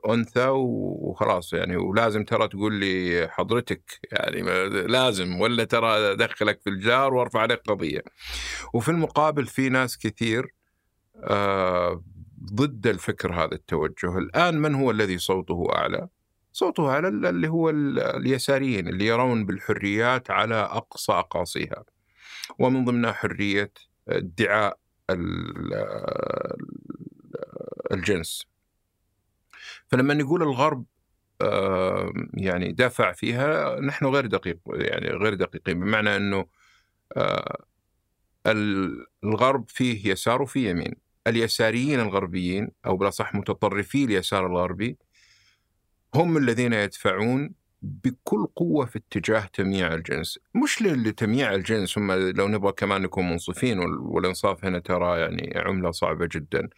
أنثى 0.08 0.46
وخلاص 0.48 1.52
يعني 1.52 1.76
ولازم 1.76 2.24
ترى 2.24 2.48
تقول 2.48 2.74
لي 2.74 3.26
حضرتك 3.30 3.82
يعني 4.12 4.42
لازم 4.86 5.40
ولا 5.40 5.64
ترى 5.64 5.88
أدخلك 6.12 6.60
في 6.60 6.70
الجار 6.70 7.14
وأرفع 7.14 7.40
عليك 7.40 7.60
قضية. 7.68 8.02
وفي 8.74 8.88
المقابل 8.88 9.46
في 9.46 9.68
ناس 9.68 9.98
كثير 9.98 10.54
آه، 11.24 12.04
ضد 12.52 12.86
الفكر 12.86 13.32
هذا 13.32 13.54
التوجه 13.54 14.18
الآن 14.18 14.58
من 14.58 14.74
هو 14.74 14.90
الذي 14.90 15.18
صوته 15.18 15.66
أعلى؟ 15.74 16.08
صوته 16.52 16.90
أعلى 16.90 17.08
اللي 17.08 17.48
هو 17.48 17.70
ال- 17.70 17.98
اليساريين 18.00 18.88
اللي 18.88 19.06
يرون 19.06 19.46
بالحريات 19.46 20.30
على 20.30 20.54
أقصى 20.54 21.12
أقاصيها 21.12 21.84
ومن 22.58 22.84
ضمنها 22.84 23.12
حرية 23.12 23.72
ادعاء 24.08 24.78
ال- 25.10 25.74
الجنس. 27.92 28.46
فلما 29.88 30.14
نقول 30.14 30.42
الغرب 30.42 30.84
يعني 32.34 32.72
دافع 32.72 33.12
فيها 33.12 33.80
نحن 33.80 34.06
غير 34.06 34.26
دقيق 34.26 34.58
يعني 34.66 35.08
غير 35.08 35.34
دقيقين. 35.34 35.80
بمعنى 35.80 36.16
أنه 36.16 36.46
آه، 37.16 37.64
ال- 38.46 39.06
الغرب 39.24 39.70
فيه 39.70 40.10
يسار 40.10 40.42
وفيه 40.42 40.70
يمين. 40.70 40.94
اليساريين 41.26 42.00
الغربيين 42.00 42.70
أو 42.86 42.96
بالاصح 42.96 43.34
متطرفي 43.34 44.04
اليسار 44.04 44.46
الغربي 44.46 44.98
هم 46.14 46.36
الذين 46.36 46.72
يدفعون 46.72 47.54
بكل 47.82 48.47
قوة 48.57 48.86
في 48.86 48.98
اتجاه 48.98 49.40
تمييع 49.52 49.94
الجنس. 49.94 50.39
مش 50.55 50.82
لتمييع 50.82 51.55
الجنس 51.55 51.98
هم 51.98 52.12
لو 52.12 52.48
نبغى 52.48 52.73
كمان 52.73 53.02
نكون 53.02 53.31
منصفين 53.31 53.78
وال- 53.78 53.98
والإنصاف 54.01 54.65
هنا 54.65 54.78
ترى 54.78 55.20
يعني 55.20 55.52
عملة 55.57 55.90
صعبة 55.90 56.28
جدا. 56.32 56.69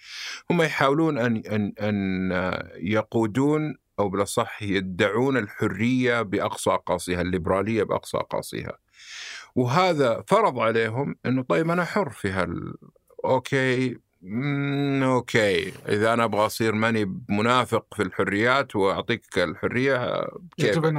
هم 0.50 0.62
يحاولون 0.62 1.18
أن, 1.18 1.36
أن, 1.36 1.72
أن 1.80 2.30
يقودون 2.76 3.74
أو 3.98 4.08
بالأصح 4.08 4.62
يدعون 4.62 5.36
الحرية 5.36 6.22
بأقصى 6.22 6.70
أقاصيها 6.70 7.20
الليبرالية 7.22 7.82
بأقصى 7.82 8.16
أقاصيها. 8.16 8.78
وهذا 9.54 10.24
فرض 10.28 10.58
عليهم 10.58 11.16
أنه 11.26 11.42
طيب 11.42 11.70
أنا 11.70 11.84
حر 11.84 12.10
في 12.10 12.30
هال 12.30 12.74
okay 13.24 13.98
okay. 15.02 15.72
إذا 15.88 16.12
أنا 16.12 16.24
أبغى 16.24 16.46
أصير 16.46 16.74
ماني 16.74 17.20
منافق 17.28 17.94
في 17.94 18.02
الحريات 18.02 18.76
وأعطيك 18.76 19.38
الحرية 19.38 20.20
كيف؟ 20.56 20.68
نرضى 20.78 20.90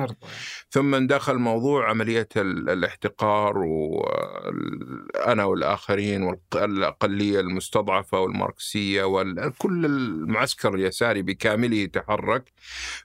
ثم 0.69 0.95
دخل 1.07 1.35
موضوع 1.37 1.89
عملية 1.89 2.27
ال- 2.37 2.69
الاحتقار 2.69 3.57
وأنا 3.57 5.43
والآخرين 5.45 6.23
والاقليه 6.23 7.39
المستضعفة 7.39 8.19
والماركسية 8.19 9.03
وكل 9.03 9.85
المعسكر 9.85 10.75
اليساري 10.75 11.21
بكامله 11.21 11.85
تحرك 11.85 12.51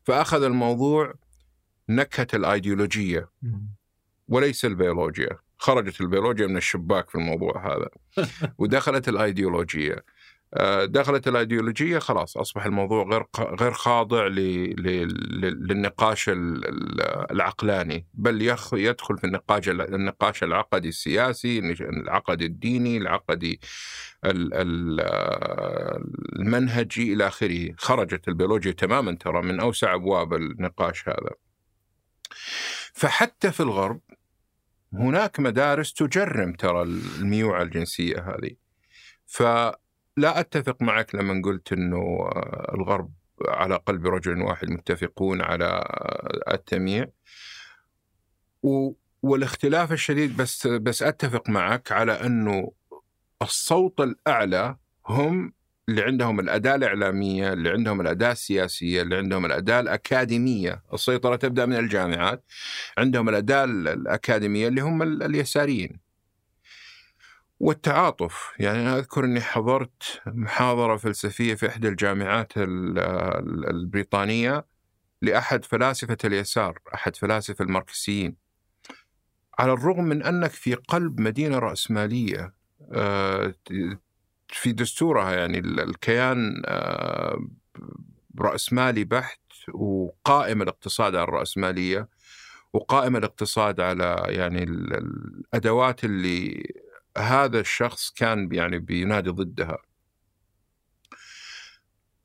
فأخذ 0.04 0.42
الموضوع 0.42 1.14
نكهة 1.88 2.26
الأيديولوجية 2.34 3.28
وليس 4.28 4.64
البيولوجيا. 4.64 5.38
خرجت 5.58 6.00
البيولوجيا 6.00 6.46
من 6.46 6.56
الشباك 6.56 7.10
في 7.10 7.14
الموضوع 7.14 7.66
هذا 7.66 7.88
ودخلت 8.58 9.08
الأيديولوجية. 9.08 10.04
آه، 10.54 10.84
دخلت 10.84 11.28
الأيديولوجية 11.28 11.98
خلاص 11.98 12.36
أصبح 12.36 12.66
الموضوع 12.66 13.04
غير 13.04 13.24
غير 13.60 13.72
خاضع 13.72 14.26
للنقاش 15.16 16.28
ال- 16.28 16.68
ال- 16.68 17.30
العقلاني. 17.32 18.06
بل 18.14 18.42
يدخل 18.72 19.18
في 19.18 19.24
النقاش 19.24 19.68
النقاش 19.68 20.42
العقدي 20.42 20.88
السياسي 20.88 21.58
العقدي 21.80 22.46
الديني 22.46 22.96
العقدي 22.96 23.60
ال- 24.24 24.54
ال- 24.54 25.00
المنهجي 26.38 27.12
إلى 27.12 27.26
آخره. 27.26 27.74
خرجت 27.78 28.28
البيولوجيا 28.28 28.72
تماما 28.72 29.12
ترى 29.16 29.42
من 29.42 29.60
أوسع 29.60 29.94
أبواب 29.94 30.34
النقاش 30.34 31.08
هذا. 31.08 31.30
فحتى 32.92 33.52
في 33.52 33.60
الغرب 33.60 34.00
هناك 34.92 35.40
مدارس 35.40 35.92
تجرم 35.92 36.52
ترى 36.52 36.82
الميوعة 36.82 37.62
الجنسية 37.62 38.20
هذه. 38.20 38.50
فلا 39.26 39.76
أتفق 40.22 40.82
معك 40.82 41.14
لما 41.14 41.42
قلت 41.44 41.72
أنه 41.72 41.96
آه، 41.96 42.74
الغرب 42.74 43.12
على 43.48 43.76
قلب 43.76 44.06
رجل 44.06 44.42
واحد 44.42 44.70
متفقون 44.70 45.42
على 45.42 45.64
آه، 45.64 46.54
التمييع. 46.54 47.06
والاختلاف 49.22 49.92
الشديد 49.92 50.36
بس 50.36 50.66
بس 50.66 51.02
أتفق 51.02 51.48
معك 51.50 51.92
على 51.92 52.12
أنه 52.12 52.72
الصوت 53.42 54.00
الأعلى 54.00 54.76
هم 55.06 55.52
اللي 55.88 56.02
عندهم 56.02 56.40
الأداة 56.40 56.74
الإعلامية 56.74 57.52
اللي 57.52 57.70
عندهم 57.70 58.00
الأداة 58.00 58.32
السياسية 58.32 59.02
اللي 59.02 59.16
عندهم 59.16 59.46
الأداة 59.46 59.80
الأكاديمية. 59.80 60.82
السيطرة 60.94 61.36
تبدأ 61.36 61.66
من 61.66 61.76
الجامعات. 61.76 62.44
عندهم 62.98 63.28
الأداة 63.28 63.64
ال- 63.64 63.88
الأكاديمية 63.88 64.68
اللي 64.68 64.80
هم 64.80 65.02
ال- 65.02 65.22
اليساريين. 65.22 66.00
والتعاطف. 67.60 68.52
يعني 68.58 68.78
أنا 68.80 68.98
أذكر 68.98 69.24
أني 69.24 69.40
حضرت 69.40 70.20
محاضرة 70.26 70.96
فلسفية 70.96 71.54
في 71.54 71.68
إحدى 71.68 71.88
الجامعات 71.88 72.52
ال- 72.56 72.98
ال- 72.98 73.70
البريطانية 73.70 74.64
لأحد 75.22 75.64
فلاسفة 75.64 76.16
اليسار 76.24 76.78
أحد 76.94 77.16
فلاسفة 77.16 77.64
الماركسيين. 77.64 78.36
على 79.58 79.72
الرغم 79.72 80.04
من 80.04 80.22
أنك 80.22 80.50
في 80.50 80.74
قلب 80.74 81.20
مدينة 81.20 81.58
رأسمالية 81.58 82.54
آه، 82.92 83.54
في 84.48 84.72
دستورها 84.72 85.32
يعني 85.32 85.58
ال- 85.58 85.80
الكيان 85.80 86.62
آه، 86.66 87.48
رأسمالي 88.40 89.04
بحت 89.04 89.40
وقائم 89.74 90.62
الاقتصاد 90.62 91.14
على 91.14 91.24
الرأسمالية 91.24 92.08
وقائم 92.72 93.16
الاقتصاد 93.16 93.80
على 93.80 94.22
يعني 94.28 94.62
ال- 94.62 94.94
الأدوات 94.94 96.04
اللي 96.04 96.72
هذا 97.18 97.60
الشخص 97.60 98.10
كان 98.10 98.48
يعني 98.52 98.78
بينادي 98.78 99.30
ضدها. 99.30 99.78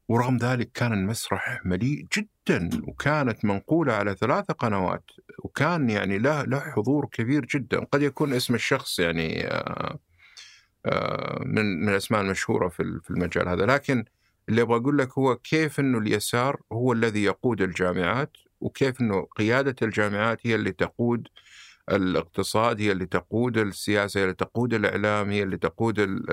ورغم 0.08 0.38
ذلك 0.38 0.72
كان 0.72 0.94
المسرح 0.94 1.62
مليء 1.66 2.06
جدا 2.18 2.70
وكانت 2.88 3.46
منقولة 3.46 3.94
على 3.94 4.16
ثلاثة 4.16 4.54
قنوات 4.54 5.04
وكان 5.40 5.90
يعني 5.90 6.18
له 6.18 6.44
له 6.44 6.60
حضور 6.60 7.06
كبير 7.12 7.46
جدا. 7.46 7.84
قد 7.84 8.02
يكون 8.02 8.34
اسم 8.34 8.56
الشخص 8.56 9.00
يعني 9.00 9.48
آه، 9.48 10.00
من 11.46 11.82
من 11.82 11.90
الأسماء 11.90 12.22
المشهورة 12.22 12.68
في 12.68 13.00
في 13.04 13.12
المجال 13.12 13.48
هذا. 13.50 13.66
لكن 13.66 14.06
اللي 14.50 14.62
أبغى 14.62 14.78
أقول 14.78 14.98
لك 14.98 15.12
هو 15.18 15.36
كيف 15.36 15.80
إنه 15.80 15.98
اليسار 15.98 16.62
هو 16.72 16.94
الذي 16.94 17.24
يقود 17.24 17.62
الجامعات 17.62 18.38
وكيف 18.62 19.02
إنه 19.02 19.22
قيادة 19.38 19.76
الجامعات 19.82 20.48
هي 20.48 20.56
اللي 20.56 20.72
تقود 20.72 21.28
الاقتصاد 21.92 22.82
هي 22.82 22.92
اللي 22.92 23.06
تقود 23.06 23.58
السياسة 23.58 24.20
هي 24.20 24.24
اللي 24.24 24.36
تقود 24.36 24.74
الإعلام 24.74 25.30
هي 25.30 25.44
اللي 25.44 25.58
تقود 25.58 26.00
ال 26.00 26.30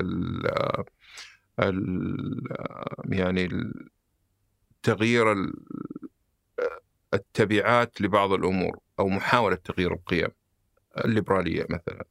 ال 1.60 2.42
يعني 3.08 3.48
تغيير 4.82 5.32
ال- 5.32 5.54
التبعات 7.14 8.00
لبعض 8.00 8.32
الأمور 8.32 8.78
أو 8.98 9.08
محاولة 9.08 9.56
تغيير 9.56 9.92
القيم 9.92 10.28
الليبرالية 11.04 11.66
مثلا. 11.70 12.04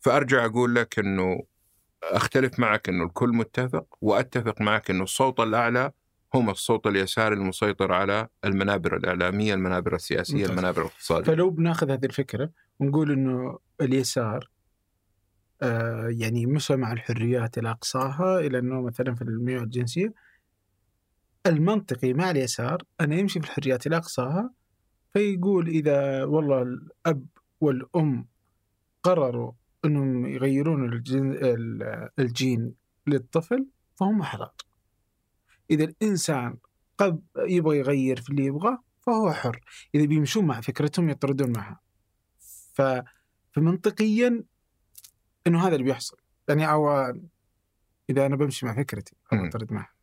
فأرجع 0.00 0.44
أقول 0.44 0.74
لك 0.74 0.98
إنه 0.98 1.42
أختلف 2.02 2.58
معك 2.58 2.88
إنه 2.88 3.04
الكل 3.04 3.28
متفق 3.28 3.86
وأتفق 4.00 4.60
معك 4.60 4.90
إنه 4.90 5.02
الصوت 5.02 5.40
الأعلى 5.40 5.92
هم 6.34 6.50
الصوت 6.50 6.86
اليساري 6.86 7.34
المسيطر 7.34 7.92
على 7.92 8.28
المنابر 8.44 8.96
الإعلامية، 8.96 9.54
المنابر 9.54 9.94
السياسية، 9.94 10.34
ممتاز. 10.34 10.50
المنابر 10.50 10.80
الاقتصادية. 10.80 11.32
فلو 11.32 11.50
بناخذ 11.50 11.90
هذه 11.90 12.04
الفكرة 12.04 12.50
ونقول 12.80 13.12
إنه 13.12 13.58
اليسار 13.80 14.50
آه 15.62 16.08
يعني 16.08 16.46
مشى 16.46 16.76
مع 16.76 16.92
الحريات 16.92 17.58
إلى 17.58 17.70
أقصاها 17.70 18.40
إلى 18.40 18.58
إنه 18.58 18.82
مثلا 18.82 19.14
في 19.14 19.22
الميول 19.22 19.62
الجنسية 19.62 20.12
المنطقي 21.46 22.12
مع 22.12 22.30
اليسار 22.30 22.82
انه 23.00 23.16
يمشي 23.16 23.40
في 23.40 23.46
الحريات 23.46 23.86
إلى 23.86 23.96
أقصاها 23.96 24.50
فيقول 25.12 25.68
إذا 25.68 26.24
والله 26.24 26.62
الأب 26.62 27.26
والأم 27.60 28.28
قرروا 29.02 29.52
إنهم 29.84 30.26
يغيرون 30.26 30.92
الجين, 30.92 31.32
ال- 31.32 32.08
الجين 32.18 32.74
للطفل 33.06 33.66
فهم 33.96 34.20
احرار. 34.20 34.54
إذا 35.70 35.84
الإنسان 35.84 36.56
قد 36.98 37.22
يبغى 37.38 37.78
يغير 37.78 38.20
في 38.20 38.30
اللي 38.30 38.44
يبغاه 38.44 38.82
فهو 39.00 39.32
حر، 39.32 39.60
إذا 39.94 40.04
بيمشون 40.04 40.46
مع 40.46 40.60
فكرتهم 40.60 41.10
يطردون 41.10 41.52
معها. 41.52 41.80
ف 42.72 42.82
فمنطقيا 43.52 44.44
إنه 45.46 45.66
هذا 45.66 45.74
اللي 45.74 45.84
بيحصل، 45.84 46.16
يعني 46.48 46.70
أو 46.70 46.90
إذا 48.10 48.26
أنا 48.26 48.36
بمشي 48.36 48.66
مع 48.66 48.76
فكرتي 48.76 49.16
اطرد 49.32 49.72
معها. 49.72 49.97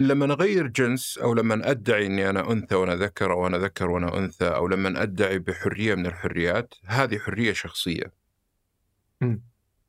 لما 0.00 0.26
نغير 0.26 0.66
جنس 0.66 1.18
أو 1.18 1.34
لما 1.34 1.70
أدعي 1.70 2.06
إني 2.06 2.30
أنا 2.30 2.52
أنثى 2.52 2.74
وأنا 2.74 2.96
ذكر 2.96 3.32
أو 3.32 3.46
أنا 3.46 3.58
ذكر 3.58 3.90
وأنا 3.90 4.18
أنثى 4.18 4.48
أو 4.48 4.68
لما 4.68 5.02
أدعي 5.02 5.38
بحرية 5.38 5.94
من 5.94 6.06
الحريات 6.06 6.74
هذه 6.84 7.18
حرية 7.18 7.52
شخصية. 7.52 8.12
مم. 9.20 9.42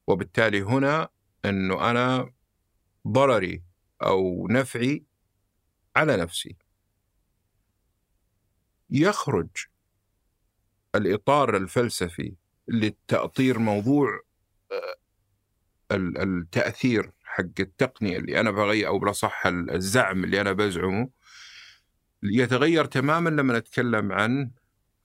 وبالتالي 0.07 0.61
هنا 0.61 1.09
إنه 1.45 1.91
أنا 1.91 2.33
ضرري 3.07 3.63
أو 4.03 4.47
نفعي 4.47 5.05
على 5.95 6.17
نفسي. 6.17 6.55
يخرج 8.89 9.49
الإطار 10.95 11.57
الفلسفي 11.57 12.35
لتأطير 12.67 13.59
موضوع 13.59 14.19
آه، 14.71 14.95
ال- 15.95 16.17
التأثير 16.17 17.11
حق 17.39 17.59
التقنية 17.59 18.17
اللي 18.17 18.39
أنا 18.39 18.51
بغير 18.51 18.87
أو 18.87 18.99
بالأصح 18.99 19.45
الزعم 19.47 20.23
اللي 20.23 20.41
أنا 20.41 20.51
بزعمه 20.51 21.09
يتغير 22.23 22.85
تماما 22.85 23.29
لما 23.29 23.59
نتكلم 23.59 24.11
عن 24.11 24.51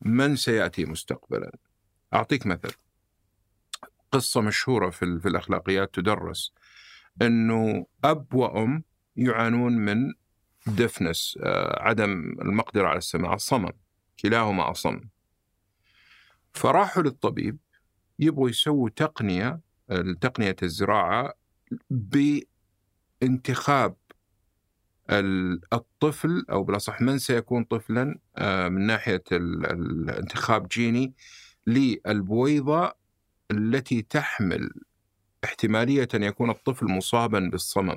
من 0.01 0.36
سيأتي 0.36 0.85
مستقبلا. 0.85 1.52
أعطيك 2.15 2.47
مثل 2.47 2.73
قصة 4.12 4.40
مشهورة 4.40 4.90
في 4.90 5.20
في 5.20 5.28
الأخلاقيات 5.28 5.94
تدرس 5.94 6.52
إنه 7.23 7.86
أب 8.05 8.35
وأم 8.35 8.85
يعانون 9.16 9.73
من 9.73 10.12
دفنس 10.66 11.39
آه، 11.43 11.82
عدم 11.82 12.36
المقدرة 12.43 12.89
على 12.89 12.98
السماع 12.98 13.35
الصمم 13.35 13.73
كلاهما 14.20 14.70
أصم 14.70 15.01
فراحوا 16.52 17.02
للطبيب 17.02 17.59
يبغوا 18.19 18.51
يسووا 18.51 18.89
تقنية 18.97 19.61
تقنية 20.20 20.56
الزراعة 20.62 21.35
بانتخاب 23.20 23.97
ال- 25.11 25.61
الطفل 25.73 26.47
أو 26.51 26.65
بالأصح 26.65 27.01
من 27.01 27.19
سيكون 27.19 27.65
طفلا 27.65 28.19
آه، 28.36 28.69
من 28.69 28.86
ناحية 28.86 29.24
ال- 29.32 29.66
الانتخاب 29.66 30.69
جيني 30.69 31.15
للبويضة 31.66 32.93
التي 33.51 34.03
تحمل 34.03 34.70
احتمالية 35.45 36.09
أن 36.15 36.23
يكون 36.23 36.51
الطفل 36.51 36.86
مصابا 36.86 37.39
بالصمم. 37.53 37.97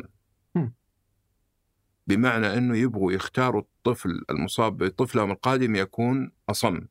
بمعنى 2.07 2.57
أنه 2.57 2.77
يبغوا 2.77 3.11
يختاروا 3.11 3.61
الطفل 3.61 4.25
المصاب 4.29 4.77
بطفلهم 4.77 5.31
القادم 5.31 5.75
يكون 5.75 6.31
أصم 6.49 6.81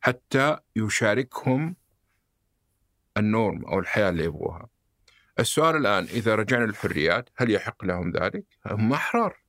حتى 0.00 0.58
يشاركهم 0.76 1.76
النورم 3.16 3.64
أو 3.64 3.78
الحياة 3.78 4.08
اللي 4.10 4.24
يبغوها. 4.24 4.68
السؤال 5.38 5.76
الآن 5.76 6.04
إذا 6.04 6.34
رجعنا 6.34 6.64
للحريات 6.64 7.28
هل 7.36 7.50
يحق 7.50 7.84
لهم 7.84 8.10
ذلك؟ 8.10 8.44
هم 8.66 8.92
أحرار. 8.92 9.44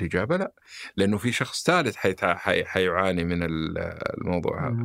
الإجابة 0.00 0.36
لا، 0.36 0.52
لأنه 0.96 1.18
في 1.18 1.32
شخص 1.32 1.64
ثالث 1.64 1.96
حيعاني 2.66 3.24
من 3.24 3.42
ال- 3.42 3.78
الموضوع 4.18 4.68
هذا. 4.68 4.76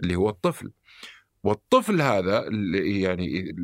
اللي 0.00 0.14
هو 0.16 0.28
الطفل 0.28 0.72
والطفل 1.42 2.00
هذا 2.02 2.44
يعني 2.74 3.54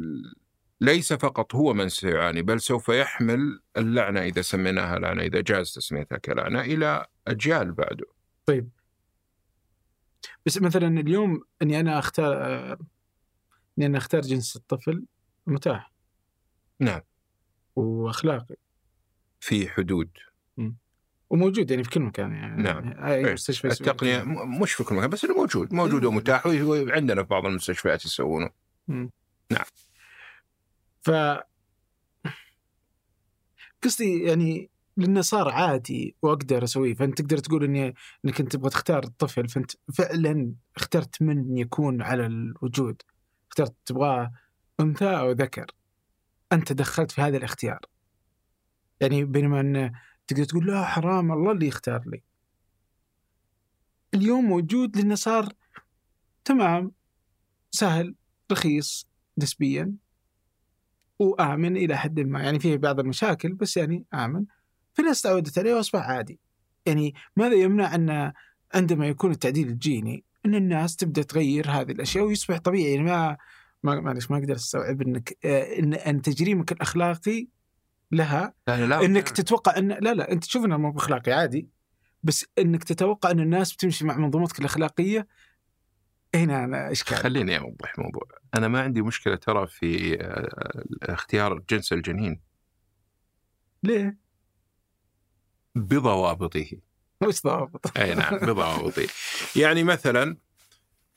ليس 0.81 1.13
فقط 1.13 1.55
هو 1.55 1.75
من 1.75 1.89
سيعاني 1.89 2.43
بل 2.43 2.61
سوف 2.61 2.89
يحمل 2.89 3.61
اللعنة 3.77 4.23
إذا 4.23 4.43
سميناها 4.43 4.99
لعنة 4.99 5.23
إذا 5.23 5.41
جاز 5.41 5.73
تسميتها 5.75 6.19
كلعنة 6.19 6.61
إلى 6.61 7.07
أجيال 7.29 7.73
بعده 7.73 8.07
طيب 8.47 8.69
بس 10.47 10.63
مثلا 10.63 11.01
اليوم 11.01 11.41
أني 11.63 11.81
أنا 11.81 11.99
أختار 11.99 12.45
آه، 12.45 12.79
إني 13.79 13.99
أختار 13.99 14.21
جنس 14.21 14.57
الطفل 14.57 15.05
متاح. 15.47 15.93
نعم. 16.81 17.01
وأخلاقي. 17.77 18.57
في 19.41 19.69
حدود. 19.69 20.11
وموجود 21.31 21.71
يعني 21.71 21.85
في 21.85 21.91
كل 21.91 22.01
مكان 22.01 22.33
يعني. 22.33 22.63
نعم. 22.63 23.05
أي 23.05 23.27
إيه. 23.27 23.33
مستشفى. 23.33 24.23
م- 24.25 24.63
مش 24.63 24.73
في 24.73 24.85
كل 24.85 24.95
مكان 24.95 25.11
بس 25.11 25.25
إنه 25.25 25.35
موجود. 25.35 25.75
موجود 25.75 26.01
إيه. 26.03 26.09
ومتاح 26.09 26.47
وعندنا 26.47 27.23
في 27.23 27.29
بعض 27.29 27.47
المستشفيات 27.47 28.05
يسوونه. 28.05 28.51
ف 31.03 31.11
قصدي 33.85 34.23
يعني 34.23 34.71
لأنه 34.97 35.21
صار 35.21 35.49
عادي 35.49 36.17
وأقدر 36.23 36.65
أسويه 36.65 36.95
فأنت 36.95 37.19
تقدر 37.23 37.39
تقول 37.39 37.65
إني 37.65 37.95
إنك 38.25 38.41
أنت 38.41 38.53
تبغى 38.53 38.71
تختار 38.71 39.05
الطفل 39.05 39.49
فأنت 39.49 39.71
فعلا 39.95 40.53
اخترت 40.77 41.23
من 41.23 41.59
يكون 41.59 42.03
على 42.03 42.27
الوجود. 42.27 43.03
اخترت 43.57 43.77
تبغاه 43.87 44.33
أنثى 44.81 45.19
أو 45.19 45.31
ذكر 45.31 45.67
أنت 46.53 46.73
دخلت 46.73 47.11
في 47.11 47.23
هذا 47.23 47.37
الاختيار. 47.37 47.81
يعني 49.01 49.25
بينما 49.25 49.61
أن 49.61 49.93
تقدر 50.27 50.45
تقول 50.45 50.67
لا 50.67 50.85
حرام 50.85 51.33
الله 51.33 51.53
اللي 51.53 51.67
يختار 51.67 52.03
لي. 52.07 52.23
اليوم 54.15 54.45
موجود 54.45 54.97
لأنه 54.97 55.15
صار 55.15 55.53
تمام 56.45 56.93
سهل 57.71 58.15
رخيص 58.53 59.09
نسبيا 59.39 59.95
وآمن 61.19 61.77
إلى 61.77 61.97
حد 61.97 62.21
ما. 62.21 62.43
يعني 62.43 62.61
فيه 62.61 62.77
بعض 62.77 63.01
المشاكل 63.01 63.55
بس 63.55 63.77
يعني 63.77 64.05
آمن. 64.15 64.45
في 64.95 65.03
ناس 65.03 65.23
تعودت 65.23 65.59
عليه 65.59 65.75
وأصبح 65.75 66.01
عادي. 66.01 66.41
يعني 66.87 67.15
ماذا 67.37 67.55
يمنع 67.55 67.95
أن 67.95 68.33
عندما 68.75 69.07
يكون 69.09 69.31
التعديل 69.31 69.69
الجيني 69.69 70.25
إن 70.47 70.55
الناس 70.55 70.97
تبدأ 70.97 71.23
تغير 71.23 71.71
هذه 71.71 71.93
الأشياء 71.93 72.25
ويصبح 72.25 72.59
طبيعي. 72.59 72.91
يعني 72.91 73.03
ما 73.03 73.37
ما 73.83 74.01
معلش 74.01 74.31
ما 74.31 74.39
أقدر 74.39 74.55
أستوعب 74.55 75.03
إنك 75.03 75.39
آه، 75.45 75.79
إن 75.79 75.95
إن 75.95 76.23
تجريمك 76.23 76.73
الاخلاقي 76.73 77.49
لها. 78.13 78.55
لا 78.67 78.87
لا 78.87 79.05
إنك 79.05 79.29
تتوقع 79.29 79.79
إن 79.79 79.89
لا 79.89 80.15
لا 80.15 80.33
أنت 80.33 80.45
تشوف 80.45 80.65
انه 80.65 80.77
مو 80.77 80.97
أخلاقي 80.97 81.33
عادي 81.33 81.69
بس 82.23 82.47
إنك 82.59 82.85
تتوقع 82.85 83.31
إن 83.31 83.41
الناس 83.41 83.73
بتمشي 83.73 84.05
مع 84.05 84.17
منظومتك 84.17 84.59
الأخلاقية 84.59 85.27
هنا 86.35 86.65
أنا 86.65 86.93
اشكال 86.93 87.17
خليني 87.17 87.59
أوضح 87.59 87.99
موضوع. 87.99 88.23
أنا 88.55 88.69
ما 88.69 88.81
عندي 88.81 89.03
مشكلة 89.03 89.37
ترى 89.37 89.67
في 89.67 90.21
آه، 90.21 90.85
اختيار 91.03 91.63
جنس 91.71 91.93
الجنين. 91.93 92.41
ليه؟ 93.83 94.19
بضوابطه. 95.75 96.71
وش 97.27 97.43
ضابط؟ 97.43 97.99
أي 97.99 98.15
نعم 98.15 98.39
بضوابطه 98.39 99.07
يعني 99.57 99.85
مثلا 99.85 100.37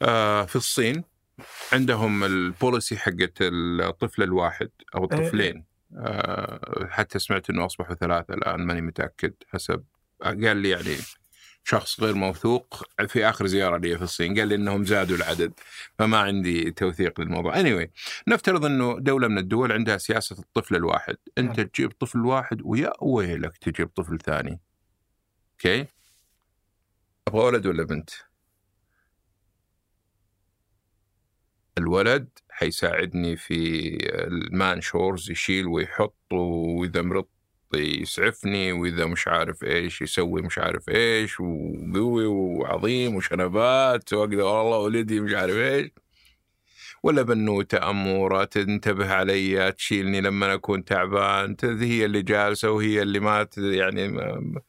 آه، 0.01 0.45
في 0.45 0.55
الصين 0.55 1.03
عندهم 1.73 2.23
البوليسي 2.23 2.97
حقت 2.97 3.37
الطفل 3.41 4.23
الواحد 4.23 4.69
أو 4.95 5.03
الطفلين. 5.03 5.65
آه، 5.97 6.87
حتى 6.89 7.19
سمعت 7.19 7.49
إنه 7.49 7.65
أصبحوا 7.65 7.95
ثلاثة 7.95 8.33
الآن 8.33 8.65
ماني 8.65 8.81
متأكد 8.81 9.33
حسب. 9.53 9.83
قال 10.23 10.57
لي 10.57 10.69
يعني 10.69 10.95
شخص 11.63 12.01
غير 12.01 12.15
موثوق 12.15 12.83
في 13.07 13.29
آخر 13.29 13.47
زيارة 13.47 13.77
لي 13.77 13.97
في 13.97 14.03
الصين 14.03 14.39
قال 14.39 14.47
لي 14.47 14.55
إنهم 14.55 14.85
زادوا 14.85 15.17
العدد 15.17 15.53
فما 15.99 16.17
عندي 16.17 16.71
توثيق 16.71 17.21
للموضوع. 17.21 17.63
Anyway 17.63 17.87
نفترض 18.27 18.65
إنه 18.65 18.99
دولة 18.99 19.27
من 19.27 19.37
الدول 19.37 19.71
عندها 19.71 19.97
سياسة 19.97 20.35
الطفل 20.39 20.75
الواحد. 20.75 21.15
أنت 21.37 21.57
نعم. 21.59 21.67
تجيب 21.67 21.91
طفل 21.91 22.19
واحد 22.19 22.61
ويا 22.63 22.91
ويلك 23.01 23.57
تجيب 23.57 23.87
طفل 23.87 24.19
ثاني. 24.19 24.59
okay. 25.65 25.85
أبغى 27.27 27.45
ولد 27.45 27.67
ولا 27.67 27.83
بنت؟ 27.83 28.09
الولد 31.77 32.29
حيساعدني 32.49 33.37
في 33.37 33.87
ال 34.27 34.41
man 34.41 34.81
chores 34.81 35.31
يشيل 35.31 35.67
ويحط 35.67 36.33
وإذا 36.33 37.01
مرضت 37.01 37.27
يسعفني 37.73 38.71
وإذا 38.71 39.05
مش 39.05 39.27
عارف 39.27 39.63
إيش 39.63 40.01
يسوي 40.01 40.41
مش 40.41 40.57
عارف 40.57 40.89
إيش 40.89 41.39
وقوي 41.39 42.25
وعظيم 42.25 43.15
وشنبات 43.15 44.13
وأقدر 44.13 44.41
والله 44.41 44.77
ولدي 44.77 45.19
مش 45.19 45.33
عارف 45.33 45.55
إيش. 45.55 45.91
ولا 47.03 47.21
بنوتة 47.21 47.89
أمورة 47.89 48.43
تنتبه 48.43 49.13
علي 49.13 49.71
تشيلني 49.71 50.21
لما 50.21 50.53
أكون 50.53 50.85
تعبان 50.85 51.55
هي 51.63 52.05
اللي 52.05 52.21
جالسة 52.21 52.71
وهي 52.71 53.01
اللي 53.01 53.19
ما 53.19 53.47
يعني 53.57 54.07
ما 54.07 54.61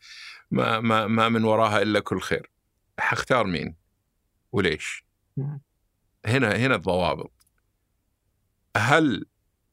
ما 0.51 0.81
ما, 0.81 1.07
ما 1.07 1.29
من 1.29 1.45
وراها 1.45 1.83
إلا 1.83 2.01
كل 2.01 2.21
خير 2.21 2.51
حختار 2.99 3.47
مين 3.47 3.77
وليش 4.53 5.05
مم. 5.37 5.61
هنا 6.27 6.57
هنا 6.57 6.75
الضوابط 6.75 7.33
هل 8.77 9.27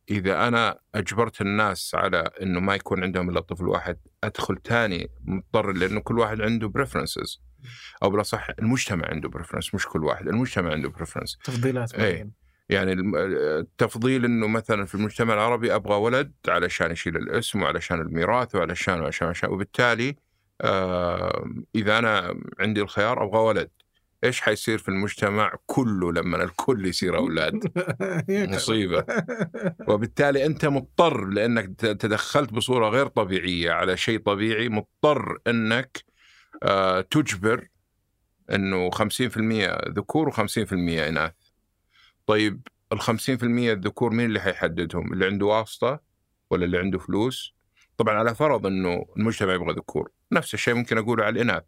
إذا 0.09 0.47
أنا 0.47 0.79
أجبرت 0.95 1.41
الناس 1.41 1.95
على 1.95 2.29
إنه 2.41 2.59
ما 2.59 2.75
يكون 2.75 3.03
عندهم 3.03 3.29
إلا 3.29 3.39
طفل 3.39 3.67
واحد 3.67 3.97
أدخل 4.23 4.57
تاني 4.57 5.09
مضطر 5.21 5.71
لأنه 5.71 5.99
كل 5.99 6.19
واحد 6.19 6.41
عنده 6.41 6.67
preferences 6.68 7.41
أو 8.03 8.09
بلا 8.09 8.23
صح 8.23 8.47
المجتمع 8.59 9.07
عنده 9.07 9.29
preference 9.30 9.76
مش 9.75 9.87
كل 9.87 10.03
واحد 10.03 10.27
المجتمع 10.27 10.71
عنده 10.71 10.89
preference 10.89 11.38
تفضيلات 11.43 11.93
إيه. 11.93 12.13
معينة. 12.13 12.31
يعني 12.69 12.91
التفضيل 12.91 14.25
إنه 14.25 14.47
مثلا 14.47 14.85
في 14.85 14.95
المجتمع 14.95 15.33
العربي 15.33 15.75
أبغى 15.75 15.95
ولد 15.95 16.33
علشان 16.47 16.91
يشيل 16.91 17.17
الاسم 17.17 17.61
وعلشان 17.61 18.01
الميراث 18.01 18.55
وعلشان 18.55 19.01
وعشان, 19.01 19.27
وعشان 19.27 19.49
وبالتالي 19.49 20.15
آه 20.61 21.49
إذا 21.75 21.99
أنا 21.99 22.39
عندي 22.59 22.81
الخيار 22.81 23.23
أبغى 23.23 23.39
ولد 23.39 23.69
إيش 24.23 24.41
حيصير 24.41 24.77
في 24.77 24.89
المجتمع 24.89 25.53
كله 25.65 26.11
لما 26.13 26.43
الكل 26.43 26.85
يصير 26.85 27.17
أولاد 27.17 27.71
مصيبة. 28.55 29.05
وبالتالي 29.89 30.45
أنت 30.45 30.65
مضطر 30.65 31.25
لأنك 31.25 31.75
تدخلت 31.81 32.53
بصورة 32.53 32.89
غير 32.89 33.07
طبيعية 33.07 33.71
على 33.71 33.97
شيء 33.97 34.19
طبيعي 34.19 34.69
مضطر 34.69 35.38
أنك 35.47 36.03
آه، 36.63 37.01
تجبر 37.01 37.67
إنه 38.51 38.89
50% 38.89 39.01
ذكور 39.89 40.31
و50% 40.31 40.73
إناث. 40.73 41.34
طيب 42.25 42.67
ال 42.93 43.01
50% 43.01 43.09
الذكور 43.43 44.13
مين 44.13 44.25
اللي 44.25 44.39
حيحددهم؟ 44.39 45.13
اللي 45.13 45.25
عنده 45.25 45.45
واسطة 45.45 45.99
ولا 46.49 46.65
اللي 46.65 46.77
عنده 46.77 46.99
فلوس؟ 46.99 47.53
طبعا 47.97 48.15
على 48.15 48.35
فرض 48.35 48.65
إنه 48.65 49.05
المجتمع 49.17 49.53
يبغى 49.53 49.73
ذكور، 49.73 50.11
نفس 50.31 50.53
الشيء 50.53 50.73
ممكن 50.73 50.97
أقوله 50.97 51.23
على 51.25 51.33
الإناث. 51.35 51.63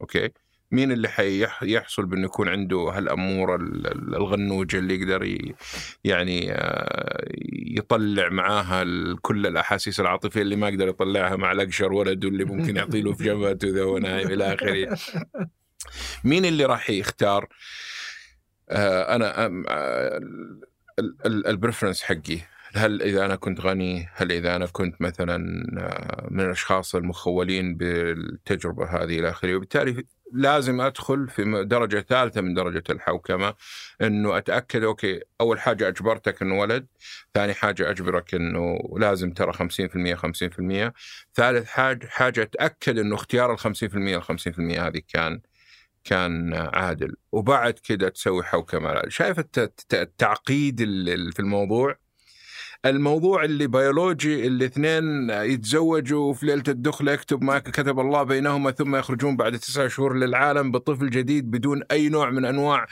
okay؟ 0.00 0.30
مين 0.70 0.92
اللي 0.92 1.08
حيحصل 1.08 2.06
بأنه 2.06 2.24
يكون 2.24 2.48
عنده 2.48 2.76
هالاموره 2.78 3.56
ال- 3.56 3.86
ال- 3.86 4.14
الغنوجة 4.14 4.78
اللي 4.78 4.94
يقدر 5.00 5.38
يعني 6.04 6.52
آه، 6.52 7.24
يطلع 7.52 8.28
معاها 8.28 8.84
كل 9.22 9.46
الأحاسيس 9.46 10.00
العاطفية 10.00 10.42
اللي 10.42 10.56
ما 10.56 10.68
يقدر 10.68 10.88
يطلعها 10.88 11.36
مع 11.36 11.52
الأقشر 11.52 11.92
ولده 11.92 12.28
اللي 12.28 12.44
ممكن 12.44 12.76
يعطي 12.76 13.02
له 13.02 13.12
في 13.12 13.24
جبهته 13.24 13.68
اذا 13.68 13.82
هو 13.82 13.98
نايم 13.98 14.28
إلى 14.30 14.54
آخره. 14.54 14.98
مين 16.24 16.44
اللي 16.44 16.64
راح 16.64 16.90
يختار؟ 16.90 17.48
آه، 18.70 19.14
أنا 19.16 19.44
آه، 19.46 20.16
ال- 20.98 21.16
ال- 21.26 21.46
ال 21.46 21.51
preference 21.51 22.02
حقي 22.02 22.38
هل 22.76 23.02
إذا 23.02 23.24
أنا 23.24 23.36
كنت 23.36 23.60
غني 23.60 24.08
هل 24.14 24.32
إذا 24.32 24.56
أنا 24.56 24.66
كنت 24.66 25.02
مثلا 25.02 25.36
آه، 25.78 26.28
من 26.30 26.40
الأشخاص 26.40 26.94
المخولين 26.94 27.76
بالتجربة 27.76 28.84
هذه 28.86 29.18
إلى 29.18 29.30
آخره؟ 29.30 29.56
وبالتالي 29.56 30.04
لازم 30.32 30.80
أدخل 30.80 31.28
في 31.28 31.64
درجة 31.64 32.00
ثالثة 32.08 32.40
من 32.40 32.54
درجة 32.54 32.82
الحوكمة 32.90 33.54
إنه 34.02 34.38
أتأكد 34.38 34.82
okay 34.84 35.20
أول 35.40 35.60
حاجة 35.60 35.88
أجبرتك 35.88 36.42
إنه 36.42 36.58
ولد 36.58 36.86
ثاني 37.34 37.54
حاجة 37.54 37.90
أجبرك 37.90 38.34
إنه 38.34 38.78
لازم 38.96 39.30
ترى 39.32 39.52
50% 39.52 39.56
50% 40.16 40.92
ثالث 41.34 41.66
حاجة 41.68 42.06
حاجة 42.06 42.42
أتأكد 42.42 42.98
إنه 42.98 43.14
اختيار 43.14 43.52
ال 43.52 43.58
50% 43.58 43.64
ال 43.94 44.22
50% 44.22 44.78
هذه 44.78 45.00
كان 45.08 45.40
كان 46.04 46.54
عادل. 46.54 47.16
وبعد 47.32 47.74
كده 47.74 48.08
تسوي 48.08 48.44
حوكمة. 48.44 49.02
شايف 49.08 49.38
الت- 49.38 49.58
الت- 49.58 49.94
التعقيد 49.94 50.78
في 51.32 51.40
الموضوع؟ 51.40 52.03
الموضوع 52.84 53.44
اللي 53.44 53.66
بيولوجي 53.66 54.46
الاثنين 54.46 55.30
يتزوجوا 55.30 56.32
في 56.34 56.46
ليلة 56.46 56.62
الدخله 56.68 57.12
يكتب 57.12 57.42
ما 57.44 57.58
كتب 57.58 58.00
الله 58.00 58.22
بينهما 58.22 58.70
ثم 58.70 58.96
يخرجون 58.96 59.36
بعد 59.36 59.58
تسعة 59.58 59.88
شهور 59.88 60.16
للعالم 60.16 60.70
بطفل 60.70 61.10
جديد 61.10 61.50
بدون 61.50 61.82
أي 61.90 62.08
نوع 62.08 62.30
من 62.30 62.44
أنواع 62.44 62.86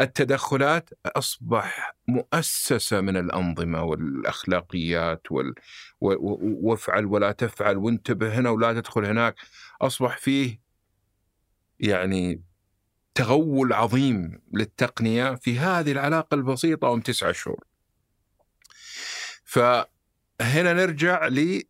التدخلات 0.00 0.90
أصبح 1.06 1.94
مؤسسة 2.08 3.00
من 3.00 3.16
الأنظمة 3.16 3.82
والأخلاقيات 3.84 5.32
وال... 5.32 5.54
و... 6.00 6.12
و... 6.12 6.38
وافعل 6.62 7.06
ولا 7.06 7.32
تفعل 7.32 7.76
وانتبه 7.76 8.38
هنا 8.38 8.50
ولا 8.50 8.72
تدخل 8.72 9.04
هناك 9.04 9.34
أصبح 9.82 10.18
فيه 10.18 10.60
يعني 11.80 12.42
تغول 13.14 13.72
عظيم 13.72 14.40
للتقنية 14.52 15.34
في 15.34 15.58
هذه 15.58 15.92
العلاقة 15.92 16.34
البسيطة 16.34 16.92
ام 16.92 17.00
تسعة 17.00 17.32
شهور. 17.32 17.73
فهنا 19.44 20.72
نرجع 20.72 21.26
ل 21.26 21.62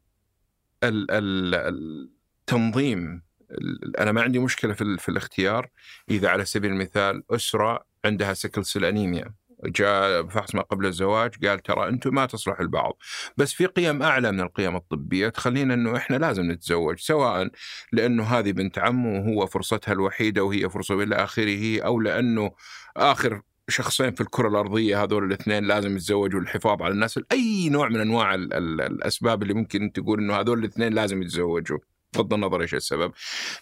ال- 0.84 1.10
ال- 1.10 2.08
التنظيم 2.40 3.22
ال- 3.50 3.96
أنا 3.96 4.12
ما 4.12 4.22
عندي 4.22 4.38
مشكلة 4.38 4.72
في, 4.74 4.96
في 4.98 5.08
الاختيار. 5.08 5.68
إذا 6.10 6.28
على 6.28 6.44
سبيل 6.44 6.70
المثال 6.72 7.22
أسرة 7.30 7.84
عندها 8.04 8.34
sickle 8.34 8.64
cell 8.64 8.84
anemia. 8.84 9.34
جاء 9.64 10.22
بفحص 10.22 10.54
ما 10.54 10.62
قبل 10.62 10.86
الزواج 10.86 11.46
قال 11.46 11.58
ترى 11.58 11.88
أنتم 11.88 12.14
ما 12.14 12.26
تصلحوا 12.26 12.64
لبعض 12.64 12.98
بس 13.36 13.52
في 13.52 13.66
قيم 13.66 14.02
أعلى 14.02 14.32
من 14.32 14.40
القيم 14.40 14.76
الطبية 14.76 15.28
تخلينا 15.28 15.74
إنه 15.74 15.96
إحنا 15.96 16.16
لازم 16.16 16.50
نتزوج 16.50 16.98
سواء 16.98 17.50
لأنه 17.92 18.24
هذه 18.24 18.52
بنت 18.52 18.78
عمه 18.78 19.18
وهو 19.18 19.46
فرصتها 19.46 19.92
الوحيدة 19.92 20.44
وهي 20.44 20.70
فرصة 20.70 21.02
إلى 21.02 21.14
آخره 21.16 21.82
أو 21.82 22.00
لأنه 22.00 22.50
آخر 22.96 23.42
شخصين 23.68 24.14
في 24.14 24.20
الكرة 24.20 24.48
الأرضية 24.48 25.02
هذول 25.02 25.24
الاثنين 25.24 25.64
لازم 25.64 25.96
يتزوجوا 25.96 26.40
للحفاظ 26.40 26.82
على 26.82 26.94
الناس 26.94 27.20
أي 27.32 27.68
نوع 27.68 27.88
من 27.88 28.00
أنواع 28.00 28.34
ال 28.34 28.54
ال 28.54 28.80
الأسباب 28.80 29.42
اللي 29.42 29.54
ممكن 29.54 29.92
تقول 29.92 30.18
إنه 30.20 30.34
هذول 30.34 30.58
الاثنين 30.58 30.92
لازم 30.92 31.22
يتزوجوا 31.22 31.78
بغض 32.14 32.34
النظر 32.34 32.60
إيش 32.60 32.74
السبب. 32.74 33.12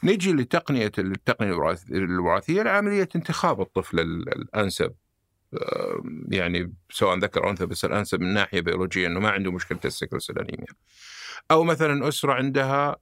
نيجي 0.04 0.32
لتقنية 0.32 0.92
التقنية 0.98 1.50
الوراث- 1.52 1.90
الوراثية 1.92 2.62
لعمليه 2.62 3.08
انتخاب 3.16 3.60
الطفل 3.60 4.00
ال- 4.00 4.28
الأنسب 4.36 4.94
يعني 6.28 6.74
سواء 6.90 7.18
ذكر 7.18 7.44
أو 7.44 7.50
أنثى 7.50 7.66
بس 7.66 7.84
الأنسب 7.84 8.20
من 8.20 8.34
ناحية 8.34 8.60
بيولوجية 8.60 9.06
إنه 9.06 9.20
ما 9.20 9.30
عنده 9.30 9.52
مشكلة 9.52 9.80
السكر 9.84 10.18
سيل 10.18 10.38
انيميا. 10.38 10.66
أو 11.50 11.64
مثلا 11.64 12.08
أسرة 12.08 12.32
عندها 12.32 12.96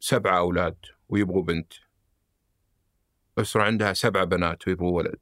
سبعة 0.00 0.38
أولاد 0.38 0.76
ويبغوا 1.08 1.42
بنت. 1.42 1.72
أسرة 3.38 3.62
عندها 3.62 3.92
سبعه 3.92 4.24
بنات 4.24 4.68
ويبغوا 4.68 4.96
ولد. 4.96 5.18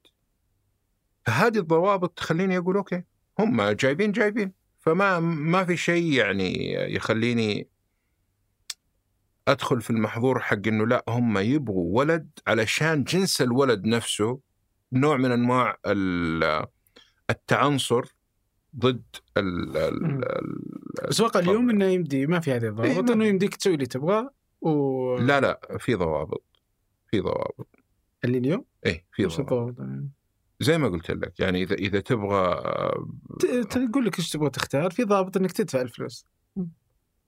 فهذه 1.30 1.58
الضوابط 1.58 2.10
تخليني 2.18 2.58
أقول 2.58 2.76
أوكي 2.76 3.02
هم 3.38 3.62
جايبين 3.62 4.12
جايبين. 4.12 4.52
فما 4.78 5.20
ما 5.20 5.64
في 5.64 5.76
شيء 5.76 6.12
يعني 6.12 6.72
يخليني 6.94 7.68
أدخل 9.48 9.80
في 9.80 9.90
المحظور 9.90 10.40
حق 10.40 10.66
إنه 10.66 10.86
لا 10.86 11.04
هم 11.08 11.38
يبغوا 11.38 11.98
ولد 11.98 12.30
علشان 12.46 13.04
جنس 13.04 13.42
الولد 13.42 13.84
نفسه 13.86 14.40
نوع 14.92 15.16
من 15.16 15.30
أنواع 15.32 15.76
ال- 15.86 16.66
التعنصر 17.30 18.04
ضد 18.76 19.02
ال 19.36 19.72
بس 21.08 21.20
واقع 21.20 21.40
اليوم 21.40 21.70
إنه 21.70 21.84
يمدي 21.84 22.26
ما 22.26 22.40
في 22.40 22.52
هذه 22.52 22.62
إيه، 22.62 22.68
الضوابط 22.68 23.08
ما- 23.08 23.12
إنه 23.14 23.24
يمديك 23.24 23.56
تسوي 23.56 23.74
اللي 23.74 23.86
تبغاه 23.86 24.30
و 24.60 25.16
لا 25.18 25.40
لا 25.40 25.60
في 25.78 25.94
ضوابط 25.94 26.44
في 27.10 27.20
ضوابط. 27.20 27.68
اللي 28.24 28.38
اليوم؟ 28.38 28.64
إيه 28.86 29.06
في 29.12 29.24
ضوابط؟ 29.26 29.76
زي 30.60 30.78
ما 30.78 30.88
قلت 30.88 31.10
لك 31.10 31.40
يعني 31.40 31.62
إذا 31.62 31.74
إذا 31.74 32.00
تبغى 32.00 32.54
تقول 33.70 34.04
لك 34.06 34.18
إيش 34.18 34.30
تبغى 34.30 34.50
تختار؟ 34.50 34.90
في 34.90 35.04
ضابط 35.04 35.36
إنك 35.36 35.52
تدفع 35.52 35.80
الفلوس. 35.80 36.24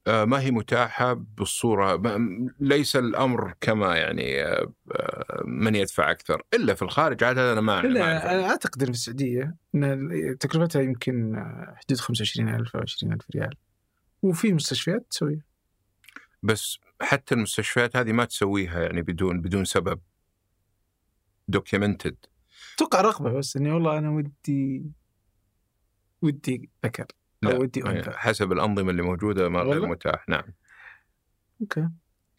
آه، 0.06 0.24
ما 0.24 0.40
هي 0.40 0.50
متاحة 0.50 1.12
بالصورة 1.12 1.96
ما- 1.96 2.48
ليس 2.60 2.96
الأمر 2.96 3.54
كما 3.60 3.96
يعني 3.96 4.42
آه، 4.42 4.72
آه، 4.92 5.42
من 5.46 5.74
يدفع 5.74 6.10
أكثر 6.10 6.42
إلا 6.54 6.74
في 6.74 6.82
الخارج 6.82 7.24
عاد 7.24 7.38
هذا 7.38 7.52
أنا 7.52 7.60
ما 7.60 7.82
لا 7.82 8.04
عنه. 8.04 8.16
أنا 8.16 8.50
أعتقد 8.50 8.82
إن 8.82 8.86
في 8.86 8.92
السعودية 8.92 9.54
إن 9.74 10.36
تكلفتها 10.40 10.82
يمكن 10.82 11.44
حدود 11.76 11.98
25000 12.00 12.76
أو 12.76 12.80
20000 12.82 13.26
ريال. 13.34 13.54
وفي 14.22 14.52
مستشفيات 14.52 15.06
تسويها. 15.10 15.42
بس 16.42 16.78
حتى 17.00 17.34
المستشفيات 17.34 17.96
هذه 17.96 18.12
ما 18.12 18.24
تسويها 18.24 18.82
يعني 18.82 19.02
بدون 19.02 19.40
بدون 19.40 19.64
سبب. 19.64 20.00
documented 21.48 22.16
أتوقع 22.76 23.00
رغبة 23.00 23.32
بس 23.32 23.56
إني 23.56 23.72
والله 23.72 23.98
أنا 23.98 24.10
ودي 24.10 24.84
ودي 26.22 26.70
ذكر 26.84 27.06
لا 27.42 27.56
أو 27.56 27.60
ودي 27.60 27.86
أنثى. 27.86 28.10
حسب 28.10 28.52
الأنظمة 28.52 28.90
اللي 28.90 29.02
موجودة 29.02 29.48
ما 29.48 29.60
غير؟ 29.60 29.86
متاح 29.86 30.28
نعم. 30.28 30.44
okay. 31.60 31.88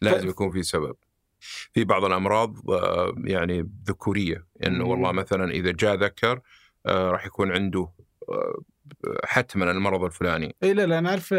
لازم 0.02 0.28
يكون 0.28 0.50
في 0.50 0.62
سبب. 0.62 0.96
في 1.72 1.84
بعض 1.84 2.04
الأمراض 2.04 2.70
آه، 2.70 3.14
يعني 3.24 3.70
ذكورية 3.88 4.46
انه 4.66 4.84
مم. 4.84 4.90
والله 4.90 5.12
مثلا 5.12 5.50
إذا 5.50 5.70
جاء 5.72 5.94
ذكر 5.94 6.40
آه، 6.86 7.10
راح 7.10 7.26
يكون 7.26 7.52
عنده 7.52 7.88
آه، 8.28 8.62
حتما 9.24 9.70
المرض 9.70 10.04
الفلاني. 10.04 10.54
إي 10.62 10.74
لا 10.74 10.86
لا 10.86 10.98
أنا 10.98 11.10
أعرف 11.10 11.34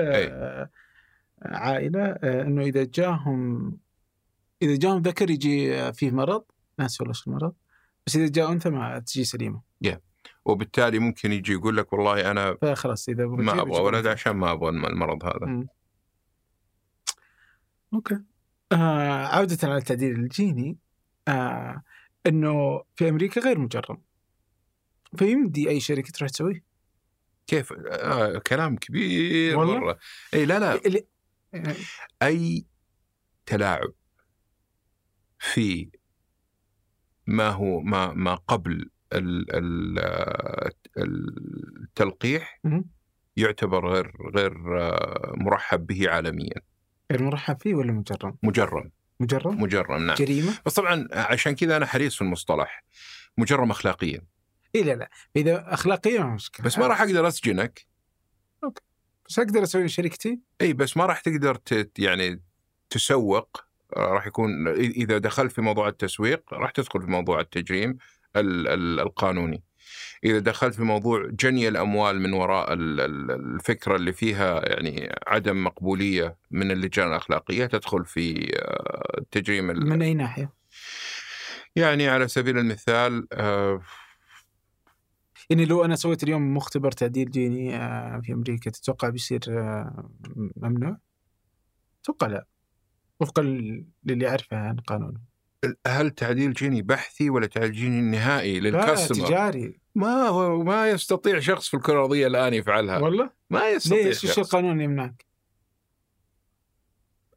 عائلة 1.41 2.05
إنه 2.23 2.61
إذا 2.61 2.83
جاهم 2.83 3.71
إذا 4.61 4.75
جاهم 4.75 5.01
ذكر 5.01 5.29
يجي 5.29 5.93
فيه 5.93 6.11
مرض 6.11 6.43
ناسي 6.79 7.03
والله 7.03 7.19
المرض. 7.27 7.53
بس 8.07 8.15
إذا 8.15 8.27
جاء 8.27 8.51
أنثى 8.51 8.69
ما 8.69 8.99
تجي 8.99 9.23
سليمة. 9.23 9.61
وبالتالي 10.45 10.99
ممكن 10.99 11.31
يجي 11.31 11.53
يقول 11.53 11.77
لك 11.77 11.93
والله 11.93 12.31
أنا 12.31 12.57
فخلاص 12.61 13.09
إذا 13.09 13.25
ما 13.25 13.61
أبغى 13.61 13.81
ولد. 13.81 14.07
عشان 14.07 14.31
ما 14.31 14.51
أبغى 14.51 14.69
المرض 14.69 15.25
هذا. 15.25 15.45
مم. 15.45 15.67
أوكي. 17.93 18.19
آه 18.71 19.25
عودة 19.25 19.57
على 19.63 19.77
التعديل 19.77 20.15
الجيني 20.15 20.77
آه 21.27 21.83
إنه 22.27 22.83
في 22.95 23.09
أمريكا 23.09 23.41
غير 23.41 23.59
مجرم. 23.59 24.01
فيمدي 25.17 25.69
أي 25.69 25.79
شركة 25.79 26.11
تروح 26.11 26.29
تسويه 26.29 26.63
كيف؟ 27.47 27.73
آه 27.73 28.37
كلام 28.37 28.75
كبير 28.75 29.59
والله؟ 29.59 29.79
مرة. 29.79 29.99
إي 30.33 30.45
لا 30.45 30.59
لا. 30.59 30.73
آه، 31.53 31.75
أي 32.21 32.65
تلاعب 33.45 33.93
في 35.39 35.89
ما 37.27 37.49
هو 37.49 37.79
ما 37.81 38.13
ما 38.13 38.35
قبل 38.35 38.89
ال- 39.13 39.55
ال- 39.55 40.71
التلقيح. 40.97 42.61
يعتبر 43.37 43.89
غير 43.89 44.11
غير 44.35 44.79
آه، 44.81 45.33
مرحب 45.37 45.87
به 45.87 46.09
عالميا. 46.09 46.61
غير 47.11 47.23
مرحب 47.23 47.59
فيه 47.61 47.75
ولا 47.75 47.91
مجرم؟ 47.91 48.37
مجرم. 48.43 48.91
مجرم؟ 49.19 49.61
مجرم 49.61 50.03
نعم. 50.05 50.15
جريمة؟ 50.15 50.53
بس 50.65 50.73
طبعا 50.73 51.07
عشان 51.11 51.55
كذا 51.55 51.77
أنا 51.77 51.85
حريص 51.85 52.15
في 52.15 52.21
المصطلح. 52.21 52.83
مجرم 53.37 53.71
اخلاقيا. 53.71 54.21
اي 54.75 54.83
لا 54.83 54.95
لا. 54.95 55.09
إذا 55.35 55.73
اخلاقيا 55.73 56.19
ما 56.23 56.33
مشكلة. 56.33 56.65
بس 56.65 56.77
ما 56.77 56.87
راح 56.87 57.01
أقدر 57.01 57.27
أسجنك. 57.27 57.85
بس 59.29 59.39
أقدر 59.39 59.63
أسوي 59.63 59.87
شركتي؟ 59.87 60.39
اي 60.61 60.73
بس 60.73 60.97
ما 60.97 61.05
راح 61.05 61.19
تقدر 61.19 61.57
يعني 61.99 62.41
تسوق 62.89 63.64
راح 63.97 64.27
يكون 64.27 64.67
إذا 64.77 65.17
دخلت 65.17 65.51
في 65.51 65.61
موضوع 65.61 65.87
التسويق 65.87 66.53
راح 66.53 66.71
تدخل 66.71 67.01
في 67.01 67.07
موضوع 67.07 67.39
التجريم 67.39 67.97
ال- 68.35 68.67
ال- 68.67 68.99
القانوني 68.99 69.63
إذا 70.23 70.39
دخلت 70.39 70.75
في 70.75 70.83
موضوع 70.83 71.27
جني 71.29 71.67
الأموال 71.67 72.21
من 72.21 72.33
وراء 72.33 72.73
ال- 72.73 73.01
ال- 73.01 73.31
الفكرة 73.31 73.95
اللي 73.95 74.13
فيها 74.13 74.69
يعني 74.69 75.15
عدم 75.27 75.63
مقبولية 75.63 76.37
من 76.51 76.71
اللجان 76.71 77.07
الأخلاقية 77.07 77.65
تدخل 77.65 78.05
في 78.05 78.51
آه، 78.59 79.17
التجريم 79.17 79.71
ال- 79.71 79.89
من 79.89 80.01
أي 80.01 80.13
ناحية؟ 80.13 80.53
يعني 81.75 82.07
على 82.07 82.27
سبيل 82.27 82.57
المثال 82.57 83.27
آه، 83.33 83.81
يعني 85.49 85.65
لو 85.65 85.85
أنا 85.85 85.95
سويت 85.95 86.23
اليوم 86.23 86.53
مختبر 86.53 86.91
تعديل 86.91 87.31
جيني 87.31 87.75
آه، 87.75 88.21
في 88.23 88.33
أمريكا 88.33 88.71
تتوقع 88.71 89.09
بيصير 89.09 89.39
آه، 89.49 90.09
ممنوع؟ 90.57 90.97
أتوقع 92.03 92.27
لا 92.27 92.45
وفقا 93.19 93.41
للي 94.03 94.29
أعرفه 94.29 94.57
عن 94.57 94.77
قانون 94.77 95.21
هل 95.87 96.09
تعديل 96.09 96.53
جيني 96.53 96.81
بحثي 96.81 97.29
ولا 97.29 97.47
تعديل 97.47 97.71
جيني 97.71 98.01
نهائي 98.01 98.59
للكاستمر؟ 98.59 99.27
تجاري 99.27 99.79
ما 99.95 100.27
هو 100.27 100.63
ما 100.63 100.89
يستطيع 100.89 101.39
شخص 101.39 101.67
في 101.67 101.73
الكره 101.73 101.93
الارضيه 101.93 102.27
الآن 102.27 102.53
يفعلها 102.53 102.99
والله؟ 102.99 103.29
ما 103.49 103.69
يستطيع 103.69 104.01
ليش؟ 104.01 104.25
شخص. 104.25 104.39
القانون 104.39 104.81
يمنعك؟ 104.81 105.25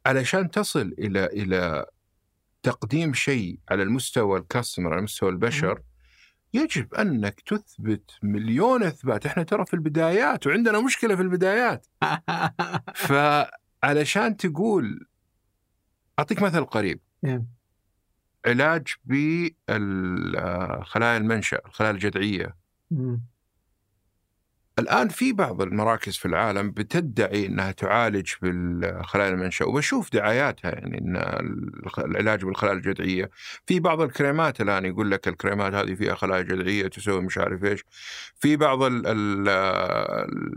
علشان 0.05 0.51
تصل 0.51 0.95
إلى 0.99 1.25
إلى 1.25 1.85
تقديم 2.63 3.13
شيء 3.13 3.59
على 3.69 3.83
المستوى 3.83 4.39
الكاستمر 4.39 4.93
على 4.93 5.01
مستوى 5.01 5.29
البشر 5.29 5.81
يجب 6.53 6.93
أنك 6.93 7.41
تثبت 7.41 8.11
مليون 8.23 8.83
إثبات 8.83 9.25
إحنا 9.25 9.43
ترى 9.43 9.65
في 9.65 9.73
البدايات 9.73 10.47
وعندنا 10.47 10.79
مشكلة 10.79 11.15
في 11.15 11.21
البدايات 11.21 11.87
فعلشان 13.83 14.37
تقول 14.37 15.08
أعطيك 16.19 16.41
مثل 16.41 16.65
قريب 16.65 16.99
نعم. 17.23 17.45
علاج 18.45 18.87
بالخلايا 19.05 19.47
المنشا 21.17 21.59
الخلايا 21.65 21.91
الجذعية. 21.91 22.55
الآن 24.79 25.07
في 25.09 25.33
بعض 25.33 25.61
المراكز 25.61 26.17
في 26.17 26.25
العالم 26.25 26.71
بتدعي 26.71 27.45
أنها 27.45 27.71
تعالج 27.71 28.29
بالخلايا 28.41 29.29
المنشأ 29.29 29.65
وبشوف 29.65 30.13
دعاياتها 30.13 30.71
يعني 30.71 30.99
الخ- 31.85 31.99
العلاج 31.99 32.45
بالخلايا 32.45 32.73
الجذعية. 32.75 33.29
في 33.65 33.79
بعض 33.79 34.01
الكريمات 34.01 34.61
الآن 34.61 34.85
يقول 34.85 35.11
لك 35.11 35.27
الكريمات 35.27 35.73
هذه 35.73 35.93
فيها 35.95 36.15
خلايا 36.15 36.41
جذعية 36.41 36.87
تسوي 36.87 37.21
مش 37.21 37.37
عارف 37.37 37.63
إيش. 37.63 37.83
في 38.39 38.55
بعض 38.55 38.83
ال- 38.83 39.07
ال- 39.07 39.49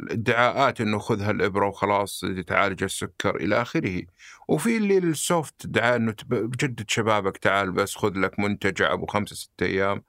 الادعاءات 0.02 0.80
أنه 0.80 0.98
خذها 0.98 1.30
الإبرة 1.30 1.66
وخلاص 1.68 2.24
تعالج 2.46 2.82
السكر 2.82 3.36
إلى 3.36 3.62
آخره. 3.62 4.02
وفي 4.48 4.76
اللي 4.76 4.98
ال 4.98 5.12
soft 5.12 5.66
ادعاء 5.66 6.10
تب- 6.10 6.34
بجدد 6.34 6.84
شبابك 6.90 7.36
تعال 7.38 7.72
بس 7.72 7.94
خذ 7.96 8.12
لك 8.18 8.38
منتجع 8.38 8.92
أبو 8.92 9.06
خمسة 9.06 9.36
ستة 9.36 9.66
أيام. 9.66 10.02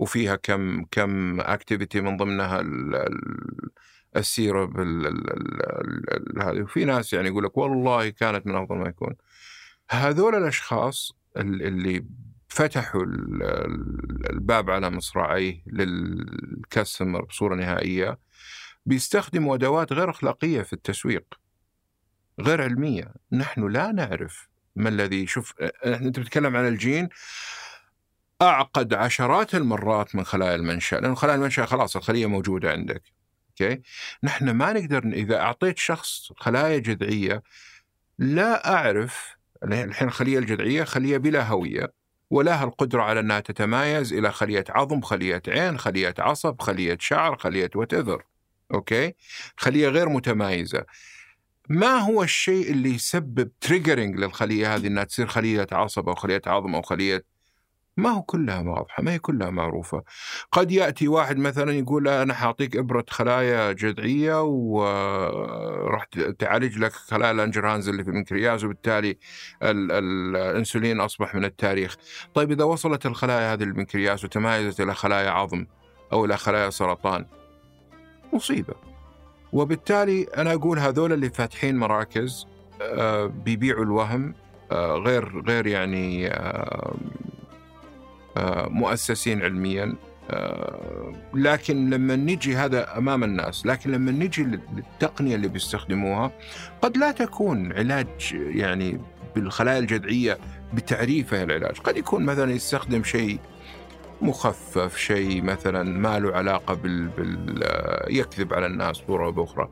وفيها 0.00 0.36
كم 0.36 0.84
كم 0.90 1.40
activity 1.40 2.00
من 2.00 2.16
ضمنها 2.16 2.60
ال- 2.60 2.94
ال- 2.96 3.70
السيرب 4.16 4.80
ال- 4.80 5.06
ال- 5.06 5.30
ال- 5.30 6.14
ال- 6.36 6.42
هذه. 6.42 6.62
وفي 6.62 6.84
ناس 6.84 7.12
يعني 7.12 7.28
يقول 7.28 7.44
لك 7.44 7.56
والله 7.58 8.08
كانت 8.08 8.46
من 8.46 8.54
أفضل 8.54 8.76
ما 8.76 8.88
يكون. 8.88 9.14
هذول 9.90 10.34
الأشخاص 10.34 11.12
ال- 11.36 11.62
اللي 11.62 12.04
فتحوا 12.48 13.02
ال- 13.02 13.42
ال- 13.42 14.30
الباب 14.30 14.70
على 14.70 14.90
مصراعيه 14.90 15.62
للكاستمر 15.66 17.24
بصورة 17.24 17.54
نهائية 17.54 18.18
بيستخدموا 18.86 19.54
أدوات 19.54 19.92
غير 19.92 20.10
أخلاقية 20.10 20.62
في 20.62 20.72
التسويق 20.72 21.24
غير 22.40 22.62
علمية. 22.62 23.14
نحن 23.32 23.68
لا 23.68 23.92
نعرف 23.92 24.48
ما 24.76 24.88
الذي 24.88 25.26
شوف 25.26 25.54
أنت 25.84 26.20
بتتكلم 26.20 26.56
عن 26.56 26.68
الجين. 26.68 27.08
أعقد 28.42 28.94
عشرات 28.94 29.54
المرات 29.54 30.14
من 30.14 30.24
خلايا 30.24 30.54
المنشا 30.54 30.96
لأن 30.96 31.14
خلايا 31.14 31.36
المنشا 31.36 31.66
خلاص 31.66 31.96
الخلية 31.96 32.26
موجودة 32.26 32.70
عندك 32.70 33.02
أوكي 33.50 33.82
نحن 34.22 34.50
ما 34.50 34.72
نقدر 34.72 35.04
إذا 35.04 35.40
أعطيت 35.40 35.78
شخص 35.78 36.32
خلايا 36.36 36.78
جذعية 36.78 37.42
لا 38.18 38.74
أعرف 38.74 39.36
الحين 39.64 40.08
الخلية 40.08 40.38
الجذعية 40.38 40.84
خلية 40.84 41.16
بلا 41.16 41.48
هوية 41.48 41.92
ولها 42.30 42.64
القدره 42.64 43.02
على 43.02 43.20
إنها 43.20 43.40
تتمايز 43.40 44.12
إلى 44.12 44.32
خلية 44.32 44.64
عظم، 44.68 45.00
خلية 45.00 45.42
عين، 45.48 45.78
خلية 45.78 46.14
عصب، 46.18 46.62
خلية 46.62 46.96
شعر، 47.00 47.36
خلية 47.36 47.70
whatever. 47.74 48.24
okay؟ 48.74 49.14
خلية 49.56 49.88
غير 49.88 50.08
متمايزة. 50.08 50.84
ما 51.68 51.98
هو 51.98 52.22
الشيء 52.22 52.70
اللي 52.70 52.90
يسبب 52.94 53.50
triggering 53.60 54.16
للخلية 54.16 54.74
هذه 54.74 54.86
إنها 54.86 55.04
تصير 55.04 55.26
خلية 55.26 55.66
عصب 55.72 56.08
أو 56.08 56.14
خلية 56.14 56.42
عظم 56.46 56.74
أو 56.74 56.82
خلية 56.82 57.24
ما 58.00 58.10
هو 58.10 58.22
كلها 58.22 58.60
واضحة 58.60 59.02
ما 59.02 59.12
هي 59.12 59.18
كلها 59.18 59.50
معروفة. 59.50 60.02
قد 60.52 60.70
يأتي 60.72 61.08
واحد 61.08 61.36
مثلا 61.38 61.72
يقول 61.72 62.08
أنا 62.08 62.34
حأعطيك 62.34 62.76
إبرة 62.76 63.04
خلايا 63.10 63.72
جذعية 63.72 64.42
وراح 64.42 66.04
تعالج 66.38 66.78
لك 66.78 66.92
خلايا 66.92 67.30
الأنجرهانز 67.30 67.88
اللي 67.88 68.04
في 68.04 68.10
البنكرياس 68.10 68.64
وبالتالي 68.64 69.10
ال- 69.62 69.92
ال- 69.92 70.36
الأنسولين 70.36 71.00
أصبح 71.00 71.34
من 71.34 71.44
التاريخ. 71.44 71.96
طيب 72.34 72.50
إذا 72.52 72.64
وصلت 72.64 73.06
الخلايا 73.06 73.52
هذه 73.52 73.62
للبنكرياس 73.62 74.24
وتمايزت 74.24 74.80
إلى 74.80 74.94
خلايا 74.94 75.30
عظم 75.30 75.66
أو 76.12 76.24
إلى 76.24 76.36
خلايا 76.36 76.70
سرطان 76.70 77.26
مصيبة. 78.32 78.74
وبالتالي 79.52 80.22
أنا 80.36 80.52
أقول 80.54 80.78
هذول 80.78 81.12
اللي 81.12 81.30
فاتحين 81.30 81.76
مراكز 81.76 82.46
آه، 82.82 83.26
بيبيعوا 83.26 83.84
الوهم 83.84 84.34
آه، 84.72 84.94
غير 84.94 85.42
غير 85.46 85.66
يعني 85.66 86.28
آه، 86.28 86.94
مؤسسين 88.68 89.42
علميا. 89.42 89.94
آه، 90.30 91.12
لكن 91.34 91.90
لما 91.90 92.16
نجي 92.16 92.56
هذا 92.56 92.98
أمام 92.98 93.24
الناس 93.24 93.66
لكن 93.66 93.90
لما 93.90 94.10
نجي 94.12 94.44
للتقنية 94.44 95.34
اللي 95.34 95.48
بيستخدموها 95.48 96.32
قد 96.82 96.96
لا 96.96 97.10
تكون 97.10 97.72
علاج 97.72 98.08
يعني 98.32 99.00
بالخلايا 99.34 99.78
الجذعية 99.78 100.38
بتعريفها 100.74 101.42
العلاج. 101.42 101.78
قد 101.78 101.96
يكون 101.96 102.24
مثلا 102.24 102.52
يستخدم 102.52 103.04
شيء 103.04 103.38
مخفف 104.22 104.96
شيء 104.96 105.42
مثلا 105.42 105.82
ما 105.82 106.18
له 106.18 106.32
علاقة 106.36 106.74
بال, 106.74 107.08
بال... 107.08 107.60
آه، 107.64 108.06
يكذب 108.10 108.54
على 108.54 108.66
الناس 108.66 108.96
صورة 108.96 109.30
بأخرى. 109.30 109.68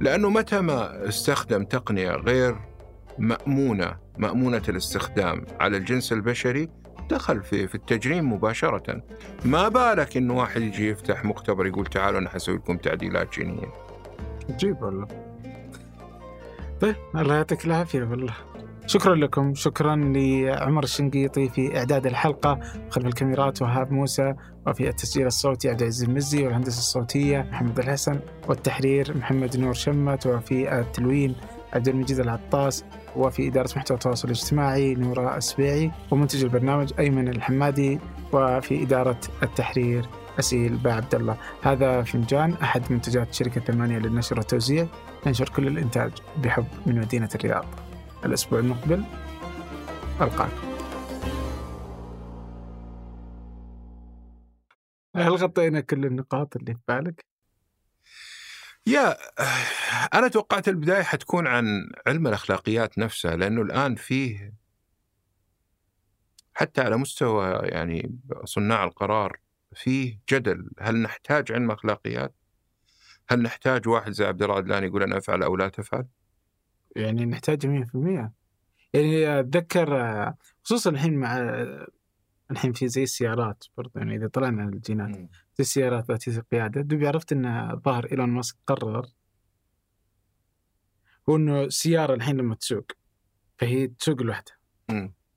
لأنه 0.00 0.30
متى 0.30 0.60
ما 0.60 1.08
استخدم 1.08 1.64
تقنية 1.64 2.10
غير 2.10 2.56
مأمونة 3.18 3.96
مأمونة 4.18 4.62
الاستخدام 4.68 5.44
على 5.60 5.76
الجنس 5.76 6.12
البشري 6.12 6.68
دخل 7.10 7.42
في 7.42 7.68
في 7.68 7.74
التجريم 7.74 8.32
مباشرة. 8.32 9.02
ما 9.44 9.68
بالك 9.68 10.16
إنه 10.16 10.36
واحد 10.36 10.62
يجي 10.62 10.88
يفتح 10.88 11.24
مختبر 11.24 11.66
يقول 11.66 11.86
تعالوا 11.86 12.18
أنا 12.18 12.30
حسوي 12.30 12.56
لكم 12.56 12.76
تعديلات 12.76 13.34
جينية 13.34 13.68
عجيب 14.50 14.82
والله. 14.82 15.06
طيب 16.80 16.96
الله 17.14 17.34
يعطيك 17.34 17.64
العافية 17.64 18.02
والله. 18.02 18.34
شكرا 18.86 19.14
لكم. 19.14 19.54
شكرا 19.54 19.96
لعمر 19.96 20.84
الشنقيطي 20.84 21.48
في 21.48 21.78
إعداد 21.78 22.06
الحلقة 22.06 22.60
خلف 22.90 23.06
الكاميرات 23.06 23.62
وهاب 23.62 23.92
موسى 23.92 24.34
وفي 24.66 24.88
التسجيل 24.88 25.26
الصوتي 25.26 25.68
عبد 25.70 25.80
العزيز 25.80 26.08
المزي 26.08 26.44
والهندسة 26.44 26.78
الصوتية 26.78 27.46
محمد 27.50 27.78
الحسن 27.78 28.20
والتحرير 28.48 29.16
محمد 29.16 29.56
نور 29.56 29.72
شمت 29.72 30.26
وفي 30.26 30.78
التلوين 30.78 31.34
عبد 31.76 31.88
المجيد 31.88 32.20
العطاس 32.20 32.84
وفي 33.16 33.48
إدارة 33.48 33.70
محتوى 33.76 33.94
التواصل 33.94 34.28
الاجتماعي 34.28 34.94
نورا 34.94 35.36
السبيعي 35.36 35.90
ومنتج 36.10 36.44
البرنامج 36.44 36.92
أيمن 36.98 37.28
الحمادي 37.28 37.98
وفي 38.32 38.82
إدارة 38.82 39.20
التحرير 39.42 40.08
أسيل 40.38 40.76
با 40.76 40.92
عبد 40.92 41.14
الله. 41.14 41.36
هذا 41.62 42.02
فنجان 42.02 42.52
أحد 42.52 42.82
منتجات 42.92 43.34
شركة 43.34 43.60
ثمانية 43.60 43.98
للنشر 43.98 44.38
والتوزيع 44.38 44.86
ننشر 45.26 45.48
كل 45.48 45.66
الإنتاج 45.66 46.12
بحب 46.42 46.66
من 46.86 47.00
مدينة 47.00 47.28
الرياض. 47.34 47.64
الأسبوع 48.24 48.58
المقبل 48.58 49.04
ألقاكم 50.20 50.66
هل 55.16 55.32
غطينا 55.32 55.80
كل 55.80 56.06
النقاط 56.06 56.56
اللي 56.56 56.74
في 56.74 56.80
بالك؟ 56.88 57.35
يا 58.86 59.16
أنا 60.14 60.28
توقعت 60.28 60.68
البداية 60.68 61.02
حتكون 61.02 61.46
عن 61.46 61.90
علم 62.06 62.26
الأخلاقيات 62.26 62.98
نفسها 62.98 63.36
لأنه 63.36 63.62
الآن 63.62 63.94
فيه 63.94 64.54
حتى 66.54 66.80
على 66.80 66.96
مستوى 66.96 67.46
يعني 67.62 68.18
صناع 68.44 68.84
القرار 68.84 69.40
فيه 69.74 70.18
جدل 70.32 70.70
هل 70.80 71.02
نحتاج 71.02 71.52
علم 71.52 71.70
أخلاقيات؟ 71.70 72.34
هل 73.28 73.42
نحتاج 73.42 73.88
واحد 73.88 74.12
زي 74.12 74.24
عبد 74.24 74.42
الله 74.42 74.54
عدلان 74.56 74.84
يقول 74.84 75.02
أنا 75.02 75.18
أفعل 75.18 75.42
أو 75.42 75.56
لا 75.56 75.68
تفعل؟ 75.68 76.06
يعني 76.96 77.24
نحتاج 77.24 77.66
100% 77.66 78.30
يعني 78.92 79.40
أتذكر 79.40 80.34
خصوصا 80.62 80.90
الحين 80.90 81.14
مع 81.14 81.36
الحين 82.50 82.72
في 82.72 82.88
زي 82.88 83.02
السيارات 83.02 83.64
برضه 83.76 83.92
يعني 83.96 84.16
إذا 84.16 84.28
طلعنا 84.28 84.64
الجينات 84.64 85.30
زي 85.58 85.62
السيارات 85.62 86.08
ذاتية 86.08 86.38
القيادة. 86.38 86.80
دوبي 86.80 87.08
عرفت 87.08 87.32
أن 87.32 87.76
ظهر 87.84 88.06
إيلون 88.12 88.28
ماسك 88.28 88.56
قرر 88.66 89.06
هو 91.28 91.36
أنه 91.36 91.62
السيارة 91.62 92.14
الحين 92.14 92.36
لما 92.36 92.54
تسوق 92.54 92.92
فهي 93.58 93.86
تسوق 93.86 94.22
لوحدها. 94.22 94.56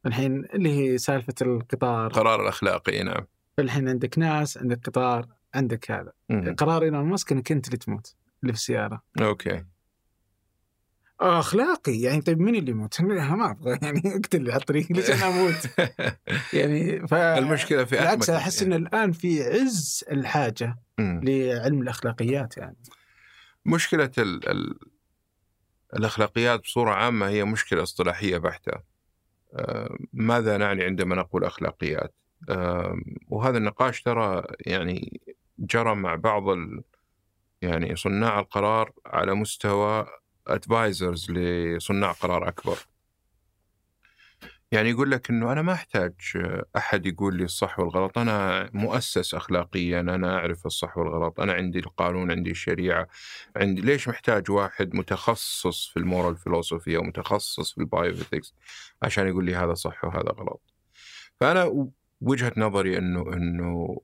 الحين 0.06 0.46
اللي 0.46 0.70
هي 0.70 0.98
سالفة 0.98 1.34
القطار. 1.42 2.12
قرار 2.12 2.42
الأخلاقي 2.42 3.04
نعم. 3.04 3.28
الحين 3.60 3.90
عندك 3.90 4.20
ناس 4.20 4.58
عندك 4.58 4.88
قطار 4.88 5.28
عندك 5.56 5.92
هذا. 5.92 6.12
مم. 6.30 6.56
قرار 6.56 6.84
إيلون 6.84 7.06
ماسك 7.06 7.32
إنك 7.32 7.52
أنت 7.52 7.68
اللي 7.68 7.78
تموت 7.78 8.16
اللي 8.44 8.54
في 8.54 8.60
السيارة. 8.60 9.02
أوكي. 9.22 9.66
أخلاقي 11.22 12.02
يعني 12.02 12.22
طيب 12.22 12.40
مين 12.40 12.56
اللي 12.56 12.72
يموت؟ 12.72 13.00
أنا 13.00 13.36
ما 13.36 13.52
أبغى 13.52 13.80
يعني 13.84 14.16
أقتل 14.16 14.52
على 14.52 14.60
الطريق 14.62 14.92
ليش 14.92 15.10
أنا 15.10 15.28
أموت؟ 15.28 15.70
يعني 16.54 17.08
ف 17.08 17.14
المشكلة 17.14 17.84
في 17.84 17.96
بالعكس 17.96 18.30
أحمد 18.30 18.42
أحس 18.42 18.64
إن 18.64 18.74
الآن 18.74 19.12
في 19.12 19.44
عز 19.44 20.06
الحاجة 20.12 20.76
مم. 20.98 21.22
لعلم 21.24 21.82
الأخلاقيات 21.82 22.58
يعني 22.58 22.78
مشكلة 23.66 24.12
ال 24.18 24.50
ال 24.50 24.80
الأخلاقيات 25.94 26.60
بصورة 26.60 26.92
عامة 26.92 27.28
هي 27.28 27.44
مشكلة 27.44 27.84
اصطلاحية 27.84 28.38
بحتة 28.38 28.72
آه، 29.54 29.98
ماذا 30.14 30.58
نعني 30.58 30.84
عندما 30.84 31.16
نقول 31.16 31.44
أخلاقيات 31.44 32.16
آه، 32.50 32.98
وهذا 33.28 33.58
النقاش 33.58 34.02
ترى 34.02 34.44
يعني 34.60 35.22
جرى 35.60 35.96
مع 35.96 36.16
بعض 36.16 36.50
ال 36.50 36.84
يعني 37.62 37.96
صناع 37.96 38.40
القرار 38.40 38.92
على 39.06 39.34
مستوى 39.34 40.06
ادفايزرز 40.50 41.32
لصناع 41.32 42.12
قرار 42.12 42.48
أكبر 42.48 42.78
يعني 44.72 44.90
يقول 44.90 45.12
لك 45.12 45.30
إنه 45.30 45.52
أنا 45.52 45.62
ما 45.62 45.74
أحتاج 45.74 46.14
أحد 46.78 47.06
يقول 47.06 47.36
لي 47.36 47.44
الصح 47.44 47.80
والغلط، 47.80 48.18
أنا 48.18 48.70
مؤسس 48.74 49.34
اخلاقيا، 49.34 50.00
أنا 50.00 50.36
أعرف 50.38 50.66
الصح 50.66 50.98
والغلط، 50.98 51.40
أنا 51.40 51.54
عندي 51.54 51.80
القانون، 51.80 52.32
عندي 52.32 52.52
الشريعة، 52.52 53.08
عندي 53.56 53.82
ليش 53.82 54.08
محتاج 54.08 54.52
واحد 54.52 54.96
متخصص 54.96 55.88
في 55.88 55.98
ال 55.98 56.04
moral 56.04 56.38
philosophy 56.38 56.98
أو 56.98 57.04
متخصص 57.04 57.72
في 57.72 57.78
ال 57.78 57.85
bioethics 57.85 58.54
عشان 59.02 59.28
يقول 59.28 59.46
لي 59.46 59.56
هذا 59.56 59.74
صح 59.74 60.06
وهذا 60.06 60.32
غلط. 60.32 60.62
فأنا 61.40 61.90
وجهة 62.22 62.54
نظري 62.58 62.98
انه 62.98 63.34
إنه 63.34 64.02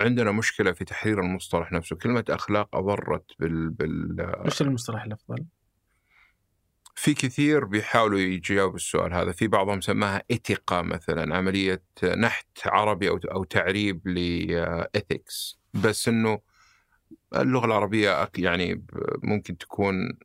عندنا 0.00 0.32
مشكلة 0.32 0.72
في 0.72 0.84
تحرير 0.84 1.20
المصطلح 1.20 1.72
نفسه، 1.72 1.96
كلمة 1.96 2.24
أخلاق 2.30 2.76
اضرت 2.76 3.32
بال 3.38 3.70
بال 3.70 4.32
وش 4.46 4.62
المصطلح 4.62 5.04
الأفضل؟ 5.04 5.44
في 6.94 7.14
كثير 7.14 7.64
بيحاولوا 7.64 8.18
يجاوبوا 8.18 8.76
السؤال 8.76 9.14
هذا 9.14 9.32
في 9.32 9.46
بعضهم 9.46 9.80
سماها 9.80 10.22
إتيقا 10.30 10.82
مثلا 10.82 11.36
عملية 11.36 11.82
نحت 12.16 12.46
عربي 12.66 13.08
أو 13.08 13.16
أو 13.16 13.44
تعريب 13.44 14.08
ل 14.08 14.29
ethics 14.29 15.58
بس 15.74 16.08
إنه 16.08 16.40
اللغة 17.36 17.66
العربية 17.66 18.30
يعني 18.38 18.84
ممكن 19.22 19.58
تكون 19.58 20.18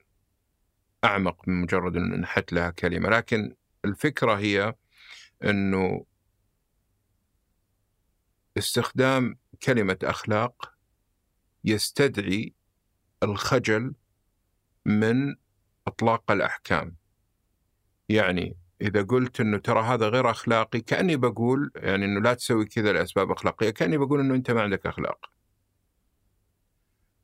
أعمق 1.04 1.48
من 1.48 1.62
مجرد 1.62 1.96
إنه 1.98 2.16
نحت 2.16 2.54
لها 2.54 2.70
كلمة 2.70 3.10
لكن 3.10 3.56
الفكرة 3.86 4.34
هي 4.34 4.76
إنه 5.44 6.06
استخدام 8.58 9.38
كلمة 9.64 9.98
أخلاق 10.04 10.74
يستدعي 11.64 12.54
الخجل 13.24 13.94
من 14.86 15.36
أطلاق 15.88 16.32
الأحكام. 16.32 16.96
يعني 18.10 18.58
إذا 18.82 19.04
قلت 19.04 19.40
إنه 19.42 19.58
ترى 19.58 19.82
هذا 19.82 20.10
غير 20.10 20.32
أخلاقي 20.32 20.82
كأني 20.82 21.16
بقول 21.16 21.72
يعني 21.76 22.06
إنه 22.06 22.22
لا 22.22 22.34
تسوي 22.34 22.66
كذا 22.66 22.94
لأسباب 22.94 23.32
أخلاقية، 23.32 23.70
كأني 23.70 23.98
بقول 23.98 24.20
إنه 24.20 24.36
أنت 24.36 24.52
ما 24.52 24.62
عندك 24.62 24.86
أخلاق. 24.86 25.26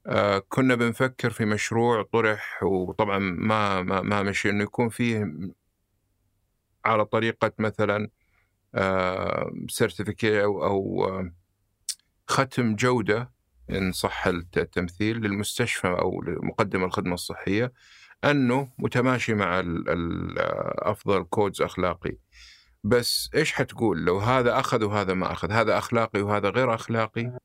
آه 0.08 0.40
كنا 0.50 0.76
بنفكر 0.76 1.30
في 1.30 1.46
مشروع 1.46 2.04
طرح 2.04 2.64
وطبعا 2.64 3.20
ما 3.20 3.82
ما 3.82 4.02
ما 4.02 4.24
مشي 4.24 4.50
إنه 4.50 4.64
يكون 4.64 4.90
فيه 4.90 5.32
على 6.86 7.06
طريقة 7.06 7.52
مثلا 7.60 8.10
certificate 9.68 10.34
أو 10.34 10.66
أو 10.66 11.06
آه، 11.06 11.32
ختم 12.30 12.76
جودة 12.76 13.32
إن 13.70 13.92
صح 13.92 14.28
التمثيل 14.28 15.18
للمستشفى 15.18 15.88
أو 15.88 16.22
لمقدم 16.22 16.84
الخدمة 16.84 17.14
الصحية 17.14 17.74
أنه 18.24 18.70
متماشي 18.78 19.34
مع 19.34 19.64
أفضل 20.80 21.24
codes 21.24 21.62
أخلاقي. 21.62 22.18
بس 22.84 23.30
إيش 23.36 23.54
حتقول؟ 23.54 24.06
لو 24.06 24.18
هذا 24.20 24.60
أخذ 24.60 24.84
وهذا 24.84 25.14
ما 25.14 25.32
أخذ 25.32 25.52
هذا 25.52 25.78
أخلاقي 25.78 26.22
وهذا 26.22 26.50
غير 26.50 26.76
أخلاقي؟ 26.76 27.38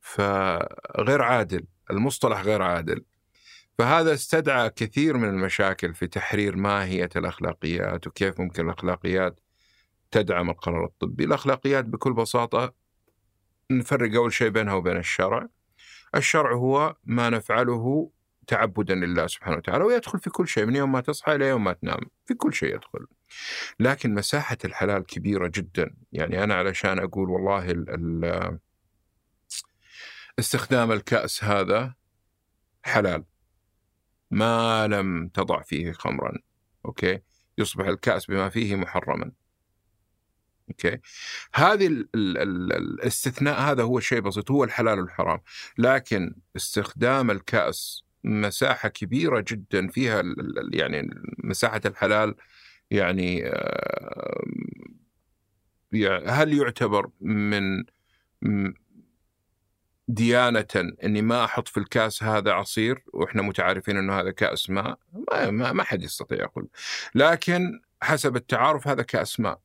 فغير 0.00 1.22
عادل 1.22 1.64
المصطلح 1.90 2.40
غير 2.40 2.62
عادل. 2.62 3.04
فهذا 3.78 4.14
استدعى 4.14 4.70
كثير 4.70 5.16
من 5.16 5.28
المشاكل 5.28 5.94
في 5.94 6.06
تحرير 6.06 6.56
ماهية 6.56 7.08
الأخلاقيات 7.16 8.06
وكيف 8.06 8.40
ممكن 8.40 8.64
الأخلاقيات 8.64 9.40
تدعم 10.10 10.50
القرار 10.50 10.84
الطبي. 10.84 11.24
الأخلاقيات 11.24 11.84
بكل 11.84 12.12
بساطة 12.12 12.85
نفرق 13.70 14.14
أول 14.14 14.32
شيء 14.32 14.48
بينها 14.48 14.74
وبين 14.74 14.96
الشرع. 14.96 15.48
الشرع 16.14 16.52
هو 16.52 16.96
ما 17.04 17.30
نفعله 17.30 18.10
تعبدا 18.46 18.94
لله 18.94 19.26
سبحانه 19.26 19.56
وتعالى 19.56 19.84
ويدخل 19.84 20.18
في 20.18 20.30
كل 20.30 20.48
شيء 20.48 20.66
من 20.66 20.76
يوم 20.76 20.92
ما 20.92 21.00
تصحى 21.00 21.34
إلى 21.34 21.48
يوم 21.48 21.64
ما 21.64 21.72
تنام 21.72 22.00
في 22.26 22.34
كل 22.34 22.54
شيء 22.54 22.74
يدخل. 22.74 23.06
لكن 23.80 24.14
مساحة 24.14 24.58
الحلال 24.64 25.06
كبيرة 25.06 25.50
جدا. 25.54 25.96
يعني 26.12 26.44
أنا 26.44 26.54
علشان 26.54 26.98
أقول 26.98 27.30
والله 27.30 27.70
ال 27.70 27.90
ال 27.90 28.58
استخدام 30.38 30.92
الكأس 30.92 31.44
هذا 31.44 31.94
حلال. 32.82 33.24
ما 34.30 34.86
لم 34.86 35.28
تضع 35.28 35.62
فيه 35.62 35.92
خمرا 35.92 36.32
okay؟ 36.84 37.20
يصبح 37.58 37.86
الكأس 37.86 38.26
بما 38.26 38.48
فيه 38.48 38.76
محرما. 38.76 39.32
okay. 40.70 40.98
هذه 41.54 41.86
ال 41.86 42.08
ال 42.14 42.38
ال 42.38 42.72
الاستثناء 42.72 43.60
هذا 43.60 43.82
هو 43.82 44.00
شيء 44.00 44.20
بسيط 44.20 44.50
هو 44.50 44.64
الحلال 44.64 44.98
والحرام. 45.00 45.40
لكن 45.78 46.34
استخدام 46.56 47.30
الكأس 47.30 48.02
مساحة 48.24 48.88
كبيرة 48.88 49.44
جدا 49.48 49.88
فيها 49.88 50.22
يعني 50.72 51.10
مساحة 51.38 51.80
الحلال 51.86 52.34
يعني 52.90 53.52
هل 56.26 56.54
يعتبر 56.58 57.10
من 57.20 57.84
ديانة 60.08 60.66
إني 61.04 61.22
ما 61.22 61.44
أحط 61.44 61.68
في 61.68 61.76
الكأس 61.80 62.22
هذا 62.22 62.52
عصير 62.52 63.04
وإحنا 63.12 63.42
متعارفين 63.42 63.96
إنه 63.96 64.20
هذا 64.20 64.30
كأس 64.30 64.70
ماء؟ 64.70 64.98
ما, 65.32 65.72
ما 65.72 65.82
حد 65.82 66.02
يستطيع 66.02 66.38
يقول. 66.38 66.68
لكن 67.14 67.80
حسب 68.02 68.36
التعارف 68.36 68.88
هذا 68.88 69.02
كأس 69.02 69.40
ماء. 69.40 69.60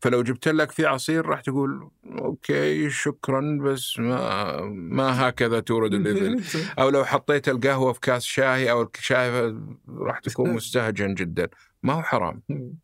فلو 0.00 0.22
جبت 0.22 0.48
لك 0.48 0.70
في 0.70 0.86
عصير 0.86 1.26
راح 1.26 1.40
تقول 1.40 1.90
okay 2.18 2.90
شكرا 2.90 3.58
بس 3.62 3.98
ما 3.98 4.60
ما 4.70 5.28
هكذا 5.28 5.60
تورد 5.60 5.94
الإبل. 5.94 6.42
أو 6.78 6.88
لو 6.88 7.04
حطيت 7.04 7.48
القهوة 7.48 7.92
في 7.92 8.00
كاس 8.00 8.24
شاي 8.24 8.70
أو 8.70 8.90
الشاي 8.98 9.56
راح 9.88 10.18
تكون 10.18 10.50
مستهجن 10.56 11.14
جدا. 11.14 11.48
ما 11.82 11.92
هو 11.92 12.02
حرام. 12.02 12.42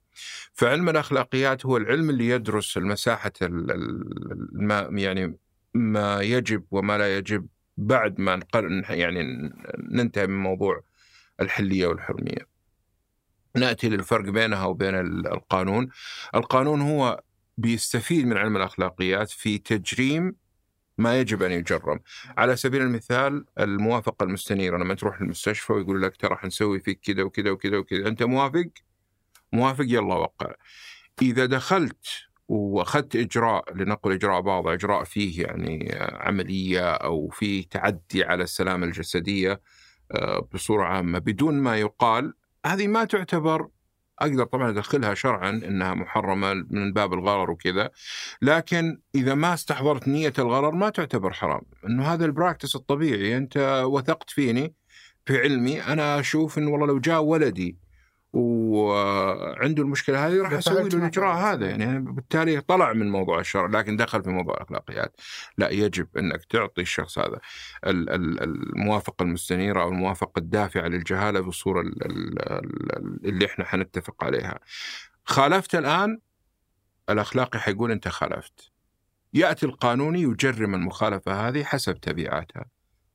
فعلم 0.55 0.89
الأخلاقيات 0.89 1.67
هو 1.67 1.77
العلم 1.77 2.11
اللي 2.11 2.29
يدرس 2.29 2.77
المساحة 2.77 3.33
الماء 3.43 4.95
يعني 4.95 5.39
ما 5.75 6.21
يجب 6.21 6.65
وما 6.71 6.99
لا 6.99 7.17
يجب 7.17 7.47
بعد 7.77 8.21
ما 8.21 8.41
يعني 8.89 9.53
ننتهي 9.79 10.27
من 10.27 10.43
موضوع 10.43 10.83
الحلية 11.41 11.87
والحرمية. 11.87 12.56
نأتي 13.57 13.89
للفرق 13.89 14.31
بينها 14.31 14.65
وبين 14.65 14.95
القانون. 15.27 15.89
القانون 16.35 16.81
هو 16.81 17.23
بيستفيد 17.59 18.27
من 18.27 18.37
علم 18.37 18.57
الأخلاقيات 18.57 19.31
في 19.31 19.59
تجريم 19.59 20.37
ما 20.99 21.21
يجب 21.21 21.43
أن 21.43 21.53
يجرم. 21.53 22.01
على 22.39 22.57
سبيل 22.57 22.83
المثال 22.83 23.45
الموافقة 23.59 24.25
المستنيرة 24.25 24.79
لما 24.79 24.95
تروح 24.95 25.21
المستشفى 25.21 25.73
ويقول 25.73 26.03
لك 26.03 26.17
ترى 26.17 26.37
حنسوي 26.37 26.81
فيك 26.81 27.01
كذا 27.01 27.23
وكذا 27.23 27.51
وكذا 27.51 27.77
وكذا، 27.77 28.09
أنت 28.09 28.23
موافق؟ 28.23 28.69
موافق 29.53 29.85
يلا 29.85 30.15
وقع. 30.15 30.55
إذا 31.23 31.47
دخلت 31.47 32.07
وأخذت 32.49 33.17
إجراء 33.17 33.75
لنقل 33.75 34.13
إجراء 34.13 34.41
بعض 34.41 34.69
إجراء 34.69 35.05
فيه 35.05 35.43
يعني 35.43 35.99
عملية 36.01 36.91
أو 36.91 37.29
فيه 37.29 37.69
تعدي 37.69 38.25
على 38.25 38.43
السلامة 38.45 38.87
الجسدية 38.87 39.61
آه، 40.13 40.49
بصورة 40.53 40.85
عامة 40.85 41.19
بدون 41.19 41.55
ما 41.55 41.77
يقال 41.77 42.35
هذه 42.67 42.87
ما 42.87 43.05
تعتبر 43.05 43.69
أقدر 44.19 44.45
طبعا 44.45 44.71
أدخلها 44.71 45.15
شرعا 45.15 45.51
إنها 45.51 45.95
محرمة 45.95 46.53
من 46.71 46.93
باب 46.93 47.13
الغرر 47.13 47.51
وكذا 47.51 47.91
لكن 48.43 49.01
إذا 49.15 49.35
ما 49.35 49.55
استحضرت 49.55 50.09
نية 50.09 50.33
الغرر 50.39 50.71
ما 50.71 50.89
تعتبر 50.91 51.33
حرام 51.33 51.63
إنه 51.87 52.13
هذا 52.13 52.25
البراكتس 52.25 52.77
الطبيعي 52.77 53.37
أنت 53.37 53.83
وثقت 53.87 54.31
فيني 54.31 54.75
في 55.27 55.41
علمي 55.41 55.83
أنا 55.83 56.21
أشوف 56.21 56.59
انه 56.59 56.71
والله 56.71 56.87
لو 56.87 56.99
جاء 56.99 57.23
ولدي 57.23 57.77
وعنده 58.37 59.83
المشكلة 59.83 60.27
هذه 60.27 60.43
راح 60.43 60.53
أسوي 60.53 60.89
له 60.89 60.99
الاجراء 60.99 61.37
هذا. 61.37 61.71
يعني 61.71 61.99
بالتالي 62.01 62.61
طلع 62.61 62.93
من 62.93 63.11
موضوع 63.11 63.41
الشرع 63.41 63.67
لكن 63.67 63.97
دخل 63.97 64.23
في 64.23 64.31
موضوع 64.31 64.55
الأخلاقيات. 64.55 65.17
لا 65.59 65.71
يجب 65.71 66.09
إنك 66.19 66.45
تعطي 66.45 66.83
الشخص 66.83 67.19
هذا 67.19 67.41
الموافقة 67.85 69.23
المستنيرة 69.23 69.83
أو 69.83 69.89
الموافقة 69.89 70.39
الدافعة 70.39 70.89
للجهالة 70.89 71.41
بالصورة 71.41 71.81
اللي 73.25 73.47
إحنا 73.47 73.65
حنتفق 73.65 74.25
عليها. 74.25 74.59
خالفت 75.25 75.75
الآن 75.75 76.19
الأخلاقي 77.11 77.59
حيقول 77.59 77.91
أنت 77.91 78.09
خالفت. 78.09 78.71
يأتي 79.35 79.67
القانوني 79.67 80.23
يجرم 80.23 80.75
المخالفة 80.75 81.49
هذه 81.49 81.65
حسب 81.65 82.01
تبعاتها. 82.01 82.65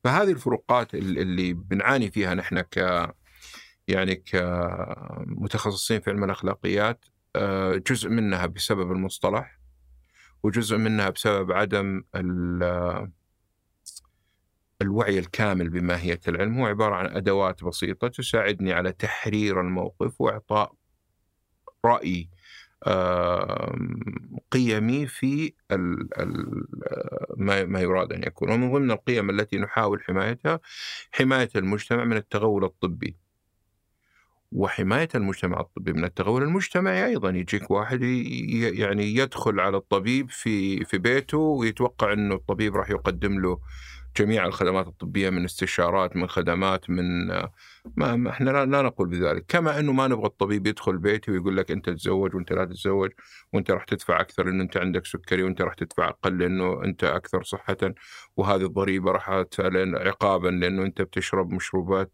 فهذه 0.04 0.32
الفروقات 0.32 0.96
اللي 0.96 1.54
بنعاني 1.54 2.12
فيها 2.12 2.34
نحن 2.34 2.62
ك 2.62 3.08
يعني 3.92 4.16
كمتخصصين 4.16 6.00
في 6.00 6.10
علم 6.10 6.24
الأخلاقيات 6.24 7.06
آه، 7.36 7.76
جزء 7.76 8.10
منها 8.10 8.46
بسبب 8.46 8.92
المصطلح 8.92 9.60
وجزء 10.44 10.78
منها 10.78 11.10
بسبب 11.10 11.52
عدم 11.52 12.04
الوعي 14.82 15.20
الكامل 15.20 15.70
بماهيه 15.70 16.20
العلم. 16.28 16.58
هو 16.60 16.66
عبارة 16.66 16.96
عن 16.96 17.06
أدوات 17.06 17.64
بسيطة 17.64 18.08
تساعدني 18.08 18.74
على 18.74 18.92
تحرير 18.92 19.62
الموقف 19.62 20.22
وإعطاء 20.22 20.74
رأي 21.86 22.30
قيمي 24.52 25.08
في 25.08 25.54
ما 27.38 27.80
يراد 27.82 28.14
أن 28.14 28.24
يكون. 28.24 28.52
ومن 28.52 28.72
ضمن 28.72 28.92
القيم 28.92 29.30
التي 29.30 29.58
نحاول 29.58 30.04
حمايتها 30.04 30.60
حماية 31.12 31.50
المجتمع 31.56 32.04
من 32.04 32.18
التغول 32.18 32.64
الطبي. 32.64 33.18
وحماية 34.52 35.10
المجتمع 35.16 35.60
الطبي 35.60 35.94
من 35.94 36.04
التغول 36.06 36.44
المجتمعي 36.44 37.06
أيضا. 37.06 37.30
يجيك 37.30 37.72
واحد 37.72 38.02
يعني 38.02 39.16
يدخل 39.16 39.60
على 39.60 39.78
الطبيب 39.78 40.30
في 40.30 40.86
في 40.86 40.98
بيته 40.98 41.38
ويتوقع 41.38 42.14
أنه 42.14 42.36
الطبيب 42.36 42.76
راح 42.76 42.90
يقدم 42.90 43.40
له 43.40 43.60
جميع 44.18 44.46
الخدمات 44.46 44.88
الطبية 44.88 45.30
من 45.30 45.44
استشارات 45.46 46.16
من 46.16 46.28
خدمات 46.28 46.90
من 46.90 47.28
ما, 47.98 48.16
ما 48.16 48.30
إحنا 48.30 48.50
لا, 48.50 48.66
لا 48.66 48.82
نقول 48.82 49.08
بذلك 49.08 49.46
كما 49.48 49.80
إنه 49.80 49.94
ما 49.94 50.08
نبغى 50.08 50.26
الطبيب 50.26 50.68
يدخل 50.68 50.98
بيتي 50.98 51.32
ويقول 51.32 51.58
لك 51.58 51.72
أنت 51.72 51.90
تتزوج 51.90 52.36
وأنت 52.36 52.54
لا 52.54 52.66
تتزوج 52.66 53.12
وأنت 53.54 53.72
راح 53.72 53.84
تدفع 53.84 54.22
أكثر 54.22 54.46
لأنه 54.46 54.64
أنت 54.64 54.78
عندك 54.78 55.06
سكري 55.06 55.44
وأنت 55.44 55.62
راح 55.62 55.74
تدفع 55.74 56.10
أقل 56.10 56.38
لأنه 56.38 56.84
أنت 56.84 57.04
أكثر 57.04 57.44
صحة 57.44 57.78
وهذه 58.38 58.66
الضريبة 58.66 59.12
راح 59.12 59.30
عقابا 59.30 60.48
لأنه 60.50 60.84
أنت 60.84 61.02
بتشرب 61.02 61.50
مشروبات 61.50 62.12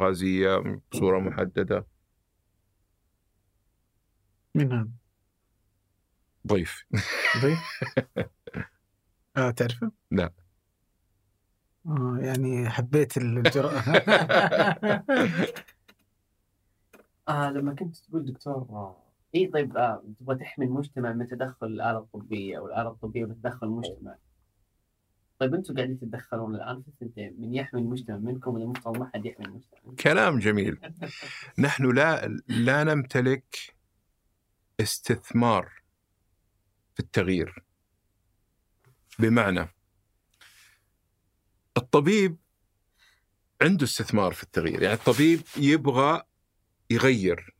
غازية 0.00 0.80
بصورة 0.92 1.18
محددة 1.18 1.86
من 4.54 4.72
هذا؟ 4.72 4.88
ضيف 6.46 6.86
ضيف؟ 7.42 7.58
آه 9.36 9.50
تعرفه؟ 9.50 9.92
لا 10.10 10.45
آه 11.86 12.18
يعني 12.20 12.70
حبيت 12.70 13.16
الجرأة. 13.16 13.80
آه 17.28 17.50
لما 17.50 17.74
كنت 17.74 17.96
تقول 17.96 18.24
دكتور 18.24 18.54
آه 18.54 18.96
اي 19.34 19.46
طيب 19.46 19.76
آه 19.76 20.04
تبغى 20.20 20.36
تحمي 20.36 20.66
المجتمع 20.66 21.12
من 21.12 21.28
تدخل 21.28 21.66
الآلة 21.66 21.98
الطبية 21.98 22.58
أو 22.58 22.66
الآلة 22.66 22.88
الطبية 22.88 23.24
من 23.24 23.42
تدخل 23.42 23.66
المجتمع؟ 23.66 24.16
طيب 25.38 25.54
أنتم 25.54 25.74
قاعدين 25.74 25.98
تتدخلون 25.98 26.54
الآن 26.54 26.82
في 26.82 26.88
الثنتين 26.88 27.36
من 27.38 27.54
يحمي 27.54 27.80
المجتمع 27.80 28.16
منكم 28.16 28.54
ولا 28.54 28.64
المفترض 28.64 28.98
ما 28.98 29.10
حد 29.14 29.26
يحمي 29.26 29.46
المجتمع 29.46 29.94
كلام 30.00 30.38
جميل. 30.38 30.78
نحن 31.58 31.90
لا 31.94 32.26
لا 32.48 32.84
نمتلك 32.84 33.74
استثمار 34.80 35.72
في 36.94 37.00
التغيير. 37.00 37.64
بمعنى 39.18 39.75
الطبيب 41.76 42.36
عنده 43.62 43.84
استثمار 43.84 44.32
في 44.32 44.42
التغيير. 44.42 44.82
يعني 44.82 44.94
الطبيب 44.94 45.40
يبغى 45.56 46.22
يغير 46.90 47.54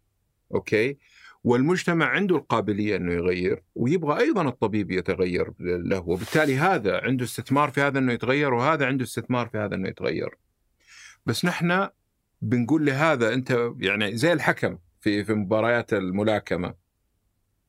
أوكي؟ 0.55 0.99
والمجتمع 1.45 2.07
عنده 2.07 2.37
القابلية 2.37 2.97
إنه 2.97 3.13
يغير 3.13 3.63
ويبغى 3.75 4.21
أيضا 4.21 4.49
الطبيب 4.49 4.91
يتغير 4.91 5.53
له 5.61 6.09
وبالتالي 6.09 6.57
هذا 6.57 7.01
عنده 7.01 7.25
استثمار 7.25 7.71
في 7.71 7.81
هذا 7.81 7.99
إنه 7.99 8.13
يتغير 8.13 8.55
وهذا 8.55 8.87
عنده 8.87 9.05
استثمار 9.05 9.49
في 9.49 9.59
هذا 9.59 9.75
إنه 9.75 9.89
يتغير. 9.89 10.39
بس 11.27 11.45
نحن 11.45 11.89
بنقول 12.43 12.87
لهذا 12.87 13.35
أنت 13.35 13.71
يعني 13.79 14.17
زي 14.17 14.33
الحكم 14.33 14.79
في 15.01 15.25
في 15.25 15.35
مباريات 15.35 15.93
الملاكمة. 15.93 16.75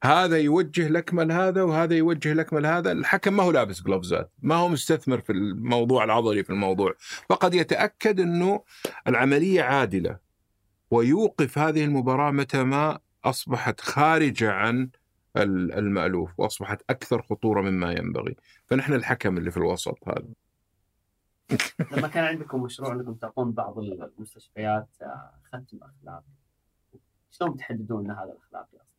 هذا 0.04 0.38
يوجه 0.38 0.88
لكمل 0.88 1.32
هذا 1.32 1.64
وهذا 1.64 1.96
يوجه 1.96 2.34
لكمل 2.34 2.66
هذا. 2.66 2.92
الحكم 2.92 3.34
ما 3.38 3.44
هو 3.44 3.52
لابس 3.52 3.82
جلوفزات 3.82 4.32
ما 4.40 4.56
هو 4.56 4.70
مستثمر 4.70 5.22
في 5.22 5.32
الموضوع 5.32 6.04
العضلي 6.04 6.44
في 6.44 6.50
الموضوع. 6.50 6.94
فقد 7.30 7.54
يتأكد 7.54 8.20
أنه 8.20 8.64
العملية 9.08 9.62
عادلة 9.62 10.18
ويوقف 10.92 11.58
هذه 11.58 11.86
المباراة 11.86 12.32
متى 12.32 12.64
ما 12.64 13.00
أصبحت 13.26 13.82
خارجة 13.82 14.52
عن 14.52 14.90
ال- 15.38 15.74
المألوف 15.74 16.32
وأصبحت 16.38 16.82
أكثر 16.90 17.22
خطورة 17.22 17.62
مما 17.62 17.92
ينبغي. 17.92 18.36
فنحن 18.66 18.94
الحكم 18.94 19.38
اللي 19.38 19.52
في 19.52 19.58
الوسط 19.58 19.98
هذا. 20.08 20.28
لما 21.98 22.08
كان 22.08 22.24
عندكم 22.24 22.62
مشروع 22.64 22.92
إنكم 22.94 23.14
تعطون 23.14 23.52
بعض 23.52 23.80
المستشفيات 23.80 24.88
آه، 25.02 25.32
ختم 25.44 25.78
أخلاقي 25.82 26.24
شلون 27.32 27.58
تحددون 27.58 28.12
هذا 28.12 28.24
الأخلاقي 28.24 28.66
أصلا؟ 28.78 28.97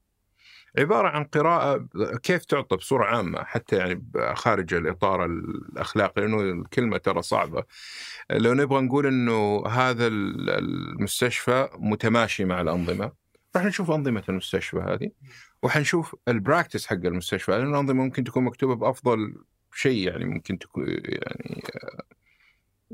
عبارة 0.79 1.09
عن 1.09 1.25
قراءة 1.25 1.89
كيف 2.23 2.45
تعطى 2.45 2.77
بصورة 2.77 3.05
عامة 3.05 3.45
حتى 3.45 3.77
يعني 3.77 4.03
خارج 4.35 4.75
الإطار 4.75 5.25
الأخلاقي 5.25 6.21
لأنه 6.23 6.41
الكلمة 6.41 6.97
ترى 6.99 7.23
صعبة. 7.23 7.65
لو 8.31 8.55
نبغى 8.55 8.81
نقول 8.81 9.07
أنه 9.07 9.67
هذا 9.67 10.07
ال- 10.07 10.51
المستشفى 10.51 11.69
متماشي 11.79 12.45
مع 12.45 12.61
الأنظمة 12.61 13.13
راح 13.57 13.65
نشوف 13.65 13.91
أنظمة 13.91 14.23
المستشفى 14.29 14.77
هذه 14.79 15.11
وحنشوف 15.63 16.17
البراكتس 16.29 16.87
حق 16.87 16.95
المستشفى 16.95 17.51
لأن 17.53 17.71
الأنظمة 17.71 18.05
ممكن 18.05 18.25
تكون 18.25 18.45
مكتوبة 18.45 18.75
بأفضل 18.75 19.35
شيء 19.75 20.09
يعني 20.09 20.25
ممكن 20.25 20.59
تكون 20.59 20.85
يعني 20.89 21.63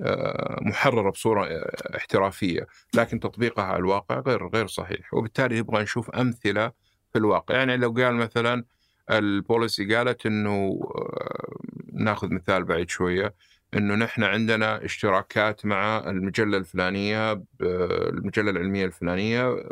آه، 0.02 0.58
محررة 0.62 1.10
بصورة 1.10 1.46
آه، 1.46 1.96
احترافية 1.96 2.66
لكن 2.94 3.20
تطبيقها 3.20 3.64
على 3.64 3.76
الواقع 3.76 4.20
غير 4.20 4.46
غير 4.48 4.66
صحيح. 4.66 5.14
وبالتالي 5.14 5.60
نبغى 5.60 5.82
نشوف 5.82 6.10
أمثلة 6.10 6.72
في 7.14 7.18
الواقع. 7.18 7.54
يعني 7.56 7.76
لو 7.76 7.90
قال 7.90 8.14
مثلا 8.14 8.64
البوليسي 9.10 9.94
قالت 9.94 10.26
إنه 10.26 10.80
آه، 10.94 11.56
ناخذ 11.92 12.34
مثال 12.34 12.64
بعيد 12.64 12.90
شوية 12.90 13.34
إنه 13.74 13.94
نحن 13.94 14.22
عندنا 14.22 14.84
اشتراكات 14.84 15.66
مع 15.66 15.98
المجلة 16.10 16.58
الفلانية 16.58 17.42
المجلة 17.60 18.50
العلمية 18.50 18.84
الفلانية 18.84 19.64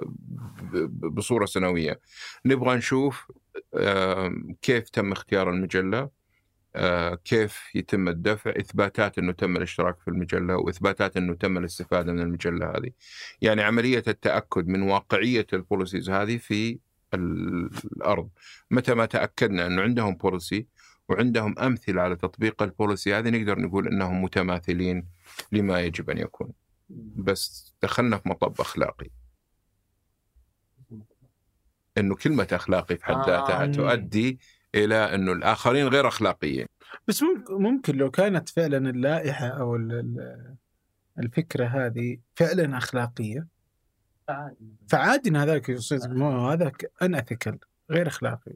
بصورة 1.03 1.47
سنوية. 1.47 2.01
نبغى 2.47 2.77
نشوف 2.77 3.33
كيف 4.63 4.91
تم 4.91 5.13
اختيار 5.13 5.51
المجلة 5.51 6.11
آه، 6.77 7.15
كيف 7.15 7.71
يتم 7.75 8.09
الدفع 8.09 8.51
إثباتات 8.51 9.19
إنه 9.19 9.33
تم 9.33 9.57
الاشتراك 9.57 10.01
في 10.01 10.09
المجلة 10.09 10.57
وإثباتات 10.57 11.17
إنه 11.17 11.35
تم 11.35 11.59
الاستفادة 11.59 12.13
من 12.13 12.21
المجلة 12.21 12.67
هذه. 12.71 12.91
يعني 13.41 13.63
عملية 13.63 14.03
التأكد 14.09 14.69
من 14.69 14.83
واقعية 14.83 15.47
ال 15.53 15.59
policies 15.59 16.11
هذه 16.11 16.37
في 16.37 16.79
الأرض. 17.15 18.29
متى 18.71 18.95
ما 18.95 19.07
تأكدنا 19.07 19.67
أنه 19.67 19.83
عندهم 19.83 20.15
policy 20.15 20.67
وعندهم 21.09 21.59
أمثلة 21.59 22.03
على 22.03 22.17
تطبيق 22.17 22.63
ال 22.63 22.70
policy 22.70 23.15
هذه 23.15 23.31
نقدر 23.31 23.59
نقول 23.61 23.89
إنهم 23.89 24.23
متمثلين 24.23 25.07
لما 25.53 25.81
يجب 25.81 26.11
أن 26.11 26.19
يكون. 26.19 26.53
بس 27.17 27.75
دخلنا 27.83 28.19
في 28.19 28.29
مطب 28.29 28.61
أخلاقي. 28.61 29.11
إنه 31.99 32.15
كلمة 32.15 32.49
أخلاقي 32.53 32.97
في 32.97 33.05
حد 33.05 33.15
آه. 33.15 33.27
ذاتها 33.27 33.67
تؤدي 33.67 34.39
إلى 34.75 35.15
إنه 35.15 35.33
الآخرين 35.33 35.89
غير 35.89 36.09
أخلاقيين. 36.09 36.67
بس 37.09 37.25
ممكن, 37.51 37.97
لو 37.97 38.11
كانت 38.11 38.49
فعلا 38.49 38.91
اللائحة 38.91 39.47
أو 39.47 39.77
ال- 39.77 39.93
ال- 39.93 40.57
الفكرة 41.19 41.67
هذه 41.67 42.19
فعلا 42.35 42.79
أخلاقية 42.79 43.47
فعادي. 44.89 45.29
إن 45.29 45.37
هذاك 45.37 45.69
يصير 45.69 46.09
مو 46.09 46.49
هذاك 46.49 46.93
أنأثيكال 47.03 47.59
غير 47.91 48.09
أخلاقي. 48.09 48.53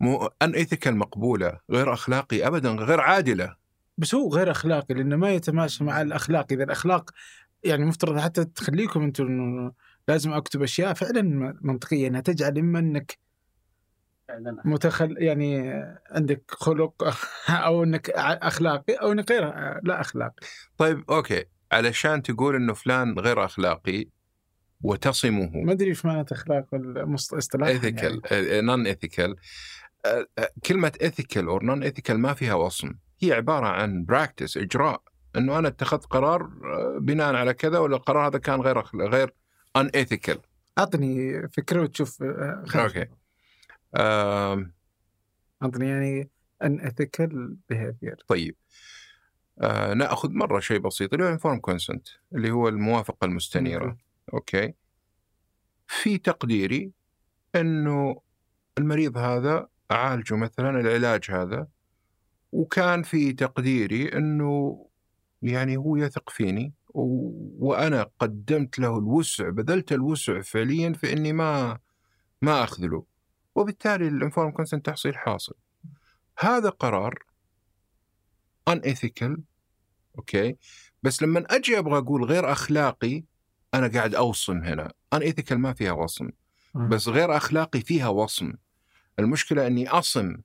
مو 0.00 0.30
ان 0.42 0.54
ايثيكال 0.54 0.96
مقبولة 0.96 1.60
غير 1.70 1.92
أخلاقي 1.92 2.46
ابدا 2.46 2.70
غير 2.70 3.00
عادلة. 3.00 3.56
بس 3.98 4.14
هو 4.14 4.28
غير 4.28 4.50
أخلاقي 4.50 4.94
لأنه 4.94 5.16
ما 5.16 5.30
يتماشى 5.30 5.84
مع 5.84 6.02
الأخلاق. 6.02 6.46
إذا 6.52 6.64
الأخلاق 6.64 7.10
يعني 7.64 7.84
مفترض 7.84 8.18
حتى 8.18 8.44
تخليكم 8.44 9.02
أنتم 9.02 9.26
إنه 9.26 9.72
لازم 10.08 10.32
أكتب 10.32 10.62
أشياء 10.62 10.94
فعلا 10.94 11.22
منطقية 11.60 12.08
أنها 12.08 12.20
تجعل 12.20 12.58
إما 12.58 12.78
أنك 12.78 13.18
فعلا. 14.28 14.62
متخل 14.64 15.14
يعني 15.18 15.72
عندك 16.10 16.42
خلق 16.48 17.14
أو 17.48 17.84
أنك 17.84 18.10
أخلاقي 18.10 18.94
أو 18.94 19.12
أنك 19.12 19.30
غير 19.30 19.44
لا 19.82 20.00
أخلاقي. 20.00 20.46
طيب 20.78 21.10
okay. 21.10 21.44
علشان 21.72 22.22
تقول 22.22 22.54
إنه 22.54 22.74
فلان 22.74 23.18
غير 23.18 23.44
أخلاقي 23.44 24.06
وتصمه. 24.82 25.50
ما 25.54 25.72
أدري 25.72 25.88
إيش 25.88 26.04
معنى 26.04 26.26
أخلاق 26.32 26.66
اصطلاحا 27.34 27.72
ethical. 27.72 28.22
non 28.64 28.86
ethical 28.86 29.36
كلمة 30.66 30.92
ethical 31.02 31.48
أو 31.48 31.58
non 31.58 31.82
ethical 31.82 32.18
ما 32.18 32.34
فيها 32.34 32.54
وصم. 32.54 32.94
هي 33.20 33.32
عبارة 33.32 33.66
عن 33.66 34.04
practice 34.04 34.56
إجراء. 34.56 35.02
إنه 35.36 35.58
أنا 35.58 35.68
اتخذت 35.68 36.06
قرار 36.06 36.50
بناء 36.98 37.34
على 37.34 37.54
كذا 37.54 37.78
ولا 37.78 37.96
القرار 37.96 38.28
هذا 38.28 38.38
كان 38.38 38.60
غير 38.60 38.82
غير 38.94 39.34
unethical 39.76 40.38
أعطني 40.78 41.42
فكرة 41.48 41.82
وتشوف. 41.82 42.22
okay. 42.22 43.06
أعطني 45.62 45.88
يعني 45.88 46.30
unethical 46.62 47.56
behavior 47.68 48.16
طيب. 48.28 48.56
آه 49.60 49.94
نأخذ 49.94 50.30
مرة 50.32 50.60
شيء 50.60 50.78
بسيط 50.78 51.12
اللي 51.12 51.24
هو 51.24 51.28
informed 51.28 51.58
consent 51.58 52.08
اللي 52.34 52.50
هو 52.50 52.68
الموافقة 52.68 53.24
المستنيرة. 53.24 53.96
okay. 54.34 54.74
في 55.86 56.18
تقديري 56.18 56.92
إنه 57.56 58.20
المريض 58.78 59.18
هذا 59.18 59.68
أعالجه 59.90 60.36
مثلا 60.36 60.80
العلاج 60.80 61.30
هذا 61.30 61.68
وكان 62.52 63.02
في 63.02 63.32
تقديري 63.32 64.12
إنه 64.12 64.84
يعني 65.42 65.76
هو 65.76 65.96
يثق 65.96 66.30
فيني 66.30 66.72
و... 66.88 67.30
وأنا 67.68 68.10
قدمت 68.18 68.78
له 68.78 68.98
الوسع 68.98 69.48
بذلت 69.48 69.92
الوسع 69.92 70.40
فعليا 70.40 70.92
في 70.92 71.12
إني 71.12 71.32
ما 71.32 71.78
ما 72.42 72.64
اخذله 72.64 73.04
وبالتالي 73.54 74.08
ال 74.08 74.13
informed 74.13 74.50
consent 74.50 74.86
تحصيل 74.86 75.16
حاصل. 75.16 75.54
هذا 76.38 76.68
قرار 76.68 77.18
unethical 78.68 79.42
okay. 80.18 80.56
بس 81.02 81.22
لما 81.22 81.44
أجي 81.50 81.78
أبغى 81.78 81.98
أقول 81.98 82.24
غير 82.24 82.52
أخلاقي 82.52 83.24
أنا 83.74 83.88
قاعد 83.88 84.14
أوصم 84.14 84.58
هنا. 84.64 84.92
unethical 85.12 85.58
ما 85.58 85.72
فيها 85.72 85.92
وصم 85.92 86.28
بس 86.74 87.08
غير 87.08 87.36
أخلاقي 87.36 87.80
فيها 87.80 88.08
وصم. 88.08 88.52
المشكلة 89.18 89.66
إني 89.66 89.88
أصم 89.88 90.36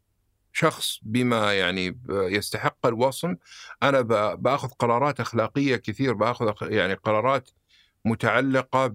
شخص 0.53 0.99
بما 1.01 1.53
يعني 1.53 1.91
ب- 1.91 2.11
يستحق 2.11 2.85
الوصم. 2.87 3.35
أنا 3.83 4.01
ب- 4.01 4.41
بأخذ 4.43 4.67
قرارات 4.69 5.19
أخلاقية 5.19 5.75
كثير 5.75 6.13
بأخذ 6.13 6.53
يعني 6.61 6.93
قرارات 6.93 7.49
متعلقة 8.05 8.87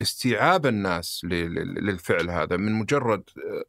باستيعاب 0.00 0.66
الناس 0.66 1.24
ل- 1.24 1.28
ل- 1.54 1.84
للفعل 1.86 2.30
هذا. 2.30 2.56
من 2.56 2.72
مجرد 2.72 3.22
آه، 3.38 3.64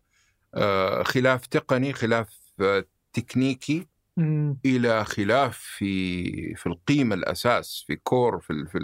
آه، 1.00 1.04
خلاف 1.04 1.46
تقني 1.48 1.94
خلاف 1.94 2.40
آه، 2.62 2.86
تكنيكي 3.14 3.88
مم. 4.20 4.58
إلى 4.66 5.06
خلاف 5.06 5.58
في 5.58 6.56
في 6.56 6.68
القيمة 6.68 7.16
الأساس 7.16 7.84
في 7.88 7.96
كور 7.96 8.40
في 8.40 8.54
ال- 8.54 8.68
في 8.68 8.80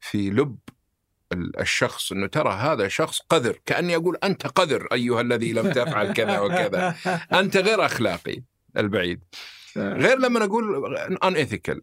في 0.00 0.30
لب 0.30 0.58
ال- 1.32 1.60
الشخص. 1.60 2.12
إنه 2.12 2.26
ترى 2.26 2.52
هذا 2.52 2.88
شخص 2.88 3.20
قذر 3.20 3.58
كأني 3.66 3.96
أقول 3.96 4.16
أنت 4.24 4.46
قذر 4.46 4.86
أيها 4.92 5.20
الذي 5.20 5.52
لم 5.52 5.72
تفعل 5.72 6.12
كذا 6.12 6.40
وكذا. 6.40 6.94
أنت 7.40 7.56
غير 7.56 7.84
أخلاقي 7.86 8.42
البعيد. 8.76 9.20
غير 9.76 10.18
لما 10.18 10.40
نقول 10.40 10.96
unethical 10.96 11.82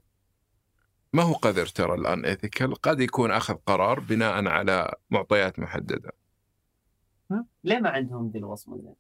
ما 1.14 1.24
هو 1.24 1.34
قذر 1.34 1.66
ترى 1.66 1.94
ال 1.96 2.26
unethical 2.26 2.76
قد 2.76 3.00
يكون 3.00 3.32
أخذ 3.32 3.54
قرار 3.54 4.00
بناء 4.00 4.48
على 4.48 4.96
معطيات 5.10 5.60
محددة. 5.60 6.12
ليه 7.64 7.80
ما 7.80 7.90
عندهم 7.90 8.32
ذي 8.34 8.40
الوصمة 8.40 8.96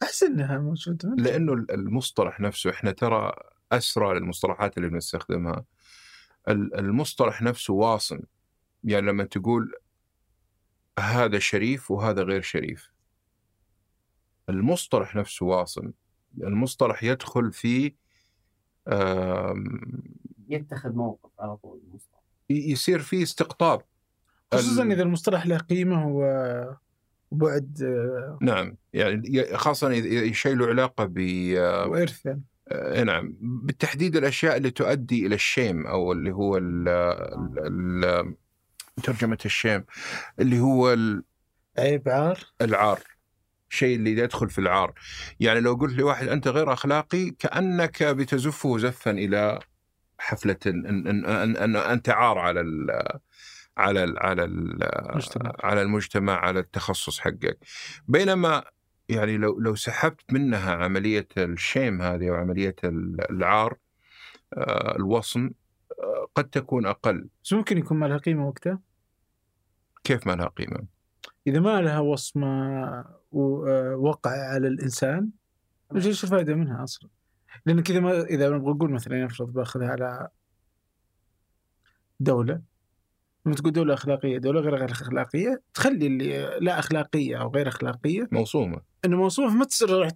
زين؟ 0.00 0.08
أحس 0.08 0.22
إنها 0.22 0.58
موجودة 0.58 1.08
لأنه 1.18 1.52
المصطلح 1.52 2.40
نفسه 2.40 2.70
إحنا 2.70 2.90
ترى 2.92 3.32
أسرى 3.72 4.14
للمصطلحات 4.18 4.76
اللي 4.78 4.88
بنستخدمها. 4.88 5.64
ال- 6.48 6.74
المصطلح 6.78 7.42
نفسه 7.42 7.74
واصم. 7.74 8.18
يعني 8.84 9.06
لما 9.06 9.24
تقول 9.24 9.72
هذا 10.98 11.38
شريف 11.38 11.90
وهذا 11.90 12.22
غير 12.22 12.42
شريف. 12.42 12.90
المصطلح 14.48 15.16
نفسه 15.16 15.46
واصم. 15.46 15.90
المصطلح 16.38 17.02
يدخل 17.04 17.52
في 17.52 17.94
آم، 18.88 19.80
يتخذ 20.48 20.92
موقف 20.92 21.30
على 21.40 21.56
طول 21.56 21.80
المصطلح. 21.88 22.20
يصير 22.50 22.98
في 22.98 23.22
استقطاب. 23.22 23.82
خصوصا 24.54 24.82
ال- 24.82 24.92
إذا 24.92 25.02
المصطلح 25.02 25.46
له 25.46 25.58
قيمة 25.58 26.08
و- 26.08 26.74
وبعد 27.30 27.82
آه، 27.82 28.38
نعم 28.42 28.76
يعني 28.92 29.44
خاصة 29.56 29.90
إذا 29.90 30.32
شيء 30.32 30.54
له 30.54 30.66
علاقة 30.66 31.04
ب 31.04 31.18
وارث 31.86 32.26
يعني. 32.26 32.42
آه، 32.68 33.04
نعم. 33.04 33.36
بالتحديد 33.40 34.16
الأشياء 34.16 34.56
اللي 34.56 34.70
تؤدي 34.70 35.26
إلى 35.26 35.34
الشيم 35.34 35.86
أو 35.86 36.12
اللي 36.12 36.32
هو 36.32 36.56
ال 36.56 36.88
ال 36.88 38.04
ال 38.04 38.34
ترجمة 39.02 39.38
الشيم 39.44 39.84
اللي 40.40 40.60
هو 40.60 40.96
عيب 41.78 42.08
عار؟ 42.08 42.38
العار. 42.60 43.00
شيء 43.68 43.96
اللي 43.96 44.10
يدخل 44.10 44.50
في 44.50 44.58
العار. 44.58 44.94
يعني 45.40 45.60
لو 45.60 45.74
قلت 45.74 45.98
لواحد 45.98 46.28
أنت 46.28 46.48
غير 46.48 46.72
أخلاقي 46.72 47.30
كأنك 47.30 48.02
بتزفه 48.02 48.78
زفا 48.78 49.10
إلى 49.10 49.58
حفلة 50.18 50.56
إن 50.66 50.86
إن 50.86 51.26
إن, 51.26 51.56
أن 51.56 51.76
أنت 51.76 52.08
عار 52.08 52.38
على 52.38 52.60
على 53.78 54.04
ال 54.04 54.18
على 54.18 54.44
ال 54.44 54.78
مجتمع. 55.16 55.52
على 55.64 55.82
المجتمع 55.82 56.32
على 56.32 56.60
التخصص 56.60 57.18
حقك 57.18 57.58
بينما 58.08 58.64
يعني 59.08 59.36
لو 59.36 59.60
لو 59.60 59.74
سحبت 59.74 60.32
منها 60.32 60.74
عملية 60.74 61.28
الشيم 61.38 62.02
هذه 62.02 62.28
أو 62.30 62.34
عملية 62.34 62.76
ال- 62.84 63.30
العار 63.30 63.78
آه، 64.54 64.96
الوصم 64.96 65.50
آه، 66.00 66.26
قد 66.34 66.50
تكون 66.50 66.86
أقل 66.86 67.28
بس 67.44 67.52
ممكن 67.52 67.78
يكون 67.78 67.96
ما 67.98 68.06
لها 68.06 68.16
قيمة 68.16 68.48
وقتها 68.48 68.80
كيف 70.04 70.26
ما 70.26 70.32
لها 70.32 70.46
قيمة 70.48 70.84
إذا 71.46 71.60
ما 71.60 71.80
لها 71.80 71.98
وصمة 71.98 73.04
ووقع 73.32 74.30
على 74.30 74.68
الإنسان 74.68 75.30
إيش 75.96 76.24
الفائده 76.24 76.54
منها 76.54 76.84
أصلا؟ 76.84 77.10
لانك 77.66 77.90
اذا 77.90 78.00
ما 78.00 78.20
إذا 78.20 78.48
نبغى 78.50 78.70
نقول 78.70 78.90
مثلا 78.90 79.24
نفرض 79.24 79.52
بأخذها 79.52 79.88
على 79.88 80.28
دولة 82.20 82.62
لما 83.46 83.54
تقول 83.54 83.72
دولة 83.72 83.94
أخلاقية 83.94 84.38
دولة 84.38 84.60
غير 84.60 84.74
غير 84.74 84.90
أخلاقية 84.90 85.62
تخلي 85.74 86.06
اللي 86.06 86.58
لا 86.60 86.78
أخلاقية 86.78 87.40
أو 87.40 87.50
غير 87.50 87.68
أخلاقية 87.68 88.28
موصومة. 88.32 88.80
إنه 89.04 89.16
موصوف 89.16 89.52
ما 89.52 89.64
تصير 89.64 90.08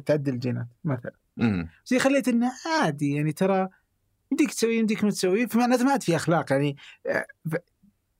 تعدل 0.00 0.32
الجينات 0.34 0.66
مثلا. 0.84 1.12
امم 1.40 1.68
زي 1.86 1.98
خليت 1.98 2.28
إنه 2.28 2.52
عادي 2.66 3.14
يعني 3.14 3.32
ترى 3.32 3.68
يمديك 4.32 4.50
تسوي 4.50 4.76
يمديك 4.76 5.04
ما 5.04 5.10
تسوي 5.10 5.46
فمعناته 5.46 5.84
ما 5.84 5.90
عاد 5.90 6.02
في 6.02 6.16
أخلاق 6.16 6.52
يعني 6.52 6.76
آه، 7.06 7.26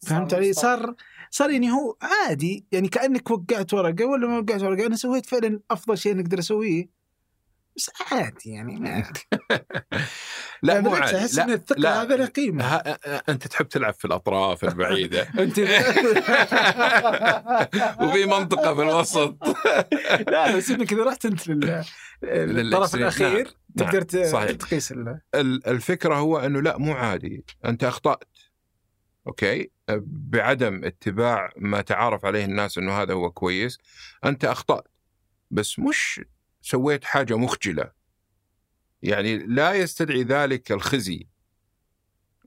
فهمت 0.00 0.34
علي؟ 0.34 0.52
صار 0.52 0.94
صار 1.30 1.50
يعني 1.50 1.70
هو 1.70 1.96
عادي 2.02 2.66
يعني 2.72 2.88
كأنك 2.88 3.30
وقعت 3.30 3.74
ورقة 3.74 4.04
ولا 4.04 4.28
ما 4.28 4.38
وقعت 4.38 4.62
ورقة 4.62 4.86
أنا 4.86 4.96
سويت 4.96 5.26
فعلا 5.26 5.60
أفضل 5.70 5.98
شيء 5.98 6.16
نقدر 6.16 6.38
أسويه. 6.38 6.97
بس 7.78 7.90
عادي 8.12 8.50
يعني 8.50 8.76
ما 8.80 9.02
لا 10.62 10.80
مو 10.80 10.90
بالعكس 10.90 11.06
عادي. 11.14 11.18
أحس 11.24 11.38
إن 11.38 11.50
الثقة. 11.50 12.02
هذا 12.02 12.16
له 12.16 12.26
قيمة. 12.26 12.64
أنت 13.28 13.46
تحب 13.46 13.68
تلعب 13.68 13.94
في 13.94 14.04
الأطراف 14.04 14.64
البعيدة. 14.64 15.22
أنت 15.38 15.58
وفي 18.02 18.26
منطقة 18.26 18.74
في 18.74 18.82
الوسط. 18.82 19.36
لا 20.28 20.56
بس 20.56 20.70
إنك 20.70 20.92
إذا 20.92 21.04
رحت 21.04 21.26
أنت 21.26 21.48
لل- 21.48 21.84
للطرف 22.22 22.94
لل 22.94 23.02
extreme. 23.02 23.32
الأخير 23.32 23.54
نعم، 23.76 23.90
تقدر. 23.90 24.02
تقيس 24.52 24.92
ال- 24.92 25.20
ال- 25.34 25.66
الفكرة 25.66 26.14
هو 26.14 26.38
إنه 26.38 26.62
لا 26.62 26.78
مو 26.78 26.92
عادي. 26.92 27.44
أنت 27.64 27.84
أخطأت. 27.84 28.24
okay؟ 29.26 29.70
بعدم 30.06 30.84
اتباع 30.84 31.52
ما 31.56 31.80
تعارف 31.80 32.24
عليه 32.24 32.44
الناس 32.44 32.78
إنه 32.78 32.92
هذا 33.02 33.14
هو 33.14 33.30
كويس. 33.30 33.78
أنت 34.24 34.44
أخطأت. 34.44 34.88
بس 35.50 35.78
مش 35.78 36.20
سويت 36.68 37.04
حاجة 37.04 37.36
مخجلة. 37.36 37.90
يعني 39.02 39.38
لا 39.38 39.72
يستدعي 39.72 40.22
ذلك 40.22 40.72
الخزي. 40.72 41.26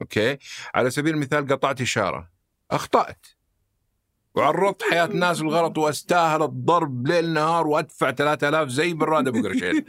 okay؟ 0.02 0.38
على 0.76 0.90
سبيل 0.90 1.14
المثال 1.14 1.48
قطعت 1.48 1.82
إشارة. 1.82 2.30
أخطأت. 2.72 3.26
وعرضت 4.36 4.84
حياة 4.84 5.06
الناس 5.06 5.42
للغلط 5.42 5.78
وأستاهل 5.78 6.44
الضرب 6.44 7.08
ليل 7.08 7.34
نهار 7.34 7.68
وأدفع 7.68 8.12
3000 8.12 8.70
زي 8.70 8.94
براد 8.94 9.28
ابو 9.28 9.42
قرشين 9.42 9.86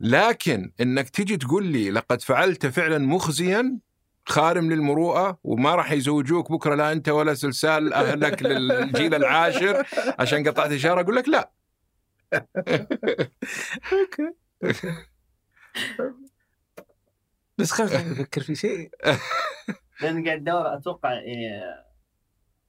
لكن 0.00 0.72
إنك 0.80 1.08
تيجي 1.08 1.36
تقول 1.36 1.66
لي 1.66 1.90
لقد 1.90 2.22
فعلت 2.22 2.66
فعلا 2.66 2.98
مخزيا 2.98 3.78
خارم 4.26 4.72
للمروءة 4.72 5.38
وما 5.44 5.74
راح 5.74 5.92
يزوجوك 5.92 6.52
بكرة 6.52 6.74
لا 6.74 6.92
أنت 6.92 7.08
ولا 7.08 7.34
سلسال 7.34 7.92
أهلك 7.92 8.42
للجيل 8.42 9.14
العاشر 9.14 9.86
عشان 10.18 10.48
قطعت 10.48 10.72
إشارة 10.72 11.00
أقول 11.00 11.16
لك 11.16 11.28
لا. 11.28 11.57
أوكي. 13.92 14.34
بس 17.58 17.70
خلينا 17.70 18.10
نفكر 18.10 18.40
في 18.48 18.54
شيء. 18.54 18.90
لأن 20.02 20.24
قاعد 20.26 20.48
أدور 20.48 20.74
أتوقع 20.74 21.12
يعني 21.12 21.60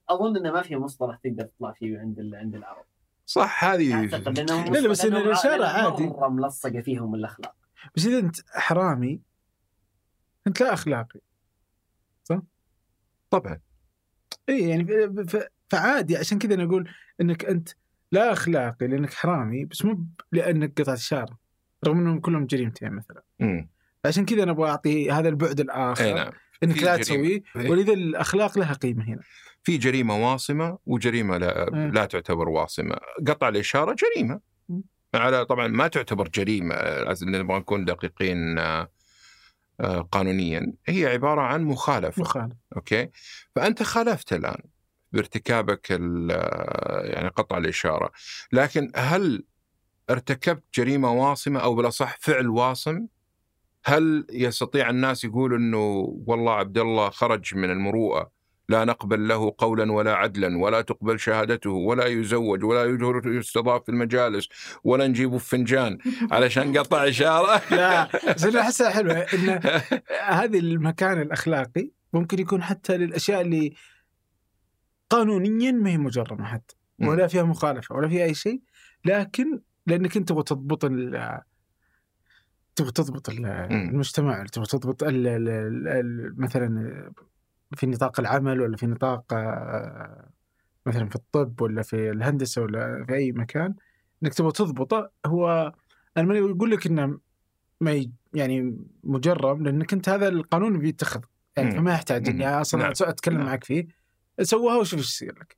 أظن 0.08 0.36
إنه 0.36 0.52
ما 0.52 0.62
في 0.62 0.76
مصطلح 0.76 1.16
تقدر 1.24 1.44
تطلع 1.44 1.72
فيه 1.72 1.98
عند 1.98 2.34
عند 2.34 2.54
العرب. 2.54 2.84
صح 3.26 3.64
هذه 3.64 3.94
أعتقد 3.94 4.40
لا، 4.40 4.80
لا، 4.80 4.88
بس 4.88 5.04
لأنهم 5.04 5.64
عادي. 5.64 6.06
مرة 6.06 6.28
ملصقة 6.28 6.80
فيهم 6.80 7.14
الأخلاق. 7.14 7.56
بس 7.96 8.06
إذا 8.06 8.18
أنت 8.18 8.36
حرامي 8.50 9.20
أنت 10.46 10.60
لا 10.60 10.72
أخلاقي. 10.72 11.20
طبعا. 13.30 13.60
اي 14.48 14.68
يعني 14.68 14.86
فعادي. 15.70 16.16
عشان 16.16 16.38
كذا 16.38 16.54
أنا 16.54 16.64
أقول 16.64 16.90
إنك 17.20 17.44
أنت 17.44 17.68
لا 18.12 18.32
أخلاقي 18.32 18.86
لأنك 18.86 19.14
حرامي 19.14 19.64
بس 19.64 19.84
مو 19.84 20.04
لأنك 20.32 20.80
قطعت 20.80 20.98
اشاره 20.98 21.38
رغم 21.86 21.98
إنهم 21.98 22.20
كلهم 22.20 22.46
جريمتين 22.46 22.92
مثلا. 22.92 23.22
امم 23.40 23.68
عشان 24.04 24.24
كذا 24.24 24.42
أنا 24.42 24.50
أبغى 24.52 24.70
أعطي 24.70 25.10
هذا 25.10 25.28
البعد 25.28 25.60
الآخر 25.60 26.04
إي 26.04 26.14
نعم. 26.14 26.32
إنك 26.62 26.82
لا. 26.82 26.96
تسويه. 26.96 27.42
ولذا 27.56 27.92
الأخلاق 27.92 28.58
لها 28.58 28.72
قيمة 28.72 29.04
هنا. 29.04 29.20
في 29.62 29.78
جريمة 29.78 30.32
واصمة 30.32 30.78
وجريمة 30.86 31.36
لا, 31.38 31.70
مم. 31.72 31.92
لا 31.94 32.04
تعتبر 32.04 32.48
واصمة. 32.48 32.96
قطع 33.26 33.48
الإشارة 33.48 33.96
جريمة. 34.14 34.40
مم. 34.68 34.82
على 35.14 35.44
طبعا 35.44 35.66
ما 35.66 35.88
تعتبر 35.88 36.28
جريمة 36.28 36.74
لازم 36.74 37.36
نبغى 37.36 37.58
نكون 37.58 37.84
دقيقين 37.84 38.58
آه، 38.58 38.88
آه، 39.80 40.00
قانونيا. 40.00 40.72
هي 40.86 41.06
عبارة 41.06 41.40
عن 41.40 41.64
مخالفة. 41.64 42.22
مخالف 42.22 42.56
أوكي؟ 42.76 43.08
فأنت 43.56 43.82
خالفت 43.82 44.32
الآن. 44.32 44.60
بارتكابك 45.12 45.86
ال- 45.90 46.30
يعني 47.14 47.28
قطع 47.28 47.58
الإشارة. 47.58 48.12
لكن 48.52 48.92
هل 48.96 49.44
ارتكبت 50.10 50.64
جريمة 50.74 51.12
واصمة 51.12 51.60
أو 51.60 51.74
بالأصح 51.74 52.16
فعل 52.20 52.48
واصم؟ 52.48 53.06
هل 53.84 54.26
يستطيع 54.32 54.90
الناس 54.90 55.24
يقولوا 55.24 55.58
إنه 55.58 55.78
والله 56.26 56.52
عبد 56.52 56.78
الله 56.78 57.10
خرج 57.10 57.54
من 57.54 57.70
المروءة 57.70 58.30
لا 58.68 58.84
نقبل 58.84 59.28
له 59.28 59.54
قولا 59.58 59.92
ولا 59.92 60.14
عدلا 60.14 60.58
ولا 60.58 60.80
تقبل 60.80 61.20
شهادته 61.20 61.70
ولا 61.70 62.06
يزوج 62.06 62.64
ولا 62.64 62.84
يستضاف 63.26 63.82
في 63.82 63.88
المجالس 63.88 64.48
ولا 64.84 65.06
نجيبه 65.06 65.38
في 65.38 65.48
فنجان 65.48 65.98
علشان 66.30 66.78
قطع 66.78 67.08
إشارة؟ 67.08 67.62
لا 67.76 68.08
بس 68.34 68.44
أنا 68.44 68.60
احسها 68.60 68.90
حلوة. 68.90 69.14
إن 69.14 69.60
هذه 70.40 70.58
المكان 70.58 71.22
الأخلاقي 71.22 71.90
ممكن 72.12 72.38
يكون 72.38 72.62
حتى 72.62 72.96
للأشياء 72.96 73.40
اللي 73.40 73.74
قانونيا 75.10 75.72
ما 75.72 75.90
هي 75.90 75.98
مجرمة 75.98 76.44
حتى 76.44 76.76
ولا 77.00 77.26
فيها 77.26 77.42
مخالفة 77.42 77.94
ولا 77.94 78.08
فيها 78.08 78.24
أي 78.24 78.34
شيء 78.34 78.62
لكن 79.04 79.60
لأنك 79.86 80.16
أنت 80.16 80.28
تبغى 80.28 80.42
تضبط 80.42 80.84
تبغى 82.76 82.92
تضبط 82.92 83.28
ال- 83.28 83.46
المجتمع 83.46 84.44
تبغى 84.44 84.66
تضبط 84.66 85.02
ال 85.02 85.26
ال 85.26 85.48
ال 85.48 85.88
ال 85.88 86.40
مثلا 86.40 87.12
في 87.76 87.86
نطاق 87.86 88.20
العمل 88.20 88.60
ولا 88.60 88.76
في 88.76 88.86
نطاق 88.86 89.24
مثلا 90.86 91.08
في 91.08 91.16
الطب 91.16 91.60
ولا 91.62 91.82
في 91.82 92.10
الهندسة 92.10 92.62
ولا 92.62 93.04
في 93.04 93.14
أي 93.14 93.32
مكان 93.32 93.74
إنك 94.22 94.34
تبغى 94.34 94.52
تضبطه 94.52 95.10
هو 95.26 95.72
أنا 96.16 96.26
ما 96.26 96.34
يقول 96.34 96.70
لك 96.70 96.86
إنه 96.86 97.18
ما 97.80 98.06
يعني 98.34 98.78
مجرم 99.04 99.62
لأنك 99.62 99.92
أنت 99.92 100.08
هذا 100.08 100.28
القانون 100.28 100.78
بيتخذ 100.78 101.20
يعني. 101.56 101.70
فما 101.70 101.92
يحتاج 101.92 102.28
إني. 102.28 102.46
أصلا 102.60 102.82
نعم. 102.82 102.92
أتكلم 103.02 103.36
نعم. 103.36 103.46
معك 103.46 103.64
فيه 103.64 103.99
سووها 104.42 104.76
وشوف 104.76 104.98
إيش 104.98 105.08
يصير 105.08 105.38
لك. 105.40 105.56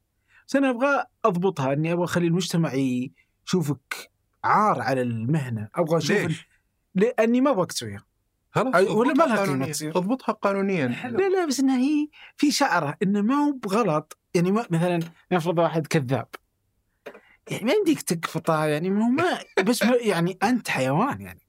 بس 0.49 0.57
أنا 0.57 0.71
أبغى 0.71 1.05
أضبطها 1.25 1.73
إني 1.73 1.93
أبغى 1.93 2.05
أخلي 2.05 2.27
المجتمع 2.27 2.73
يشوفك 2.75 4.11
عار 4.45 4.81
على 4.81 5.03
المهنة. 5.03 5.69
أبغى 5.75 5.99
أشوف 5.99 6.11
ليش؟ 6.17 6.49
لاني 6.95 7.41
ما 7.41 7.51
أبغاك 7.51 7.73
تسويها. 7.73 8.05
خلاص 8.51 8.91
ولا 8.91 9.15
ما 9.15 9.25
لها 9.25 9.37
قانونياً. 9.37 9.73
تصير. 9.73 9.99
أضبطها 9.99 10.33
قانونيا. 10.33 10.87
لا 10.87 11.29
لا 11.29 11.47
بس 11.47 11.61
إنها 11.61 11.79
هي 11.79 12.09
في 12.37 12.51
شعره 12.51 12.97
إنه 13.03 13.21
ما 13.21 13.35
هو 13.35 13.53
بغلط. 13.53 14.19
يعني 14.35 14.53
ما 14.53 14.67
مثلا 14.71 15.01
نفرض 15.33 15.59
واحد 15.59 15.87
كذاب. 15.87 16.29
يعني 17.51 17.65
ما 17.65 17.73
يمديك 17.73 18.03
تقفطه 18.03 18.65
يعني 18.65 18.91
ما 18.91 19.05
هو 19.05 19.09
ما 19.09 19.39
بس 19.63 19.83
ما 19.83 19.97
يعني 20.01 20.39
أنت 20.43 20.69
حيوان 20.69 21.21
يعني. 21.21 21.41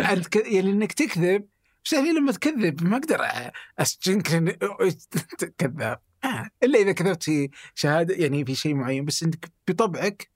أنت 0.12 0.28
ك... 0.28 0.36
يعني 0.36 0.70
إنك 0.70 0.92
تكذب 0.92 1.46
بس 1.84 1.92
يعني 1.92 2.12
لما 2.12 2.32
تكذب 2.32 2.84
ما 2.84 2.96
أقدر 2.96 3.26
أسجنك 3.78 4.28
كذاب 5.58 6.00
آه. 6.24 6.48
إلا 6.62 6.78
إذا 6.78 6.92
كذبت 6.92 7.22
في 7.22 7.50
شهادة 7.74 8.14
يعني 8.14 8.44
في 8.44 8.54
شيء 8.54 8.74
معين 8.74 9.04
بس 9.04 9.22
إنك 9.22 9.52
بطبعك 9.68 10.30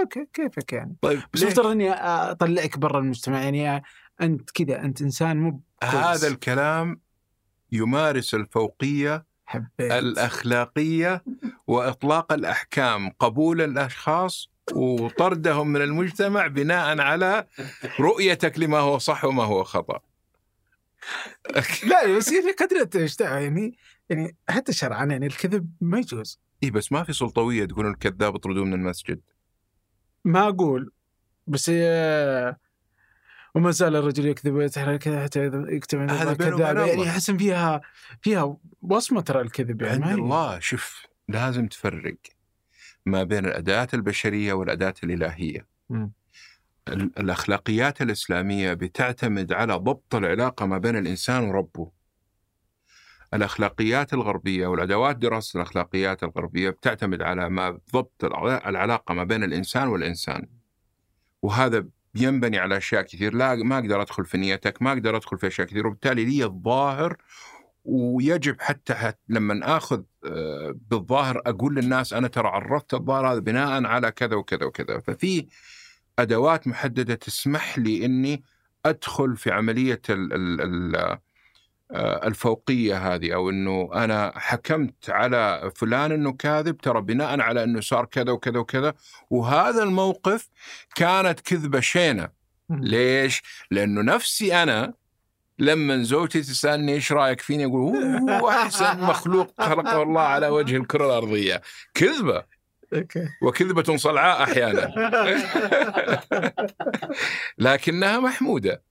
أوكي 0.00 0.26
كيفك 0.32 0.72
يعني 0.72 0.96
طيب 1.02 1.22
بس؟ 1.32 1.42
افترض 1.42 1.66
إني 1.66 1.92
أطلعك 1.92 2.78
برا 2.78 2.98
المجتمع 2.98 3.42
يعني 3.42 3.82
أنت 4.20 4.50
كذا 4.50 4.80
أنت 4.80 5.02
إنسان 5.02 5.36
مو. 5.36 5.62
هذا 5.82 6.28
الكلام 6.28 7.00
يمارس 7.72 8.34
الفوقية 8.34 9.26
حبيت 9.46 9.92
الأخلاقية 9.92 11.24
وإطلاق 11.66 12.32
الأحكام 12.32 13.10
قبول 13.10 13.60
الأشخاص 13.60 14.50
وطردهم 14.72 15.68
من 15.68 15.82
المجتمع 15.82 16.46
بناء 16.46 17.00
على 17.00 17.46
رؤيتك 18.00 18.58
لما 18.58 18.78
هو 18.78 18.98
صح 18.98 19.24
وما 19.24 19.44
هو 19.44 19.64
خطأ 19.64 20.00
لا 21.84 22.16
بس 22.16 22.32
يعني 22.32 22.52
قدر 22.52 22.84
تشتغل 22.84 23.42
يعني 23.42 23.78
يعني 24.08 24.36
حتى 24.48 24.72
شرعا 24.72 25.04
يعني 25.04 25.26
الكذب 25.26 25.70
ما 25.80 25.98
يجوز 25.98 26.40
إي 26.64 26.70
بس 26.70 26.92
ما 26.92 27.02
في 27.04 27.12
سلطوية 27.12 27.64
تقولون 27.64 27.92
الكذاب 27.92 28.34
اطردوه 28.34 28.64
من 28.64 28.74
المسجد 28.74 29.20
ما 30.24 30.48
أقول 30.48 30.92
بس 31.46 31.70
هي 31.70 32.56
وما 33.54 33.70
زال 33.70 33.96
الرجل 33.96 34.26
يكذب 34.26 34.54
ويتحرى 34.54 34.98
كذا 34.98 35.24
حتى 35.24 35.44
يكتب 35.68 35.98
هذا 35.98 36.34
كذاب 36.34 36.76
يعني. 36.76 37.08
احس 37.10 37.30
فيها 37.30 37.80
فيها 38.22 38.56
وصمة 38.82 39.20
ترى 39.20 39.40
الكذب 39.40 39.82
يعني 39.82 40.04
عند 40.04 40.12
هي- 40.12 40.14
الله 40.14 40.58
شوف 40.58 41.06
لازم 41.28 41.66
تفرق 41.66 42.16
ما 43.06 43.22
بين 43.22 43.46
الأداة 43.46 43.88
البشرية 43.94 44.52
والأداة 44.52 44.94
الإلهية. 45.04 45.66
مم. 45.90 46.12
ال- 46.88 47.18
الأخلاقيات 47.18 48.02
الإسلامية 48.02 48.72
بتعتمد 48.72 49.52
على 49.52 49.74
ضبط 49.74 50.14
العلاقة 50.14 50.66
ما 50.66 50.78
بين 50.78 50.96
الإنسان 50.96 51.44
وربه. 51.44 51.90
الأخلاقيات 53.34 54.14
الغربية 54.14 54.66
والأدوات 54.66 55.16
دراسة 55.16 55.56
الأخلاقيات 55.56 56.22
الغربية 56.22 56.70
بتعتمد 56.70 57.22
على 57.22 57.48
ما 57.48 57.78
ضبط 57.92 58.24
الع- 58.24 58.68
العلاقة 58.68 59.14
ما 59.14 59.24
بين 59.24 59.44
الإنسان 59.44 59.88
والإنسان. 59.88 60.46
وهذا 61.42 61.86
ينبني 62.14 62.58
على 62.58 62.76
أشياء 62.76 63.02
كثير 63.02 63.34
لا 63.34 63.54
ما 63.54 63.78
أقدر 63.78 64.02
أدخل 64.02 64.24
في 64.24 64.38
نيتك، 64.38 64.82
ما 64.82 64.92
أقدر 64.92 65.16
أدخل 65.16 65.38
في 65.38 65.46
أشياء 65.46 65.66
كثير 65.66 65.86
وبالتالي 65.86 66.24
لي 66.24 66.44
الظاهر 66.44 67.16
ويجب 67.84 68.60
حتى, 68.60 68.94
حتى 68.94 69.18
لما 69.28 69.76
آخذ 69.76 70.02
آه، 70.24 70.74
بالظاهر 70.90 71.42
أقول 71.46 71.74
للناس 71.74 72.12
أنا 72.12 72.28
ترى 72.28 72.48
عرضت 72.48 72.94
الظاهر 72.94 73.32
هذا 73.32 73.38
بناء 73.38 73.84
على 73.84 74.10
كذا 74.12 74.36
وكذا 74.36 74.66
وكذا، 74.66 75.00
ففي 75.00 75.46
أدوات 76.18 76.66
محددة 76.66 77.14
تسمح 77.14 77.78
لي 77.78 78.04
إني 78.04 78.42
أدخل 78.86 79.36
في 79.36 79.50
عملية 79.50 80.02
ال 80.10 80.32
ال 80.32 80.60
ال 80.60 81.18
آه، 81.92 82.26
الفوقية 82.26 83.14
هذه 83.14 83.34
أو 83.34 83.50
إنه 83.50 83.90
أنا 83.94 84.32
حكمت 84.36 85.10
على 85.10 85.72
فلان 85.76 86.12
إنه 86.12 86.32
كاذب 86.32 86.76
ترى 86.76 87.00
بناء 87.00 87.40
على 87.40 87.64
إنه 87.64 87.80
صار 87.80 88.04
كذا 88.04 88.32
وكذا 88.32 88.58
وكذا 88.58 88.94
وهذا 89.30 89.82
الموقف 89.82 90.48
كانت 90.94 91.40
كذبة 91.40 91.80
شينة. 91.80 92.28
ليش؟ 92.70 93.42
لأنه 93.70 94.02
نفسي 94.02 94.62
أنا 94.62 94.92
لما 95.58 96.02
زوجتي 96.02 96.40
تسألني 96.40 96.92
إيش 96.92 97.12
رأيك 97.12 97.40
فيني 97.40 97.64
أقول 97.64 97.96
هو 98.30 98.48
أحسن 98.48 99.00
مخلوق 99.00 99.62
خلقه 99.62 100.02
الله 100.02 100.20
على 100.20 100.48
وجه 100.48 100.76
الكرة 100.76 101.06
الأرضية 101.06 101.60
كذبة 101.94 102.44
وكذبة 103.42 103.96
صلعاء 103.96 104.42
أحيانا. 104.42 104.90
لكنها 107.58 108.20
محمودة. 108.20 108.82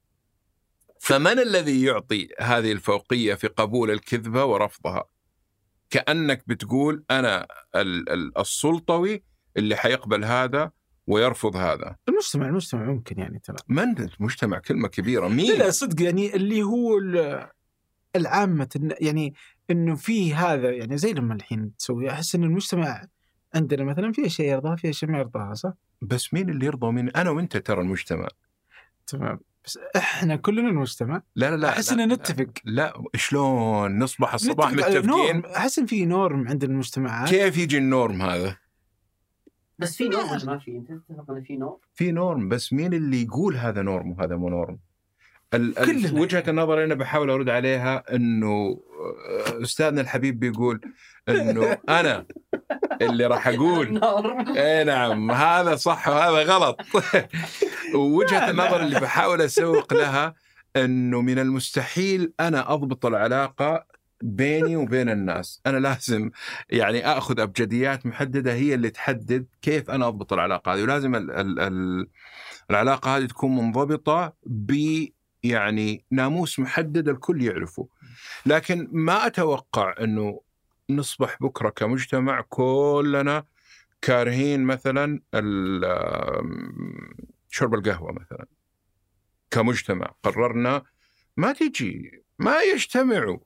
فمن 0.99 1.39
الذي 1.39 1.84
يعطي 1.84 2.30
هذه 2.39 2.71
الفوقية 2.71 3.34
في 3.34 3.47
قبول 3.47 3.91
الكذبة 3.91 4.45
ورفضها؟ 4.45 5.03
كأنك 5.89 6.43
بتقول 6.47 7.03
ال- 7.11 8.38
السلطوي 8.39 9.23
اللي 9.57 9.76
حيقبل 9.76 10.23
هذا 10.26 10.71
ويرفض 11.07 11.55
هذا. 11.55 11.95
المجتمع 12.09 12.45
المجتمع 12.47 12.84
ممكن 12.84 13.19
يعني 13.19 13.39
ترى. 13.39 13.57
من 13.67 13.97
المجتمع؟ 13.97 14.59
كلمة 14.59 14.88
كبيرة. 14.88 15.27
لا 15.27 15.34
مين 15.35 15.57
لا 15.57 15.69
صدق 15.71 16.01
يعني 16.03 16.35
اللي 16.35 16.63
هو 16.63 16.97
ال- 16.97 17.47
العامة 18.15 18.69
يعني 19.01 19.34
إنه 19.71 19.95
في 19.95 20.34
هذا 20.34 20.71
يعني 20.71 20.97
زي 20.97 21.13
لما 21.13 21.34
الحين 21.34 21.76
تسوي 21.76 22.09
أحس 22.11 22.35
إن 22.35 22.43
المجتمع 22.43 23.05
عندنا 23.55 23.84
مثلا 23.84 24.11
في 24.11 24.26
أشياء 24.26 24.47
يرضاها 24.47 24.76
في 24.76 24.89
أشياء 24.89 25.11
ما 25.11 25.19
يرضاها 25.19 25.53
صح؟ 25.53 25.73
بس 26.01 26.34
مين 26.34 26.49
اللي 26.49 26.65
يرضى 26.65 26.88
ومين؟ 26.88 27.09
أنا 27.09 27.30
وأنت 27.30 27.57
ترى 27.57 27.81
المجتمع. 27.81 28.27
تمام. 29.07 29.39
بس 29.65 29.80
إحنا 29.95 30.35
كلنا 30.35 30.69
المجتمع. 30.69 31.21
لا 31.35 31.51
لا 31.51 31.55
لا 31.55 31.69
أحس 31.69 31.91
ان. 31.91 32.13
نتفق. 32.13 32.49
لا 32.65 33.03
شلون؟ 33.15 33.99
نصبح 33.99 34.34
الصباح 34.34 34.71
متفقين؟ 34.71 35.05
norm. 35.06 35.45
أحس 35.45 35.80
إن 35.80 35.85
في 35.85 36.05
norm 36.06 36.48
عند 36.47 36.63
المجتمعات. 36.63 37.30
كيف 37.30 37.57
يجي 37.57 37.77
ال 37.77 37.86
norm 37.86 38.22
هذا؟ 38.21 38.57
بس 39.80 39.95
في 39.95 40.05
ولا 40.05 40.45
ما 40.45 40.57
في؟ 40.57 40.77
أنت 40.77 40.91
تتفق 40.91 41.31
إنه 41.31 41.41
في 41.41 41.57
نوع؟ 41.57 41.80
في 41.95 42.11
norm 42.11 42.49
بس 42.49 42.73
مين 42.73 42.93
اللي 42.93 43.23
يقول 43.23 43.55
هذا 43.57 43.81
norm 43.81 44.11
وهذا 44.11 44.35
مو 44.35 44.49
norm؟ 44.49 44.80
ال-. 45.53 46.19
وجهة 46.19 46.43
النظر 46.47 46.73
اللي 46.73 46.85
أنا 46.85 46.95
بحاول 46.95 47.30
أرد 47.30 47.49
عليها 47.49 48.15
إنه 48.15 48.47
آه، 48.47 49.63
أستاذنا 49.63 50.01
الحبيب 50.01 50.39
بيقول 50.39 50.81
إنه 51.30 51.78
أنا 51.90 52.26
اللي 53.02 53.26
راح 53.26 53.48
أقول. 53.48 54.02
اي 54.58 54.84
نعم 54.84 55.32
هذا 55.32 55.76
صح 55.76 56.08
وهذا 56.08 56.54
غلط. 56.54 56.82
ووجهة 57.96 58.50
النظر 58.50 58.82
اللي 58.82 59.00
بحاول 59.00 59.41
أسوق 59.41 59.94
لها 59.94 60.36
إنه 60.76 61.22
من 61.22 61.40
المستحيل 61.40 62.34
أنا 62.40 62.74
أضبط 62.74 63.06
العلاقة 63.06 63.86
بيني 64.22 64.76
وبين 64.76 65.10
الناس. 65.10 65.62
أنا 65.66 65.78
لازم 65.78 66.32
يعني 66.70 67.06
أخذ 67.06 67.40
أبجديات 67.40 68.06
محددة 68.06 68.54
هي 68.54 68.74
اللي 68.74 68.90
تحدد 68.90 69.46
كيف 69.62 69.90
أنا 69.90 70.08
أضبط 70.08 70.34
العلاقة 70.34 70.74
هذه. 70.74 70.84
ولازم 70.84 71.16
ال 71.16 71.32
ال 71.32 71.60
ال 71.60 72.08
العلاقة 72.70 73.18
هذه 73.18 73.26
تكون 73.26 73.56
منضبطة 73.56 74.34
ب 74.46 74.74
يعني 75.44 76.06
ناموس 76.12 76.60
محدد 76.60 77.10
الكل 77.10 77.41
يعرفه. 77.44 77.88
لكن 78.46 78.88
ما 78.91 79.28
أتوقع 79.28 79.94
إنه 80.02 80.41
نصبح 80.90 81.38
بكرة 81.41 81.70
كمجتمع 81.70 82.41
كلنا 82.49 83.45
كارهين 84.02 84.64
مثلا 84.64 85.22
شرب 87.49 87.74
القهوة 87.74 88.11
مثلا 88.11 88.45
كمجتمع. 89.52 90.14
قررنا 90.24 90.84
ما 91.38 91.53
تجي 91.53 92.24
ما 92.40 92.61
يجتمعوا. 92.61 93.38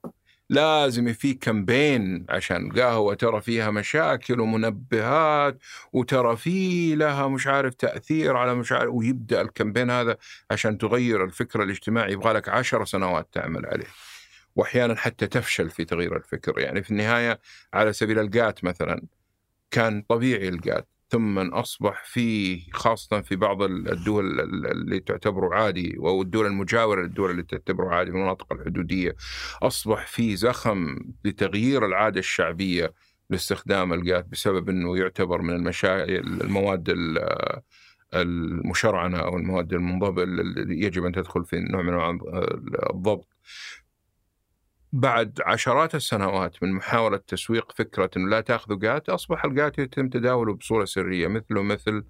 لازم 0.50 1.14
في 1.14 1.34
كامبين 1.34 2.26
عشان 2.30 2.72
القهوة 2.72 3.14
ترى 3.16 3.42
فيها 3.42 3.72
مشاكل 3.72 4.40
ومنبهات 4.40 5.58
وترى 5.94 6.38
في 6.38 6.96
لها 6.96 7.28
مش 7.28 7.48
عارف 7.48 7.74
تأثير 7.74 8.38
على 8.38 8.56
مش 8.56 8.72
عارف 8.72 8.92
ويبدأ 8.94 9.42
الكامبين 9.42 9.90
هذا 9.90 10.18
عشان 10.52 10.78
تغير 10.78 11.24
الفكر 11.24 11.64
الاجتماعي 11.64 12.12
يبغى 12.14 12.34
لك 12.34 12.50
عشر 12.50 12.86
سنوات 12.86 13.30
تعمل 13.34 13.66
عليه. 13.66 13.86
وأحيانا 14.56 14.96
حتى 14.96 15.28
تفشل 15.28 15.70
في 15.70 15.86
تغيير 15.86 16.16
الفكر. 16.18 16.60
يعني 16.60 16.84
في 16.84 16.92
النهاية 16.92 17.40
على 17.74 17.94
سبيل 17.94 18.20
القات 18.20 18.64
مثلا 18.64 19.02
كان 19.72 20.02
طبيعي 20.02 20.50
القات 20.50 20.88
ثم 21.10 21.40
أصبح 21.40 22.04
في 22.06 22.60
خاصة 22.72 23.22
في 23.22 23.36
بعض 23.36 23.62
الدول 23.62 24.40
اللي 24.72 25.00
تعتبر 25.00 25.54
عادي 25.54 25.98
أو 25.98 26.22
الدول 26.22 26.46
المجاورة 26.46 27.02
للدول 27.02 27.32
اللي 27.32 27.44
تعتبر 27.44 27.88
عادي 27.88 28.10
المناطق 28.12 28.54
الحدودية 28.54 29.16
أصبح 29.64 30.08
في 30.08 30.36
زخم 30.36 31.00
لتغيير 31.26 31.86
العادة 31.86 32.20
الشعبية 32.20 32.94
لاستخدام 33.30 33.94
القات 33.94 34.26
بسبب 34.26 34.70
أنه 34.70 34.98
يعتبر 34.98 35.42
من 35.42 35.56
المشا... 35.56 36.04
المواد 36.04 36.90
ال- 36.90 37.62
المشرعنة 38.14 39.18
أو 39.20 39.38
المواد 39.38 39.74
المنضبطة 39.74 40.24
اللي 40.24 40.82
يجب 40.86 41.06
أن 41.06 41.12
تدخل 41.12 41.46
في 41.46 41.60
نوع 41.60 41.82
من 41.82 42.20
الضبط. 42.94 43.28
بعد 44.94 45.40
عشرات 45.46 45.96
السنوات 45.96 46.64
من 46.64 46.74
محاولة 46.74 47.18
تسويق 47.18 47.72
فكرة 47.72 48.10
أنه 48.18 48.30
لا 48.30 48.42
تأخذوا 48.42 48.80
جات 48.80 49.10
أصبح 49.10 49.46
الجات 49.46 49.80
يتم 49.80 50.10
تداوله 50.10 50.54
بصورة 50.54 50.86
سرية 50.86 51.28
مثله 51.28 51.62
مثل 51.64 52.06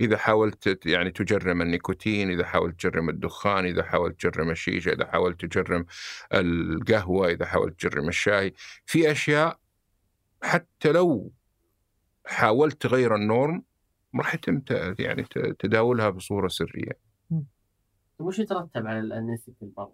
إذا 0.00 0.16
حاولت 0.16 0.86
يعني 0.86 1.10
تجرم 1.10 1.62
النيكوتين 1.62 2.30
إذا 2.30 2.44
حاولت 2.44 2.80
تجرم 2.80 3.08
الدخان 3.08 3.64
إذا 3.66 3.82
حاولت 3.82 4.20
تجرم 4.20 4.50
الشيشة 4.50 4.92
إذا 4.92 5.06
حاولت 5.06 5.44
تجرم 5.44 5.86
القهوة 6.34 7.28
إذا 7.28 7.46
حاولت 7.46 7.80
تجرم 7.80 8.08
الشاي. 8.08 8.54
في 8.86 9.10
أشياء 9.10 9.58
حتى 10.42 10.92
لو 10.92 11.32
حاولت 12.26 12.82
تغير 12.82 13.14
النورم 13.14 13.62
راح 14.16 14.34
يتم 14.34 14.62
يعني 14.98 15.22
تداولها 15.58 16.10
بصورة 16.10 16.48
سرية. 16.48 16.98
وش 18.18 18.38
يترتب 18.38 18.86
على 18.86 18.98
النسك 18.98 19.54
البر؟ 19.62 19.90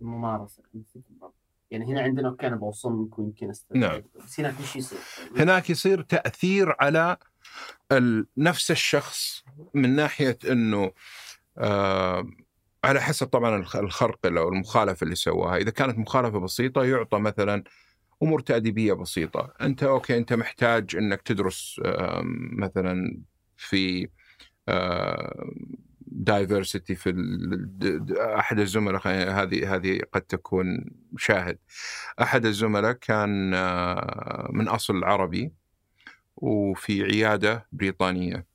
الممارسة 0.00 0.62
النسك 0.74 1.00
البر. 1.10 1.30
يعني 1.70 1.84
هنا 1.92 2.00
عندنا 2.00 2.28
أوكي 2.28 2.46
أنا 2.46 2.56
بوصل 2.56 3.04
لكم 3.04 3.22
يمكن 3.22 3.50
أستفيد 3.50 3.76
نعم. 3.80 4.02
بس 4.24 4.40
هناك 4.40 4.60
وش 4.60 4.76
يصير؟ 4.76 4.98
هناك 5.36 5.70
يصير 5.70 6.02
تأثير 6.02 6.74
على 6.80 7.16
نفس 8.36 8.70
الشخص 8.70 9.44
من 9.74 9.96
ناحية 9.96 10.38
أنه 10.50 10.92
آه 11.58 12.26
على 12.84 13.00
حسب 13.00 13.26
طبعا 13.26 13.56
الخ- 13.56 13.76
الخرق 13.76 14.26
أو 14.26 14.48
المخالفة 14.48 15.04
اللي 15.04 15.14
سواها 15.14 15.56
إذا 15.56 15.70
كانت 15.70 15.98
مخالفة 15.98 16.38
بسيطة 16.40 16.84
يعطى 16.84 17.18
مثلا 17.18 17.64
أمور 18.22 18.40
تأديبية 18.40 18.92
بسيطة 18.92 19.52
أنت 19.60 19.82
okay 19.82 20.16
أنت 20.16 20.32
محتاج 20.32 20.96
أنك 20.96 21.22
تدرس 21.22 21.80
آه 21.84 22.22
مثلا 22.52 23.22
في 23.56 24.08
diversity 26.16 26.94
في 26.94 27.10
أحد 28.38 28.58
الزملاء 28.58 29.08
هذه 29.08 29.74
هذه 29.74 30.00
قد 30.12 30.20
تكون 30.22 30.84
شاهد. 31.18 31.58
أحد 32.22 32.46
الزملاء 32.46 32.92
كان 32.92 33.54
آه، 33.54 34.48
من 34.52 34.68
أصل 34.68 35.04
عربي 35.04 35.52
وفي 36.36 37.02
عيادة 37.04 37.66
بريطانية. 37.72 38.46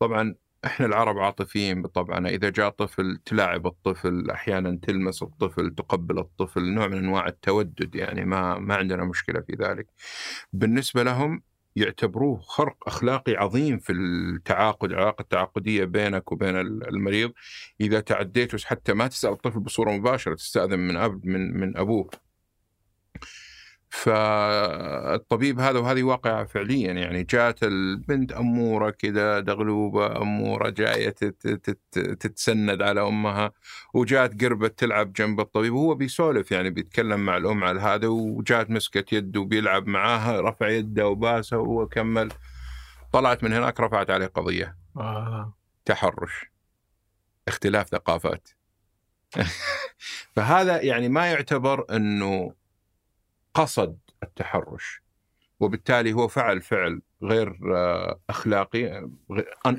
طبعا 0.00 0.34
إحنا 0.64 0.86
العرب 0.86 1.18
عاطفيين 1.18 1.82
بطبعنا 1.82 2.28
إذا 2.28 2.50
جاء 2.50 2.68
طفل 2.70 3.18
تلاعب 3.24 3.66
الطفل 3.66 4.30
أحيانا 4.30 4.78
تلمس 4.82 5.22
الطفل 5.22 5.74
تقبل 5.74 6.18
الطفل 6.18 6.62
نوع 6.74 6.86
من 6.88 6.98
أنواع 6.98 7.26
التودد 7.28 7.94
يعني 7.94 8.24
ما 8.24 8.58
ما 8.58 8.76
عندنا 8.76 9.04
مشكلة 9.04 9.40
في 9.40 9.52
ذلك. 9.60 9.86
بالنسبة 10.52 11.02
لهم 11.02 11.42
يعتبروه 11.80 12.40
خرق 12.40 12.76
أخلاقي 12.86 13.36
عظيم 13.36 13.78
في 13.78 13.92
التعاقد 13.92 14.90
العلاقة 14.90 15.22
التعاقدية 15.22 15.84
بينك 15.84 16.32
وبين 16.32 16.56
المريض. 16.56 17.32
إذا 17.80 18.00
تعديت 18.00 18.64
حتى 18.64 18.94
ما 18.94 19.06
تسأل 19.06 19.32
الطفل 19.32 19.60
بصورة 19.60 19.90
مباشرة 19.90 20.34
تستأذن 20.34 20.78
من 20.78 20.96
اب 20.96 21.26
من 21.26 21.60
من 21.60 21.76
أبوه. 21.76 22.10
فالطبيب 23.90 25.60
هذا 25.60 25.78
وهذه 25.78 26.02
واقعة 26.02 26.44
فعليا 26.44 26.92
يعني 26.92 27.22
جات 27.22 27.62
البنت 27.62 28.32
أمورة 28.32 28.90
كذا 28.90 29.40
دغلوبة 29.40 30.22
أمورة 30.22 30.70
جاية 30.70 31.14
تتسند 31.92 32.82
على 32.82 33.08
أمها 33.08 33.52
وجات 33.94 34.44
قربت 34.44 34.78
تلعب 34.78 35.12
جنب 35.12 35.40
الطبيب 35.40 35.74
وهو 35.74 35.94
بيسولف 35.94 36.52
يعني 36.52 36.70
بيتكلم 36.70 37.20
مع 37.20 37.36
الأم 37.36 37.64
على 37.64 37.80
هذا 37.80 38.08
وجات 38.08 38.70
مسكت 38.70 39.12
يده 39.12 39.40
وبيلعب 39.40 39.86
معاها 39.86 40.40
رفع 40.40 40.68
يده 40.68 41.08
وباسه 41.08 41.58
وهو 41.58 41.86
كمل 41.86 42.32
طلعت 43.12 43.44
من 43.44 43.52
هناك 43.52 43.80
رفعت 43.80 44.10
عليه 44.10 44.26
قضية. 44.26 44.76
آه. 44.96 45.54
تحرش. 45.84 46.50
اختلاف 47.48 47.88
ثقافات. 47.88 48.48
فهذا 50.36 50.82
يعني 50.82 51.08
ما 51.08 51.26
يعتبر 51.26 51.96
إنه 51.96 52.59
قصد 53.54 53.98
التحرش 54.22 55.02
وبالتالي 55.60 56.12
هو 56.12 56.28
فعل 56.28 56.62
فعل 56.62 57.02
غير 57.22 57.58
آه، 57.74 58.20
أخلاقي 58.30 59.08
ان 59.66 59.78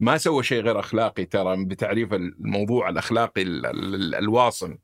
ما 0.00 0.18
سوى 0.18 0.42
شيء 0.42 0.62
غير 0.62 0.80
أخلاقي 0.80 1.24
ترى 1.24 1.64
بتعريف 1.64 2.12
الموضوع 2.12 2.88
الأخلاقي 2.88 3.42
الواصم. 4.18 4.76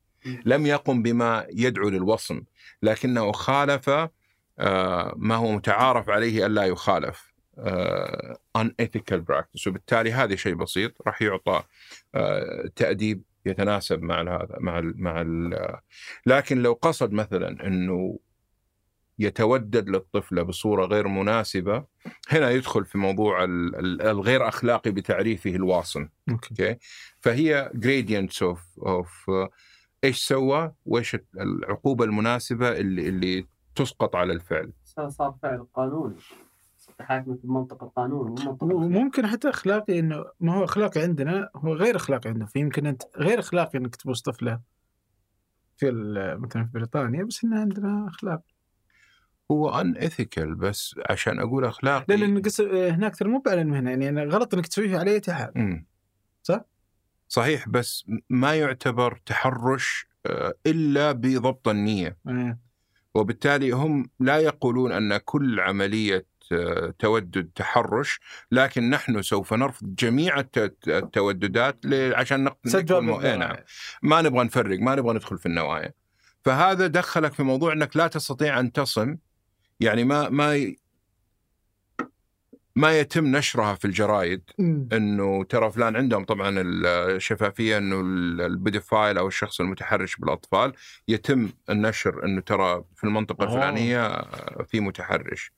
لم 0.45 0.65
يقم 0.65 1.01
بما 1.01 1.47
يدعو 1.49 1.89
للوصم 1.89 2.41
لكنه 2.83 3.31
خالف 3.31 3.89
آه، 4.59 5.13
ما 5.15 5.35
هو 5.35 5.51
متعارف 5.51 6.09
عليه 6.09 6.45
الا 6.45 6.63
يخالف 6.63 7.31
an 8.55 8.75
ethical 8.79 9.21
practice 9.21 9.67
وبالتالي 9.67 10.11
هذا 10.11 10.35
شيء 10.35 10.53
بسيط 10.53 11.01
راح 11.07 11.21
يعطى 11.21 11.63
آه، 12.15 12.69
تأديب 12.75 13.21
يتناسب 13.45 14.01
مع 14.01 14.21
هذا 14.21 14.55
مع 14.59 14.79
ال 14.79 15.03
مع 15.03 15.21
ال 15.21 15.57
لكن 16.25 16.61
لو 16.61 16.73
قصد 16.73 17.11
مثلا 17.11 17.67
إنه 17.67 18.19
يتودد 19.19 19.89
للطفله 19.89 20.41
بصورة 20.43 20.85
غير 20.85 21.07
مناسبة 21.07 21.85
هنا 22.29 22.49
يدخل 22.49 22.85
في 22.85 22.97
موضوع 22.97 23.43
الغير 23.43 24.47
أخلاقي 24.47 24.91
بتعريفه 24.91 25.49
الواصم 25.49 26.09
okay. 26.29 26.77
فهي 27.19 27.71
gradients 27.75 28.43
of 28.43 28.79
of 28.79 29.31
إيش 30.03 30.27
سوى؟ 30.27 30.71
وإيش 30.85 31.17
العقوبة 31.37 32.05
المناسبة 32.05 32.71
اللي 32.71 33.09
اللي 33.09 33.45
تسقط 33.75 34.15
على 34.15 34.33
الفعل؟ 34.33 34.71
صار 35.09 35.35
فعل 35.43 35.67
قانوني. 35.73 36.15
تحاكم 37.01 37.37
في 37.37 37.47
منطق 37.47 37.83
القانون 37.83 38.35
وممكن 38.61 39.27
حتى 39.27 39.49
أخلاقي 39.49 39.99
إنه 39.99 40.25
ما 40.39 40.55
هو 40.55 40.63
أخلاقي 40.63 41.01
عندنا 41.01 41.49
هو 41.55 41.73
غير 41.73 41.95
أخلاقي 41.95 42.29
عندنا. 42.29 42.45
فيمكن 42.45 42.85
أنت 42.85 43.03
غير 43.17 43.39
أخلاقي 43.39 43.79
إنك 43.79 43.95
تبوس 43.95 44.21
طفلة 44.21 44.59
في 45.77 45.91
مثلا 46.39 46.63
في 46.63 46.69
بريطانيا 46.73 47.23
بس 47.23 47.43
انه 47.43 47.59
عندنا 47.59 48.07
أخلاق. 48.07 48.41
هو 49.51 49.69
ان 49.69 49.95
ايثيكال 49.95 50.55
بس 50.55 50.95
عشان 51.09 51.39
أقول 51.39 51.65
اخلاقي 51.65 52.05
لا 52.07 52.15
لأن 52.15 52.41
هناك 52.91 53.15
ترى 53.15 53.29
مو 53.29 53.43
على 53.47 53.61
المهنه 53.61 53.91
يعني 53.91 54.23
غلط 54.23 54.53
إنك 54.53 54.67
تسويه 54.67 54.97
على 54.97 55.11
أي 55.11 55.21
حال 55.33 55.83
صح؟ 56.43 56.65
صحيح 57.27 57.69
بس 57.69 58.05
ما 58.29 58.55
يعتبر 58.55 59.21
تحرش 59.25 60.07
آه، 60.25 60.53
إلا 60.67 61.11
بضبط 61.11 61.67
النية. 61.67 62.17
مم. 62.25 62.59
وبالتالي 63.15 63.71
هم 63.71 64.09
لا 64.19 64.37
يقولون 64.37 64.91
أن 64.91 65.17
كل 65.17 65.59
عملية 65.59 66.25
تودد 66.99 67.49
تحرش 67.55 68.19
لكن 68.51 68.89
نحن 68.89 69.21
سوف 69.21 69.53
نرفض 69.53 69.95
جميع 69.95 70.43
التوددات 70.87 71.79
عشان 71.93 72.43
نقتل 72.43 72.69
نعم. 73.39 73.55
ما 74.01 74.21
نبغى 74.21 74.43
نفرق 74.43 74.79
ما 74.79 74.95
نبغى 74.95 75.13
ندخل 75.13 75.37
في 75.37 75.45
النوايا. 75.45 75.93
فهذا 76.45 76.87
دخلك 76.87 77.33
في 77.33 77.43
موضوع 77.43 77.73
إنك 77.73 77.97
لا 77.97 78.07
تستطيع 78.07 78.59
أن 78.59 78.71
تصم 78.71 79.17
يعني 79.79 80.03
ما 80.03 80.29
ما 80.29 80.75
ما 82.75 82.99
يتم 82.99 83.25
نشرها 83.25 83.75
في 83.75 83.85
الجرايد. 83.85 84.41
إنه 84.93 85.43
ترى 85.43 85.71
فلان 85.71 85.95
عندهم 85.95 86.25
طبعا 86.25 86.55
الشفافية 86.57 87.77
إنه 87.77 88.01
البيدوفايل 88.45 89.17
أو 89.17 89.27
الشخص 89.27 89.61
المتحرش 89.61 90.15
بالأطفال 90.15 90.73
يتم 91.07 91.49
النشر 91.69 92.25
إنه 92.25 92.41
ترى 92.41 92.83
في 92.95 93.03
المنطقة 93.03 93.43
الفلانية 93.43 94.21
في 94.63 94.79
متحرش. 94.79 95.51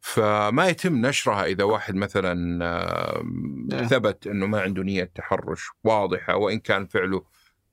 فما 0.00 0.68
يتم 0.68 1.06
نشرها 1.06 1.44
إذا 1.44 1.64
واحد 1.64 1.94
مثلا 1.94 2.64
آه. 2.64 3.86
ثبت 3.86 4.26
إنه 4.26 4.46
ما 4.46 4.60
عنده 4.60 4.82
نية 4.82 5.04
تحرش 5.04 5.70
واضحة 5.84 6.36
وإن 6.36 6.58
كان 6.58 6.86
فعله 6.86 7.24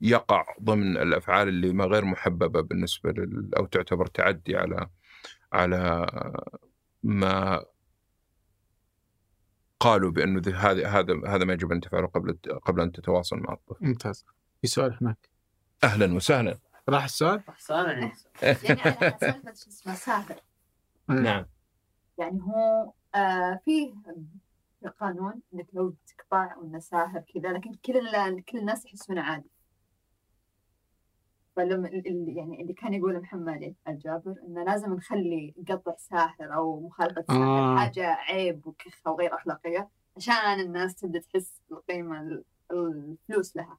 يقع 0.01 0.45
ضمن 0.63 0.97
الأفعال 0.97 1.47
اللي 1.47 1.73
ما 1.73 1.85
غير 1.85 2.05
محببة 2.05 2.61
بالنسبة 2.61 3.11
لل 3.11 3.55
أو 3.57 3.65
تعتبر 3.65 4.05
تعدي 4.05 4.57
على 4.57 4.89
على 5.53 6.07
ما 7.03 7.65
قالوا 9.79 10.11
بأنه 10.11 10.41
هذا 10.55 10.87
هذا 10.87 11.21
هذا 11.27 11.45
ما 11.45 11.53
يجب 11.53 11.71
أن 11.71 11.81
تفعله 11.81 12.07
قبل 12.07 12.37
قبل 12.65 12.81
أن 12.81 12.91
تتواصل 12.91 13.37
مع 13.39 13.53
الطفل. 13.53 13.85
ممتاز. 13.85 14.25
في 14.61 14.67
سؤال 14.67 14.97
هناك. 15.01 15.29
أهلا 15.83 16.13
وسهلا. 16.13 16.57
راح 16.89 17.03
السؤال؟ 17.03 17.43
راح 17.47 17.57
السؤال 17.57 17.87
يعني 18.63 18.81
أنا 18.81 19.17
سالفه 19.17 19.53
شو 19.53 19.69
اسمه 19.69 19.95
سافر. 19.95 20.35
نعم. 21.09 21.45
يعني 22.17 22.41
هو 22.41 22.91
آه 23.15 23.59
فيه 23.65 23.93
في 24.79 24.85
القانون 24.85 25.41
إنك 25.53 25.67
لو 25.73 25.93
تقطع 26.07 26.55
ساهر 26.79 27.21
كذا 27.33 27.49
لكن 27.49 27.73
كل 27.73 28.41
كل 28.41 28.57
الناس 28.57 28.85
يحسونه 28.85 29.21
عادي 29.21 29.49
فلما 31.55 31.89
يعني 32.27 32.61
اللي 32.61 32.73
كان 32.73 32.93
يقوله 32.93 33.19
محمد 33.19 33.75
الجابر 33.87 34.35
إنه 34.47 34.63
لازم 34.63 34.93
نخلي 34.93 35.53
قطع 35.69 35.95
ساهر 35.97 36.53
أو 36.55 36.79
مخالفة 36.79 37.25
ساهر 37.27 37.73
آه. 37.73 37.77
حاجة 37.77 38.07
عيب 38.07 38.67
وكخه 38.67 39.11
وغير 39.11 39.35
أخلاقية 39.35 39.89
عشان 40.17 40.59
الناس 40.59 40.95
تبدأ 40.95 41.19
تحس 41.19 41.61
بالقيمه 41.69 42.43
الفلوس 42.71 43.55
لها. 43.55 43.77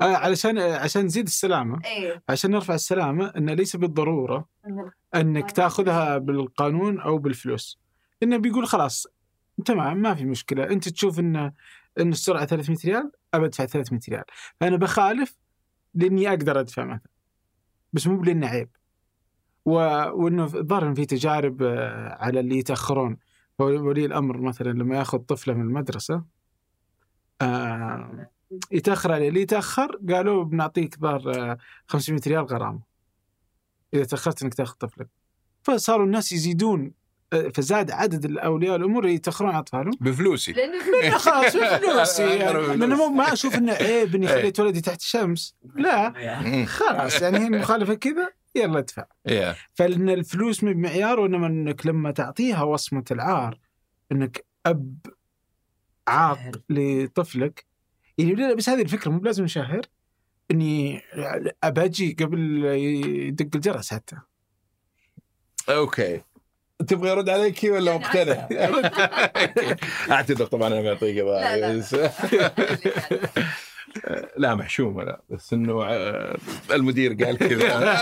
آه 0.00 0.16
علشان 0.16 0.58
عشان 0.58 1.04
نزيد 1.04 1.26
السلامة 1.26 1.80
إيه؟ 1.84 2.22
عشان 2.28 2.50
نرفع 2.50 2.74
السلامة 2.74 3.26
انه 3.36 3.54
ليس 3.54 3.76
بالضرورة 3.76 4.48
إنك 5.14 5.50
تاخذها 5.50 6.18
بالقانون 6.18 7.00
أو 7.00 7.18
بالفلوس. 7.18 7.80
إنه 8.22 8.36
بيقول 8.36 8.66
خلاص 8.66 9.06
تمام 9.64 9.96
ما 9.96 10.14
في 10.14 10.24
مشكلة. 10.24 10.64
أنت 10.64 10.88
تشوف 10.88 11.20
إن 11.20 11.52
إن 12.00 12.12
السرعة 12.12 12.44
300 12.44 12.78
ريال 12.84 13.12
أبى 13.34 13.46
أدفع 13.46 13.64
300 13.64 14.00
ريال. 14.08 14.24
فأنا 14.60 14.76
بخالف 14.76 15.38
لإني 15.94 16.28
أقدر 16.28 16.60
أدفع 16.60 16.84
مثلا 16.84 17.10
بس 17.92 18.06
مو 18.06 18.22
لأنه 18.22 18.46
عيب. 18.46 18.68
و... 19.64 19.72
وإنه 20.12 20.44
الظاهر 20.44 20.94
في 20.94 21.06
تجارب 21.06 21.62
آه، 21.62 22.16
على 22.20 22.40
اللي 22.40 22.58
يتأخرون. 22.58 23.16
ولي 23.58 24.04
الأمر 24.06 24.40
مثلا 24.40 24.70
لما 24.70 24.96
يأخذ 24.96 25.18
طفلة 25.18 25.54
من 25.54 25.62
المدرسة 25.62 26.24
آه 27.42 28.30
يتأخر 28.70 29.12
عليه. 29.12 29.28
اللي 29.28 29.40
يتأخر 29.40 29.98
قالوا 30.10 30.44
بنعطيك 30.44 30.98
ظهر 30.98 31.56
500 31.86 32.20
آه، 32.26 32.28
ريال 32.28 32.44
غرامة. 32.44 32.80
إذا 33.94 34.04
تأخرت 34.04 34.42
إنك 34.42 34.54
تأخذ 34.54 34.74
طفلك. 34.74 35.08
فصاروا 35.62 36.06
الناس 36.06 36.32
يزيدون 36.32 36.92
آه، 37.32 37.48
فزاد 37.54 37.90
عدد 37.90 38.24
الأولياء 38.24 38.76
الأمور 38.76 39.04
اللي 39.04 39.14
يتأخرون 39.14 39.54
اطفالهم 39.54 39.92
بفلوسي. 40.00 40.52
لأنه 40.52 41.18
خلاص 41.18 41.56
بفلوسي. 41.56 42.36
يعني 42.36 42.76
لأنه 42.76 43.08
ما 43.10 43.32
أشوف 43.32 43.54
إنه 43.54 43.72
عيب 43.72 44.14
إني 44.14 44.28
خليت 44.28 44.60
ولدي 44.60 44.80
تحت 44.80 45.00
الشمس. 45.00 45.56
لا. 45.74 46.64
خلاص 46.66 47.22
يعني 47.22 47.38
هي 47.38 47.50
مخالفة 47.50 47.94
كذا 47.94 48.32
يلا 48.54 48.78
ادفع. 48.78 49.04
فلان 49.74 50.10
الفلوس 50.10 50.64
مو 50.64 50.72
بمعيار 50.72 51.20
وإنما 51.20 51.46
إنك 51.46 51.86
لما 51.86 52.10
تعطيها 52.10 52.62
وصمة 52.62 53.04
العار 53.10 53.58
إنك 54.12 54.44
أب 54.66 54.96
عاق 56.08 56.62
لطفلك 56.70 57.71
يعني 58.22 58.54
بس 58.54 58.68
هذه 58.68 58.82
الفكرة 58.82 59.10
مو 59.10 59.20
لازم 59.20 59.44
نشهر 59.44 59.80
إني 60.50 61.02
أباجي 61.64 62.16
قبل 62.20 62.64
يدق 62.64 63.48
الجرس 63.54 63.94
حتى. 63.94 64.16
أوكي. 65.68 66.20
تبغى 66.88 67.12
ارد 67.12 67.28
عليك 67.28 67.60
ولا 67.64 67.96
مقتنع؟ 67.96 68.48
أعتذر. 70.14 70.46
طبعا 70.46 70.68
أنا 70.68 70.82
بعطيك 70.82 71.16
لا, 71.16 71.56
لا, 71.56 71.82
لا. 74.36 74.54
محشومه 74.54 75.02
لا 75.04 75.22
بس 75.30 75.52
إنه 75.52 75.84
آه، 75.84 76.36
المدير 76.70 77.24
قال 77.24 77.38
كذا. 77.38 77.96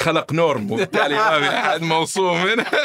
خلق 0.00 0.32
نورم. 0.32 0.72
وبالتالي 0.72 1.14
ما 1.14 1.40
في 1.40 1.48
احد 1.48 1.82
موصوم 1.82 2.36
هنا 2.36 2.66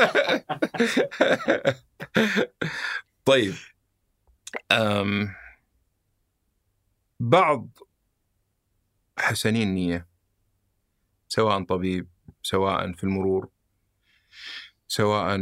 طيب. 3.26 3.54
أم 4.72 5.36
بعض 7.20 7.78
حسنين 9.18 9.74
نية 9.74 10.08
سواء 11.28 11.64
طبيب 11.64 12.10
سواء 12.44 12.94
في 12.94 13.04
المرور 13.04 13.50
سواء 14.88 15.40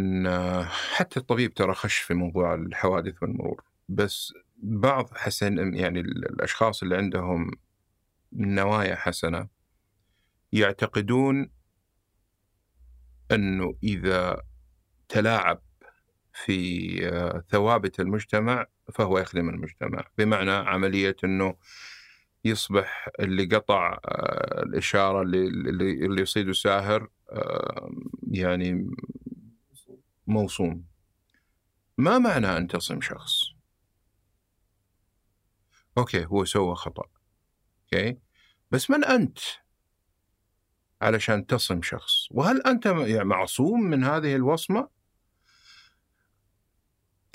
حتى 0.95 1.19
الطبيب 1.19 1.53
ترى 1.53 1.73
خش 1.73 1.97
في 1.97 2.13
موضوع 2.13 2.55
الحوادث 2.55 3.23
والمرور 3.23 3.63
بس 3.89 4.33
بعض 4.57 5.13
حسن 5.13 5.73
يعني 5.73 5.99
الأشخاص 5.99 6.83
اللي 6.83 6.97
عندهم 6.97 7.51
نوايا 8.33 8.95
حسنة 8.95 9.47
يعتقدون 10.51 11.51
إنه 13.31 13.77
إذا 13.83 14.41
تلاعب 15.09 15.61
في 16.33 17.07
آه، 17.07 17.43
ثوابت 17.49 17.99
المجتمع 17.99 18.65
فهو 18.93 19.19
يخدم 19.19 19.49
المجتمع. 19.49 20.03
بمعنى 20.17 20.51
عملية 20.51 21.15
إنه 21.23 21.55
يصبح 22.45 23.09
اللي 23.19 23.45
قطع 23.45 23.99
آه، 24.05 24.63
الإشارة 24.63 25.21
اللي 25.21 25.47
اللي, 25.47 26.21
يصيده 26.21 26.53
ساهر 26.53 27.09
يعني 28.31 28.91
موصوم. 30.27 30.85
ما 31.97 32.17
معنى 32.17 32.57
أن 32.57 32.67
تصم 32.67 33.01
شخص؟ 33.01 33.53
okay 35.97 36.25
هو 36.25 36.45
سوى 36.45 36.75
خطأ 36.75 37.03
okay؟ 37.83 38.17
بس 38.71 38.89
من 38.89 39.03
أنت 39.03 39.39
علشان 41.01 41.45
تصم 41.45 41.81
شخص؟ 41.81 42.27
وهل 42.31 42.61
أنت 42.61 42.85
يعني 42.85 43.23
معصوم 43.23 43.81
من 43.81 44.03
هذه 44.03 44.35
الوصمة؟ 44.35 44.89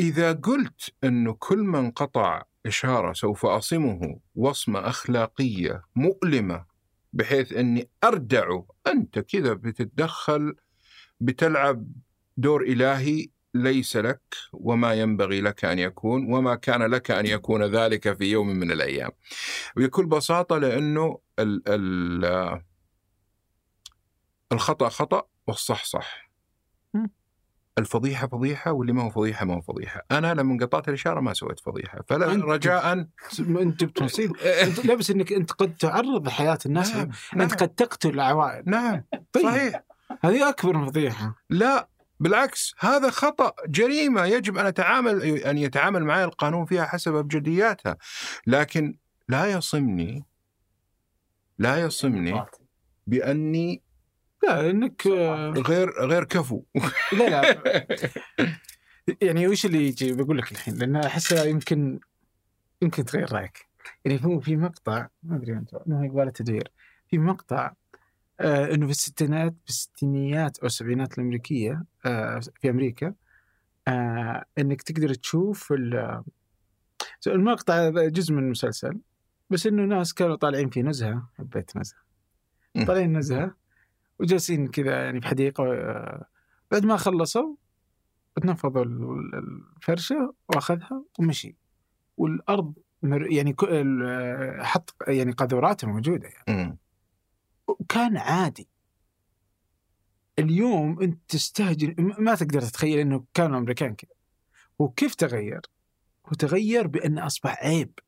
إذا 0.01 0.33
قلت 0.33 0.91
انه 1.05 1.33
كل 1.39 1.59
من 1.59 1.91
قطع 1.91 2.43
إشارة 2.67 3.13
سوف 3.13 3.47
أصمه 3.47 4.21
وصمة 4.35 4.89
أخلاقية 4.89 5.83
مؤلمة 5.97 6.65
بحيث 7.13 7.53
أني 7.53 7.89
اردعه 8.05 8.67
أنت 8.87 9.19
كذا 9.19 9.53
بتتدخل 9.53 10.57
بتلعب 11.21 11.87
دور 12.37 12.63
إلهي 12.63 13.29
ليس 13.55 13.97
لك 13.97 14.21
وما 14.53 14.95
ينبغي 14.95 15.41
لك 15.41 15.65
أن 15.65 15.79
يكون 15.79 16.33
وما 16.33 16.55
كان 16.55 16.83
لك 16.83 17.11
أن 17.11 17.27
يكون 17.27 17.63
ذلك 17.65 18.13
في 18.19 18.25
يوم 18.25 18.49
من 18.49 18.71
الأيام. 18.73 19.11
بكل 19.77 20.07
بساطة 20.07 20.59
لأنه 20.59 21.19
ال 21.39 21.63
ال 21.69 22.61
الخطأ 24.53 24.89
خطأ 24.89 25.23
والصح 25.47 25.85
صح. 25.85 26.28
الفضيحة 27.79 28.27
فضيحة 28.27 28.73
واللي 28.73 28.93
ما 28.93 29.03
هو 29.03 29.11
فضيحة 29.11 29.47
ما 29.47 29.55
هو 29.55 29.61
فضيحة، 29.61 30.05
أنا 30.11 30.35
لما 30.35 30.67
قطعت 30.67 30.89
الإشارة 30.89 31.21
ما 31.21 31.35
سويت 31.35 31.61
فضيحة، 31.61 31.99
فلا 32.09 32.27
رجاء. 32.27 33.07
أنت 33.41 33.85
بتوصيل 33.85 34.33
أنت 34.65 34.87
لا 34.87 34.95
بس 34.95 35.11
إنك 35.11 35.33
أنت 35.33 35.53
قد 35.53 35.77
تعرض 35.77 36.29
حياه 36.29 36.59
الناس. 36.67 36.97
نعم، 36.97 37.03
أنت 37.33 37.35
نعم. 37.35 37.49
قد 37.49 37.69
تقتل 37.69 38.11
العوائل. 38.11 38.63
نعم 38.67 39.05
طيب. 39.33 39.45
صحيح. 39.45 39.83
هذه 40.21 40.49
أكبر 40.49 40.87
فضيحة. 40.87 41.35
لا 41.51 41.89
بالعكس. 42.21 42.75
هذا 42.79 43.11
خطأ 43.11 43.53
جريمة. 43.67 44.25
يجب 44.25 44.59
أن 44.59 44.67
أتعامل 44.67 45.23
أن 45.23 45.59
يتعامل 45.59 46.05
معي 46.05 46.25
القانون 46.25 46.65
فيها 46.67 46.85
حسب 46.85 47.15
أبجدياتها. 47.15 47.97
لكن 48.47 48.99
لا 49.29 49.47
يصمني 49.47 50.25
لا 51.59 51.77
يصمني 51.77 52.45
بأني 53.07 53.83
لا 54.43 54.71
إنك 54.71 55.07
آه، 55.07 55.51
غير 55.51 55.91
غير 56.07 56.25
كفو. 56.25 56.63
لا 57.13 57.29
لا. 57.31 57.87
يعني 59.23 59.49
وش 59.49 59.67
اللي 59.67 59.87
يجي 59.89 60.13
بقول 60.13 60.39
لك 60.39 60.53
الحين؟ 60.53 60.75
لأن 60.75 60.97
احسها 60.97 61.45
يمكن 61.45 62.01
يمكن 62.83 63.05
تغير 63.05 63.33
رأيك. 63.33 63.67
يعني 64.05 64.21
هو 64.25 64.41
في 64.41 64.57
مقطع 64.57 65.09
ما 65.23 65.37
أدري 65.37 65.53
انت 65.53 65.71
ما 65.87 66.03
هي 66.05 66.09
قبالة 66.09 66.31
تدوير 66.31 66.71
في 67.11 67.19
مقطع 67.19 67.73
آه 68.41 68.75
إنه 68.75 68.87
في 68.87 68.93
الستينات 68.93 69.55
في 69.65 69.69
الستينيات 69.69 70.59
أو 70.59 70.67
السبعينات 70.67 71.19
الأمريكية 71.19 71.85
آه 72.07 72.41
في 72.61 72.71
أمريكا 72.71 73.15
آه 73.89 74.45
إنك 74.59 74.83
تقدر 74.83 75.15
تشوف 75.15 75.73
ال- 75.73 76.23
المقطع 77.27 77.87
هذا 77.87 78.09
جزء 78.09 78.33
من 78.35 78.43
المسلسل 78.43 78.99
بس 79.51 79.67
إنه 79.67 79.83
ناس 79.85 80.15
كانوا 80.15 80.37
طالعين 80.37 80.71
في 80.71 80.83
نزهة 80.83 81.29
حبيت 81.39 81.77
نزهة. 81.77 81.99
طالعين 82.87 83.19
نزهة 83.19 83.55
وجالسين 84.19 84.69
كذا 84.69 85.05
يعني 85.05 85.21
في 85.21 85.27
حديقة 85.27 85.65
آه، 85.73 86.27
بعد 86.71 86.85
ما 86.87 86.97
خلصوا 86.97 87.57
تنفضوا 88.43 88.83
ال- 88.85 89.03
ال- 89.35 89.65
الفرشة 89.77 90.35
وأخذها 90.49 91.05
ومشي. 91.19 91.57
والأرض 92.17 92.75
مر 93.03 93.33
يعني 93.33 93.53
ك- 93.53 93.65
ال- 93.65 94.65
حط 94.67 94.95
يعني 95.09 95.33
قاذورات 95.33 95.85
موجودة 95.85 96.29
يعني. 96.29 96.79
وكان 97.69 98.17
عادي. 98.17 98.69
اليوم 100.39 101.03
أنت 101.03 101.21
تستهجن 101.29 101.95
ما 102.19 102.35
تقدر 102.35 102.61
تتخيل 102.61 102.99
إنه 102.99 103.25
كانوا 103.35 103.51
الأمريكان 103.57 103.95
كذا. 103.95 104.11
وكيف 104.79 105.15
تغير؟ 105.15 105.61
هو 106.27 106.31
تغير 106.33 106.87
بأنه 106.87 107.27
أصبح 107.27 107.65
عيب. 107.65 107.99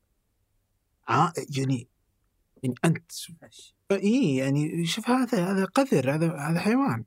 ع- 1.07 1.31
يعني 1.57 1.87
يعني 2.63 2.75
أنت 2.85 3.11
اي 3.95 4.35
يعني 4.35 4.85
شوف 4.85 5.09
هذا 5.09 5.51
هذا 5.51 5.65
قذر 5.65 6.15
هذا 6.15 6.35
هذا 6.37 6.59
حيوان. 6.59 7.05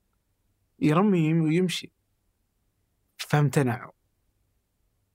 يرمي 0.80 1.34
ويمشي. 1.34 1.92
فامتنعوا. 3.18 3.92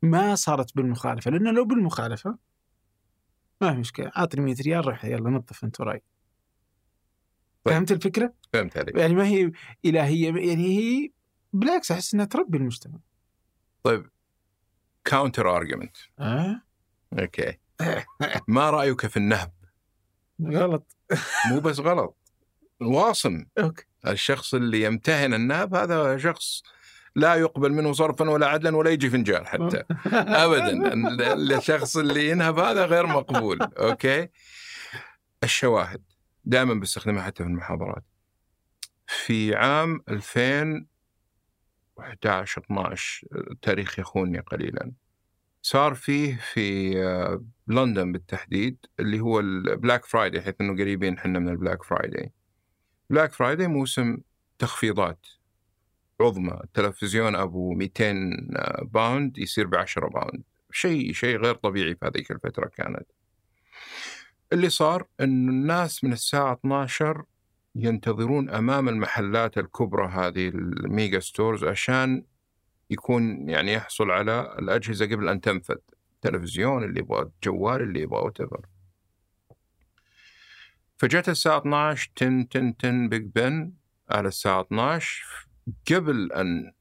ما 0.02 0.36
صارت 0.36 0.76
بالمخالفة 0.76 1.32
لأنه 1.32 1.52
لو 1.52 1.66
بالمخالفة 1.66 2.38
ما 3.62 3.74
في 3.74 3.80
مشكلة. 3.80 4.12
أعطني 4.18 4.42
100 4.42 4.56
ريال 4.62 4.88
روح 4.88 5.06
يلا 5.06 5.30
نظف 5.30 5.64
أنت 5.64 5.80
وراي 5.80 6.02
طيب. 7.64 7.74
فهمت 7.74 7.92
الفكرة؟ 7.92 8.34
فهمت 8.54 8.78
عليك. 8.78 8.96
يعني 8.96 9.16
ما 9.16 9.28
هي 9.28 9.52
إلهية 9.86 10.26
يعني 10.26 10.78
هي 10.78 11.12
بالعكس 11.54 11.92
أحس 11.92 12.14
إنها 12.14 12.26
تربي 12.26 12.58
المجتمع. 12.58 13.00
طيب. 13.84 14.10
counter 15.06 15.56
argument 15.58 15.98
أه؟ 16.20 16.62
okay. 17.20 17.58
ما 18.48 18.70
رأيك 18.70 19.08
في 19.08 19.18
النهب؟ 19.18 19.52
غلط. 20.44 20.96
مو 21.50 21.60
بس 21.60 21.80
غلط 21.80 22.18
واصم. 22.82 23.46
okay. 23.60 23.84
الشخص 24.08 24.54
اللي 24.54 24.84
يمتهن 24.84 25.34
النهب 25.34 25.76
هذا 25.76 26.18
شخص 26.18 26.64
لا 27.16 27.36
يقبل 27.36 27.74
منه 27.74 27.94
صرفا 27.94 28.30
ولا 28.30 28.48
عدلا 28.48 28.78
ولا 28.78 28.90
يجي 28.90 29.10
فنجان 29.10 29.48
حتى. 29.48 29.84
ابدا. 30.44 30.94
الشخص 31.58 31.98
اللي 31.98 32.30
ينهب 32.30 32.60
هذا 32.60 32.86
غير 32.86 33.08
مقبول 33.08 33.62
okay؟ 33.62 34.28
الشواهد. 35.44 36.02
دائما 36.46 36.74
بستخدمها 36.74 37.24
حتى 37.24 37.44
في 37.44 37.50
المحاضرات. 37.50 38.04
في 39.08 39.56
عام 39.56 40.02
2011 40.10 42.62
12 42.62 43.28
التاريخ 43.52 44.00
يخونني 44.00 44.40
قليلا. 44.40 44.92
صار 45.62 45.94
فيه 45.96 46.40
في 46.54 46.98
آه، 47.04 47.44
لندن 47.68 48.12
بالتحديد 48.12 48.86
اللي 49.00 49.20
هو 49.20 49.40
ال 49.40 49.51
Black 49.51 50.06
Friday 50.06 50.42
حيث 50.42 50.56
إنه 50.62 50.74
قريبين 50.74 51.18
إحنا 51.18 51.40
من 51.40 51.50
ال 51.50 51.56
Black 51.56 51.84
Friday. 51.84 52.32
Black 53.10 53.34
Friday 53.34 53.68
موسم 53.68 54.18
تخفيضات 54.60 55.28
عظمى 56.22 56.60
التلفزيون 56.64 57.36
أبو 57.36 57.74
200 57.74 58.30
pound 58.82 59.38
يصير 59.38 59.68
ب 59.68 59.76
10 59.76 60.08
pound. 60.08 60.44
شيء 60.72 61.14
شيء 61.14 61.38
غير 61.38 61.56
طبيعي 61.56 61.96
في 61.96 62.06
هذيك 62.06 62.32
الفترة 62.32 62.66
كانت. 62.68 63.06
اللي 64.54 64.70
صار 64.70 65.08
إنه 65.22 65.52
الناس 65.52 66.04
من 66.04 66.14
الساعة 66.14 66.54
12 66.54 67.24
ينتظرون 67.76 68.50
أمام 68.50 68.90
المحلات 68.90 69.58
الكبرى 69.58 70.08
هذه 70.08 70.48
ال 70.48 70.62
mega 70.62 71.20
stores 71.20 71.64
عشان 71.64 72.24
يكون 72.90 73.50
يعني 73.50 73.74
يحصل 73.74 74.12
على 74.12 74.56
الأجهزة 74.60 75.06
قبل 75.06 75.30
أن 75.30 75.42
تنفذ 75.42 75.76
تلفزيون 76.22 76.84
اللي 76.84 77.00
يبغى 77.00 77.30
جوال 77.44 77.82
اللي 77.82 78.02
يبغى 78.02 78.22
what 78.22 78.38
فجت 80.98 81.30
الساعة 81.30 81.58
12 81.58 82.12
تن 82.16 82.50
تن 82.50 82.78
تن 82.78 83.10
بيج 83.10 83.32
بن 83.36 83.72
على 84.10 84.28
الساعة 84.28 84.62
12 84.62 85.48
قبل 85.92 86.32
أن 86.32 86.72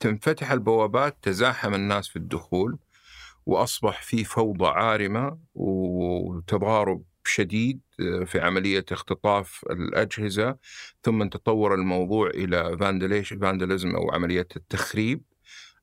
تنفتح 0.00 0.52
البوابات 0.52 1.16
تزاحم 1.22 1.74
الناس 1.74 2.08
في 2.08 2.16
الدخول 2.16 2.78
وأصبح 3.46 4.02
في 4.02 4.24
فوضى 4.24 4.66
عارمة 4.66 5.38
وتضارب 5.54 7.02
شديد 7.24 7.80
في 8.26 8.40
عملية 8.40 8.84
اختطاف 8.92 9.64
الأجهزة 9.70 10.56
ثم 11.02 11.24
تطور 11.28 11.74
الموضوع 11.74 12.30
إلى 12.30 12.78
فاندليش 12.78 13.32
فاندلزم 13.32 13.96
أو 13.96 14.10
عملية 14.10 14.48
التخريب. 14.56 15.20
آه، 15.20 15.31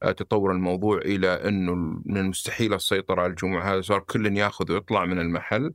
تطور 0.02 0.52
الموضوع 0.52 0.98
إلى 0.98 1.28
إنه 1.28 1.76
من 2.06 2.18
المستحيل 2.18 2.74
السيطرة 2.74 3.22
على 3.22 3.30
الجموع 3.30 3.74
هذا 3.74 3.82
صار 3.82 4.00
كل 4.00 4.38
ياخذ 4.38 4.72
ويطلع 4.72 5.06
من 5.06 5.20
المحل. 5.20 5.74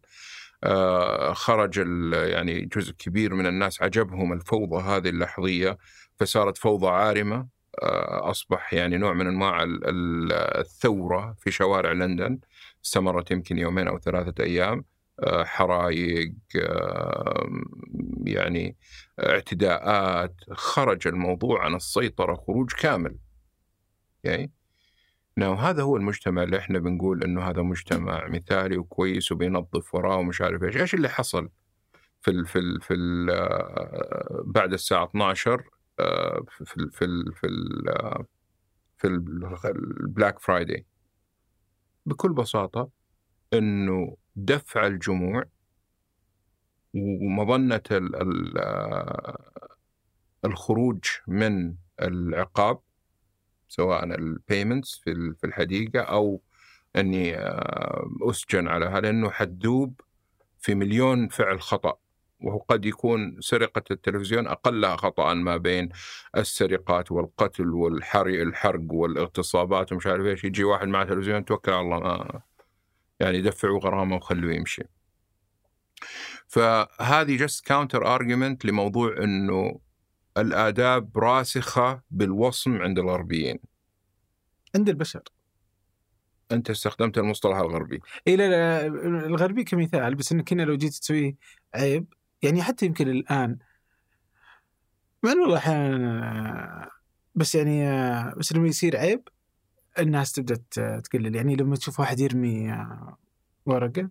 آه، 0.64 1.32
خرج 1.32 1.76
يعني 2.12 2.60
جزء 2.60 2.92
كبير 2.92 3.34
من 3.34 3.46
الناس 3.46 3.82
عجبهم 3.82 4.32
الفوضى 4.32 4.82
هذه 4.82 5.08
اللحظية 5.08 5.78
فصارت 6.16 6.58
فوضى 6.58 6.86
عارمة. 6.86 7.48
آه، 7.82 8.30
أصبح 8.30 8.74
يعني 8.74 8.96
نوع 8.96 9.12
من 9.12 9.26
أنواع 9.26 9.62
ال- 9.62 9.88
ال- 9.88 10.32
الثورة 10.32 11.34
في 11.38 11.50
شوارع 11.50 11.92
لندن. 11.92 12.38
استمرت 12.84 13.30
يمكن 13.30 13.58
يومين 13.58 13.88
أو 13.88 13.98
ثلاثة 13.98 14.44
أيام. 14.44 14.84
آه، 15.20 15.44
حرايق 15.44 16.32
آه، 16.60 17.48
يعني 18.26 18.76
اعتداءات. 19.20 20.34
خرج 20.52 21.08
الموضوع 21.08 21.64
عن 21.64 21.74
السيطرة 21.74 22.34
خروج 22.34 22.72
كامل. 22.72 23.16
يعني 24.24 24.50
نعم 25.36 25.54
هذا 25.54 25.82
هو 25.82 25.96
المجتمع 25.96 26.42
اللي 26.42 26.58
إحنا 26.58 26.78
بنقول 26.78 27.24
إنه 27.24 27.42
هذا 27.42 27.62
مجتمع 27.62 28.28
مثالي 28.28 28.78
وكويس 28.78 29.32
وبينظف 29.32 29.94
وراه 29.94 30.16
ومش 30.16 30.40
عارف 30.40 30.62
إيش، 30.62 30.76
إيش 30.76 30.94
اللي 30.94 31.08
حصل 31.08 31.48
في 32.22 32.30
ال 32.30 32.46
في 32.46 32.58
ال 32.58 32.80
في 32.80 32.94
ال 32.94 33.26
بعد 34.44 34.72
الساعة 34.72 35.04
12 35.04 35.70
آه، 36.00 36.44
في 36.48 36.76
ال 36.76 36.90
في 36.92 37.04
ال 37.04 37.32
في 37.32 37.46
ال 37.46 38.26
في 38.96 39.68
ال 39.68 39.80
Black 39.80 40.38
Friday؟ 40.38 40.86
بكل 42.06 42.32
بساطة 42.32 42.88
إنه 43.52 44.16
دفع 44.36 44.86
الجموع 44.86 45.44
ال 47.92 48.58
الخروج 50.44 51.04
من 51.26 51.74
العقاب 52.02 52.80
سواء 53.76 54.04
ال 54.04 54.15
payments 54.15 55.00
في 55.04 55.34
في 55.40 55.46
الحديقة 55.46 56.00
أو 56.00 56.40
أني 56.96 57.36
آه، 57.36 58.10
أسجن 58.22 58.68
على 58.68 58.86
هذا 58.86 59.00
لأنه 59.00 59.30
حتذوب 59.30 60.00
في 60.58 60.74
مليون 60.74 61.28
فعل 61.28 61.60
خطأ 61.60 61.94
وهو 62.40 62.58
قد 62.58 62.84
يكون 62.84 63.36
سرقة 63.40 63.82
التلفزيون 63.90 64.46
أقلها 64.46 64.96
خطأ 64.96 65.34
ما 65.34 65.56
بين 65.56 65.88
السرقات 66.36 67.12
والقتل 67.12 67.68
والحرق 67.68 68.40
الحرق 68.40 68.92
والاغتصابات 68.92 69.92
ومش 69.92 70.06
عارف 70.06 70.26
إيش 70.26 70.44
يجي 70.44 70.64
واحد 70.64 70.88
مع 70.88 71.04
تلفزيون 71.04 71.44
توكل 71.44 71.72
على 71.72 71.80
الله 71.80 71.98
ما 71.98 72.40
يعني 73.20 73.42
دفعوا 73.42 73.80
غرامة 73.80 74.16
وخلوه 74.16 74.52
يمشي. 74.52 74.82
فهذه 76.48 77.36
just 77.36 77.66
counter 77.66 78.14
argument 78.14 78.64
لموضوع 78.64 79.16
إنه 79.18 79.80
الآداب 80.38 81.18
راسخة 81.18 82.02
بالوصم 82.10 82.82
عند 82.82 82.98
الغربيين. 82.98 83.58
عند 84.74 84.88
البشر. 84.88 85.22
أنت 86.52 86.70
استخدمت 86.70 87.18
المصطلح 87.18 87.56
الغربي. 87.56 88.00
اي 88.28 88.36
لا 88.36 88.48
لا 88.48 88.86
الغربي 89.26 89.64
كمثال 89.64 90.14
بس 90.14 90.32
إنك 90.32 90.52
هنا 90.52 90.62
لو 90.62 90.76
جيت 90.76 90.92
تسوي 90.92 91.36
عيب. 91.74 92.14
يعني 92.42 92.62
حتى 92.62 92.86
يمكن 92.86 93.08
الآن 93.08 93.58
مع 95.22 95.30
والله 95.30 95.56
أحيانا 95.56 96.90
بس 97.34 97.54
يعني 97.54 97.84
بس 98.36 98.52
لما 98.52 98.68
يصير 98.68 98.96
عيب 98.96 99.28
الناس 99.98 100.32
تبدأ 100.32 100.56
تقلل. 101.00 101.36
يعني 101.36 101.56
لما 101.56 101.76
تشوف 101.76 102.00
واحد 102.00 102.20
يرمي 102.20 102.86
ورقة 103.66 104.10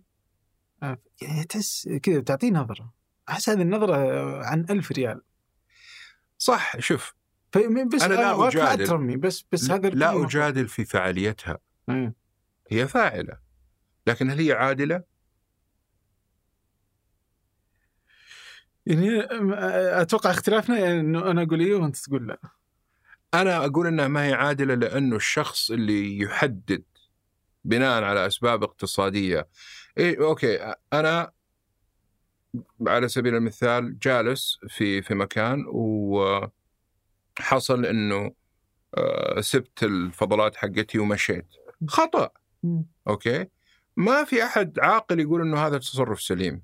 يعني 1.22 1.44
تحس 1.48 1.88
كذا 2.02 2.20
تعطيه 2.20 2.50
نظرة. 2.50 2.92
أحس 3.28 3.48
هذه 3.48 3.62
النظرة 3.62 3.96
عن 4.44 4.66
ألف 4.70 4.92
ريال. 4.92 5.20
صح 6.44 6.80
شوف 6.80 7.14
بس 7.94 8.02
أنا 8.02 8.14
لا 8.14 8.48
أجادل. 8.48 9.16
بس 9.16 9.44
بس 9.52 9.70
هذا 9.70 9.88
لا 9.88 10.24
أجادل 10.24 10.68
في 10.68 10.84
فعاليتها 10.84 11.58
هي 12.70 12.88
فاعلة. 12.88 13.38
لكن 14.06 14.30
هل 14.30 14.40
هي 14.40 14.52
عادلة؟ 14.52 15.02
يعني 18.86 19.26
أتوقع 20.00 20.30
اختلافنا 20.30 20.78
يعني 20.78 21.00
إنه 21.00 21.30
أنا 21.30 21.42
أقول 21.42 21.60
إيه 21.60 21.74
وأنت 21.74 21.96
تقول 21.96 22.28
لا. 22.28 22.38
أنا 23.34 23.64
أقول 23.64 23.86
إنها 23.86 24.08
ما 24.08 24.24
هي 24.24 24.32
عادلة 24.32 24.74
لأنه 24.74 25.16
الشخص 25.16 25.70
اللي 25.70 26.18
يحدد 26.18 26.84
بناء 27.64 28.02
على 28.02 28.26
أسباب 28.26 28.62
اقتصادية. 28.62 29.48
إيه 29.98 30.24
أوكي 30.24 30.74
أنا 30.92 31.32
على 32.86 33.08
سبيل 33.08 33.34
المثال 33.34 33.98
جالس 33.98 34.58
في 34.68 35.02
في 35.02 35.14
مكان 35.14 35.64
وحصل 35.68 36.50
إنه 37.86 38.32
آه، 38.96 39.40
سبت 39.40 39.82
الفضلات 39.82 40.56
حقتي 40.56 40.98
ومشيت. 40.98 41.46
خطأ. 41.88 42.30
أوكي؟ 43.08 43.46
ما 43.96 44.24
في 44.24 44.44
أحد 44.44 44.78
عاقل 44.78 45.20
يقول 45.20 45.40
إنه 45.40 45.66
هذا 45.66 45.78
تصرف 45.78 46.22
سليم. 46.22 46.62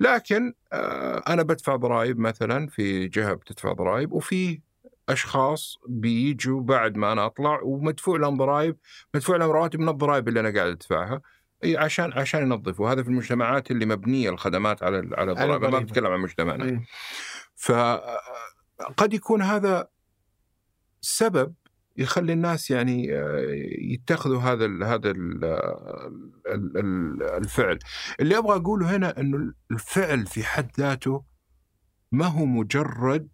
لكن 0.00 0.54
آه، 0.72 1.22
أنا 1.28 1.42
بدفع 1.42 1.76
ضرائب 1.76 2.18
مثلا 2.18 2.66
في 2.66 3.08
جهة 3.08 3.34
بتدفع 3.34 3.72
ضرائب 3.72 4.12
وفي 4.12 4.60
أشخاص 5.08 5.78
بيجوا 5.88 6.60
بعد 6.60 6.96
ما 6.96 7.12
أنا 7.12 7.26
أطلع 7.26 7.60
ومدفوع 7.62 8.18
لهم 8.18 8.36
ضرائب 8.36 8.76
مدفوع 9.14 9.36
لهم 9.36 9.50
رواتب 9.50 9.80
من 9.80 9.88
الضرائب 9.88 10.28
اللي 10.28 10.40
أنا 10.40 10.50
قاعد 10.50 10.70
أدفعها. 10.70 11.20
عشان 11.64 12.12
عشان 12.12 12.42
ينظفوا. 12.42 12.92
هذا 12.92 13.02
في 13.02 13.08
المجتمعات 13.08 13.70
اللي 13.70 13.86
مبنية 13.86 14.30
الخدمات 14.30 14.82
على 14.82 15.10
على 15.12 15.32
الضرائب 15.32 15.64
ما 15.64 15.78
بتكلم 15.78 16.06
عن 16.06 16.20
مجتمعنا. 16.20 16.64
إيه. 16.64 16.86
فقد 17.56 19.14
يكون 19.14 19.42
هذا 19.42 19.88
سبب 21.00 21.54
يخلي 21.96 22.32
الناس 22.32 22.70
يعني 22.70 23.14
آه، 23.14 23.46
يتخذوا 23.78 24.40
هذا 24.40 24.64
ال 24.64 24.84
هذا 24.84 25.10
ال 25.10 25.44
الفعل. 27.22 27.78
اللي 28.20 28.38
أبغى 28.38 28.56
أقوله 28.56 28.96
هنا 28.96 29.20
إنه 29.20 29.54
الفعل 29.70 30.26
في 30.26 30.44
حد 30.44 30.70
ذاته 30.78 31.24
ما 32.12 32.26
هو 32.26 32.44
مجرد 32.44 33.28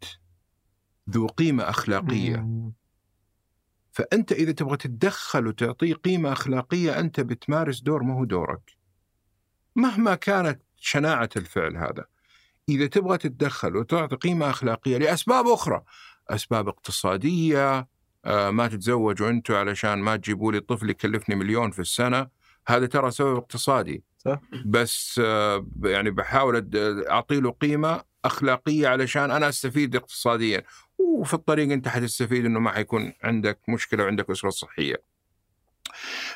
ذو 1.10 1.26
قيمة 1.26 1.62
أخلاقية. 1.70 2.48
فأنت 3.96 4.32
إذا 4.32 4.52
تبغى 4.52 4.76
تتدخل 4.76 5.46
وتعطيه 5.46 5.94
قيمة 5.94 6.32
أخلاقية 6.32 7.00
أنت 7.00 7.20
بتمارس 7.20 7.80
دور 7.80 8.02
ما 8.02 8.14
هو 8.14 8.24
دورك. 8.24 8.76
مهما 9.76 10.14
كانت 10.14 10.62
شناعة 10.76 11.28
الفعل 11.36 11.76
هذا. 11.76 12.04
إذا 12.68 12.86
تبغى 12.86 13.18
تتدخل 13.18 13.76
وتعطي 13.76 14.16
قيمة 14.16 14.50
أخلاقية 14.50 14.98
لأسباب 14.98 15.46
أخرى 15.46 15.82
أسباب 16.30 16.68
اقتصادية 16.68 17.88
آه، 18.24 18.50
ما 18.50 18.68
تتزوجوا 18.68 19.30
أنتم 19.30 19.54
علشان 19.54 19.98
ما 19.98 20.16
تجيبوا 20.16 20.52
لي 20.52 20.60
طفل 20.60 20.90
يكلفني 20.90 21.34
مليون 21.34 21.70
في 21.70 21.78
السنة 21.78 22.28
هذا 22.66 22.86
ترى 22.86 23.10
سبب 23.10 23.36
اقتصادي. 23.36 24.04
صح. 24.18 24.40
بس 24.66 25.20
آه، 25.24 25.66
يعني 25.84 26.10
بحاول 26.10 26.70
أعطي 27.10 27.40
له 27.40 27.50
قيمة 27.50 28.02
أخلاقية 28.24 28.88
علشان 28.88 29.30
أنا 29.30 29.48
أستفيد 29.48 29.96
اقتصاديا. 29.96 30.62
وفي 30.98 31.34
الطريق 31.34 31.72
أنت 31.72 31.88
حتستفيد 31.88 32.44
إنه 32.44 32.60
ما 32.60 32.70
حيكون 32.70 33.12
عندك 33.22 33.58
مشكلة 33.68 34.04
وعندك 34.04 34.30
أسرة 34.30 34.50
صحية. 34.50 35.16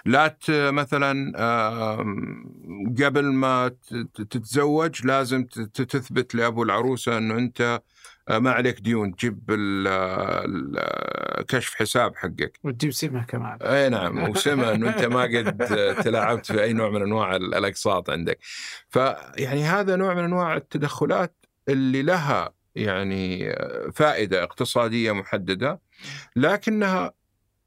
لا 0.05 0.37
مثلا 0.49 1.33
قبل 3.05 3.25
ما 3.25 3.71
تتزوج 4.15 5.07
لازم 5.07 5.45
تثبت 5.75 6.35
لأبو 6.35 6.63
العروسة 6.63 7.19
إنه 7.19 7.35
أنت 7.35 7.81
آه، 8.29 8.39
ما 8.39 8.51
عليك 8.51 8.81
ديون 8.81 9.17
تجيب 9.17 9.41
كشف 11.49 11.75
حساب 11.75 12.17
حقك. 12.17 12.59
وتجيب 12.65 12.93
سمه 12.93 13.25
كمان. 13.25 13.59
أي 13.63 13.89
نعم 13.89 14.31
وسمه 14.31 14.75
إنه 14.75 14.89
أنت 14.89 15.05
ما 15.05 15.23
قد 15.23 15.67
تلاعبت 16.05 16.53
في 16.53 16.63
أي 16.63 16.73
نوع 16.73 16.91
من 16.91 17.03
أنواع 17.03 17.37
الأقساط 17.37 18.11
عندك. 18.11 18.39
فيعني 18.89 19.65
هذا 19.65 19.97
نوع 19.97 20.15
من 20.15 20.25
أنواع 20.25 20.57
التدخلات 20.57 21.37
اللي 21.69 22.03
لها 22.03 22.53
يعني 22.75 23.53
فائدة 23.95 24.43
اقتصادية 24.43 25.13
محددة 25.13 25.81
لكنها 26.37 27.13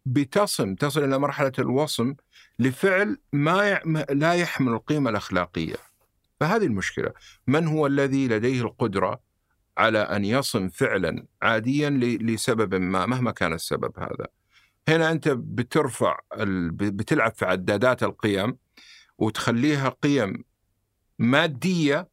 بتصم 0.05 0.75
تصل 0.75 1.03
إلى 1.03 1.19
مرحلة 1.19 1.51
الوصم 1.59 2.15
لفعل 2.59 3.17
ما 3.33 3.79
لا 4.09 4.33
يحمل 4.33 4.73
القيمة 4.73 5.09
الأخلاقية. 5.09 5.75
فهذه 6.39 6.65
المشكلة. 6.65 7.13
من 7.47 7.67
هو 7.67 7.87
الذي 7.87 8.27
لديه 8.27 8.61
القدرة 8.61 9.21
على 9.77 9.99
أن 9.99 10.25
يصم 10.25 10.69
فعلا 10.69 11.25
عاديا 11.41 11.89
لسبب 12.21 12.75
ما 12.75 13.05
مهما 13.05 13.31
كان 13.31 13.53
السبب 13.53 13.99
هذا؟ 13.99 14.27
هنا 14.87 15.11
أنت 15.11 15.29
بترفع 15.29 16.19
بتلعب 16.75 17.33
في 17.35 17.45
عدادات 17.45 18.03
القيم 18.03 18.57
وتخليها 19.17 19.89
قيم 19.89 20.43
مادية 21.19 22.12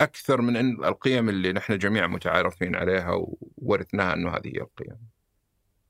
أكثر 0.00 0.40
من 0.40 0.56
إن 0.56 0.84
القيم 0.84 1.28
اللي 1.28 1.52
نحن 1.52 1.78
جميعا 1.78 2.06
متعارفين 2.06 2.76
عليها 2.76 3.10
وورثناها 3.56 4.14
إنه 4.14 4.30
هذه 4.30 4.48
هي 4.48 4.60
القيم. 4.60 4.96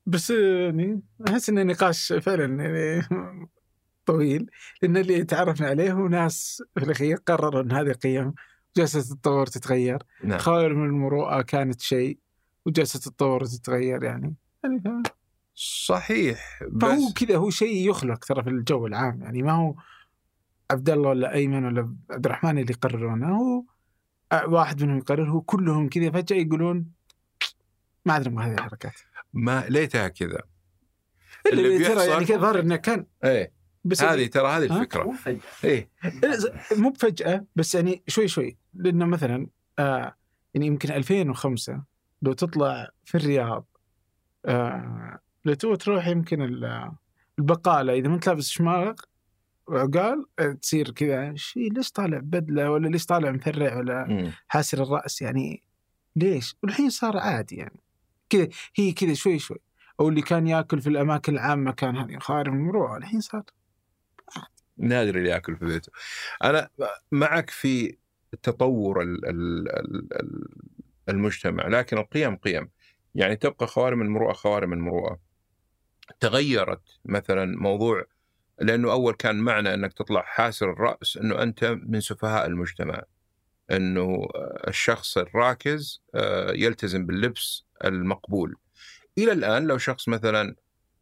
بس 0.06 0.30
يعني 0.30 1.02
أحس 1.28 1.48
انه 1.48 1.62
نقاش 1.62 2.12
فعلا 2.12 2.64
يعني 2.64 3.02
طويل 4.06 4.50
لأن 4.82 4.96
اللي 4.96 5.24
تعرفنا 5.24 5.66
عليه 5.68 5.92
هو 5.92 6.08
ناس 6.08 6.62
في 6.78 6.84
الأخير 6.84 7.16
قرروا 7.16 7.62
إن 7.62 7.72
هذه 7.72 7.92
قيم 7.92 8.34
جالسة 8.76 9.00
تتطور 9.00 9.46
تتغير 9.46 9.98
نعم. 10.24 10.38
خوارم 10.38 10.84
المروءة 10.84 11.42
كانت 11.42 11.80
شيء 11.80 12.18
وجالسة 12.66 12.98
تتطور 12.98 13.42
وتتغير 13.42 14.04
يعني 14.04 14.34
يعني 14.64 15.02
صحيح 15.86 16.62
بس 16.72 16.82
فهو 16.82 17.12
كذا 17.12 17.36
هو 17.36 17.50
شيء 17.50 17.90
يخلق 17.90 18.24
ترى 18.24 18.42
في 18.42 18.50
الجو 18.50 18.86
العام 18.86 19.22
يعني 19.22 19.42
ما 19.42 19.52
هو 19.52 19.74
عبد 20.70 20.90
الله 20.90 21.08
ولا 21.08 21.34
أيمن 21.34 21.64
ولا 21.64 21.96
عبد 22.10 22.26
الرحمن 22.26 22.58
اللي 22.58 22.72
يقررونه 22.72 23.36
هو 23.36 23.62
واحد 24.32 24.82
منهم 24.82 24.98
يقرر 24.98 25.30
هو 25.30 25.40
كلهم 25.40 25.88
كذا 25.88 26.10
فجأة 26.10 26.36
يقولون 26.36 26.86
ما 28.04 28.16
أدري 28.16 28.30
ما 28.30 28.46
هذه 28.46 28.54
الحركات. 28.54 28.92
ما 29.32 29.64
ليتها 29.68 30.08
كذا. 30.08 30.40
اللي, 31.52 31.76
اللي 31.76 31.88
ترى 31.88 32.06
يعني 32.06 32.24
كذا 32.24 32.36
ظهر 32.38 32.60
إنه 32.60 32.76
كان 32.76 33.06
إيه. 33.24 33.52
بس 33.84 34.02
هذه 34.02 34.26
ترى 34.26 34.48
هذه؟ 34.48 34.64
الفكرة. 34.64 35.04
مو 35.04 35.12
فجأة. 35.12 35.40
إيه. 35.64 35.88
مو 36.76 36.90
بفجأة 36.90 37.44
بس 37.56 37.74
يعني 37.74 38.02
شوي 38.08 38.28
شوي. 38.28 38.56
لأنه 38.74 39.06
مثلا 39.06 39.46
آه 39.78 40.16
يعني 40.54 40.66
يمكن 40.66 40.92
2005 40.92 41.82
لو 42.22 42.32
تطلع 42.32 42.90
في 43.04 43.14
الرياض 43.14 43.66
آه 44.46 45.18
لو 45.44 45.54
تروح 45.54 46.06
يمكن 46.06 46.42
ال- 46.42 46.92
البقالة 47.38 47.92
إذا 47.92 48.08
ما 48.08 48.14
أنت 48.14 48.26
لابس 48.26 48.48
شماغ 48.48 48.92
وعقال 49.66 50.24
تصير 50.62 50.90
كذا 50.90 51.34
شيء 51.36 51.72
ليش 51.72 51.90
طالع 51.92 52.18
بدلة 52.22 52.70
ولا 52.70 52.88
ليش 52.88 53.06
طالع 53.06 53.30
مثرع 53.30 53.76
ولا 53.76 54.06
مم. 54.08 54.32
حاسر 54.48 54.82
الرأس؟ 54.82 55.22
يعني 55.22 55.62
ليش؟ 56.16 56.56
والحين 56.62 56.90
صار 56.90 57.16
عادي 57.16 57.56
يعني. 57.56 57.80
كذا 58.30 58.48
هي 58.76 58.92
كذا 58.92 59.14
شوي 59.14 59.38
شوي. 59.38 59.58
أو 60.00 60.08
اللي 60.08 60.22
كان 60.22 60.46
ياكل 60.46 60.80
في 60.80 60.88
الأماكن 60.88 61.32
العامة 61.34 61.72
كان 61.72 61.96
هذه 61.96 62.18
خارج 62.18 62.48
من 62.48 62.58
المروءة. 62.58 62.96
الحين 62.96 63.20
صار 63.20 63.42
نادر 64.78 65.18
اللي 65.18 65.28
ياكل 65.28 65.56
في 65.56 65.64
بيته. 65.64 65.92
أنا 66.44 66.68
معك 67.12 67.50
في 67.50 67.96
تطور 68.42 69.02
ال- 69.02 69.28
ال- 69.28 69.68
ال- 69.68 70.12
ال- 70.20 70.48
المجتمع 71.08 71.68
لكن 71.68 71.98
القيم 71.98 72.36
قيم. 72.36 72.68
يعني 73.14 73.36
تبقى 73.36 73.66
خوارم 73.66 74.02
المروءة 74.02 74.32
خوارم 74.32 74.72
المروءة. 74.72 75.18
تغيرت 76.20 76.98
مثلا 77.04 77.44
موضوع 77.58 78.04
لأنه 78.60 78.92
أول 78.92 79.14
كان 79.14 79.36
معنى 79.36 79.74
أنك 79.74 79.92
تطلع 79.92 80.22
حاسر 80.22 80.70
الرأس 80.70 81.16
أنه 81.16 81.42
أنت 81.42 81.64
من 81.64 82.00
سفهاء 82.00 82.46
المجتمع. 82.46 83.02
أنه 83.70 84.28
الشخص 84.68 85.18
الراكز 85.18 86.02
آه، 86.14 86.52
يلتزم 86.52 87.06
باللبس 87.06 87.64
المقبول. 87.84 88.56
إلى 89.18 89.32
الآن 89.32 89.66
لو 89.66 89.78
شخص 89.78 90.08
مثلا 90.08 90.54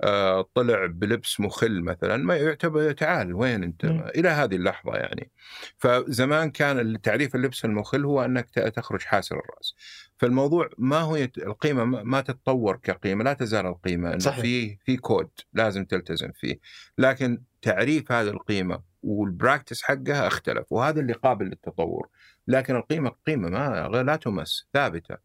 آه، 0.03 0.49
طلع 0.55 0.87
بلبس 0.87 1.41
مخل 1.41 1.83
مثلا 1.83 2.17
ما 2.17 2.37
يعتبر 2.37 2.93
تعال 2.93 3.35
وين 3.35 3.63
أنت؟ 3.63 3.85
مم. 3.85 4.05
إلى 4.17 4.29
هذه 4.29 4.57
اللحظة 4.57 4.97
يعني. 4.97 5.31
فزمان 5.79 6.51
كان 6.51 7.01
تعريف 7.01 7.35
اللبس 7.35 7.65
المخل 7.65 8.05
هو 8.05 8.25
أنك 8.25 8.51
تخرج 8.51 9.03
حاسر 9.03 9.37
الرأس. 9.37 9.75
فالموضوع 10.17 10.71
ما 10.79 10.99
هو 10.99 11.17
يت... 11.17 11.39
القيمة 11.39 11.85
ما 11.85 12.21
تتطور 12.21 12.77
كقيمة 12.77 13.25
لا 13.25 13.33
تزال 13.33 13.67
القيمة 13.67 14.09
إنه 14.09 14.19
صحيح. 14.19 14.41
في 14.41 14.77
في 14.77 14.97
كود 14.97 15.31
لازم 15.53 15.85
تلتزم 15.85 16.33
فيه. 16.33 16.59
لكن 16.99 17.43
تعريف 17.63 18.13
هذه 18.13 18.29
القيمة 18.29 18.83
وال 19.03 19.19
practice 19.19 19.83
حقها 19.83 20.27
اختلف 20.27 20.73
وهذا 20.73 21.01
اللي 21.01 21.13
قابل 21.13 21.47
للتطور. 21.47 22.09
لكن 22.49 22.77
القيمة 22.77 23.13
قيمة 23.27 23.49
ما 23.49 24.03
لا 24.03 24.17
تمس 24.17 24.69
ثابتة. 24.73 25.17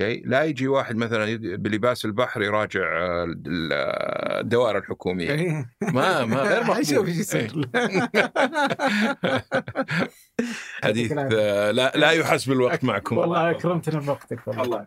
okay. 0.00 0.22
لا 0.26 0.44
يجي 0.44 0.68
واحد 0.68 0.96
مثلا 0.96 1.36
بلباس 1.56 2.04
البحر 2.04 2.42
يراجع 2.42 2.80
آه، 2.80 3.34
آه، 3.72 4.40
الدوائر 4.40 4.78
الحكومية. 4.78 5.30
إيه. 5.30 5.70
ما 5.82 6.24
ما 6.24 6.36
غير 6.42 6.64
مقبول. 6.70 7.08
يصير. 7.08 7.52
حديث 10.84 11.12
آه، 11.12 11.70
لا 11.70 11.92
لا 11.96 12.10
يحسب 12.10 12.52
الوقت 12.52 12.84
معكم. 12.84 13.18
والله 13.18 13.50
اكرمتنا 13.50 14.00
بوقتك 14.00 14.48
والله. 14.48 14.86